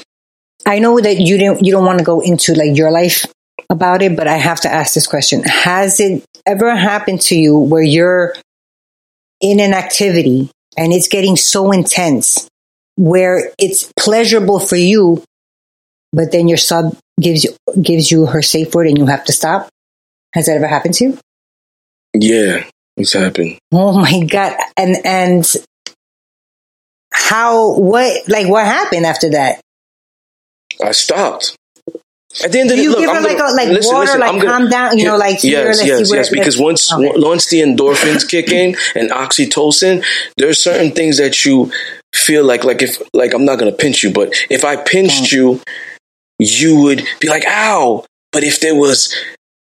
I 0.66 0.80
know 0.80 1.00
that 1.00 1.18
you 1.18 1.38
didn't 1.38 1.66
you 1.66 1.72
don't 1.72 1.86
want 1.86 2.00
to 2.00 2.06
go 2.06 2.22
into 2.22 2.54
like 2.54 2.76
your 2.76 2.92
life 2.92 3.26
about 3.70 4.02
it, 4.02 4.16
but 4.16 4.28
I 4.28 4.38
have 4.38 4.62
to 4.62 4.72
ask 4.72 4.94
this 4.94 5.08
question. 5.08 5.44
Has 5.44 6.00
it 6.00 6.26
ever 6.46 6.76
happened 6.76 7.22
to 7.22 7.36
you 7.36 7.58
where 7.58 7.84
you're 7.84 8.36
in 9.42 9.60
an 9.60 9.74
activity 9.74 10.52
and 10.78 10.92
it's 10.92 11.08
getting 11.08 11.36
so 11.36 11.72
intense 11.72 12.48
where 12.96 13.52
it's 13.58 13.92
pleasurable 13.98 14.60
for 14.60 14.76
you, 14.76 15.24
but 16.12 16.32
then 16.32 16.48
your 16.48 16.58
sub 16.58 16.98
gives 17.20 17.44
you 17.44 17.56
gives 17.82 18.12
you 18.12 18.26
her 18.26 18.42
safe 18.42 18.74
word 18.74 18.88
and 18.88 18.98
you 18.98 19.06
have 19.06 19.26
to 19.26 19.34
stop? 19.34 19.70
Has 20.34 20.46
that 20.46 20.58
ever 20.58 20.68
happened 20.68 20.94
to 20.96 21.06
you? 21.06 21.18
Yeah. 22.14 22.66
it's 22.98 23.14
happened? 23.14 23.58
Oh 23.72 23.98
my 24.00 24.24
god! 24.26 24.58
And 24.76 24.98
and 25.06 25.56
how? 27.14 27.74
What? 27.76 28.28
Like 28.28 28.48
what 28.48 28.66
happened 28.66 29.06
after 29.06 29.32
that? 29.32 29.62
I 30.84 30.92
stopped. 30.92 31.56
At 32.44 32.52
the 32.52 32.60
end 32.60 32.70
of 32.70 32.78
the 32.78 32.84
you 32.84 32.92
look, 32.92 33.00
give 33.00 33.10
her 33.10 33.16
I'm 33.18 33.24
like 33.24 33.38
gonna, 33.40 33.54
a 33.54 33.56
like 33.56 33.68
listen, 33.70 33.92
water, 33.94 34.06
listen, 34.06 34.20
like 34.20 34.30
I'm 34.30 34.38
gonna- 34.38 34.50
calm 34.52 34.70
down? 34.70 34.98
You 35.00 35.06
know, 35.06 35.18
like 35.18 35.40
here, 35.40 35.66
yes, 35.66 35.84
yes, 35.84 36.12
yes. 36.14 36.30
Because 36.30 36.58
once 36.60 36.94
okay. 36.94 37.12
once 37.16 37.50
the 37.50 37.62
endorphins 37.62 38.30
kick 38.30 38.50
in 38.52 38.76
and 38.96 39.10
oxytocin, 39.10 40.06
there's 40.38 40.60
certain 40.62 40.92
things 40.92 41.18
that 41.18 41.44
you 41.44 41.72
feel 42.14 42.44
like 42.46 42.64
like 42.64 42.82
if 42.84 43.02
like 43.14 43.34
I'm 43.34 43.46
not 43.46 43.58
gonna 43.58 43.72
pinch 43.72 44.04
you, 44.04 44.12
but 44.14 44.32
if 44.50 44.64
I 44.64 44.76
pinched 44.76 45.32
you, 45.32 45.60
you 46.38 46.80
would 46.82 47.04
be 47.20 47.28
like, 47.30 47.46
"Ow!" 47.48 48.06
But 48.32 48.44
if 48.44 48.60
there 48.60 48.76
was 48.76 49.14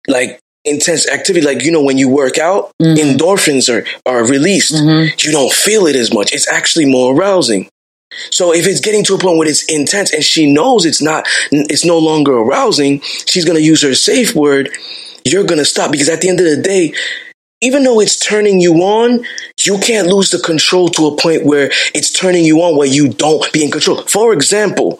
like 0.07 0.39
intense 0.63 1.09
activity, 1.09 1.45
like 1.45 1.61
you 1.63 1.71
know 1.71 1.83
when 1.83 1.97
you 1.97 2.07
work 2.07 2.37
out, 2.37 2.71
Mm-hmm. 2.81 2.95
endorphins 3.17 3.69
are 3.69 3.85
are 4.05 4.25
released. 4.25 4.73
You 4.81 5.31
don't 5.31 5.51
feel 5.51 5.87
it 5.87 5.95
as 5.97 6.13
much. 6.13 6.31
It's 6.33 6.47
actually 6.49 6.85
more 6.85 7.13
arousing. 7.13 7.67
So 8.31 8.53
if 8.53 8.67
it's 8.67 8.79
getting 8.79 9.03
to 9.05 9.15
a 9.15 9.17
point 9.17 9.37
where 9.37 9.47
it's 9.47 9.63
intense 9.65 10.13
and 10.13 10.23
she 10.23 10.51
knows 10.51 10.85
it's 10.85 11.01
not, 11.01 11.25
it's 11.51 11.85
no 11.85 11.97
longer 11.97 12.33
arousing, 12.33 13.01
she's 13.01 13.45
going 13.45 13.57
to 13.57 13.63
use 13.63 13.81
her 13.81 13.95
safe 13.95 14.35
word. 14.35 14.69
You're 15.23 15.45
going 15.45 15.59
to 15.59 15.65
stop 15.65 15.91
because 15.91 16.09
at 16.09 16.21
the 16.21 16.29
end 16.29 16.39
of 16.39 16.45
the 16.45 16.61
day, 16.61 16.93
even 17.61 17.83
though 17.83 17.99
it's 17.99 18.19
turning 18.19 18.59
you 18.59 18.75
on, 18.83 19.25
you 19.63 19.79
can't 19.79 20.07
lose 20.07 20.29
the 20.29 20.39
control 20.39 20.89
to 20.89 21.07
a 21.07 21.17
point 21.17 21.45
where 21.45 21.71
it's 21.93 22.11
turning 22.11 22.45
you 22.45 22.61
on 22.61 22.77
where 22.77 22.87
you 22.87 23.09
don't 23.09 23.51
be 23.53 23.63
in 23.63 23.71
control. 23.71 24.01
For 24.03 24.33
example, 24.33 24.99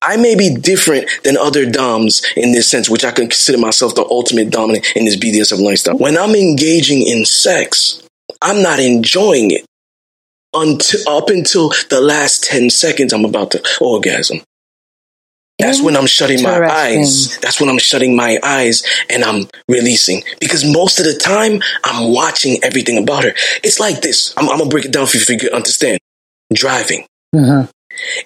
I 0.00 0.16
may 0.16 0.36
be 0.36 0.54
different 0.54 1.08
than 1.24 1.36
other 1.36 1.68
Doms 1.68 2.22
in 2.36 2.52
this 2.52 2.70
sense, 2.70 2.88
which 2.88 3.04
I 3.04 3.10
consider 3.10 3.58
myself 3.58 3.94
the 3.94 4.06
ultimate 4.08 4.50
dominant 4.50 4.86
in 4.94 5.04
this 5.04 5.16
BDSM 5.16 5.62
lifestyle. 5.62 5.98
When 5.98 6.16
I'm 6.16 6.34
engaging 6.34 7.06
in 7.06 7.24
sex, 7.24 8.02
I'm 8.40 8.62
not 8.62 8.78
enjoying 8.78 9.50
it 9.50 9.66
until 10.56 11.00
up 11.08 11.28
until 11.30 11.70
the 11.90 12.00
last 12.00 12.44
10 12.44 12.70
seconds 12.70 13.12
I'm 13.12 13.24
about 13.24 13.50
to 13.52 13.62
orgasm. 13.80 14.40
That's 15.58 15.80
when 15.80 15.96
I'm 15.96 16.06
shutting 16.06 16.42
my 16.42 16.68
eyes. 16.70 17.38
That's 17.38 17.60
when 17.60 17.70
I'm 17.70 17.78
shutting 17.78 18.14
my 18.14 18.38
eyes 18.42 18.82
and 19.08 19.24
I'm 19.24 19.48
releasing. 19.68 20.22
Because 20.38 20.70
most 20.70 20.98
of 21.00 21.06
the 21.06 21.14
time, 21.14 21.62
I'm 21.82 22.12
watching 22.12 22.58
everything 22.62 22.98
about 22.98 23.24
her. 23.24 23.32
It's 23.64 23.80
like 23.80 24.02
this. 24.02 24.34
I'm, 24.36 24.50
I'm 24.50 24.58
gonna 24.58 24.68
break 24.70 24.84
it 24.84 24.92
down 24.92 25.06
for 25.06 25.16
you 25.16 25.22
if 25.22 25.30
you 25.30 25.38
can 25.38 25.54
understand. 25.54 25.98
Driving. 26.52 27.06
Mhm. 27.34 27.70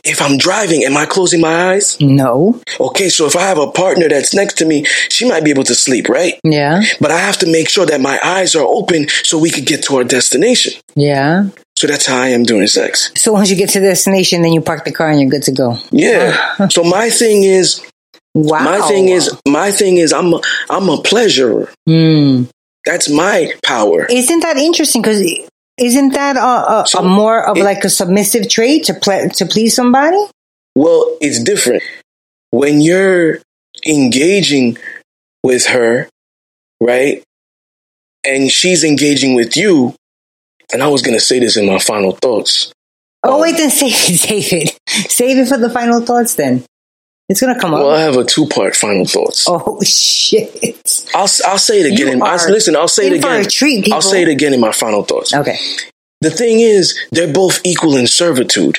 If 0.02 0.20
I'm 0.20 0.36
driving, 0.38 0.82
am 0.82 0.96
I 0.96 1.06
closing 1.06 1.40
my 1.40 1.70
eyes? 1.72 1.96
No. 2.00 2.60
Okay, 2.80 3.08
so 3.08 3.26
if 3.26 3.36
I 3.36 3.42
have 3.42 3.58
a 3.58 3.70
partner 3.70 4.08
that's 4.08 4.34
next 4.34 4.54
to 4.58 4.64
me, 4.64 4.84
she 5.08 5.28
might 5.28 5.44
be 5.44 5.50
able 5.50 5.62
to 5.64 5.76
sleep, 5.76 6.08
right? 6.08 6.34
Yeah. 6.42 6.82
But 7.00 7.12
I 7.12 7.18
have 7.18 7.38
to 7.38 7.46
make 7.46 7.68
sure 7.68 7.86
that 7.86 8.00
my 8.00 8.18
eyes 8.24 8.56
are 8.56 8.64
open 8.66 9.06
so 9.22 9.38
we 9.38 9.50
could 9.50 9.66
get 9.66 9.84
to 9.84 9.96
our 9.98 10.04
destination. 10.04 10.72
Yeah. 10.96 11.44
So 11.80 11.86
that's 11.86 12.04
how 12.04 12.20
I 12.20 12.28
am 12.28 12.42
doing 12.42 12.66
sex. 12.66 13.10
So 13.16 13.32
once 13.32 13.48
you 13.48 13.56
get 13.56 13.70
to 13.70 13.80
the 13.80 13.86
destination, 13.86 14.42
then 14.42 14.52
you 14.52 14.60
park 14.60 14.84
the 14.84 14.92
car 14.92 15.08
and 15.08 15.18
you're 15.18 15.30
good 15.30 15.44
to 15.44 15.52
go. 15.52 15.78
Yeah. 15.90 16.68
so 16.68 16.84
my 16.84 17.08
thing 17.08 17.42
is, 17.42 17.82
Wow. 18.34 18.62
my 18.64 18.86
thing 18.86 19.08
is, 19.08 19.34
my 19.48 19.70
thing 19.70 19.96
is, 19.96 20.12
I'm 20.12 20.34
a, 20.34 20.42
I'm 20.68 20.90
a 20.90 21.00
pleasurer. 21.00 21.70
Hmm. 21.88 22.42
That's 22.84 23.08
my 23.08 23.54
power. 23.64 24.04
Isn't 24.10 24.40
that 24.40 24.58
interesting? 24.58 25.00
Because 25.00 25.22
isn't 25.78 26.12
that 26.12 26.36
a, 26.36 26.98
a, 26.98 27.00
a 27.00 27.02
more 27.02 27.48
of 27.48 27.56
like 27.56 27.82
a 27.84 27.88
submissive 27.88 28.50
trait 28.50 28.84
to 28.84 28.92
ple- 28.92 29.30
to 29.30 29.46
please 29.46 29.74
somebody? 29.74 30.22
Well, 30.76 31.16
it's 31.22 31.42
different 31.42 31.82
when 32.50 32.82
you're 32.82 33.38
engaging 33.86 34.76
with 35.42 35.64
her, 35.68 36.10
right? 36.78 37.22
And 38.22 38.50
she's 38.50 38.84
engaging 38.84 39.34
with 39.34 39.56
you. 39.56 39.94
And 40.72 40.82
I 40.82 40.88
was 40.88 41.02
going 41.02 41.16
to 41.16 41.24
say 41.24 41.38
this 41.38 41.56
in 41.56 41.66
my 41.66 41.78
final 41.78 42.12
thoughts. 42.12 42.72
Oh 43.22 43.40
wait, 43.40 43.54
um, 43.54 43.58
then 43.58 43.70
save 43.70 43.92
it, 43.92 44.18
save 44.18 44.52
it, 44.52 44.78
save 45.10 45.38
it 45.38 45.48
for 45.48 45.58
the 45.58 45.70
final 45.70 46.00
thoughts. 46.00 46.34
Then 46.36 46.64
it's 47.28 47.40
gonna 47.40 47.58
come 47.58 47.74
up. 47.74 47.80
Well, 47.80 47.90
I 47.90 48.00
have 48.00 48.16
a 48.16 48.24
two 48.24 48.46
part 48.46 48.74
final 48.74 49.04
thoughts. 49.04 49.46
oh 49.48 49.80
shit! 49.84 51.08
I'll 51.14 51.28
I'll 51.46 51.58
say 51.58 51.80
it 51.80 51.92
again. 51.92 52.22
I'll, 52.22 52.50
listen, 52.50 52.76
I'll 52.76 52.88
say 52.88 53.08
it 53.08 53.12
again. 53.14 53.44
treat, 53.48 53.92
I'll 53.92 54.02
say 54.02 54.22
it 54.22 54.28
again 54.28 54.54
in 54.54 54.60
my 54.60 54.72
final 54.72 55.02
thoughts. 55.02 55.34
Okay. 55.34 55.58
The 56.22 56.30
thing 56.30 56.60
is, 56.60 56.98
they're 57.12 57.32
both 57.32 57.60
equal 57.64 57.96
in 57.96 58.06
servitude. 58.06 58.78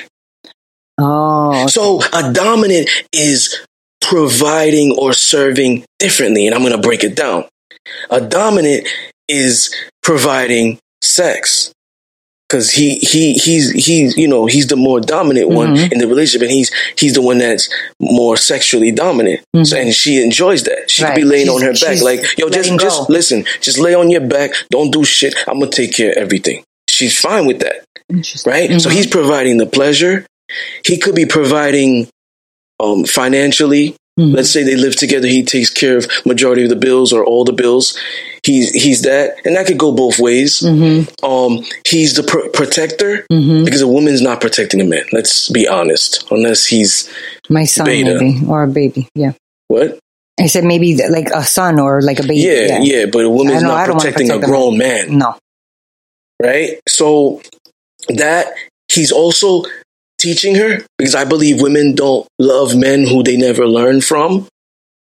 Oh, 0.98 1.66
So 1.66 2.00
a 2.12 2.32
dominant 2.32 2.88
is 3.12 3.64
providing 4.00 4.96
or 4.96 5.12
serving 5.12 5.84
differently, 5.98 6.46
and 6.46 6.54
I'm 6.54 6.60
going 6.62 6.72
to 6.72 6.78
break 6.86 7.02
it 7.02 7.16
down. 7.16 7.46
A 8.10 8.20
dominant 8.20 8.86
is 9.26 9.74
providing 10.04 10.78
sex 11.00 11.72
because 12.52 12.70
he 12.70 12.96
he 12.96 13.32
he's 13.32 13.70
he's 13.70 14.14
you 14.18 14.28
know 14.28 14.44
he's 14.44 14.66
the 14.66 14.76
more 14.76 15.00
dominant 15.00 15.48
one 15.48 15.74
Mhm. 15.74 15.92
in 15.92 15.98
the 15.98 16.06
relationship, 16.06 16.42
and 16.42 16.50
he's 16.50 16.70
he's 16.98 17.14
the 17.14 17.22
one 17.22 17.38
that's 17.38 17.70
more 17.98 18.36
sexually 18.36 18.92
dominant. 18.92 19.40
So, 19.64 19.76
and 19.78 19.94
she 19.94 20.22
enjoys 20.22 20.64
that. 20.64 20.90
She 20.90 21.02
could 21.02 21.14
be 21.14 21.22
Mm-hmm. 21.22 21.30
Right. 21.30 21.36
laying 21.38 21.48
on 21.48 21.62
her 21.62 21.72
back, 21.72 22.02
like 22.02 22.20
yo, 22.38 22.48
just 22.50 22.68
letting 22.70 22.78
just 22.78 23.08
listen, 23.10 23.44
just 23.62 23.78
lay 23.78 23.94
on 23.94 24.10
your 24.10 24.20
back, 24.36 24.50
don't 24.70 24.90
do 24.92 25.02
shit. 25.04 25.34
I'm 25.48 25.58
gonna 25.60 25.70
take 25.70 25.94
care 25.94 26.10
of 26.12 26.18
everything. 26.18 26.62
She's 26.88 27.18
fine 27.18 27.46
with 27.46 27.60
that 27.60 27.84
right? 28.46 28.68
So 28.80 28.88
Mm-hmm. 28.88 28.90
he's 28.96 29.06
providing 29.06 29.56
the 29.56 29.66
pleasure. 29.66 30.26
He 30.84 30.98
could 30.98 31.14
be 31.14 31.24
providing 31.24 32.08
um, 32.78 33.04
financially. 33.06 33.96
Mm-hmm. 34.20 34.34
Let's 34.34 34.50
say 34.50 34.62
they 34.62 34.76
live 34.76 34.94
together. 34.94 35.26
He 35.26 35.42
takes 35.42 35.70
care 35.70 35.96
of 35.96 36.06
majority 36.26 36.64
of 36.64 36.68
the 36.68 36.76
bills 36.76 37.14
or 37.14 37.24
all 37.24 37.44
the 37.44 37.52
bills. 37.52 37.98
He's 38.42 38.70
he's 38.70 39.02
that, 39.02 39.36
and 39.46 39.56
that 39.56 39.66
could 39.66 39.78
go 39.78 39.90
both 39.92 40.18
ways. 40.18 40.60
Mm-hmm. 40.60 41.24
Um, 41.24 41.64
he's 41.86 42.14
the 42.14 42.22
pr- 42.22 42.50
protector 42.52 43.24
because 43.30 43.80
a 43.80 43.88
woman's 43.88 44.20
not 44.20 44.40
protecting 44.42 44.80
a 44.82 44.84
man. 44.84 45.04
Let's 45.12 45.48
be 45.48 45.66
honest, 45.66 46.30
unless 46.30 46.66
he's 46.66 47.10
my 47.48 47.64
son 47.64 47.86
Beta. 47.86 48.18
maybe 48.20 48.44
or 48.46 48.64
a 48.64 48.68
baby. 48.68 49.08
Yeah, 49.14 49.32
what? 49.68 49.98
I 50.38 50.46
said 50.46 50.64
maybe 50.64 50.96
like 51.08 51.28
a 51.30 51.44
son 51.44 51.78
or 51.80 52.02
like 52.02 52.18
a 52.18 52.22
baby. 52.22 52.40
Yeah, 52.40 52.80
yeah, 52.82 53.06
but 53.06 53.24
a 53.24 53.30
woman's 53.30 53.62
not 53.62 53.86
protecting 53.86 54.28
protect 54.28 54.44
a 54.44 54.46
grown 54.46 54.76
man. 54.76 55.16
No. 55.18 55.38
right? 56.42 56.80
So 56.88 57.40
that 58.08 58.52
he's 58.88 59.12
also 59.12 59.64
teaching 60.22 60.54
her 60.56 60.78
because 60.98 61.14
I 61.14 61.24
believe 61.24 61.60
women 61.60 61.94
don't 61.94 62.26
love 62.38 62.74
men 62.76 63.06
who 63.06 63.22
they 63.22 63.36
never 63.36 63.66
learn 63.66 64.00
from. 64.00 64.46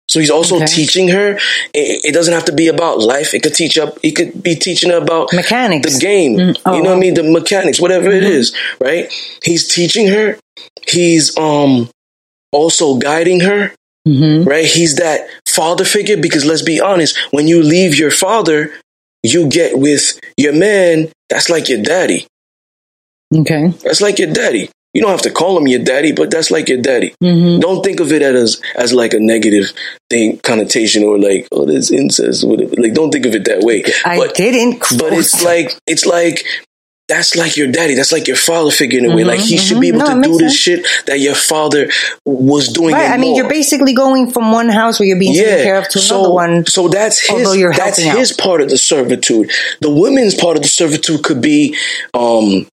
So 0.10 0.20
he's 0.20 0.30
also 0.30 0.58
Okay. 0.58 0.66
teaching 0.66 1.08
her. 1.10 1.28
It, 1.74 2.06
it 2.10 2.14
doesn't 2.14 2.34
have 2.34 2.46
to 2.46 2.52
be 2.52 2.68
about 2.68 3.00
life. 3.00 3.34
It 3.34 3.42
could 3.44 3.56
teach 3.56 3.78
up. 3.78 3.98
He 4.02 4.12
could 4.12 4.44
be 4.44 4.56
teaching 4.56 4.92
her 4.92 4.98
about 4.98 5.32
Mechanics. 5.34 5.94
the 5.94 6.00
game. 6.00 6.36
Mm, 6.38 6.60
oh, 6.66 6.76
you 6.76 6.84
know 6.84 6.90
what 6.90 6.96
I 6.96 6.98
oh. 6.98 7.06
mean? 7.06 7.14
The 7.14 7.24
mechanics, 7.24 7.80
whatever 7.80 8.10
it 8.10 8.24
is, 8.24 8.54
right? 8.82 9.06
He's 9.44 9.68
teaching 9.74 10.08
her. 10.10 10.38
He's 10.88 11.38
um 11.38 11.90
also 12.52 12.98
guiding 12.98 13.40
her 13.42 13.72
Mm-hmm. 14.06 14.44
right? 14.50 14.66
He's 14.66 14.96
that 14.98 15.30
father 15.48 15.86
figure 15.86 16.18
because 16.18 16.44
let's 16.46 16.62
be 16.62 16.82
honest, 16.82 17.18
when 17.32 17.48
you 17.48 17.64
leave 17.64 17.96
your 17.98 18.12
father, 18.12 18.74
you 19.24 19.48
get 19.48 19.80
with 19.80 20.20
your 20.36 20.52
man, 20.52 21.10
that's 21.30 21.50
like 21.50 21.70
your 21.70 21.82
daddy. 21.82 22.28
Okay. 23.34 23.70
That's 23.84 24.02
like 24.02 24.20
your 24.20 24.32
daddy. 24.34 24.70
You 24.94 25.02
don't 25.02 25.12
have 25.12 25.24
to 25.24 25.32
call 25.32 25.58
him 25.58 25.68
your 25.68 25.84
daddy, 25.84 26.12
but 26.12 26.30
that's 26.30 26.52
like 26.52 26.70
your 26.70 26.82
daddy. 26.82 27.16
Mm-hmm. 27.22 27.60
Don't 27.60 27.84
think 27.84 28.00
of 28.00 28.12
it 28.12 28.22
as 28.22 28.62
as 28.76 28.94
like 28.94 29.14
a 29.14 29.20
negative 29.20 29.72
thing 30.10 30.38
connotation 30.40 31.04
or 31.04 31.18
like 31.18 31.48
oh 31.52 31.66
this 31.66 31.92
incest. 31.92 32.48
Whatever. 32.48 32.76
Like 32.78 32.94
don't 32.94 33.12
think 33.12 33.26
of 33.26 33.34
it 33.34 33.46
that 33.46 33.62
way. 33.62 33.84
I 34.06 34.18
but, 34.18 34.36
didn't. 34.36 34.80
but 35.00 35.14
it's 35.14 35.44
like 35.44 35.76
it's 35.88 36.06
like 36.06 36.46
that's 37.10 37.36
like 37.36 37.58
your 37.58 37.72
daddy. 37.72 37.96
That's 37.96 38.12
like 38.12 38.28
your 38.28 38.38
father 38.38 38.72
figure 38.72 38.98
in 39.00 39.12
a 39.12 39.16
way. 39.16 39.24
Mhm, 39.24 39.28
Like 39.28 39.40
he 39.42 39.58
should 39.58 39.82
be 39.82 39.90
able 39.90 40.00
No, 40.00 40.16
to 40.16 40.22
do 40.22 40.38
this 40.38 40.56
shit 40.56 40.86
that 41.06 41.20
your 41.20 41.36
father 41.36 41.90
was 42.26 42.70
doing. 42.70 42.94
Right. 42.94 43.12
I 43.12 43.18
mean, 43.18 43.32
more. 43.32 43.42
you're 43.42 43.50
basically 43.50 43.94
going 43.94 44.32
from 44.32 44.52
one 44.54 44.70
house 44.70 45.00
where 45.00 45.08
you're 45.08 45.20
being 45.20 45.34
taken 45.34 45.64
care 45.64 45.76
of 45.78 45.90
to 45.90 46.00
so, 46.00 46.20
another 46.20 46.34
one. 46.34 46.66
So 46.66 46.88
that's 46.88 47.20
his. 47.20 47.44
that's 47.52 47.98
helping 47.98 48.08
out. 48.10 48.18
his 48.18 48.32
part 48.32 48.62
of 48.62 48.70
the 48.70 48.78
servitude. 48.78 49.52
The 49.82 49.92
women's 49.92 50.34
part 50.34 50.56
of 50.56 50.64
the 50.64 50.70
servitude 50.70 51.24
could 51.24 51.42
be, 51.42 51.76
um, 52.14 52.68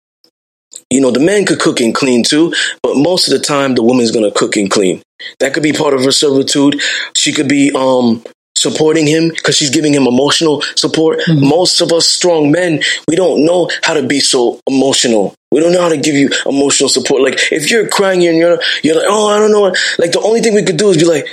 you 0.91 1.01
know, 1.01 1.11
the 1.11 1.21
man 1.21 1.47
could 1.47 1.61
cook 1.61 1.81
and 1.81 1.95
clean 1.95 2.23
too, 2.23 2.53
but 2.83 2.97
most 2.97 3.29
of 3.29 3.39
the 3.39 3.45
time 3.45 3.75
the 3.75 3.83
woman's 3.83 4.11
gonna 4.11 4.31
cook 4.31 4.57
and 4.57 4.71
clean. 4.71 5.03
That 5.39 5.55
could 5.55 5.62
be 5.62 5.73
part 5.73 5.95
of 5.95 6.03
her 6.03 6.12
servitude. 6.12 6.81
She 7.15 7.33
could 7.33 7.49
be 7.49 7.71
um 7.75 8.23
supporting 8.57 9.07
him 9.07 9.31
because 9.31 9.57
she's 9.57 9.71
giving 9.71 9.95
him 9.95 10.07
emotional 10.07 10.62
support. 10.77 11.21
Mm-hmm. 11.21 11.49
Most 11.49 11.81
of 11.81 11.93
us 11.93 12.07
strong 12.07 12.51
men, 12.51 12.83
we 13.09 13.17
don't 13.17 13.45
know 13.45 13.71
how 13.83 13.95
to 13.95 14.07
be 14.07 14.21
so 14.21 14.61
emotional. 14.69 15.35
We 15.51 15.61
don't 15.61 15.73
know 15.73 15.81
how 15.81 15.89
to 15.89 15.97
give 15.97 16.15
you 16.15 16.31
emotional 16.47 16.89
support. 16.89 17.23
Like 17.23 17.39
if 17.53 17.71
you're 17.71 17.89
crying 17.89 18.27
and 18.27 18.37
you're 18.37 18.61
you're 18.83 18.97
like, 18.97 19.07
oh, 19.09 19.29
I 19.29 19.39
don't 19.39 19.53
know. 19.53 19.75
Like 19.99 20.12
the 20.12 20.21
only 20.23 20.41
thing 20.41 20.55
we 20.55 20.62
could 20.62 20.77
do 20.77 20.91
is 20.91 20.97
be 20.97 21.05
like, 21.05 21.27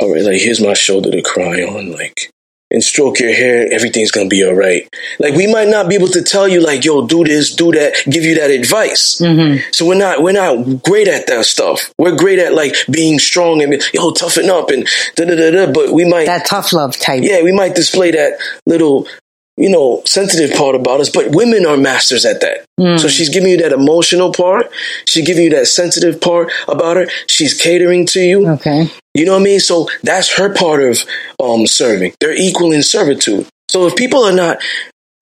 all 0.00 0.12
right, 0.12 0.22
like 0.22 0.40
here's 0.40 0.60
my 0.60 0.74
shoulder 0.74 1.10
to 1.10 1.22
cry 1.22 1.62
on, 1.62 1.92
like, 1.92 2.30
and 2.72 2.82
stroke 2.82 3.20
your 3.20 3.32
hair. 3.32 3.68
Everything's 3.72 4.10
gonna 4.10 4.28
be 4.28 4.44
all 4.44 4.54
right. 4.54 4.88
Like 5.20 5.34
we 5.34 5.46
might 5.46 5.68
not 5.68 5.88
be 5.88 5.94
able 5.94 6.08
to 6.08 6.22
tell 6.22 6.48
you, 6.48 6.60
like, 6.64 6.84
yo, 6.84 7.06
do 7.06 7.22
this, 7.24 7.54
do 7.54 7.70
that, 7.72 7.94
give 8.10 8.24
you 8.24 8.34
that 8.36 8.50
advice. 8.50 9.18
Mm-hmm. 9.20 9.60
So 9.72 9.86
we're 9.86 9.94
not 9.98 10.22
we're 10.22 10.32
not 10.32 10.82
great 10.82 11.06
at 11.08 11.26
that 11.28 11.44
stuff. 11.44 11.92
We're 11.98 12.16
great 12.16 12.38
at 12.40 12.54
like 12.54 12.74
being 12.90 13.18
strong 13.18 13.62
and 13.62 13.80
yo 13.94 14.10
toughen 14.12 14.50
up 14.50 14.70
and 14.70 14.88
da 15.16 15.24
da 15.26 15.36
da 15.36 15.50
da. 15.50 15.72
But 15.72 15.92
we 15.92 16.04
might 16.04 16.26
That 16.26 16.46
tough 16.46 16.72
love 16.72 16.96
type. 16.98 17.22
yeah 17.22 17.42
we 17.42 17.52
might 17.52 17.74
display 17.74 18.10
that 18.12 18.38
little 18.66 19.06
you 19.56 19.70
know, 19.70 20.02
sensitive 20.06 20.56
part 20.56 20.74
about 20.74 21.00
us, 21.00 21.10
but 21.10 21.34
women 21.34 21.66
are 21.66 21.76
masters 21.76 22.24
at 22.24 22.40
that. 22.40 22.64
Mm. 22.80 22.98
So 22.98 23.08
she's 23.08 23.28
giving 23.28 23.50
you 23.50 23.58
that 23.58 23.72
emotional 23.72 24.32
part. 24.32 24.70
She's 25.06 25.26
giving 25.26 25.44
you 25.44 25.50
that 25.50 25.66
sensitive 25.66 26.20
part 26.20 26.50
about 26.68 26.96
her. 26.96 27.06
She's 27.26 27.58
catering 27.58 28.06
to 28.06 28.20
you. 28.20 28.48
Okay. 28.48 28.90
You 29.14 29.26
know 29.26 29.32
what 29.32 29.40
I 29.40 29.44
mean? 29.44 29.60
So 29.60 29.88
that's 30.02 30.36
her 30.36 30.54
part 30.54 30.82
of 30.82 31.04
um, 31.38 31.66
serving. 31.66 32.14
They're 32.18 32.34
equal 32.34 32.72
in 32.72 32.82
servitude. 32.82 33.46
So 33.68 33.86
if 33.86 33.94
people 33.94 34.24
are 34.24 34.32
not, 34.32 34.58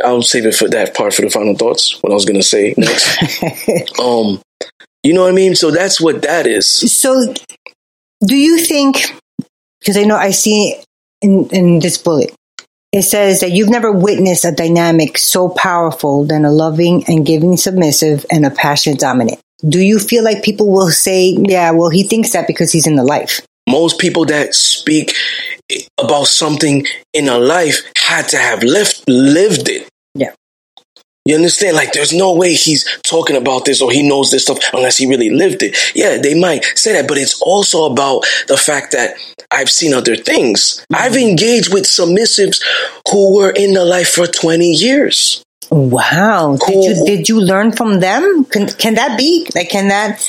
I'll 0.02 0.22
save 0.22 0.46
it 0.46 0.54
for 0.54 0.68
that 0.68 0.94
part 0.94 1.12
for 1.12 1.22
the 1.22 1.30
final 1.30 1.56
thoughts. 1.56 2.00
What 2.02 2.10
I 2.10 2.14
was 2.14 2.24
going 2.24 2.40
to 2.40 2.46
say 2.46 2.74
next. 2.76 3.18
um, 4.00 4.40
you 5.02 5.12
know 5.12 5.22
what 5.22 5.30
I 5.30 5.34
mean? 5.34 5.54
So 5.54 5.70
that's 5.70 6.00
what 6.00 6.22
that 6.22 6.46
is. 6.46 6.66
So, 6.68 7.34
do 8.24 8.36
you 8.36 8.58
think? 8.58 9.14
Because 9.80 9.96
I 9.96 10.04
know 10.04 10.16
I 10.16 10.30
see 10.30 10.76
in 11.22 11.48
in 11.50 11.78
this 11.80 11.98
bullet, 11.98 12.34
it 12.92 13.02
says 13.02 13.40
that 13.40 13.52
you've 13.52 13.68
never 13.68 13.92
witnessed 13.92 14.44
a 14.44 14.52
dynamic 14.52 15.16
so 15.16 15.48
powerful 15.48 16.24
than 16.24 16.44
a 16.44 16.50
loving 16.50 17.04
and 17.06 17.24
giving 17.24 17.56
submissive 17.56 18.26
and 18.30 18.44
a 18.44 18.50
passionate 18.50 18.98
dominant. 18.98 19.38
Do 19.68 19.80
you 19.80 19.98
feel 19.98 20.24
like 20.24 20.42
people 20.42 20.68
will 20.68 20.90
say, 20.90 21.36
"Yeah, 21.38 21.70
well, 21.72 21.90
he 21.90 22.02
thinks 22.02 22.30
that 22.30 22.46
because 22.46 22.72
he's 22.72 22.86
in 22.86 22.96
the 22.96 23.04
life"? 23.04 23.42
Most 23.68 23.98
people 23.98 24.24
that 24.26 24.54
speak 24.54 25.14
about 25.98 26.26
something 26.26 26.86
in 27.12 27.28
a 27.28 27.38
life 27.38 27.82
had 27.96 28.28
to 28.30 28.38
have 28.38 28.62
lived 28.62 29.04
lived 29.06 29.68
it. 29.68 29.89
You 31.30 31.36
understand? 31.36 31.76
Like, 31.76 31.92
there's 31.92 32.12
no 32.12 32.34
way 32.34 32.54
he's 32.54 32.84
talking 33.02 33.36
about 33.36 33.64
this 33.64 33.80
or 33.80 33.92
he 33.92 34.06
knows 34.06 34.32
this 34.32 34.42
stuff 34.42 34.58
unless 34.72 34.96
he 34.96 35.06
really 35.06 35.30
lived 35.30 35.62
it. 35.62 35.76
Yeah, 35.94 36.18
they 36.18 36.38
might 36.38 36.64
say 36.74 36.94
that, 36.94 37.06
but 37.06 37.18
it's 37.18 37.40
also 37.40 37.84
about 37.84 38.24
the 38.48 38.56
fact 38.56 38.90
that 38.92 39.14
I've 39.52 39.70
seen 39.70 39.94
other 39.94 40.16
things. 40.16 40.84
I've 40.92 41.12
mm-hmm. 41.12 41.30
engaged 41.30 41.72
with 41.72 41.84
submissives 41.84 42.62
who 43.08 43.36
were 43.36 43.50
in 43.50 43.74
the 43.74 43.84
life 43.84 44.08
for 44.08 44.26
20 44.26 44.72
years. 44.72 45.44
Wow. 45.70 46.56
Did 46.66 46.84
you 46.84 47.04
did 47.04 47.28
you 47.28 47.40
learn 47.40 47.70
from 47.70 48.00
them? 48.00 48.44
Can 48.46 48.66
can 48.66 48.94
that 48.96 49.16
be 49.16 49.48
like? 49.54 49.70
Can 49.70 49.86
that? 49.86 50.28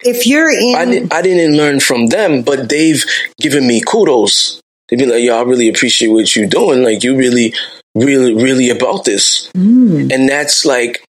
If 0.00 0.26
you're 0.28 0.48
in, 0.48 0.76
I, 0.76 0.84
didn't, 0.84 1.12
I 1.12 1.22
didn't 1.22 1.56
learn 1.56 1.80
from 1.80 2.06
them, 2.08 2.42
but 2.42 2.68
they've 2.68 3.02
given 3.40 3.66
me 3.66 3.80
kudos. 3.80 4.60
They've 4.88 4.98
been 4.98 5.10
like, 5.10 5.24
yo, 5.24 5.38
I 5.38 5.42
really 5.42 5.68
appreciate 5.68 6.08
what 6.08 6.36
you're 6.36 6.48
doing. 6.48 6.84
Like, 6.84 7.02
you 7.02 7.16
really, 7.16 7.54
really, 7.96 8.34
really 8.34 8.70
about 8.70 9.04
this. 9.04 9.50
Mm. 9.56 10.12
And 10.12 10.28
that's 10.28 10.64
like, 10.64 11.04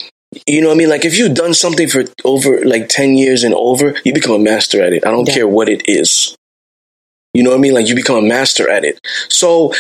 you 0.47 0.61
know 0.61 0.67
what 0.69 0.75
I 0.75 0.77
mean? 0.77 0.89
Like, 0.89 1.05
if 1.05 1.17
you've 1.17 1.33
done 1.35 1.53
something 1.53 1.87
for 1.87 2.03
over 2.25 2.63
like 2.65 2.89
10 2.89 3.13
years 3.15 3.43
and 3.43 3.53
over, 3.53 3.95
you 4.03 4.13
become 4.13 4.35
a 4.35 4.39
master 4.39 4.81
at 4.83 4.93
it. 4.93 5.05
I 5.05 5.11
don't 5.11 5.27
Yeah. 5.27 5.33
care 5.33 5.47
what 5.47 5.69
it 5.69 5.83
is. 5.85 6.35
You 7.33 7.43
know 7.43 7.51
what 7.51 7.57
I 7.57 7.61
mean? 7.61 7.73
Like, 7.73 7.87
you 7.87 7.95
become 7.95 8.17
a 8.17 8.27
master 8.27 8.69
at 8.69 8.83
it. 8.83 8.99
So, 9.29 9.73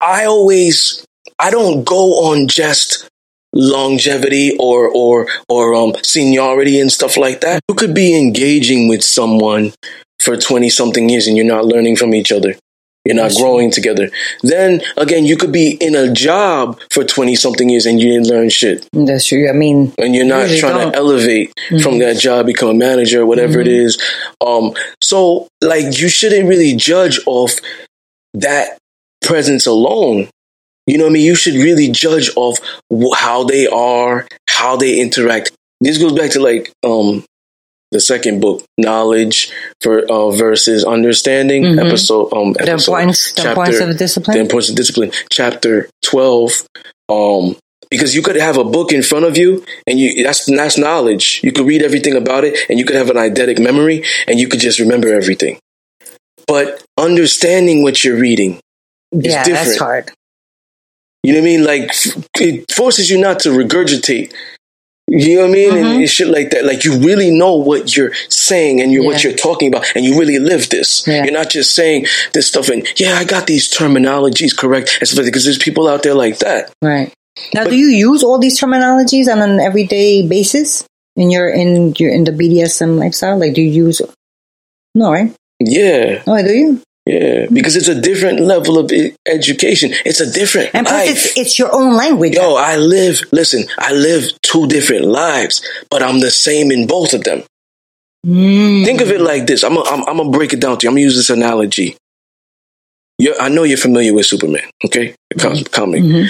I 0.00 0.24
always, 0.24 1.04
I 1.38 1.50
don't 1.50 1.84
go 1.84 2.30
on 2.30 2.48
just 2.48 3.08
longevity 3.54 4.56
or 4.58 4.88
or 4.88 5.28
or 5.48 5.74
um 5.74 5.92
seniority 6.02 6.80
and 6.80 6.90
stuff 6.90 7.16
like 7.18 7.42
that. 7.42 7.60
You 7.68 7.74
could 7.74 7.94
be 7.94 8.16
engaging 8.18 8.88
with 8.88 9.02
someone 9.04 9.72
for 10.20 10.36
20 10.38 10.70
something 10.70 11.08
years 11.10 11.26
and 11.26 11.36
you're 11.36 11.44
not 11.46 11.66
learning 11.66 11.96
from 11.96 12.14
each 12.14 12.32
other. 12.32 12.54
You're 13.04 13.16
not 13.16 13.22
That's 13.30 13.40
growing 13.40 13.72
together. 13.72 14.10
Then 14.42 14.80
again, 14.96 15.24
you 15.24 15.36
could 15.36 15.50
be 15.50 15.72
in 15.80 15.96
a 15.96 16.12
job 16.12 16.78
for 16.90 17.02
20 17.02 17.34
something 17.34 17.68
years 17.68 17.84
and 17.84 18.00
you 18.00 18.12
didn't 18.12 18.28
learn 18.28 18.48
shit. 18.48 18.86
that's 18.92 19.26
true. 19.26 19.48
I 19.48 19.52
mean, 19.52 19.92
And 19.98 20.14
you're 20.14 20.24
not 20.24 20.48
trying 20.50 20.76
don't. 20.78 20.92
to 20.92 20.98
elevate 20.98 21.52
from 21.82 21.98
that 21.98 22.18
job, 22.18 22.46
become 22.46 22.68
a 22.68 22.74
manager, 22.74 23.26
whatever 23.26 23.58
it 23.58 23.66
is. 23.66 24.00
Um, 24.40 24.74
so 25.02 25.48
like 25.60 25.98
you 25.98 26.08
shouldn't 26.08 26.48
really 26.48 26.76
judge 26.76 27.18
off 27.26 27.54
that 28.34 28.78
presence 29.20 29.66
alone. 29.66 30.28
You 30.86 30.98
know 30.98 31.04
what 31.04 31.10
I 31.10 31.14
mean? 31.14 31.26
You 31.26 31.34
should 31.34 31.54
really 31.54 31.88
judge 31.90 32.30
off 32.36 32.58
how 33.16 33.44
they 33.44 33.66
are, 33.66 34.26
how 34.48 34.76
they 34.76 35.00
interact. 35.00 35.52
This 35.80 35.98
goes 35.98 36.12
back 36.12 36.30
to 36.32 36.40
like 36.40 36.70
um 36.84 37.24
the 37.92 38.00
second 38.00 38.40
book, 38.40 38.64
knowledge 38.78 39.52
for 39.80 40.02
uh, 40.10 40.30
versus 40.30 40.84
understanding. 40.84 41.62
Mhm. 41.62 41.86
Episode 41.86 42.32
um 42.32 42.54
the 42.54 42.62
episode, 42.62 42.92
importance, 42.92 43.32
the 43.32 43.48
importance 43.48 43.80
of 43.80 43.98
discipline. 43.98 44.34
the 44.36 44.40
importance 44.40 44.70
of 44.70 44.76
discipline, 44.76 45.10
chapter 45.30 45.88
twelve. 46.02 46.50
Um, 47.08 47.56
because 47.90 48.14
you 48.14 48.22
could 48.22 48.36
have 48.36 48.56
a 48.56 48.64
book 48.64 48.90
in 48.90 49.02
front 49.02 49.26
of 49.26 49.36
you, 49.36 49.62
and 49.86 50.00
you 50.00 50.24
that's 50.24 50.46
that's 50.46 50.78
knowledge. 50.78 51.40
You 51.44 51.52
could 51.52 51.66
read 51.66 51.82
everything 51.82 52.16
about 52.16 52.42
it, 52.44 52.58
and 52.70 52.78
you 52.78 52.86
could 52.86 52.96
have 52.96 53.10
an 53.10 53.16
eidetic 53.16 53.60
memory, 53.60 54.02
and 54.26 54.40
you 54.40 54.48
could 54.48 54.60
just 54.60 54.80
remember 54.80 55.12
everything. 55.12 55.58
But 56.48 56.82
understanding 56.96 57.82
what 57.82 58.02
you're 58.02 58.16
reading 58.16 58.60
is 59.12 59.34
yeah, 59.34 59.44
different. 59.44 59.66
that's 59.66 59.78
hard. 59.78 60.10
You 61.22 61.34
know 61.34 61.40
what 61.40 61.44
I 61.44 61.50
mean? 61.50 61.64
Like 61.64 61.92
it 62.40 62.72
forces 62.72 63.10
you 63.10 63.20
not 63.20 63.40
to 63.40 63.50
regurgitate. 63.50 64.32
You 65.14 65.36
know 65.36 65.42
what 65.42 65.50
I 65.50 65.52
mean? 65.52 65.70
Mm-hmm. 65.72 66.00
And 66.00 66.08
shit 66.08 66.28
like 66.28 66.50
that. 66.50 66.64
Like 66.64 66.84
you 66.84 66.98
really 66.98 67.30
know 67.30 67.54
what 67.56 67.94
you're 67.94 68.14
saying 68.30 68.80
and 68.80 68.90
you're, 68.90 69.04
what 69.04 69.22
you're 69.22 69.34
talking 69.34 69.68
about, 69.68 69.84
and 69.94 70.04
you 70.06 70.18
really 70.18 70.38
live 70.38 70.70
this. 70.70 71.06
Yeah. 71.06 71.24
You're 71.24 71.34
not 71.34 71.50
just 71.50 71.74
saying 71.74 72.06
this 72.32 72.46
stuff 72.46 72.68
and 72.70 72.86
yeah, 72.98 73.14
I 73.18 73.24
got 73.24 73.46
these 73.46 73.70
terminologies 73.70 74.56
correct 74.56 74.96
and 75.00 75.08
stuff. 75.08 75.24
Because 75.24 75.44
there's 75.44 75.58
people 75.58 75.86
out 75.86 76.02
there 76.02 76.14
like 76.14 76.38
that. 76.38 76.72
Right. 76.80 77.12
Now, 77.52 77.64
But- 77.64 77.70
do 77.70 77.76
you 77.76 77.88
use 77.88 78.22
all 78.22 78.38
these 78.38 78.58
terminologies 78.58 79.30
on 79.30 79.42
an 79.42 79.60
everyday 79.60 80.26
basis 80.26 80.84
in 81.16 81.30
your 81.30 81.50
in 81.50 81.94
your 81.98 82.10
in 82.10 82.24
the 82.24 82.32
BDSM 82.32 82.98
lifestyle? 82.98 83.38
Like, 83.38 83.52
do 83.52 83.60
you 83.60 83.84
use? 83.84 84.00
No, 84.94 85.12
right? 85.12 85.34
Yeah, 85.60 86.22
No, 86.26 86.42
do 86.42 86.52
you? 86.52 86.80
Yeah. 87.06 87.46
Because 87.52 87.76
it's 87.76 87.88
a 87.88 88.00
different 88.00 88.40
level 88.40 88.78
of 88.78 88.90
education. 89.26 89.90
It's 90.04 90.20
a 90.20 90.30
different 90.32 90.70
And 90.74 90.86
plus, 90.86 91.06
life. 91.06 91.10
it's 91.10 91.36
it's 91.38 91.58
your 91.58 91.74
own 91.74 91.96
language. 91.96 92.34
Yo, 92.34 92.54
I 92.54 92.76
live. 92.76 93.20
Listen, 93.32 93.64
I 93.78 93.92
live 93.92 94.24
two 94.42 94.66
different 94.68 95.04
lives, 95.06 95.62
but 95.90 96.02
I'm 96.02 96.20
the 96.20 96.30
same 96.30 96.70
in 96.70 96.86
both 96.86 97.12
of 97.14 97.24
them. 97.24 97.42
Mm. 98.26 98.84
Think 98.84 99.00
of 99.00 99.10
it 99.10 99.20
like 99.20 99.46
this. 99.46 99.64
I'm 99.64 99.74
gonna 99.74 99.88
I'm, 99.90 100.08
I'm 100.08 100.16
gonna 100.18 100.30
break 100.30 100.52
it 100.52 100.60
down 100.60 100.78
to 100.78 100.84
you. 100.86 100.90
I'm 100.90 100.94
gonna 100.94 101.02
use 101.02 101.16
this 101.16 101.30
analogy. 101.30 101.96
You're, 103.18 103.40
I 103.40 103.48
know 103.48 103.64
you're 103.64 103.76
familiar 103.78 104.14
with 104.14 104.26
Superman, 104.26 104.62
okay? 104.84 105.14
The 105.30 105.38
com- 105.40 105.64
comic. 105.64 106.02
Mhm. 106.02 106.28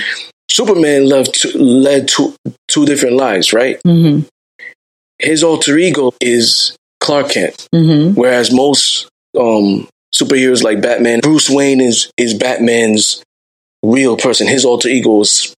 Superman 0.50 1.08
loved 1.08 1.34
to, 1.42 1.56
led 1.58 2.08
two 2.08 2.34
two 2.68 2.84
different 2.86 3.16
lives, 3.16 3.52
right? 3.52 3.78
Mhm. 3.86 4.26
His 5.18 5.42
alter 5.44 5.76
ego 5.78 6.12
is 6.20 6.74
Clark 7.00 7.30
Kent, 7.30 7.68
Mhm. 7.74 8.14
whereas 8.14 8.50
most 8.52 9.08
um, 9.38 9.88
superheroes 10.14 10.62
like 10.62 10.82
Batman, 10.82 11.20
Bruce 11.20 11.48
Wayne 11.48 11.80
is 11.80 12.10
is 12.16 12.34
Batman's 12.34 13.22
real 13.82 14.16
person. 14.16 14.46
His 14.46 14.64
alter 14.64 14.88
ego 14.88 15.20
is, 15.20 15.54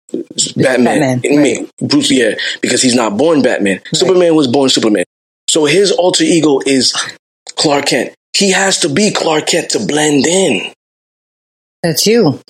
Batman. 0.56 0.84
Batman, 0.84 1.22
I 1.24 1.42
mean, 1.42 1.68
Bruce, 1.80 2.10
yeah, 2.10 2.34
because 2.62 2.82
he's 2.82 2.94
not 2.94 3.16
born 3.16 3.42
Batman. 3.42 3.80
Superman 3.92 4.34
was 4.34 4.48
born 4.48 4.68
Superman. 4.68 5.04
So 5.48 5.66
his 5.66 5.92
alter 5.92 6.24
ego 6.24 6.60
is 6.64 6.94
Clark 7.56 7.86
Kent. 7.86 8.14
He 8.36 8.50
has 8.52 8.80
to 8.80 8.88
be 8.88 9.12
Clark 9.12 9.46
Kent 9.46 9.70
to 9.70 9.86
blend 9.86 10.26
in. 10.26 10.72
That's 11.82 12.06
you. 12.06 12.40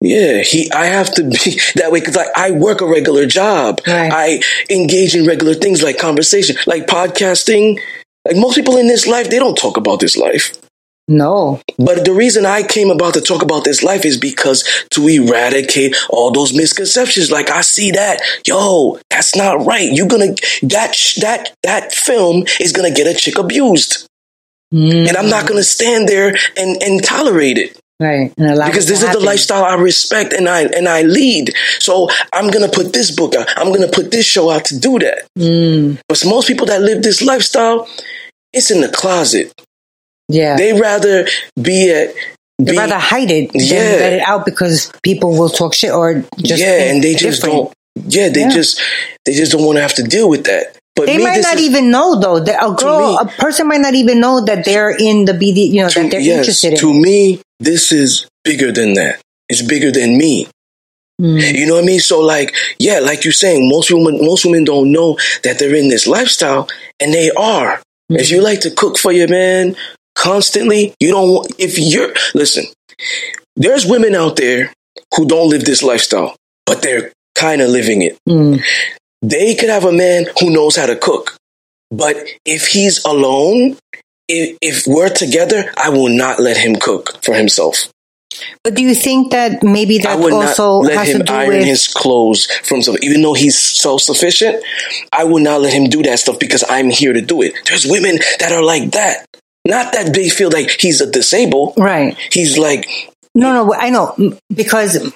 Yeah, 0.00 0.38
he. 0.38 0.70
I 0.70 0.86
have 0.86 1.12
to 1.14 1.24
be 1.24 1.60
that 1.74 1.90
way 1.90 2.00
because 2.00 2.16
like 2.16 2.28
I 2.36 2.52
work 2.52 2.80
a 2.80 2.86
regular 2.86 3.26
job. 3.26 3.80
Right. 3.86 4.10
I 4.12 4.40
engage 4.72 5.14
in 5.14 5.26
regular 5.26 5.54
things 5.54 5.82
like 5.82 5.98
conversation, 5.98 6.56
like 6.66 6.86
podcasting. 6.86 7.80
Like 8.24 8.36
most 8.36 8.54
people 8.54 8.76
in 8.76 8.86
this 8.86 9.06
life, 9.06 9.30
they 9.30 9.38
don't 9.38 9.56
talk 9.56 9.76
about 9.76 10.00
this 10.00 10.16
life. 10.16 10.56
No. 11.10 11.60
But 11.76 12.04
the 12.04 12.12
reason 12.12 12.46
I 12.46 12.62
came 12.62 12.88
about 12.90 13.14
to 13.14 13.20
talk 13.20 13.42
about 13.42 13.64
this 13.64 13.82
life 13.82 14.04
is 14.04 14.16
because 14.16 14.64
to 14.90 15.08
eradicate 15.08 15.96
all 16.08 16.30
those 16.30 16.54
misconceptions. 16.54 17.30
Like 17.30 17.50
I 17.50 17.60
see 17.62 17.90
that, 17.90 18.22
yo, 18.46 18.98
that's 19.10 19.34
not 19.34 19.66
right. 19.66 19.92
You're 19.92 20.08
gonna 20.08 20.34
that 20.62 20.96
that 21.20 21.52
that 21.64 21.92
film 21.92 22.44
is 22.60 22.72
gonna 22.72 22.92
get 22.92 23.06
a 23.06 23.14
chick 23.14 23.38
abused, 23.38 24.06
Mm. 24.72 25.08
and 25.08 25.16
I'm 25.16 25.28
not 25.28 25.48
gonna 25.48 25.64
stand 25.64 26.08
there 26.08 26.36
and 26.56 26.80
and 26.80 27.02
tolerate 27.02 27.58
it 27.58 27.76
Right. 28.00 28.32
And 28.38 28.58
because 28.64 28.86
this 28.86 29.02
is 29.02 29.12
the 29.12 29.20
lifestyle 29.20 29.62
I 29.62 29.74
respect 29.74 30.32
and 30.32 30.48
I 30.48 30.62
and 30.62 30.88
I 30.88 31.02
lead. 31.02 31.52
So 31.80 32.08
I'm 32.32 32.50
gonna 32.50 32.70
put 32.70 32.94
this 32.94 33.10
book 33.10 33.34
out. 33.34 33.46
I'm 33.56 33.74
gonna 33.74 33.90
put 33.92 34.10
this 34.10 34.24
show 34.24 34.48
out 34.50 34.64
to 34.66 34.78
do 34.78 34.98
that. 35.00 35.26
Mm. 35.38 35.98
But 36.08 36.24
most 36.24 36.48
people 36.48 36.66
that 36.66 36.80
live 36.80 37.02
this 37.02 37.20
lifestyle, 37.20 37.86
it's 38.54 38.70
in 38.70 38.80
the 38.80 38.88
closet. 38.88 39.52
Yeah. 40.30 40.56
They 40.56 40.72
rather 40.72 41.26
be 41.60 41.90
at 41.90 42.14
be, 42.62 42.76
rather 42.76 42.98
hide 42.98 43.30
it 43.30 43.50
Yeah. 43.54 43.78
let 43.98 44.12
it 44.12 44.22
out 44.22 44.44
because 44.44 44.92
people 45.02 45.30
will 45.38 45.48
talk 45.48 45.74
shit 45.74 45.90
or 45.92 46.24
just 46.38 46.62
yeah, 46.62 46.90
and 46.92 47.02
they 47.02 47.14
just 47.14 47.42
different. 47.42 47.72
don't. 47.96 48.12
Yeah, 48.12 48.28
they 48.28 48.42
Yeah. 48.42 48.50
just 48.50 48.80
they 49.26 49.34
just 49.34 49.52
don't 49.52 49.64
want 49.64 49.76
to 49.76 49.82
have 49.82 49.94
to 49.94 50.02
deal 50.02 50.28
with 50.28 50.44
that. 50.44 50.76
But 50.94 51.06
They 51.06 51.16
me, 51.18 51.24
might 51.24 51.40
not 51.40 51.56
is- 51.56 51.62
even 51.62 51.90
know 51.90 52.20
though. 52.20 52.40
That 52.40 52.62
a 52.62 52.72
girl, 52.74 53.12
me- 53.12 53.18
a 53.22 53.26
person 53.40 53.66
might 53.68 53.80
not 53.80 53.94
even 53.94 54.20
know 54.20 54.44
that 54.44 54.64
they're 54.64 54.90
in 54.90 55.24
the 55.24 55.32
BD. 55.32 55.70
You 55.72 55.82
know 55.82 55.88
to, 55.88 56.02
that 56.02 56.10
they're 56.10 56.20
yes, 56.20 56.38
interested 56.40 56.72
in. 56.74 56.78
to 56.80 56.92
me, 56.94 57.40
this 57.60 57.92
is 57.92 58.26
bigger 58.44 58.70
than 58.72 58.94
that. 58.94 59.20
It's 59.48 59.62
bigger 59.62 59.90
than 59.90 60.18
me. 60.18 60.46
Mm. 61.20 61.58
You 61.58 61.66
know 61.66 61.74
what 61.74 61.84
I 61.84 61.86
mean? 61.86 62.00
So 62.00 62.20
like, 62.20 62.54
yeah, 62.78 62.98
like 63.00 63.24
you're 63.24 63.32
saying, 63.32 63.68
most 63.68 63.90
women, 63.90 64.24
most 64.24 64.44
women 64.44 64.64
don't 64.64 64.90
know 64.92 65.18
that 65.44 65.58
they're 65.58 65.74
in 65.74 65.88
this 65.88 66.06
lifestyle, 66.06 66.68
and 66.98 67.12
they 67.12 67.30
are. 67.32 67.80
Mm. 68.12 68.20
If 68.20 68.30
you 68.30 68.42
like 68.42 68.60
to 68.60 68.70
cook 68.70 68.96
for 68.98 69.12
your 69.12 69.28
man 69.28 69.76
constantly, 70.20 70.94
you 71.00 71.10
don't 71.10 71.30
want. 71.30 71.52
If 71.58 71.78
you're 71.78 72.12
listen, 72.34 72.64
there's 73.56 73.86
women 73.86 74.14
out 74.14 74.36
there 74.36 74.72
who 75.16 75.26
don't 75.26 75.48
live 75.48 75.64
this 75.64 75.82
lifestyle, 75.82 76.36
but 76.66 76.82
they're 76.82 77.12
kind 77.34 77.60
of 77.60 77.70
living 77.70 78.02
it. 78.02 78.18
Mm. 78.28 78.62
They 79.22 79.54
could 79.54 79.70
have 79.70 79.84
a 79.84 79.92
man 79.92 80.26
who 80.38 80.50
knows 80.50 80.76
how 80.76 80.86
to 80.86 80.96
cook, 80.96 81.36
but 81.90 82.16
if 82.44 82.68
he's 82.68 83.04
alone, 83.04 83.76
if, 84.28 84.56
if 84.62 84.86
we're 84.86 85.08
together, 85.08 85.72
I 85.76 85.90
will 85.90 86.08
not 86.08 86.40
let 86.40 86.56
him 86.56 86.76
cook 86.76 87.22
for 87.22 87.34
himself. 87.34 87.90
But 88.62 88.74
do 88.74 88.82
you 88.82 88.94
think 88.94 89.32
that 89.32 89.62
maybe 89.62 89.98
I 90.00 90.14
that 90.14 90.18
would 90.20 90.32
also 90.32 90.80
not 90.80 90.86
let 90.86 90.98
has 90.98 91.08
him 91.08 91.18
to 91.18 91.24
do 91.24 91.32
iron 91.32 91.48
with 91.50 91.64
his 91.64 91.88
clothes 91.88 92.46
from 92.62 92.76
himself, 92.76 92.98
even 93.02 93.22
though 93.22 93.34
he's 93.34 93.58
self 93.58 94.02
sufficient. 94.02 94.62
I 95.12 95.24
will 95.24 95.40
not 95.40 95.60
let 95.60 95.72
him 95.72 95.88
do 95.88 96.02
that 96.04 96.18
stuff 96.20 96.38
because 96.38 96.64
I'm 96.68 96.90
here 96.90 97.12
to 97.12 97.20
do 97.20 97.42
it. 97.42 97.54
There's 97.66 97.86
women 97.86 98.18
that 98.38 98.52
are 98.52 98.62
like 98.62 98.92
that. 98.92 99.26
Not 99.66 99.92
that 99.92 100.14
they 100.14 100.28
feel 100.28 100.50
like 100.50 100.70
he's 100.80 101.00
a 101.00 101.10
disabled. 101.10 101.74
right? 101.76 102.16
He's 102.32 102.56
like, 102.58 102.86
No, 103.34 103.52
no, 103.52 103.74
I 103.74 103.90
know 103.90 104.38
because. 104.54 105.12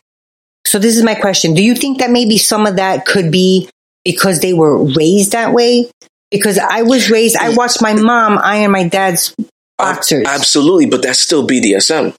So 0.66 0.78
this 0.78 0.96
is 0.96 1.02
my 1.02 1.14
question: 1.14 1.54
Do 1.54 1.62
you 1.62 1.74
think 1.74 1.98
that 1.98 2.10
maybe 2.10 2.38
some 2.38 2.66
of 2.66 2.76
that 2.76 3.04
could 3.06 3.30
be 3.30 3.68
because 4.04 4.40
they 4.40 4.52
were 4.54 4.82
raised 4.82 5.32
that 5.32 5.52
way? 5.52 5.90
Because 6.30 6.58
I 6.58 6.82
was 6.82 7.10
raised, 7.10 7.36
I 7.36 7.50
watched 7.50 7.80
my 7.80 7.92
mom 7.94 8.38
iron 8.42 8.72
my 8.72 8.88
dad's 8.88 9.34
boxers. 9.78 10.26
absolutely, 10.26 10.86
but 10.86 11.02
that's 11.02 11.20
still 11.20 11.46
BDSM. 11.46 12.14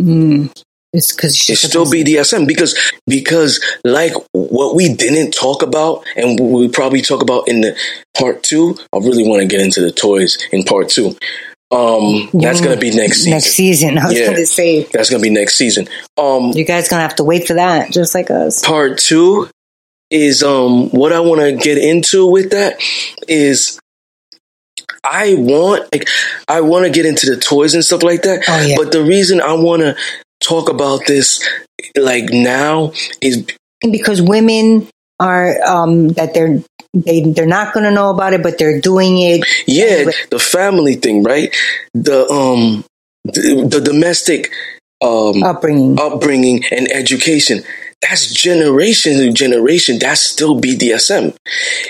Mm. 0.00 0.62
It's 0.96 1.12
because 1.14 1.48
It's 1.50 1.60
still 1.62 1.84
BDSM 1.84 2.46
because 2.46 2.74
because 3.06 3.62
like 3.84 4.12
what 4.32 4.74
we 4.74 4.92
didn't 4.94 5.32
talk 5.32 5.62
about 5.62 6.04
and 6.16 6.40
we 6.40 6.68
probably 6.68 7.02
talk 7.02 7.22
about 7.22 7.48
in 7.48 7.60
the 7.60 7.76
part 8.16 8.42
two. 8.42 8.76
I 8.92 8.98
really 8.98 9.28
want 9.28 9.42
to 9.42 9.46
get 9.46 9.60
into 9.60 9.80
the 9.82 9.92
toys 9.92 10.38
in 10.52 10.64
part 10.64 10.88
two. 10.88 11.16
Um, 11.70 12.30
that's 12.32 12.60
gonna 12.60 12.76
be 12.76 12.90
next 12.94 13.18
season. 13.18 13.30
Next 13.32 13.46
season, 13.46 13.98
I 14.02 14.06
was 14.06 14.18
Yeah. 14.18 14.32
to 14.32 14.46
say 14.46 14.84
That's 14.84 15.10
gonna 15.10 15.22
be 15.22 15.30
next 15.30 15.54
season. 15.56 15.88
Um, 16.16 16.52
you 16.54 16.64
guys 16.64 16.88
gonna 16.88 17.02
have 17.02 17.16
to 17.16 17.24
wait 17.24 17.46
for 17.46 17.54
that, 17.54 17.90
just 17.92 18.14
like 18.14 18.30
us. 18.30 18.64
part 18.64 18.98
two 18.98 19.50
is 20.10 20.42
um 20.44 20.88
what 20.90 21.12
I 21.12 21.20
want 21.20 21.40
to 21.40 21.52
get 21.56 21.76
into 21.78 22.26
with 22.26 22.50
that 22.52 22.80
is 23.26 23.80
I 25.02 25.34
want 25.34 25.88
like 25.92 26.08
I 26.48 26.60
want 26.60 26.84
to 26.84 26.90
get 26.90 27.06
into 27.06 27.26
the 27.26 27.36
toys 27.36 27.74
and 27.74 27.84
stuff 27.84 28.02
like 28.04 28.22
that. 28.22 28.44
Oh, 28.48 28.60
yeah. 28.60 28.76
But 28.76 28.92
the 28.92 29.02
reason 29.02 29.40
I 29.40 29.54
want 29.54 29.82
to 29.82 29.96
talk 30.40 30.68
about 30.68 31.06
this 31.06 31.42
like 31.96 32.30
now 32.30 32.92
is 33.20 33.46
because 33.90 34.22
women 34.22 34.88
are 35.18 35.62
um 35.64 36.08
that 36.10 36.34
they're 36.34 36.62
they 36.94 37.20
they're 37.22 37.46
not 37.46 37.74
going 37.74 37.84
to 37.84 37.90
know 37.90 38.10
about 38.10 38.32
it, 38.32 38.42
but 38.42 38.58
they're 38.58 38.80
doing 38.80 39.18
it. 39.18 39.46
yeah 39.66 39.84
Anyway. 39.84 40.12
the 40.30 40.38
family 40.38 40.96
thing, 40.96 41.22
right? 41.22 41.54
The 41.94 42.28
um 42.28 42.84
the, 43.24 43.66
the 43.68 43.80
domestic 43.80 44.52
um 45.02 45.42
Upbringing. 45.42 45.98
upbringing 46.00 46.64
and 46.70 46.90
education. 46.90 47.62
That's 48.02 48.32
generation 48.32 49.14
to 49.18 49.32
generation. 49.32 49.98
That's 49.98 50.20
still 50.20 50.60
BDSM. 50.60 51.34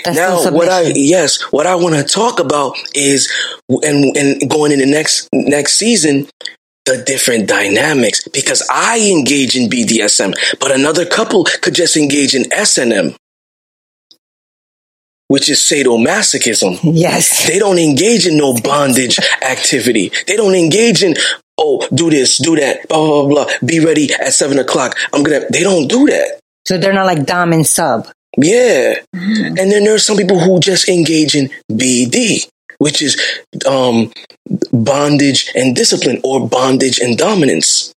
That's 0.05 0.17
now, 0.17 0.37
still 0.37 0.53
what 0.53 0.69
I 0.69 0.93
yes, 0.95 1.41
what 1.51 1.67
I 1.67 1.75
want 1.75 1.95
to 1.95 2.03
talk 2.03 2.39
about 2.39 2.77
is, 2.95 3.31
and 3.69 4.15
and 4.15 4.49
going 4.49 4.71
in 4.71 4.79
the 4.79 4.85
next 4.85 5.27
next 5.33 5.73
season, 5.73 6.27
the 6.87 7.03
different 7.03 7.47
dynamics 7.47 8.27
because 8.27 8.67
I 8.71 9.11
engage 9.11 9.55
in 9.55 9.69
BDSM, 9.69 10.33
but 10.59 10.71
another 10.71 11.05
couple 11.05 11.45
could 11.61 11.75
just 11.75 11.95
engage 11.95 12.33
in 12.33 12.43
SNM, 12.43 13.15
which 15.27 15.49
is 15.49 15.59
sadomasochism. 15.59 16.79
Yes. 16.83 17.47
They 17.47 17.59
don't 17.59 17.77
engage 17.77 18.25
in 18.25 18.37
no 18.37 18.55
bondage 18.55 19.19
activity. 19.41 20.11
They 20.25 20.35
don't 20.35 20.55
engage 20.55 21.03
in, 21.03 21.15
oh, 21.57 21.87
do 21.93 22.09
this, 22.09 22.37
do 22.37 22.55
that, 22.55 22.87
blah, 22.87 22.97
blah, 22.97 23.25
blah, 23.25 23.45
blah. 23.45 23.53
Be 23.65 23.79
ready 23.79 24.11
at 24.13 24.33
seven 24.33 24.57
o'clock. 24.59 24.97
I'm 25.13 25.23
going 25.23 25.41
to, 25.41 25.47
they 25.51 25.63
don't 25.63 25.87
do 25.87 26.07
that. 26.07 26.39
So 26.65 26.77
they're 26.77 26.93
not 26.93 27.05
like 27.05 27.25
dom 27.25 27.53
and 27.53 27.65
sub. 27.65 28.07
Yeah. 28.37 28.95
Mm-hmm. 29.15 29.57
And 29.57 29.71
then 29.71 29.83
there's 29.83 30.05
some 30.05 30.17
people 30.17 30.39
who 30.39 30.59
just 30.59 30.89
engage 30.89 31.35
in 31.35 31.49
BD, 31.71 32.47
which 32.77 33.01
is 33.01 33.19
um, 33.67 34.11
bondage 34.71 35.51
and 35.55 35.75
discipline 35.75 36.21
or 36.23 36.47
bondage 36.47 36.99
and 36.99 37.17
dominance. 37.17 37.93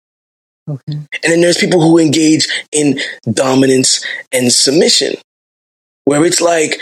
Okay. 0.68 0.92
And 0.92 1.08
then 1.22 1.40
there's 1.40 1.58
people 1.58 1.80
who 1.80 1.98
engage 1.98 2.46
in 2.72 3.00
dominance 3.32 4.04
and 4.32 4.52
submission, 4.52 5.14
where 6.04 6.24
it's 6.24 6.40
like 6.40 6.78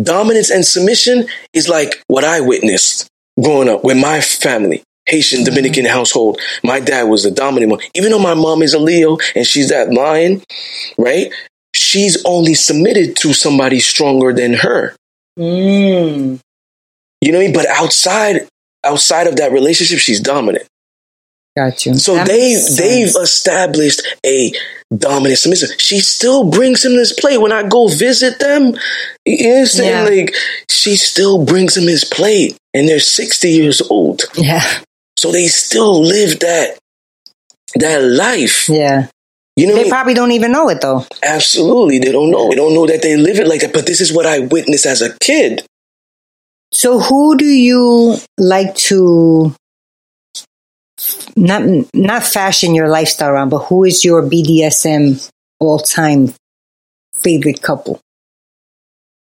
dominance 0.00 0.50
and 0.50 0.64
submission 0.64 1.26
is 1.52 1.68
like 1.68 2.02
what 2.06 2.24
I 2.24 2.40
witnessed 2.40 3.08
growing 3.40 3.68
up 3.68 3.84
with 3.84 3.96
my 3.96 4.20
family. 4.20 4.82
Haitian 5.06 5.44
Dominican 5.44 5.84
household. 5.84 6.40
My 6.64 6.80
dad 6.80 7.04
was 7.04 7.22
the 7.22 7.30
dominant 7.30 7.70
one. 7.70 7.80
Even 7.94 8.10
though 8.10 8.18
my 8.18 8.34
mom 8.34 8.62
is 8.62 8.74
a 8.74 8.78
Leo 8.78 9.18
and 9.36 9.46
she's 9.46 9.68
that 9.68 9.92
lion, 9.92 10.42
right? 10.98 11.32
She's 11.72 12.24
only 12.24 12.54
submitted 12.54 13.16
to 13.18 13.32
somebody 13.32 13.78
stronger 13.78 14.32
than 14.32 14.54
her. 14.54 14.96
Mm. 15.38 16.40
You 17.26 17.32
know 17.32 17.38
what 17.38 17.42
I 17.42 17.46
mean? 17.48 17.54
But 17.56 17.66
outside 17.66 18.48
outside 18.84 19.26
of 19.26 19.34
that 19.36 19.50
relationship, 19.50 19.98
she's 19.98 20.20
dominant. 20.20 20.64
Got 21.56 21.84
you. 21.86 21.94
So 21.96 22.14
That 22.14 22.26
they 22.28 22.54
makes 22.54 22.76
they've 22.76 23.08
established 23.20 24.02
a 24.24 24.52
dominant 24.96 25.38
submissive. 25.38 25.70
She 25.80 25.98
still 25.98 26.48
brings 26.50 26.84
him 26.84 26.94
this 26.96 27.12
plate 27.12 27.38
when 27.38 27.50
I 27.50 27.66
go 27.66 27.88
visit 27.88 28.38
them. 28.38 28.76
You 29.24 29.48
know 29.48 29.54
what 29.54 29.58
I'm 29.60 29.66
saying? 29.66 29.90
Yeah. 29.90 30.22
Like 30.22 30.34
she 30.70 30.94
still 30.96 31.44
brings 31.44 31.76
him 31.76 31.88
his 31.88 32.04
plate, 32.04 32.56
and 32.74 32.88
they're 32.88 33.00
sixty 33.00 33.50
years 33.50 33.82
old, 33.90 34.22
Yeah. 34.36 34.62
so 35.18 35.32
they 35.32 35.46
still 35.48 36.00
live 36.00 36.38
that 36.40 36.78
that 37.74 38.02
life. 38.04 38.68
Yeah. 38.68 39.08
You 39.56 39.66
know, 39.66 39.74
They 39.74 39.88
probably 39.88 40.12
don't 40.14 40.32
even 40.32 40.52
know 40.52 40.68
it 40.68 40.82
though. 40.82 41.06
absolutely. 41.22 41.98
They 41.98 42.12
don't 42.12 42.30
know. 42.30 42.50
They 42.50 42.56
don't 42.56 42.74
know 42.74 42.86
that 42.86 43.00
they 43.02 43.16
live 43.16 43.40
it 43.40 43.48
like 43.48 43.62
that. 43.62 43.72
But 43.72 43.86
this 43.86 44.00
is 44.02 44.12
what 44.12 44.26
I 44.26 44.40
witnessed 44.40 44.84
as 44.86 45.00
a 45.02 45.16
kid. 45.18 45.64
So 46.76 47.00
who 47.00 47.38
do 47.38 47.46
you 47.46 48.16
like 48.36 48.74
to 48.92 49.54
not 51.36 51.62
not 51.94 52.22
fashion 52.22 52.74
your 52.74 52.88
lifestyle 52.88 53.30
around, 53.30 53.48
but 53.48 53.60
who 53.60 53.84
is 53.84 54.04
your 54.04 54.22
BDSM 54.22 55.26
all 55.58 55.78
time 55.78 56.34
favorite 57.14 57.62
couple? 57.62 57.98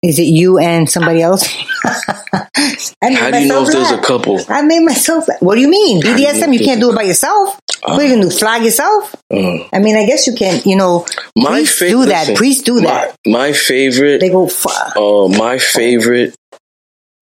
Is 0.04 0.20
it 0.20 0.24
you 0.30 0.60
and 0.60 0.88
somebody 0.88 1.22
else? 1.24 1.44
How 1.84 3.32
do 3.32 3.40
you 3.40 3.48
know 3.48 3.64
if 3.64 3.72
there's 3.72 3.92
a 3.92 3.98
couple? 4.02 4.40
I 4.48 4.62
made 4.62 4.82
myself. 4.86 5.26
What 5.40 5.56
do 5.56 5.62
you 5.62 5.70
mean 5.70 6.02
BDSM? 6.04 6.54
You 6.54 6.60
can't 6.60 6.80
do 6.80 6.92
it 6.92 6.96
by 6.96 7.02
yourself. 7.04 7.60
what 7.82 8.00
are 8.00 8.04
you 8.04 8.16
gonna 8.16 8.30
do? 8.30 8.36
Flag 8.36 8.64
yourself? 8.64 9.16
Uh, 9.34 9.58
I 9.74 9.80
mean, 9.80 9.96
I 9.98 10.06
guess 10.06 10.28
you 10.28 10.36
can. 10.36 10.62
You 10.66 10.76
know, 10.78 11.06
my 11.36 11.50
priests 11.66 11.80
do 11.80 12.06
that. 12.06 12.36
Priests 12.38 12.62
do 12.64 12.80
that. 12.82 13.16
My, 13.26 13.32
my 13.40 13.54
favorite. 13.54 14.20
They 14.22 14.30
go. 14.30 14.46
F- 14.46 14.96
Uh, 14.96 15.28
my 15.30 15.58
favorite 15.58 16.36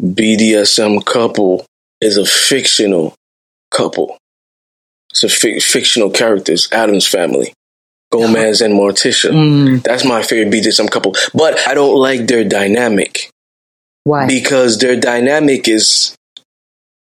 BDSM 0.02 1.04
couple 1.06 1.66
is 2.02 2.18
a 2.18 2.26
fictional 2.26 3.16
couple. 3.72 4.18
It's 5.12 5.24
a 5.24 5.30
fi- 5.30 5.60
fictional 5.60 6.10
characters, 6.12 6.68
Addams 6.72 7.08
Family, 7.08 7.54
Gomez 8.12 8.62
and 8.62 8.74
Morticia. 8.76 9.32
Mm, 9.32 9.84
That's 9.84 10.06
my 10.06 10.22
favorite 10.22 10.54
BDSM 10.54 10.90
couple. 10.92 11.16
But 11.34 11.68
I 11.68 11.74
don't 11.74 11.96
like 11.96 12.28
their 12.28 12.44
dynamic 12.44 13.30
why? 14.04 14.28
because 14.28 14.78
their 14.78 14.96
dynamic 15.00 15.68
is 15.68 16.16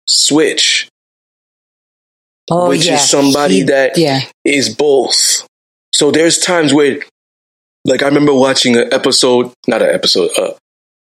switch, 0.09 0.89
oh, 2.51 2.69
which 2.71 2.87
yeah. 2.87 2.95
is 2.95 3.09
somebody 3.09 3.57
He- 3.57 3.63
that 3.65 3.99
Yeah. 3.99 4.21
is 4.45 4.75
both. 4.75 5.47
So 5.93 6.11
there's 6.11 6.39
times 6.39 6.73
where, 6.73 7.01
like, 7.85 8.03
I 8.03 8.07
remember 8.07 8.33
watching 8.35 8.77
an 8.77 8.93
episode, 8.93 9.53
not 9.69 9.83
an 9.83 9.91
episode, 9.95 10.31
uh, 10.39 10.53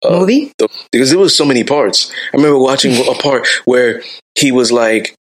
uh, 0.05 0.21
Movie. 0.21 0.53
the, 0.59 0.69
because 0.93 1.11
there 1.11 1.19
was 1.19 1.37
so 1.37 1.45
many 1.45 1.65
parts. 1.65 2.13
I 2.33 2.37
remember 2.37 2.59
watching 2.59 2.95
a 3.09 3.15
part 3.15 3.47
where 3.65 4.03
he 4.35 4.53
was 4.53 4.71
like 4.73 5.15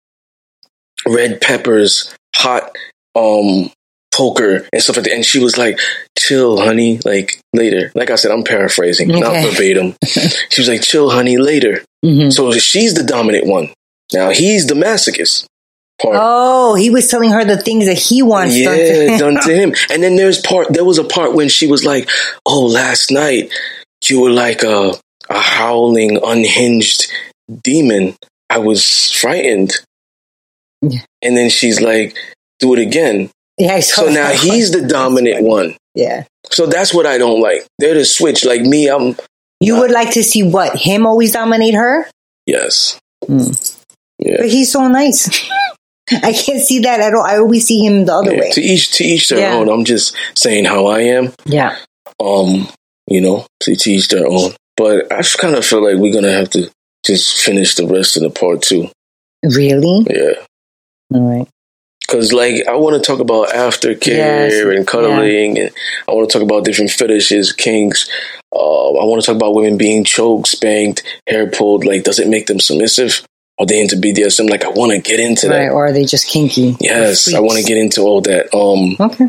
red 1.07 1.41
peppers, 1.41 2.15
hot 2.35 2.77
um 3.15 3.71
poker 4.15 4.67
and 4.73 4.83
stuff 4.83 4.97
like 4.97 5.05
that, 5.05 5.13
and 5.15 5.25
she 5.25 5.39
was 5.39 5.57
like, 5.59 5.79
"Chill, 6.19 6.59
honey." 6.59 7.01
Like 7.05 7.39
later, 7.53 7.91
like 7.95 8.11
I 8.11 8.17
said, 8.17 8.31
I'm 8.31 8.45
paraphrasing, 8.45 9.09
not 9.09 9.43
verbatim. 9.45 9.95
she 10.05 10.61
was 10.61 10.69
like, 10.69 10.83
"Chill, 10.83 11.11
honey." 11.11 11.37
Later, 11.37 11.85
Mhm. 12.05 12.33
so 12.33 12.53
she's 12.53 12.95
the 12.95 13.05
dominant 13.05 13.47
one. 13.47 13.73
Now 14.13 14.31
he's 14.31 14.67
the 14.67 14.75
masochist 14.75 15.47
part. 16.01 16.17
Oh, 16.19 16.75
he 16.75 16.91
was 16.91 17.09
telling 17.09 17.31
her 17.31 17.45
the 17.45 17.57
things 17.57 17.87
that 17.87 17.99
he 17.99 18.23
wants 18.23 18.55
done 18.61 18.77
to 18.77 19.05
yeah, 19.11 19.19
done 19.19 19.41
to 19.43 19.55
him. 19.55 19.75
And 19.91 20.03
then 20.03 20.17
there's 20.17 20.41
part. 20.41 20.69
There 20.73 20.85
was 20.85 20.99
a 20.99 21.05
part 21.05 21.33
when 21.35 21.49
she 21.49 21.67
was 21.67 21.85
like, 21.85 22.09
"Oh, 22.45 22.67
last 22.67 23.11
night 23.11 23.51
you 24.11 24.21
were 24.21 24.31
like 24.31 24.63
a 24.63 24.93
a 25.29 25.39
howling, 25.41 26.19
unhinged 26.25 27.11
demon. 27.63 28.17
I 28.51 28.59
was 28.59 29.11
frightened." 29.13 29.73
Yeah. 30.83 31.01
And 31.23 31.37
then 31.37 31.51
she's 31.51 31.81
like, 31.81 32.17
"Do 32.61 32.75
it 32.75 32.79
again." 32.81 33.31
Yeah, 33.59 33.81
So 33.81 34.11
now 34.11 34.31
he's 34.33 34.71
the 34.71 34.83
dominant 34.87 35.43
one. 35.43 35.77
Yeah. 35.95 36.25
So 36.51 36.67
that's 36.67 36.93
what 36.93 37.07
I 37.07 37.17
don't 37.19 37.41
like. 37.41 37.67
They're 37.79 37.95
the 37.95 38.05
switch. 38.05 38.45
Like 38.45 38.61
me, 38.61 38.89
I'm 38.89 39.17
You 39.61 39.79
would 39.81 39.91
like 39.91 40.11
to 40.13 40.23
see 40.23 40.43
what? 40.43 40.77
Him 40.77 41.07
always 41.07 41.33
dominate 41.33 41.75
her? 41.75 42.07
yes, 42.47 42.99
Mm. 43.25 43.81
yeah. 44.19 44.37
But 44.39 44.51
he's 44.51 44.71
so 44.71 44.87
nice. 44.89 45.49
I 46.23 46.33
can't 46.33 46.61
see 46.61 46.81
that 46.81 47.01
at 47.01 47.15
all. 47.15 47.23
I 47.25 47.39
always 47.39 47.67
see 47.67 47.81
him 47.85 48.05
the 48.05 48.13
other 48.15 48.35
Yeah, 48.35 48.41
way. 48.41 48.51
to 48.53 48.61
each 48.61 48.93
to 48.99 49.05
each 49.05 49.31
their 49.31 49.41
Yeah. 49.41 49.55
own. 49.55 49.69
I'm 49.71 49.85
just 49.85 50.15
saying 50.37 50.67
how 50.67 50.87
I 50.87 51.01
am. 51.01 51.33
Yeah. 51.47 51.77
Um, 52.21 52.69
you 53.07 53.21
know, 53.21 53.47
to, 53.61 53.75
to 53.77 53.91
each 53.91 54.09
their 54.09 54.27
own. 54.27 54.53
But 54.77 55.13
I 55.13 55.19
just 55.23 55.39
kind 55.39 55.55
of 55.55 55.65
feel 55.65 55.83
like 55.83 56.01
we're 56.01 56.13
gonna 56.13 56.33
have 56.33 56.51
to 56.51 56.71
just 57.05 57.41
finish 57.41 57.75
the 57.77 57.87
rest 57.87 58.17
of 58.17 58.23
the 58.23 58.31
part 58.31 58.63
two. 58.63 58.89
Really? 59.45 60.07
Yeah. 60.11 60.45
All 61.15 61.39
right. 61.39 61.49
Cause 62.09 62.33
like 62.33 62.67
I 62.69 62.77
want 62.77 62.95
to 63.03 63.05
talk 63.05 63.19
about 63.21 63.49
aftercare 63.49 64.07
Yes, 64.07 64.77
and 64.77 64.87
cuddling, 64.87 65.59
and 65.59 65.71
I 66.09 66.13
want 66.13 66.31
to 66.31 66.33
talk 66.39 66.43
about 66.43 66.65
different 66.65 66.93
fetishes, 66.93 67.53
kinks. 67.53 68.09
Uh, 68.55 68.59
I 68.93 69.05
want 69.05 69.21
to 69.23 69.27
talk 69.27 69.35
about 69.35 69.55
women 69.57 69.77
being 69.77 70.05
choked, 70.05 70.47
spanked, 70.49 71.03
hair 71.29 71.51
pulled. 71.51 71.85
Like, 71.85 72.05
does 72.05 72.21
it 72.21 72.29
make 72.29 72.47
them 72.47 72.61
submissive? 72.61 73.25
Are 73.59 73.67
they 73.67 73.81
into 73.81 73.97
BDSM? 73.97 74.49
Like, 74.49 74.65
I 74.65 74.69
want 74.69 74.93
to 74.93 75.01
get 75.01 75.19
into 75.19 75.49
Right. 75.49 75.65
that. 75.67 75.73
Or 75.73 75.87
are 75.87 75.93
they 75.93 76.05
just 76.05 76.29
kinky? 76.29 76.77
Yes, 76.79 77.33
I 77.35 77.41
want 77.41 77.59
to 77.59 77.65
get 77.65 77.77
into 77.77 78.03
all 78.03 78.21
that. 78.21 78.55
Um, 78.55 78.97
Okay. 79.01 79.27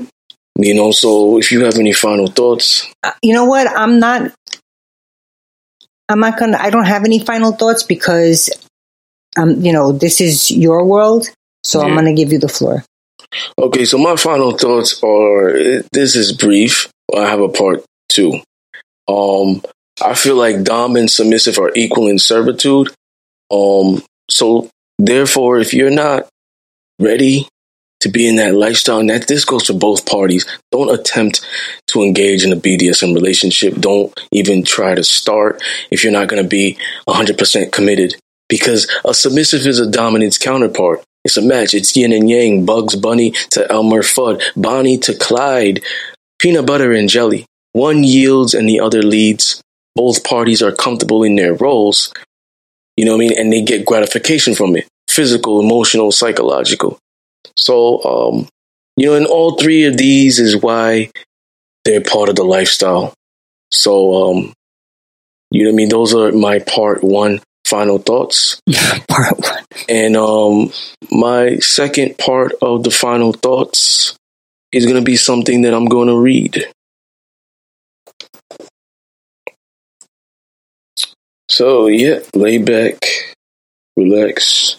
You 0.57 0.73
know. 0.73 0.91
So, 0.91 1.37
if 1.37 1.51
you 1.51 1.65
have 1.65 1.77
any 1.77 1.93
final 1.93 2.27
thoughts, 2.27 2.87
Uh, 3.03 3.11
You 3.21 3.33
know 3.33 3.45
what? 3.45 3.67
I'm 3.67 3.99
not. 3.99 4.31
I'm 6.09 6.19
not 6.19 6.39
gonna. 6.39 6.57
I 6.59 6.69
don't 6.69 6.85
have 6.85 7.03
any 7.05 7.19
final 7.19 7.51
thoughts 7.51 7.83
because, 7.83 8.49
um, 9.37 9.61
you 9.61 9.73
know, 9.73 9.91
this 9.91 10.21
is 10.21 10.51
your 10.51 10.85
world, 10.85 11.29
so 11.63 11.81
I'm 11.81 11.95
gonna 11.95 12.13
give 12.13 12.31
you 12.31 12.39
the 12.39 12.49
floor. 12.49 12.83
Okay, 13.59 13.85
so 13.85 13.97
my 13.97 14.15
final 14.15 14.51
thoughts 14.51 15.03
are 15.03 15.83
this 15.91 16.15
is 16.15 16.31
brief. 16.31 16.89
I 17.13 17.29
have 17.29 17.41
a 17.41 17.49
part 17.49 17.83
two. 18.09 18.39
Um, 19.07 19.61
I 20.01 20.13
feel 20.13 20.35
like 20.35 20.63
dom 20.63 20.95
and 20.95 21.09
submissive 21.09 21.57
are 21.57 21.71
equal 21.75 22.07
in 22.07 22.19
servitude. 22.19 22.93
Um, 23.51 24.03
so 24.29 24.69
therefore, 24.99 25.59
if 25.59 25.73
you're 25.73 25.91
not 25.91 26.27
ready 26.99 27.47
to 28.01 28.09
be 28.09 28.27
in 28.27 28.35
that 28.37 28.53
lifestyle, 28.53 28.99
and 28.99 29.09
that 29.09 29.27
this 29.27 29.45
goes 29.45 29.67
for 29.67 29.73
both 29.73 30.05
parties, 30.05 30.45
don't 30.71 30.93
attempt 30.93 31.45
to 31.87 32.03
engage 32.03 32.43
in 32.43 32.53
a 32.53 32.55
BDSM 32.55 33.13
relationship. 33.13 33.75
Don't 33.75 34.17
even 34.31 34.63
try 34.63 34.95
to 34.95 35.03
start 35.03 35.61
if 35.89 36.03
you're 36.03 36.13
not 36.13 36.27
going 36.27 36.41
to 36.41 36.47
be 36.47 36.77
100% 37.07 37.71
committed 37.71 38.15
because 38.49 38.89
a 39.03 39.13
submissive 39.13 39.65
is 39.65 39.79
a 39.79 39.89
dominance 39.89 40.37
counterpart. 40.37 41.03
It's 41.23 41.37
a 41.37 41.41
match. 41.41 41.73
It's 41.73 41.95
yin 41.95 42.13
and 42.13 42.29
yang, 42.29 42.65
Bugs 42.65 42.95
Bunny 42.95 43.31
to 43.51 43.69
Elmer 43.69 44.01
Fudd, 44.01 44.41
Bonnie 44.55 44.97
to 44.99 45.13
Clyde, 45.13 45.83
peanut 46.39 46.65
butter 46.65 46.91
and 46.91 47.09
jelly. 47.09 47.45
One 47.73 48.03
yields 48.03 48.53
and 48.53 48.67
the 48.67 48.79
other 48.79 49.01
leads. 49.01 49.61
Both 49.95 50.23
parties 50.23 50.61
are 50.61 50.71
comfortable 50.71 51.23
in 51.23 51.35
their 51.35 51.53
roles. 51.53 52.13
You 52.95 53.05
know 53.05 53.17
what 53.17 53.25
I 53.25 53.27
mean? 53.27 53.39
And 53.39 53.51
they 53.51 53.61
get 53.61 53.85
gratification 53.85 54.55
from 54.55 54.75
it 54.75 54.87
physical, 55.07 55.59
emotional, 55.59 56.11
psychological. 56.11 56.99
So, 57.57 58.03
um, 58.03 58.47
you 58.95 59.07
know, 59.07 59.15
and 59.15 59.25
all 59.25 59.57
three 59.57 59.85
of 59.85 59.97
these 59.97 60.39
is 60.39 60.55
why 60.55 61.09
they're 61.83 62.01
part 62.01 62.29
of 62.29 62.35
the 62.35 62.43
lifestyle. 62.43 63.13
So, 63.71 64.29
um, 64.29 64.53
you 65.51 65.63
know 65.63 65.69
what 65.69 65.75
I 65.75 65.77
mean? 65.77 65.89
Those 65.89 66.13
are 66.13 66.31
my 66.31 66.59
part 66.59 67.03
one 67.03 67.41
final 67.65 67.97
thoughts. 67.97 68.61
Part 69.09 69.39
one. 69.39 69.63
And 69.89 70.15
um, 70.15 70.71
my 71.11 71.57
second 71.57 72.17
part 72.17 72.53
of 72.61 72.83
the 72.83 72.91
final 72.91 73.33
thoughts 73.33 74.15
is 74.71 74.85
going 74.85 74.97
to 74.97 75.05
be 75.05 75.17
something 75.17 75.63
that 75.63 75.73
I'm 75.73 75.85
going 75.85 76.07
to 76.07 76.17
read. 76.17 76.65
So, 81.49 81.87
yeah, 81.87 82.19
lay 82.33 82.57
back, 82.57 83.05
relax. 83.95 84.77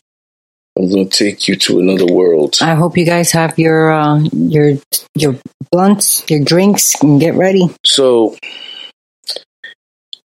To 0.79 1.05
take 1.07 1.49
you 1.49 1.57
to 1.57 1.81
another 1.81 2.07
world. 2.07 2.59
I 2.61 2.77
hope 2.77 2.97
you 2.97 3.05
guys 3.05 3.33
have 3.33 3.59
your 3.59 3.91
uh, 3.91 4.21
your 4.33 4.79
your 5.17 5.35
blunts, 5.73 6.23
your 6.31 6.45
drinks, 6.45 6.95
and 7.03 7.21
get 7.21 7.35
ready. 7.35 7.69
So, 7.85 8.37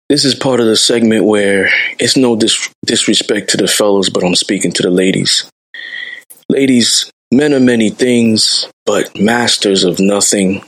this 0.09 0.24
is 0.24 0.35
part 0.35 0.59
of 0.59 0.66
the 0.66 0.77
segment 0.77 1.24
where 1.24 1.70
it's 2.01 2.16
no 2.16 2.35
dis- 2.35 2.68
disrespect 2.85 3.51
to 3.51 3.59
the 3.59 3.68
fellows, 3.68 4.10
but 4.10 4.24
I'm 4.24 4.35
speaking 4.35 4.72
to 4.72 4.82
the 4.82 4.90
ladies. 4.90 5.48
Ladies, 6.48 7.09
men 7.31 7.55
are 7.55 7.60
many 7.60 7.90
things, 7.90 8.68
but 8.85 9.20
masters 9.20 9.85
of 9.85 10.01
nothing. 10.01 10.64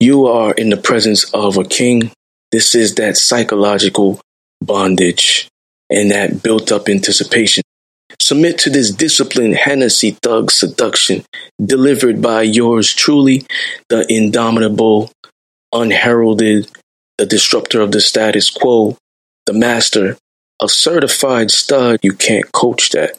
You 0.00 0.26
are 0.26 0.52
in 0.52 0.68
the 0.68 0.76
presence 0.76 1.32
of 1.32 1.58
a 1.58 1.64
king. 1.64 2.10
This 2.50 2.74
is 2.74 2.96
that 2.96 3.16
psychological 3.16 4.20
bondage 4.60 5.48
and 5.88 6.10
that 6.10 6.42
built 6.42 6.72
up 6.72 6.88
anticipation. 6.88 7.62
Submit 8.20 8.58
to 8.58 8.70
this 8.70 8.90
disciplined 8.90 9.56
Hennessy 9.56 10.10
thug 10.22 10.50
seduction 10.50 11.24
delivered 11.64 12.20
by 12.20 12.42
yours 12.42 12.92
truly, 12.92 13.46
the 13.88 14.06
indomitable, 14.12 15.10
unheralded, 15.72 16.70
the 17.16 17.24
disruptor 17.24 17.80
of 17.80 17.92
the 17.92 18.00
status 18.00 18.50
quo, 18.50 18.96
the 19.46 19.54
master, 19.54 20.18
a 20.60 20.68
certified 20.68 21.50
stud. 21.50 21.98
You 22.02 22.12
can't 22.12 22.52
coach 22.52 22.90
that. 22.90 23.18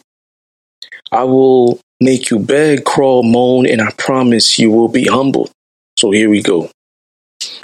I 1.11 1.23
will 1.23 1.79
make 1.99 2.29
you 2.29 2.37
beg, 2.37 2.85
crawl, 2.85 3.23
moan, 3.23 3.65
and 3.65 3.81
I 3.81 3.91
promise 3.97 4.59
you 4.59 4.71
will 4.71 4.87
be 4.87 5.05
humbled. 5.05 5.51
So 5.97 6.11
here 6.11 6.29
we 6.29 6.43
go. 6.43 6.69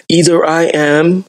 Either 0.09 0.43
I 0.43 0.63
am 0.63 1.25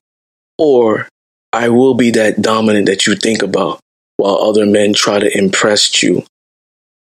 or 0.56 1.06
I 1.52 1.68
will 1.68 1.94
be 1.94 2.10
that 2.12 2.40
dominant 2.40 2.86
that 2.86 3.06
you 3.06 3.14
think 3.14 3.42
about 3.42 3.80
while 4.18 4.36
other 4.36 4.66
men 4.66 4.92
try 4.92 5.18
to 5.18 5.38
impress 5.38 6.02
you 6.02 6.24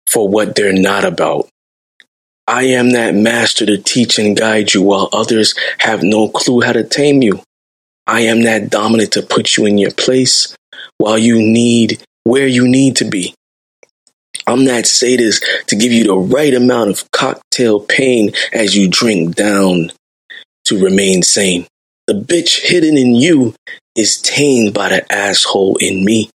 for 0.06 0.30
what 0.30 0.56
they're 0.56 0.72
not 0.72 1.04
about. 1.04 1.50
I 2.48 2.64
am 2.64 2.92
that 2.92 3.16
master 3.16 3.66
to 3.66 3.80
teach 3.80 4.20
and 4.20 4.38
guide 4.38 4.76
you 4.76 4.84
while 4.84 5.10
others 5.12 5.56
have 5.80 6.04
no 6.04 6.30
clue 6.30 6.62
how 6.62 6.74
to 6.74 6.84
tame 6.84 7.24
you. 7.24 7.42
I 8.06 8.22
am 8.22 8.44
that 8.44 8.70
dominant 8.70 9.14
to 9.14 9.24
put 9.24 9.58
you 9.58 9.66
in 9.66 9.80
your 9.80 9.92
place 9.92 10.56
while 11.00 11.18
you 11.18 11.42
need 11.42 12.04
where 12.24 12.46
you 12.46 12.68
need 12.68 12.98
to 12.98 13.06
be. 13.06 13.34
I'm 14.46 14.66
that 14.66 14.86
sadist 14.86 15.44
to 15.68 15.76
give 15.76 15.92
you 15.92 16.04
the 16.04 16.18
right 16.18 16.54
amount 16.54 16.92
of 16.92 17.10
cocktail 17.12 17.80
pain 17.80 18.32
as 18.54 18.76
you 18.76 18.90
drink 18.90 19.36
down 19.36 19.92
to 20.66 20.84
remain 20.84 21.24
sane. 21.24 21.66
The 22.06 22.14
bitch 22.14 22.62
hidden 22.62 22.98
in 22.98 23.16
you 23.16 23.56
is 23.96 24.22
tamed 24.22 24.74
by 24.76 24.90
the 24.90 25.12
asshole 25.12 25.78
in 25.78 26.06
me. 26.06 26.30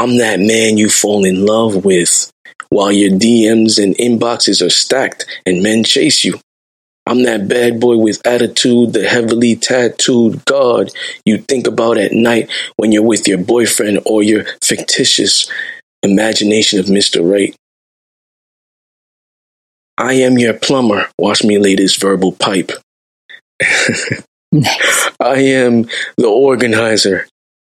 I'm 0.00 0.16
that 0.16 0.40
man 0.40 0.78
you 0.78 0.88
fall 0.88 1.26
in 1.26 1.44
love 1.44 1.84
with 1.84 2.32
while 2.70 2.90
your 2.90 3.10
DMs 3.10 3.82
and 3.82 3.94
inboxes 3.96 4.64
are 4.66 4.70
stacked 4.70 5.26
and 5.44 5.62
men 5.62 5.84
chase 5.84 6.24
you. 6.24 6.40
I'm 7.06 7.22
that 7.24 7.48
bad 7.48 7.80
boy 7.80 7.98
with 7.98 8.26
attitude, 8.26 8.94
the 8.94 9.06
heavily 9.06 9.56
tattooed 9.56 10.42
God 10.46 10.90
you 11.26 11.36
think 11.36 11.66
about 11.66 11.98
at 11.98 12.12
night 12.12 12.50
when 12.76 12.92
you're 12.92 13.02
with 13.02 13.28
your 13.28 13.36
boyfriend 13.36 14.00
or 14.06 14.22
your 14.22 14.44
fictitious 14.62 15.50
imagination 16.02 16.80
of 16.80 16.86
Mr. 16.86 17.20
Right. 17.30 17.54
I 19.98 20.14
am 20.14 20.38
your 20.38 20.54
plumber. 20.54 21.08
Watch 21.18 21.44
me 21.44 21.58
lay 21.58 21.74
this 21.74 21.96
verbal 21.96 22.32
pipe. 22.32 22.70
I 23.60 24.24
am 25.20 25.88
the 26.16 26.26
organizer. 26.26 27.26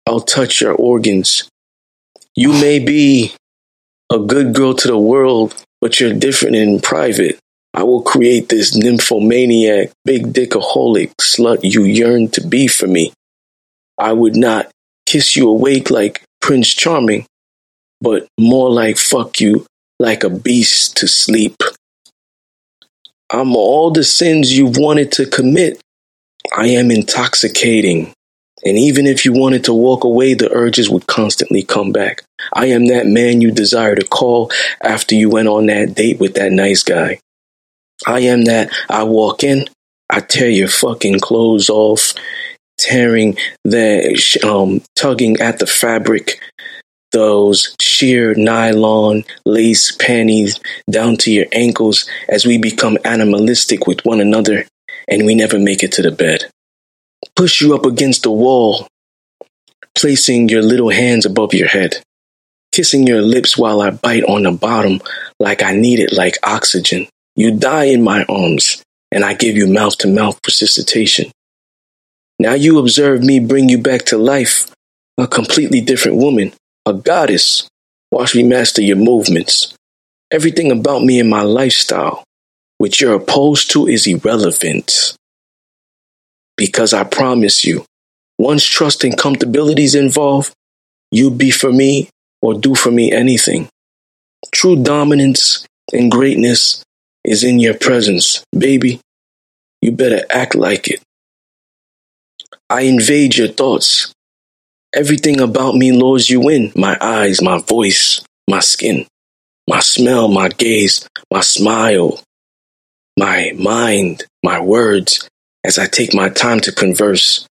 I'll 0.09 0.21
touch 0.21 0.61
your 0.61 0.75
organs. 0.75 1.49
You 2.39 2.53
may 2.53 2.79
be 2.79 3.33
a 4.13 4.19
good 4.19 4.55
girl 4.55 4.75
to 4.75 4.89
the 4.89 4.99
world, 4.99 5.55
but 5.81 5.99
you're 5.99 6.13
different 6.13 6.57
in 6.57 6.81
private. 6.81 7.39
I 7.73 7.83
will 7.85 8.03
create 8.03 8.51
this 8.51 8.75
nymphomaniac, 8.75 9.91
big 10.05 10.35
dickaholic 10.35 11.15
slut 11.21 11.61
you 11.63 11.85
yearn 11.85 12.29
to 12.33 12.47
be 12.47 12.67
for 12.69 12.87
me. 12.87 13.15
I 13.99 14.13
would 14.13 14.37
not 14.37 14.71
kiss 15.07 15.35
you 15.35 15.49
awake 15.49 15.91
like 15.91 16.23
Prince 16.43 16.75
Charming, 16.75 17.25
but 18.03 18.27
more 18.39 18.71
like 18.71 18.99
fuck 18.99 19.41
you 19.41 19.65
like 19.99 20.23
a 20.23 20.31
beast 20.31 20.99
to 20.99 21.09
sleep. 21.09 21.57
I'm 23.31 23.57
all 23.57 23.91
the 23.91 24.05
sins 24.05 24.57
you've 24.57 24.77
wanted 24.77 25.11
to 25.13 25.27
commit. 25.27 25.81
I 26.55 26.67
am 26.69 26.91
intoxicating. 26.91 28.13
And 28.65 28.77
even 28.77 29.07
if 29.07 29.25
you 29.25 29.33
wanted 29.33 29.65
to 29.65 29.75
walk 29.75 30.05
away, 30.05 30.35
the 30.35 30.51
urges 30.51 30.89
would 30.89 31.07
constantly 31.07 31.63
come 31.63 31.93
back. 31.93 32.23
I 32.53 32.67
am 32.67 32.87
that 32.87 33.07
man 33.07 33.41
you 33.41 33.51
desire 33.51 33.95
to 33.95 34.05
call 34.05 34.51
after 34.81 35.15
you 35.15 35.29
went 35.29 35.49
on 35.49 35.67
that 35.67 35.95
date 35.95 36.19
with 36.19 36.35
that 36.35 36.53
nice 36.53 36.83
guy. 36.83 37.21
I 38.07 38.21
am 38.21 38.45
that 38.45 38.71
I 38.89 39.05
walk 39.05 39.45
in, 39.45 39.67
I 40.11 40.21
tear 40.21 40.49
your 40.49 40.69
fucking 40.69 41.21
clothes 41.21 41.69
off, 41.69 42.15
tearing 42.79 43.37
the, 43.65 44.41
um, 44.45 44.83
tugging 44.95 45.41
at 45.41 45.59
the 45.59 45.67
fabric, 45.67 46.41
those 47.13 47.75
sheer 47.81 48.35
nylon 48.35 49.25
lace 49.45 49.93
panties 49.93 50.61
down 50.91 51.17
to 51.17 51.33
your 51.33 51.47
ankles 51.53 52.09
as 52.29 52.45
we 52.45 52.59
become 52.59 52.99
animalistic 53.05 53.87
with 53.87 54.05
one 54.05 54.21
another 54.21 54.67
and 55.09 55.25
we 55.25 55.35
never 55.35 55.59
make 55.59 55.83
it 55.83 55.93
to 55.93 56.03
the 56.03 56.11
bed. 56.11 56.51
Push 57.37 57.61
you 57.61 57.75
up 57.75 57.85
against 57.87 58.23
the 58.23 58.31
wall, 58.31 58.89
placing 59.95 60.49
your 60.49 60.63
little 60.63 60.91
hands 60.91 61.27
above 61.27 61.55
your 61.55 61.69
head. 61.69 62.03
kissing 62.77 63.07
your 63.07 63.23
lips 63.23 63.57
while 63.57 63.81
I 63.81 63.89
bite 63.89 64.25
on 64.25 64.43
the 64.43 64.53
bottom 64.53 65.01
like 65.41 65.63
I 65.63 65.73
need 65.75 65.99
it 65.99 66.13
like 66.13 66.37
oxygen. 66.43 67.07
You 67.35 67.57
die 67.57 67.85
in 67.85 68.05
my 68.05 68.25
arms, 68.29 68.83
and 69.11 69.25
I 69.25 69.33
give 69.33 69.57
you 69.57 69.67
mouth 69.67 69.97
to 69.99 70.09
mouth 70.09 70.39
resuscitation. 70.47 71.31
Now 72.39 72.53
you 72.53 72.79
observe 72.79 73.23
me 73.23 73.41
bring 73.41 73.71
you 73.71 73.79
back 73.79 74.05
to 74.07 74.19
life, 74.19 74.71
a 75.17 75.27
completely 75.27 75.81
different 75.81 76.19
woman, 76.19 76.53
a 76.85 76.93
goddess. 76.93 77.67
Watch 78.11 78.35
me 78.35 78.43
master 78.43 78.83
your 78.83 78.97
movements. 78.97 79.75
Everything 80.31 80.71
about 80.71 81.03
me 81.03 81.19
and 81.19 81.31
my 81.31 81.43
lifestyle, 81.43 82.25
which 82.77 83.01
you're 83.01 83.15
opposed 83.15 83.71
to, 83.71 83.87
is 83.87 84.07
irrelevant. 84.07 85.17
Because 86.57 86.95
I 86.95 87.05
promise 87.05 87.65
you, 87.65 87.85
once 88.39 88.65
trust 88.65 89.05
and 89.05 89.17
comfortability 89.17 89.81
is 89.81 89.95
involved, 89.95 90.53
you 91.11 91.31
be 91.31 91.51
for 91.51 91.73
me 91.73 92.09
or 92.43 92.55
do 92.55 92.75
for 92.75 92.91
me 92.91 93.13
anything. 93.13 93.69
True 94.53 94.83
dominance 94.83 95.67
and 95.93 96.11
greatness 96.11 96.83
is 97.25 97.43
in 97.43 97.59
your 97.59 97.75
presence, 97.75 98.45
baby. 98.57 99.01
You 99.83 99.93
better 99.93 100.25
act 100.31 100.55
like 100.55 100.89
it. 100.89 101.03
I 102.71 102.83
invade 102.83 103.37
your 103.37 103.49
thoughts. 103.49 104.13
Everything 104.95 105.41
about 105.41 105.75
me 105.75 105.93
lures 105.93 106.31
you 106.31 106.49
in 106.49 106.73
my 106.75 106.97
eyes, 107.01 107.43
my 107.43 107.59
voice, 107.59 108.23
my 108.49 108.61
skin, 108.61 109.07
my 109.69 109.81
smell, 109.81 110.29
my 110.29 110.49
gaze, 110.49 111.07
my 111.31 111.41
smile, 111.41 112.21
my 113.19 113.53
mind, 113.57 114.25
my 114.43 114.61
words 114.61 115.29
as 115.67 115.79
I 115.79 115.87
take 115.87 116.15
my 116.15 116.29
time 116.29 116.61
to 116.61 116.73
converse. 116.73 117.45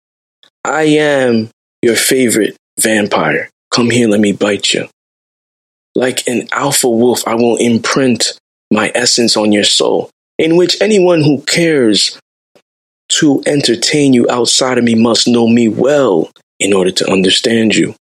I 0.64 0.84
am 0.84 1.50
your 1.82 1.98
favorite 1.98 2.56
vampire. 2.80 3.50
Come 3.72 3.90
here, 3.90 4.08
let 4.08 4.22
me 4.22 4.32
bite 4.32 4.74
you. 4.74 4.88
Like 5.96 6.26
an 6.28 6.48
alpha 6.54 6.90
wolf, 6.90 7.28
I 7.28 7.36
will 7.36 7.58
imprint 7.58 8.40
my 8.72 8.90
essence 8.96 9.36
on 9.36 9.52
your 9.52 9.66
soul, 9.66 10.10
in 10.40 10.56
which 10.56 10.82
anyone 10.82 11.22
who 11.22 11.42
cares 11.42 12.18
to 13.20 13.44
entertain 13.46 14.14
you 14.14 14.30
outside 14.30 14.78
of 14.78 14.84
me 14.86 14.96
must 14.96 15.28
know 15.28 15.48
me 15.48 15.68
well 15.68 16.32
in 16.60 16.74
order 16.74 16.92
to 16.92 17.12
understand 17.12 17.76
you. 17.76 17.96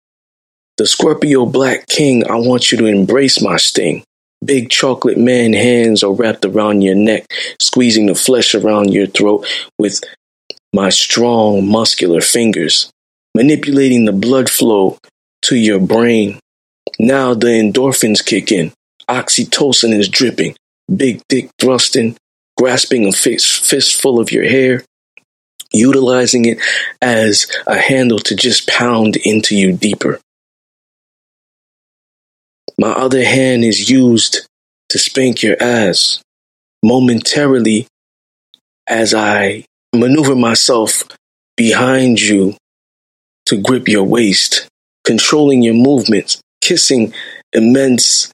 The 0.77 0.85
Scorpio 0.85 1.47
Black 1.47 1.87
King, 1.87 2.29
I 2.29 2.35
want 2.35 2.71
you 2.71 2.77
to 2.77 2.85
embrace 2.85 3.41
my 3.41 3.57
sting. 3.57 4.03
Big 4.43 4.69
chocolate 4.69 5.17
man 5.17 5.53
hands 5.53 6.03
are 6.03 6.13
wrapped 6.13 6.45
around 6.45 6.81
your 6.81 6.95
neck, 6.95 7.25
squeezing 7.59 8.07
the 8.07 8.15
flesh 8.15 8.55
around 8.55 8.91
your 8.91 9.07
throat 9.07 9.47
with 9.77 10.01
my 10.73 10.89
strong, 10.89 11.67
muscular 11.67 12.21
fingers, 12.21 12.91
manipulating 13.35 14.05
the 14.05 14.11
blood 14.11 14.49
flow 14.49 14.97
to 15.43 15.55
your 15.55 15.79
brain. 15.79 16.39
Now 16.99 17.33
the 17.33 17.47
endorphins 17.47 18.25
kick 18.25 18.51
in. 18.51 18.73
Oxytocin 19.09 19.93
is 19.93 20.09
dripping. 20.09 20.55
Big 20.93 21.21
dick 21.29 21.49
thrusting, 21.59 22.17
grasping 22.57 23.07
a 23.07 23.11
fist, 23.11 23.63
fistful 23.63 24.19
of 24.19 24.31
your 24.31 24.47
hair, 24.47 24.83
utilizing 25.71 26.45
it 26.45 26.59
as 27.01 27.47
a 27.67 27.77
handle 27.77 28.19
to 28.19 28.35
just 28.35 28.67
pound 28.67 29.15
into 29.17 29.55
you 29.55 29.73
deeper. 29.73 30.19
My 32.77 32.91
other 32.91 33.23
hand 33.23 33.63
is 33.63 33.89
used 33.89 34.47
to 34.89 34.99
spank 34.99 35.43
your 35.43 35.61
ass 35.61 36.21
momentarily 36.83 37.87
as 38.87 39.13
I 39.13 39.65
maneuver 39.95 40.35
myself 40.35 41.03
behind 41.55 42.19
you 42.19 42.55
to 43.45 43.61
grip 43.61 43.87
your 43.87 44.03
waist, 44.03 44.67
controlling 45.03 45.61
your 45.61 45.75
movements, 45.75 46.41
kissing 46.61 47.13
immense 47.51 48.31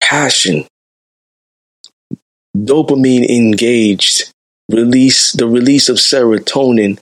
passion, 0.00 0.66
dopamine 2.56 3.28
engaged, 3.28 4.30
release 4.70 5.32
the 5.32 5.46
release 5.46 5.88
of 5.88 5.96
serotonin. 5.96 6.98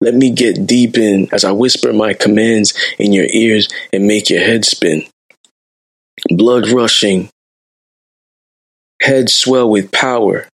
Let 0.00 0.14
me 0.14 0.30
get 0.30 0.66
deep 0.66 0.96
in 0.96 1.28
as 1.32 1.44
I 1.44 1.52
whisper 1.52 1.92
my 1.92 2.14
commands 2.14 2.74
in 2.98 3.12
your 3.12 3.26
ears 3.30 3.68
and 3.92 4.06
make 4.06 4.30
your 4.30 4.40
head 4.40 4.64
spin. 4.64 5.04
Blood 6.28 6.68
rushing, 6.68 7.30
head 9.00 9.30
swell 9.30 9.68
with 9.70 9.92
power 9.92 10.46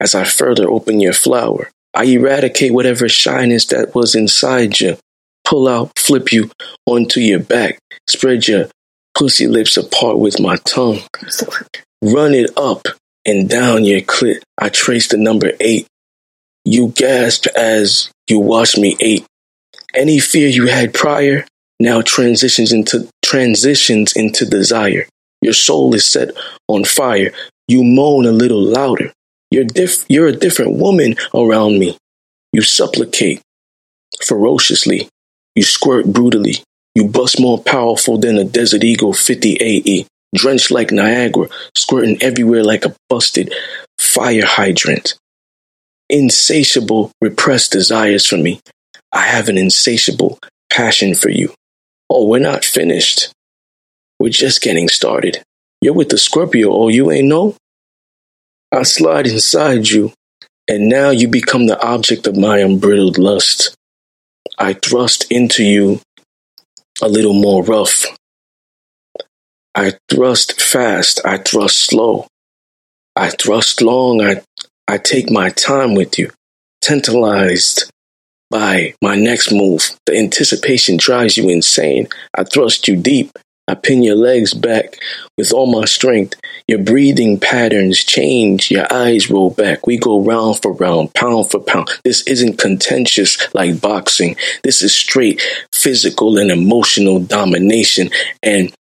as 0.00 0.14
I 0.14 0.24
further 0.24 0.68
open 0.68 1.00
your 1.00 1.12
flower. 1.12 1.70
I 1.94 2.04
eradicate 2.04 2.72
whatever 2.72 3.08
shyness 3.08 3.66
that 3.66 3.94
was 3.94 4.14
inside 4.14 4.80
you. 4.80 4.96
Pull 5.44 5.68
out, 5.68 5.98
flip 5.98 6.32
you 6.32 6.50
onto 6.86 7.20
your 7.20 7.40
back, 7.40 7.78
spread 8.08 8.46
your 8.46 8.66
pussy 9.14 9.46
lips 9.46 9.76
apart 9.76 10.18
with 10.18 10.40
my 10.40 10.56
tongue. 10.64 11.00
Run 12.02 12.34
it 12.34 12.50
up 12.56 12.86
and 13.26 13.48
down 13.48 13.84
your 13.84 14.00
clit. 14.00 14.40
I 14.56 14.68
trace 14.68 15.08
the 15.08 15.16
number 15.16 15.52
eight. 15.60 15.86
You 16.64 16.88
gasp 16.88 17.46
as 17.48 18.10
you 18.28 18.40
watch 18.40 18.76
me 18.76 18.96
eight. 19.00 19.26
Any 19.94 20.20
fear 20.20 20.48
you 20.48 20.66
had 20.66 20.94
prior 20.94 21.44
now 21.80 22.02
transitions 22.02 22.72
into 22.72 23.08
transitions 23.24 24.12
into 24.12 24.44
desire. 24.44 25.06
Your 25.40 25.54
soul 25.54 25.94
is 25.94 26.06
set 26.06 26.30
on 26.68 26.84
fire. 26.84 27.32
You 27.66 27.82
moan 27.82 28.26
a 28.26 28.32
little 28.32 28.62
louder. 28.62 29.12
You're, 29.50 29.64
diff- 29.64 30.04
you're 30.08 30.26
a 30.26 30.32
different 30.32 30.74
woman 30.74 31.16
around 31.34 31.78
me. 31.78 31.96
You 32.52 32.62
supplicate 32.62 33.40
ferociously. 34.22 35.08
You 35.54 35.62
squirt 35.62 36.06
brutally. 36.06 36.56
You 36.94 37.08
bust 37.08 37.40
more 37.40 37.58
powerful 37.62 38.18
than 38.18 38.36
a 38.36 38.44
Desert 38.44 38.84
Eagle 38.84 39.12
50 39.12 39.56
AE, 39.60 40.06
drenched 40.34 40.70
like 40.70 40.90
Niagara, 40.90 41.48
squirting 41.74 42.20
everywhere 42.22 42.62
like 42.62 42.84
a 42.84 42.94
busted 43.08 43.54
fire 43.98 44.44
hydrant. 44.44 45.14
Insatiable, 46.08 47.12
repressed 47.20 47.72
desires 47.72 48.26
for 48.26 48.36
me. 48.36 48.60
I 49.12 49.22
have 49.22 49.48
an 49.48 49.56
insatiable 49.56 50.38
passion 50.70 51.14
for 51.14 51.30
you. 51.30 51.52
Oh, 52.12 52.26
we're 52.26 52.40
not 52.40 52.64
finished. 52.64 53.32
We're 54.18 54.30
just 54.30 54.62
getting 54.62 54.88
started. 54.88 55.44
You're 55.80 55.94
with 55.94 56.08
the 56.08 56.18
Scorpio, 56.18 56.72
oh, 56.72 56.88
you 56.88 57.12
ain't 57.12 57.28
know? 57.28 57.56
I 58.72 58.82
slide 58.82 59.28
inside 59.28 59.88
you, 59.88 60.12
and 60.68 60.88
now 60.88 61.10
you 61.10 61.28
become 61.28 61.68
the 61.68 61.80
object 61.80 62.26
of 62.26 62.36
my 62.36 62.58
unbridled 62.58 63.16
lust. 63.16 63.76
I 64.58 64.72
thrust 64.72 65.30
into 65.30 65.62
you 65.62 66.00
a 67.00 67.08
little 67.08 67.32
more 67.32 67.62
rough. 67.62 68.04
I 69.74 69.94
thrust 70.08 70.60
fast, 70.60 71.24
I 71.24 71.38
thrust 71.38 71.78
slow. 71.78 72.26
I 73.14 73.30
thrust 73.30 73.82
long, 73.82 74.20
I, 74.20 74.42
I 74.88 74.98
take 74.98 75.30
my 75.30 75.50
time 75.50 75.94
with 75.94 76.18
you, 76.18 76.32
tantalized 76.82 77.88
by 78.50 78.94
my 79.00 79.14
next 79.14 79.52
move. 79.52 79.90
The 80.06 80.18
anticipation 80.18 80.96
drives 80.96 81.36
you 81.36 81.48
insane. 81.48 82.08
I 82.36 82.44
thrust 82.44 82.88
you 82.88 82.96
deep, 82.96 83.30
I 83.70 83.76
pin 83.76 84.02
your 84.02 84.16
legs 84.16 84.52
back 84.52 84.98
with 85.38 85.52
all 85.52 85.66
my 85.66 85.84
strength. 85.84 86.34
Your 86.66 86.80
breathing 86.80 87.38
patterns 87.38 88.02
change. 88.02 88.68
Your 88.68 88.92
eyes 88.92 89.30
roll 89.30 89.50
back. 89.50 89.86
We 89.86 89.96
go 89.96 90.20
round 90.20 90.60
for 90.60 90.72
round, 90.72 91.14
pound 91.14 91.52
for 91.52 91.60
pound. 91.60 91.88
This 92.02 92.26
isn't 92.26 92.58
contentious 92.58 93.38
like 93.54 93.80
boxing. 93.80 94.34
This 94.64 94.82
is 94.82 94.92
straight 94.92 95.40
physical 95.72 96.36
and 96.38 96.50
emotional 96.50 97.20
domination. 97.20 98.10
And 98.42 98.74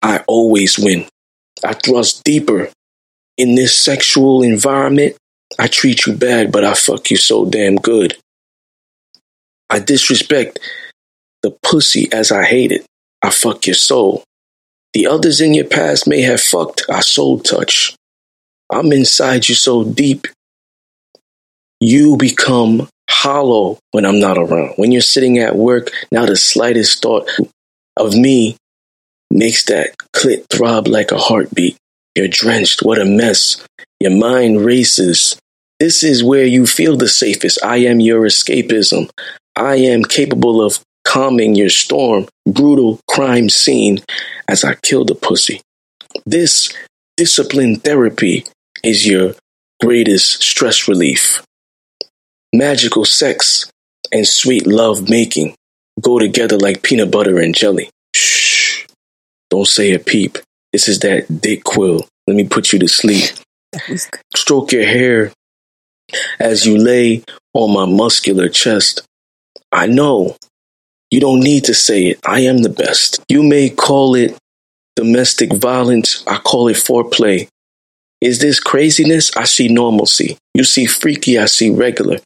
I 0.00 0.22
always 0.28 0.78
win. 0.78 1.06
I 1.64 1.72
thrust 1.72 2.22
deeper. 2.22 2.70
In 3.36 3.56
this 3.56 3.76
sexual 3.76 4.44
environment, 4.44 5.16
I 5.58 5.66
treat 5.66 6.06
you 6.06 6.14
bad, 6.14 6.52
but 6.52 6.62
I 6.62 6.74
fuck 6.74 7.10
you 7.10 7.16
so 7.16 7.46
damn 7.46 7.76
good. 7.76 8.16
I 9.70 9.78
disrespect 9.78 10.58
the 11.42 11.50
pussy 11.62 12.12
as 12.12 12.32
I 12.32 12.44
hate 12.44 12.72
it. 12.72 12.86
I 13.22 13.30
fuck 13.30 13.66
your 13.66 13.74
soul. 13.74 14.24
The 14.92 15.06
others 15.06 15.40
in 15.40 15.54
your 15.54 15.66
past 15.66 16.06
may 16.06 16.22
have 16.22 16.40
fucked 16.40 16.84
our 16.88 17.02
soul 17.02 17.40
touch. 17.40 17.94
I'm 18.70 18.92
inside 18.92 19.48
you 19.48 19.54
so 19.54 19.84
deep, 19.84 20.26
you 21.80 22.16
become 22.16 22.88
hollow 23.08 23.78
when 23.92 24.06
I'm 24.06 24.18
not 24.18 24.38
around. 24.38 24.74
When 24.76 24.92
you're 24.92 25.02
sitting 25.02 25.38
at 25.38 25.56
work, 25.56 25.90
now 26.10 26.26
the 26.26 26.36
slightest 26.36 27.02
thought 27.02 27.28
of 27.96 28.14
me 28.14 28.56
makes 29.30 29.64
that 29.66 29.96
clit 30.14 30.46
throb 30.48 30.88
like 30.88 31.12
a 31.12 31.18
heartbeat. 31.18 31.76
You're 32.14 32.28
drenched. 32.28 32.82
What 32.82 33.00
a 33.00 33.04
mess. 33.04 33.64
Your 34.00 34.12
mind 34.12 34.64
races. 34.64 35.38
This 35.78 36.02
is 36.02 36.24
where 36.24 36.46
you 36.46 36.66
feel 36.66 36.96
the 36.96 37.08
safest. 37.08 37.58
I 37.62 37.78
am 37.78 38.00
your 38.00 38.22
escapism. 38.22 39.10
I 39.54 39.76
am 39.76 40.04
capable 40.04 40.62
of 40.62 40.80
calming 41.04 41.54
your 41.54 41.68
storm, 41.68 42.28
brutal 42.46 43.00
crime 43.08 43.48
scene 43.48 44.00
as 44.48 44.64
I 44.64 44.74
kill 44.76 45.04
the 45.04 45.14
pussy. 45.14 45.60
This 46.24 46.72
discipline 47.16 47.76
therapy 47.76 48.46
is 48.82 49.06
your 49.06 49.34
greatest 49.82 50.42
stress 50.42 50.88
relief. 50.88 51.42
Magical 52.54 53.04
sex 53.04 53.70
and 54.10 54.26
sweet 54.26 54.66
love 54.66 55.10
making 55.10 55.54
go 56.00 56.18
together 56.18 56.56
like 56.56 56.82
peanut 56.82 57.10
butter 57.10 57.38
and 57.38 57.54
jelly. 57.54 57.90
Shh. 58.14 58.86
Don't 59.50 59.66
say 59.66 59.92
a 59.92 59.98
peep. 59.98 60.38
This 60.72 60.88
is 60.88 61.00
that 61.00 61.40
dick 61.40 61.64
quill. 61.64 62.06
Let 62.26 62.36
me 62.36 62.48
put 62.48 62.72
you 62.72 62.78
to 62.78 62.88
sleep. 62.88 63.30
Stroke 64.34 64.72
your 64.72 64.84
hair 64.84 65.32
as 66.38 66.66
you 66.66 66.76
lay 66.76 67.22
on 67.54 67.72
my 67.72 67.86
muscular 67.86 68.48
chest. 68.48 69.02
I 69.72 69.86
know 69.86 70.36
you 71.10 71.20
don't 71.20 71.40
need 71.40 71.64
to 71.64 71.74
say 71.74 72.06
it. 72.06 72.20
I 72.24 72.40
am 72.40 72.58
the 72.58 72.68
best. 72.68 73.22
You 73.28 73.42
may 73.42 73.70
call 73.70 74.14
it 74.14 74.36
domestic 74.96 75.52
violence. 75.52 76.24
I 76.26 76.38
call 76.38 76.68
it 76.68 76.76
foreplay. 76.76 77.48
Is 78.20 78.40
this 78.40 78.60
craziness? 78.60 79.36
I 79.36 79.44
see 79.44 79.68
normalcy. 79.68 80.38
You 80.54 80.64
see 80.64 80.86
freaky. 80.86 81.38
I 81.38 81.46
see 81.46 81.70
regular. 81.70 82.18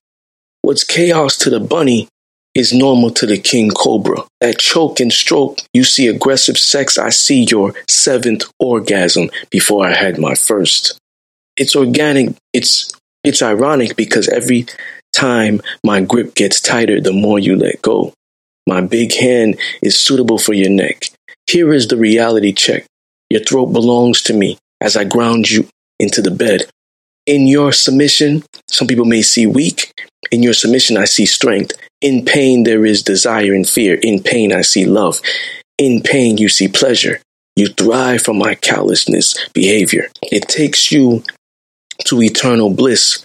What's 0.62 0.84
chaos 0.84 1.36
to 1.38 1.50
the 1.50 1.60
bunny 1.60 2.08
is 2.54 2.72
normal 2.72 3.10
to 3.10 3.26
the 3.26 3.38
king 3.38 3.70
cobra. 3.70 4.22
That 4.40 4.58
choke 4.58 5.00
and 5.00 5.12
stroke, 5.12 5.58
you 5.72 5.84
see 5.84 6.08
aggressive 6.08 6.58
sex. 6.58 6.98
I 6.98 7.10
see 7.10 7.46
your 7.48 7.74
seventh 7.88 8.44
orgasm 8.58 9.30
before 9.50 9.86
I 9.86 9.94
had 9.94 10.18
my 10.18 10.34
first. 10.34 10.98
It's 11.56 11.76
organic. 11.76 12.34
It's 12.52 12.92
it's 13.24 13.42
ironic 13.42 13.96
because 13.96 14.28
every 14.28 14.66
time 15.12 15.60
my 15.84 16.00
grip 16.00 16.34
gets 16.34 16.60
tighter, 16.60 17.00
the 17.00 17.12
more 17.12 17.38
you 17.38 17.56
let 17.56 17.82
go. 17.82 18.14
My 18.66 18.80
big 18.80 19.14
hand 19.14 19.58
is 19.82 19.98
suitable 19.98 20.38
for 20.38 20.52
your 20.52 20.70
neck. 20.70 21.06
Here 21.46 21.72
is 21.72 21.88
the 21.88 21.96
reality 21.96 22.52
check. 22.52 22.86
Your 23.28 23.42
throat 23.42 23.66
belongs 23.66 24.22
to 24.22 24.34
me 24.34 24.58
as 24.80 24.96
I 24.96 25.04
ground 25.04 25.50
you 25.50 25.68
into 25.98 26.22
the 26.22 26.30
bed. 26.30 26.68
In 27.26 27.46
your 27.46 27.72
submission, 27.72 28.42
some 28.68 28.88
people 28.88 29.04
may 29.04 29.22
see 29.22 29.46
weak. 29.46 29.92
In 30.30 30.42
your 30.42 30.54
submission, 30.54 30.96
I 30.96 31.04
see 31.04 31.26
strength. 31.26 31.72
In 32.00 32.24
pain, 32.24 32.64
there 32.64 32.86
is 32.86 33.02
desire 33.02 33.52
and 33.52 33.68
fear. 33.68 33.98
In 34.02 34.22
pain, 34.22 34.52
I 34.52 34.62
see 34.62 34.86
love. 34.86 35.20
In 35.76 36.02
pain, 36.02 36.38
you 36.38 36.48
see 36.48 36.68
pleasure. 36.68 37.20
You 37.56 37.68
thrive 37.68 38.22
from 38.22 38.38
my 38.38 38.54
callousness 38.54 39.36
behavior. 39.52 40.08
It 40.22 40.48
takes 40.48 40.90
you 40.90 41.22
to 42.04 42.22
eternal 42.22 42.70
bliss. 42.70 43.24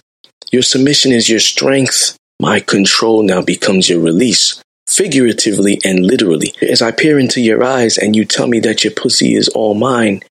Your 0.52 0.62
submission 0.62 1.12
is 1.12 1.28
your 1.28 1.40
strength. 1.40 2.16
My 2.40 2.60
control 2.60 3.22
now 3.22 3.42
becomes 3.42 3.88
your 3.88 4.00
release, 4.00 4.62
figuratively 4.88 5.80
and 5.84 6.06
literally. 6.06 6.54
As 6.62 6.82
I 6.82 6.92
peer 6.92 7.18
into 7.18 7.40
your 7.40 7.64
eyes 7.64 7.98
and 7.98 8.14
you 8.14 8.24
tell 8.24 8.46
me 8.46 8.60
that 8.60 8.84
your 8.84 8.92
pussy 8.92 9.34
is 9.34 9.48
all 9.48 9.74
mine, 9.74 10.22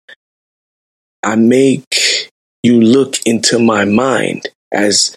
I 1.24 1.36
make 1.36 2.30
you 2.64 2.80
look 2.80 3.18
into 3.26 3.60
my 3.60 3.86
mind 3.86 4.48
as 4.72 5.16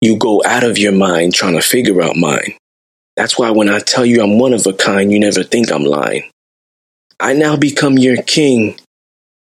you 0.00 0.16
go 0.16 0.42
out 0.44 0.64
of 0.64 0.78
your 0.78 0.92
mind 0.92 1.34
trying 1.34 1.54
to 1.54 1.62
figure 1.62 2.02
out 2.02 2.16
mine. 2.16 2.54
That's 3.16 3.38
why 3.38 3.50
when 3.50 3.68
I 3.68 3.78
tell 3.78 4.04
you 4.04 4.22
I'm 4.22 4.38
one 4.38 4.52
of 4.52 4.66
a 4.66 4.72
kind, 4.72 5.12
you 5.12 5.20
never 5.20 5.42
think 5.42 5.70
I'm 5.70 5.84
lying. 5.84 6.30
I 7.20 7.32
now 7.32 7.56
become 7.56 7.96
your 7.96 8.20
king 8.22 8.78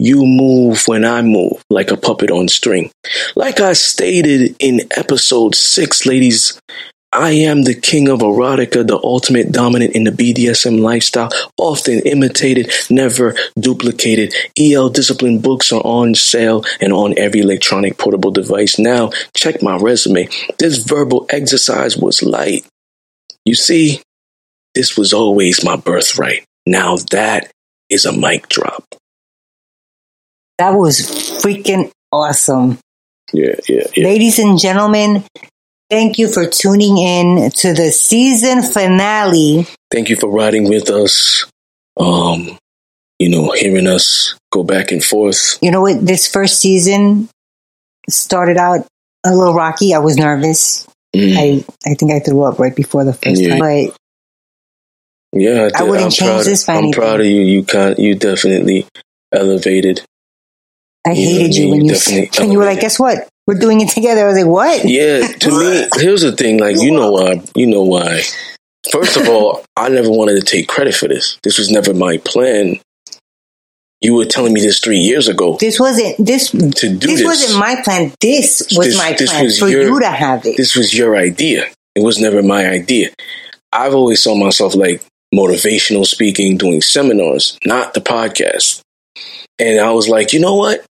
you 0.00 0.24
move 0.24 0.82
when 0.86 1.04
I 1.04 1.20
move, 1.22 1.62
like 1.68 1.90
a 1.90 1.96
puppet 1.96 2.30
on 2.30 2.48
string. 2.48 2.90
Like 3.36 3.60
I 3.60 3.74
stated 3.74 4.56
in 4.58 4.80
episode 4.96 5.54
six, 5.54 6.06
ladies, 6.06 6.58
I 7.12 7.32
am 7.32 7.62
the 7.62 7.74
king 7.74 8.08
of 8.08 8.20
erotica, 8.20 8.86
the 8.86 8.98
ultimate 9.02 9.52
dominant 9.52 9.94
in 9.94 10.04
the 10.04 10.10
BDSM 10.12 10.80
lifestyle, 10.80 11.30
often 11.58 11.98
imitated, 12.00 12.72
never 12.88 13.34
duplicated. 13.58 14.32
EL 14.58 14.90
Discipline 14.90 15.40
books 15.40 15.72
are 15.72 15.82
on 15.84 16.14
sale 16.14 16.64
and 16.80 16.92
on 16.92 17.18
every 17.18 17.40
electronic 17.40 17.98
portable 17.98 18.30
device. 18.30 18.78
Now, 18.78 19.10
check 19.36 19.60
my 19.60 19.76
resume. 19.76 20.28
This 20.58 20.78
verbal 20.78 21.26
exercise 21.28 21.96
was 21.96 22.22
light. 22.22 22.64
You 23.44 23.56
see, 23.56 24.00
this 24.74 24.96
was 24.96 25.12
always 25.12 25.64
my 25.64 25.76
birthright. 25.76 26.44
Now 26.64 26.96
that 27.10 27.50
is 27.88 28.06
a 28.06 28.16
mic 28.16 28.48
drop. 28.48 28.84
That 30.60 30.76
was 30.76 31.00
freaking 31.42 31.90
awesome. 32.12 32.78
Yeah, 33.32 33.54
yeah, 33.66 33.84
yeah. 33.96 34.04
Ladies 34.04 34.38
and 34.38 34.58
gentlemen, 34.58 35.24
thank 35.88 36.18
you 36.18 36.28
for 36.28 36.46
tuning 36.46 36.98
in 36.98 37.50
to 37.50 37.72
the 37.72 37.90
season 37.90 38.60
finale. 38.62 39.66
Thank 39.90 40.10
you 40.10 40.16
for 40.16 40.28
riding 40.30 40.68
with 40.68 40.90
us. 40.90 41.46
Um, 41.98 42.58
you 43.18 43.30
know, 43.30 43.52
hearing 43.52 43.86
us 43.86 44.34
go 44.52 44.62
back 44.62 44.92
and 44.92 45.02
forth. 45.02 45.58
You 45.62 45.70
know 45.70 45.80
what? 45.80 46.04
This 46.04 46.30
first 46.30 46.60
season 46.60 47.30
started 48.10 48.58
out 48.58 48.86
a 49.24 49.34
little 49.34 49.54
rocky. 49.54 49.94
I 49.94 49.98
was 50.00 50.18
nervous. 50.18 50.86
Mm. 51.16 51.36
I 51.38 51.90
I 51.90 51.94
think 51.94 52.12
I 52.12 52.20
threw 52.20 52.42
up 52.42 52.58
right 52.58 52.76
before 52.76 53.04
the 53.04 53.14
first 53.14 53.40
Yeah. 53.40 53.56
time. 53.56 53.60
But 53.60 53.96
Yeah, 55.32 55.70
I 55.74 55.84
wouldn't 55.84 56.04
am 56.04 56.10
change 56.10 56.18
proud, 56.30 56.44
this 56.44 56.68
I'm 56.68 56.76
anything. 56.76 56.92
proud 57.00 57.20
of 57.20 57.26
you. 57.26 57.40
You 57.40 57.62
can 57.64 57.94
you 57.96 58.14
definitely 58.14 58.86
elevated. 59.32 60.02
I 61.06 61.12
You 61.12 61.24
know 61.24 61.38
hated 61.38 61.56
you 61.56 61.70
when 61.70 61.84
you 61.86 61.96
when 62.38 62.52
you 62.52 62.58
were 62.58 62.64
like, 62.66 62.80
"Guess 62.80 62.98
what? 62.98 63.28
We're 63.46 63.58
doing 63.58 63.80
it 63.80 63.88
together." 63.88 64.22
I 64.24 64.26
was 64.26 64.36
like, 64.36 64.46
"What?" 64.46 64.84
Yeah, 64.88 65.26
to 65.26 65.50
me, 65.58 65.86
here's 65.96 66.22
the 66.22 66.32
thing. 66.32 66.58
Like, 66.58 66.76
you 66.80 66.90
know 66.90 67.10
why? 67.12 67.42
You 67.54 67.66
know 67.66 67.82
why? 67.82 68.22
First 68.90 69.16
of 69.16 69.28
all, 69.28 69.64
I 69.76 69.88
never 69.88 70.10
wanted 70.10 70.36
to 70.36 70.42
take 70.42 70.68
credit 70.68 70.94
for 70.94 71.08
this. 71.08 71.38
This 71.42 71.58
was 71.58 71.70
never 71.70 71.92
my 71.94 72.18
plan. 72.18 72.80
You 74.02 74.14
were 74.14 74.24
telling 74.24 74.54
me 74.54 74.62
this 74.62 74.80
three 74.80 74.98
years 74.98 75.28
ago 75.28 75.58
This 75.60 75.78
wasn't 75.78 76.16
this. 76.24 76.50
to 76.50 76.58
do 76.88 76.96
This, 77.06 77.18
this. 77.18 77.22
wasn't 77.24 77.58
my 77.60 77.76
plan. 77.84 78.12
This 78.20 78.66
was 78.74 78.86
This- 78.88 78.96
my 78.96 79.12
this 79.12 79.30
plan 79.30 79.44
was 79.44 79.58
for 79.58 79.68
your- 79.68 79.82
you 79.82 80.00
to 80.00 80.06
have 80.08 80.46
it. 80.46 80.56
This 80.56 80.74
was 80.74 80.96
your 80.96 81.16
idea. 81.16 81.66
It 81.94 82.02
was 82.02 82.18
never 82.18 82.42
my 82.42 82.66
idea. 82.66 83.10
I've 83.72 83.94
always 83.94 84.22
saw 84.22 84.34
myself 84.34 84.74
like 84.74 85.02
motivational 85.34 86.06
speaking, 86.06 86.56
doing 86.56 86.80
seminars, 86.80 87.58
not 87.66 87.92
the 87.92 88.00
podcast. 88.00 88.80
And 89.58 89.78
I 89.80 89.90
was 89.90 90.08
like, 90.08 90.32
you 90.32 90.40
know 90.40 90.54
what? 90.56 90.82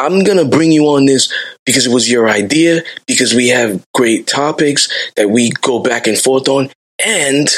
I'm 0.00 0.24
going 0.24 0.38
to 0.38 0.44
bring 0.44 0.72
you 0.72 0.86
on 0.86 1.04
this 1.04 1.32
because 1.66 1.86
it 1.86 1.92
was 1.92 2.10
your 2.10 2.28
idea, 2.28 2.82
because 3.06 3.34
we 3.34 3.48
have 3.48 3.84
great 3.94 4.26
topics 4.26 4.88
that 5.16 5.28
we 5.28 5.50
go 5.50 5.82
back 5.82 6.06
and 6.06 6.18
forth 6.18 6.48
on. 6.48 6.70
And 7.04 7.48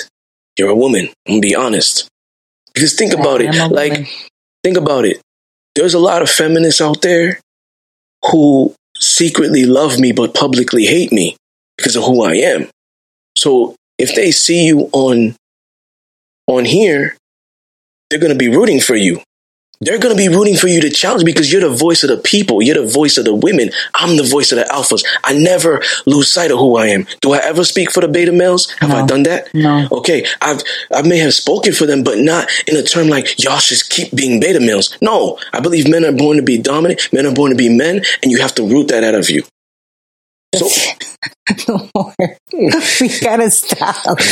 you're 0.58 0.70
a 0.70 0.74
woman. 0.74 1.06
I'm 1.26 1.34
going 1.34 1.42
to 1.42 1.48
be 1.48 1.54
honest. 1.54 2.08
Because 2.74 2.94
think 2.94 3.12
about 3.12 3.40
it. 3.40 3.54
Like, 3.70 3.92
woman. 3.92 4.06
think 4.64 4.76
about 4.76 5.04
it. 5.04 5.20
There's 5.74 5.94
a 5.94 5.98
lot 5.98 6.22
of 6.22 6.28
feminists 6.28 6.80
out 6.80 7.00
there 7.02 7.40
who 8.30 8.74
secretly 8.98 9.64
love 9.64 9.98
me 9.98 10.12
but 10.12 10.34
publicly 10.34 10.84
hate 10.84 11.12
me 11.12 11.36
because 11.76 11.96
of 11.96 12.04
who 12.04 12.24
I 12.24 12.34
am. 12.34 12.68
So 13.36 13.76
if 13.98 14.14
they 14.14 14.30
see 14.30 14.66
you 14.66 14.90
on 14.92 15.34
on 16.46 16.64
here, 16.64 17.16
they're 18.10 18.18
going 18.18 18.32
to 18.32 18.38
be 18.38 18.48
rooting 18.48 18.80
for 18.80 18.96
you. 18.96 19.22
They're 19.82 19.98
going 19.98 20.16
to 20.16 20.16
be 20.16 20.28
rooting 20.28 20.56
for 20.56 20.68
you 20.68 20.80
to 20.80 20.90
challenge 20.90 21.24
because 21.24 21.52
you're 21.52 21.60
the 21.60 21.68
voice 21.68 22.04
of 22.04 22.10
the 22.10 22.16
people. 22.16 22.62
You're 22.62 22.80
the 22.80 22.90
voice 22.90 23.18
of 23.18 23.24
the 23.24 23.34
women. 23.34 23.70
I'm 23.94 24.16
the 24.16 24.22
voice 24.22 24.52
of 24.52 24.58
the 24.58 24.64
alphas. 24.64 25.04
I 25.24 25.34
never 25.34 25.82
lose 26.06 26.32
sight 26.32 26.52
of 26.52 26.58
who 26.58 26.76
I 26.76 26.86
am. 26.86 27.04
Do 27.20 27.32
I 27.32 27.38
ever 27.38 27.64
speak 27.64 27.90
for 27.90 28.00
the 28.00 28.06
beta 28.06 28.30
males? 28.30 28.70
Have 28.78 28.92
I 28.92 29.04
done 29.04 29.24
that? 29.24 29.52
No. 29.52 29.88
Okay, 29.90 30.24
I've 30.40 30.62
I 30.94 31.02
may 31.02 31.18
have 31.18 31.34
spoken 31.34 31.72
for 31.72 31.84
them, 31.86 32.04
but 32.04 32.18
not 32.18 32.48
in 32.68 32.76
a 32.76 32.82
term 32.82 33.08
like 33.08 33.42
y'all 33.42 33.58
should 33.58 33.82
keep 33.90 34.14
being 34.14 34.38
beta 34.38 34.60
males. 34.60 34.96
No, 35.02 35.38
I 35.52 35.58
believe 35.58 35.88
men 35.88 36.04
are 36.04 36.12
born 36.12 36.36
to 36.36 36.44
be 36.44 36.58
dominant. 36.58 37.08
Men 37.12 37.26
are 37.26 37.34
born 37.34 37.50
to 37.50 37.56
be 37.56 37.68
men, 37.68 38.02
and 38.22 38.30
you 38.30 38.40
have 38.40 38.54
to 38.54 38.62
root 38.62 38.88
that 38.88 39.02
out 39.02 39.16
of 39.16 39.30
you. 39.30 39.42
So, 40.54 40.68
no 41.68 41.88
more. 41.94 42.14
we 42.52 43.20
gotta 43.20 43.50
stop. 43.50 44.18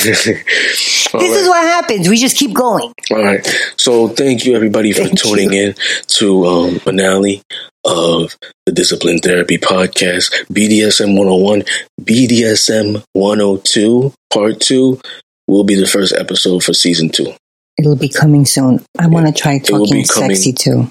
This 1.10 1.14
right. 1.14 1.42
is 1.42 1.48
what 1.48 1.62
happens. 1.64 2.08
We 2.08 2.16
just 2.16 2.36
keep 2.36 2.54
going. 2.54 2.92
All 3.10 3.24
right. 3.24 3.44
So 3.76 4.06
thank 4.06 4.44
you 4.44 4.54
everybody 4.54 4.92
for 4.92 5.02
Thank 5.02 5.18
tuning 5.18 5.52
in 5.52 5.74
to 6.06 6.44
um 6.46 6.78
finale 6.78 7.42
of 7.84 8.36
the 8.66 8.72
Discipline 8.72 9.18
Therapy 9.18 9.58
Podcast, 9.58 10.30
BDSM 10.52 11.16
101, 11.16 11.64
BDSM 12.00 13.02
102, 13.14 14.12
part 14.32 14.60
two 14.60 15.00
will 15.48 15.64
be 15.64 15.74
the 15.74 15.86
first 15.86 16.14
episode 16.14 16.62
for 16.62 16.74
season 16.74 17.08
two. 17.08 17.32
It'll 17.76 17.96
be 17.96 18.08
coming 18.08 18.46
soon. 18.46 18.84
I 18.98 19.08
want 19.08 19.26
to 19.26 19.32
try 19.32 19.58
talking 19.58 20.04
sexy 20.04 20.52
too. 20.52 20.90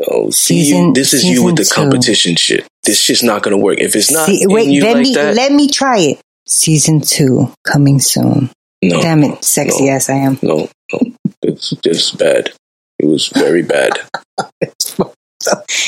Oh, 0.00 0.30
see 0.30 0.56
you. 0.58 0.64
Season- 0.64 0.92
This 0.94 1.12
is 1.14 1.24
you 1.24 1.44
with 1.44 1.56
the 1.56 1.64
two. 1.64 1.74
competition 1.74 2.36
shit. 2.36 2.66
This 2.84 2.98
shit's 2.98 3.22
not 3.22 3.42
gonna 3.42 3.58
work. 3.58 3.78
If 3.78 3.94
it's 3.94 4.10
not 4.10 4.26
See, 4.26 4.44
wait, 4.46 4.68
you 4.68 4.82
let 4.82 4.94
like 4.96 5.02
me 5.06 5.14
that, 5.14 5.34
let 5.34 5.52
me 5.52 5.68
try 5.68 5.98
it. 5.98 6.20
Season 6.46 7.00
two 7.00 7.52
coming 7.64 8.00
soon. 8.00 8.50
no, 8.82 9.00
Damn 9.00 9.22
it, 9.24 9.44
sexy 9.44 9.86
no. 9.86 9.92
as 9.92 10.08
I 10.10 10.14
am. 10.14 10.38
no, 10.42 10.68
no. 10.92 11.00
It's 11.42 11.70
just 11.82 12.18
bad. 12.18 12.50
It 12.98 13.06
was 13.06 13.28
very 13.28 13.62
bad. 13.62 13.92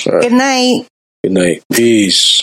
Right. 0.07 0.23
Good 0.23 0.33
night. 0.33 0.87
Good 1.23 1.33
night. 1.33 1.63
Peace. 1.73 2.43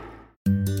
Thank 0.45 0.69
you 0.69 0.80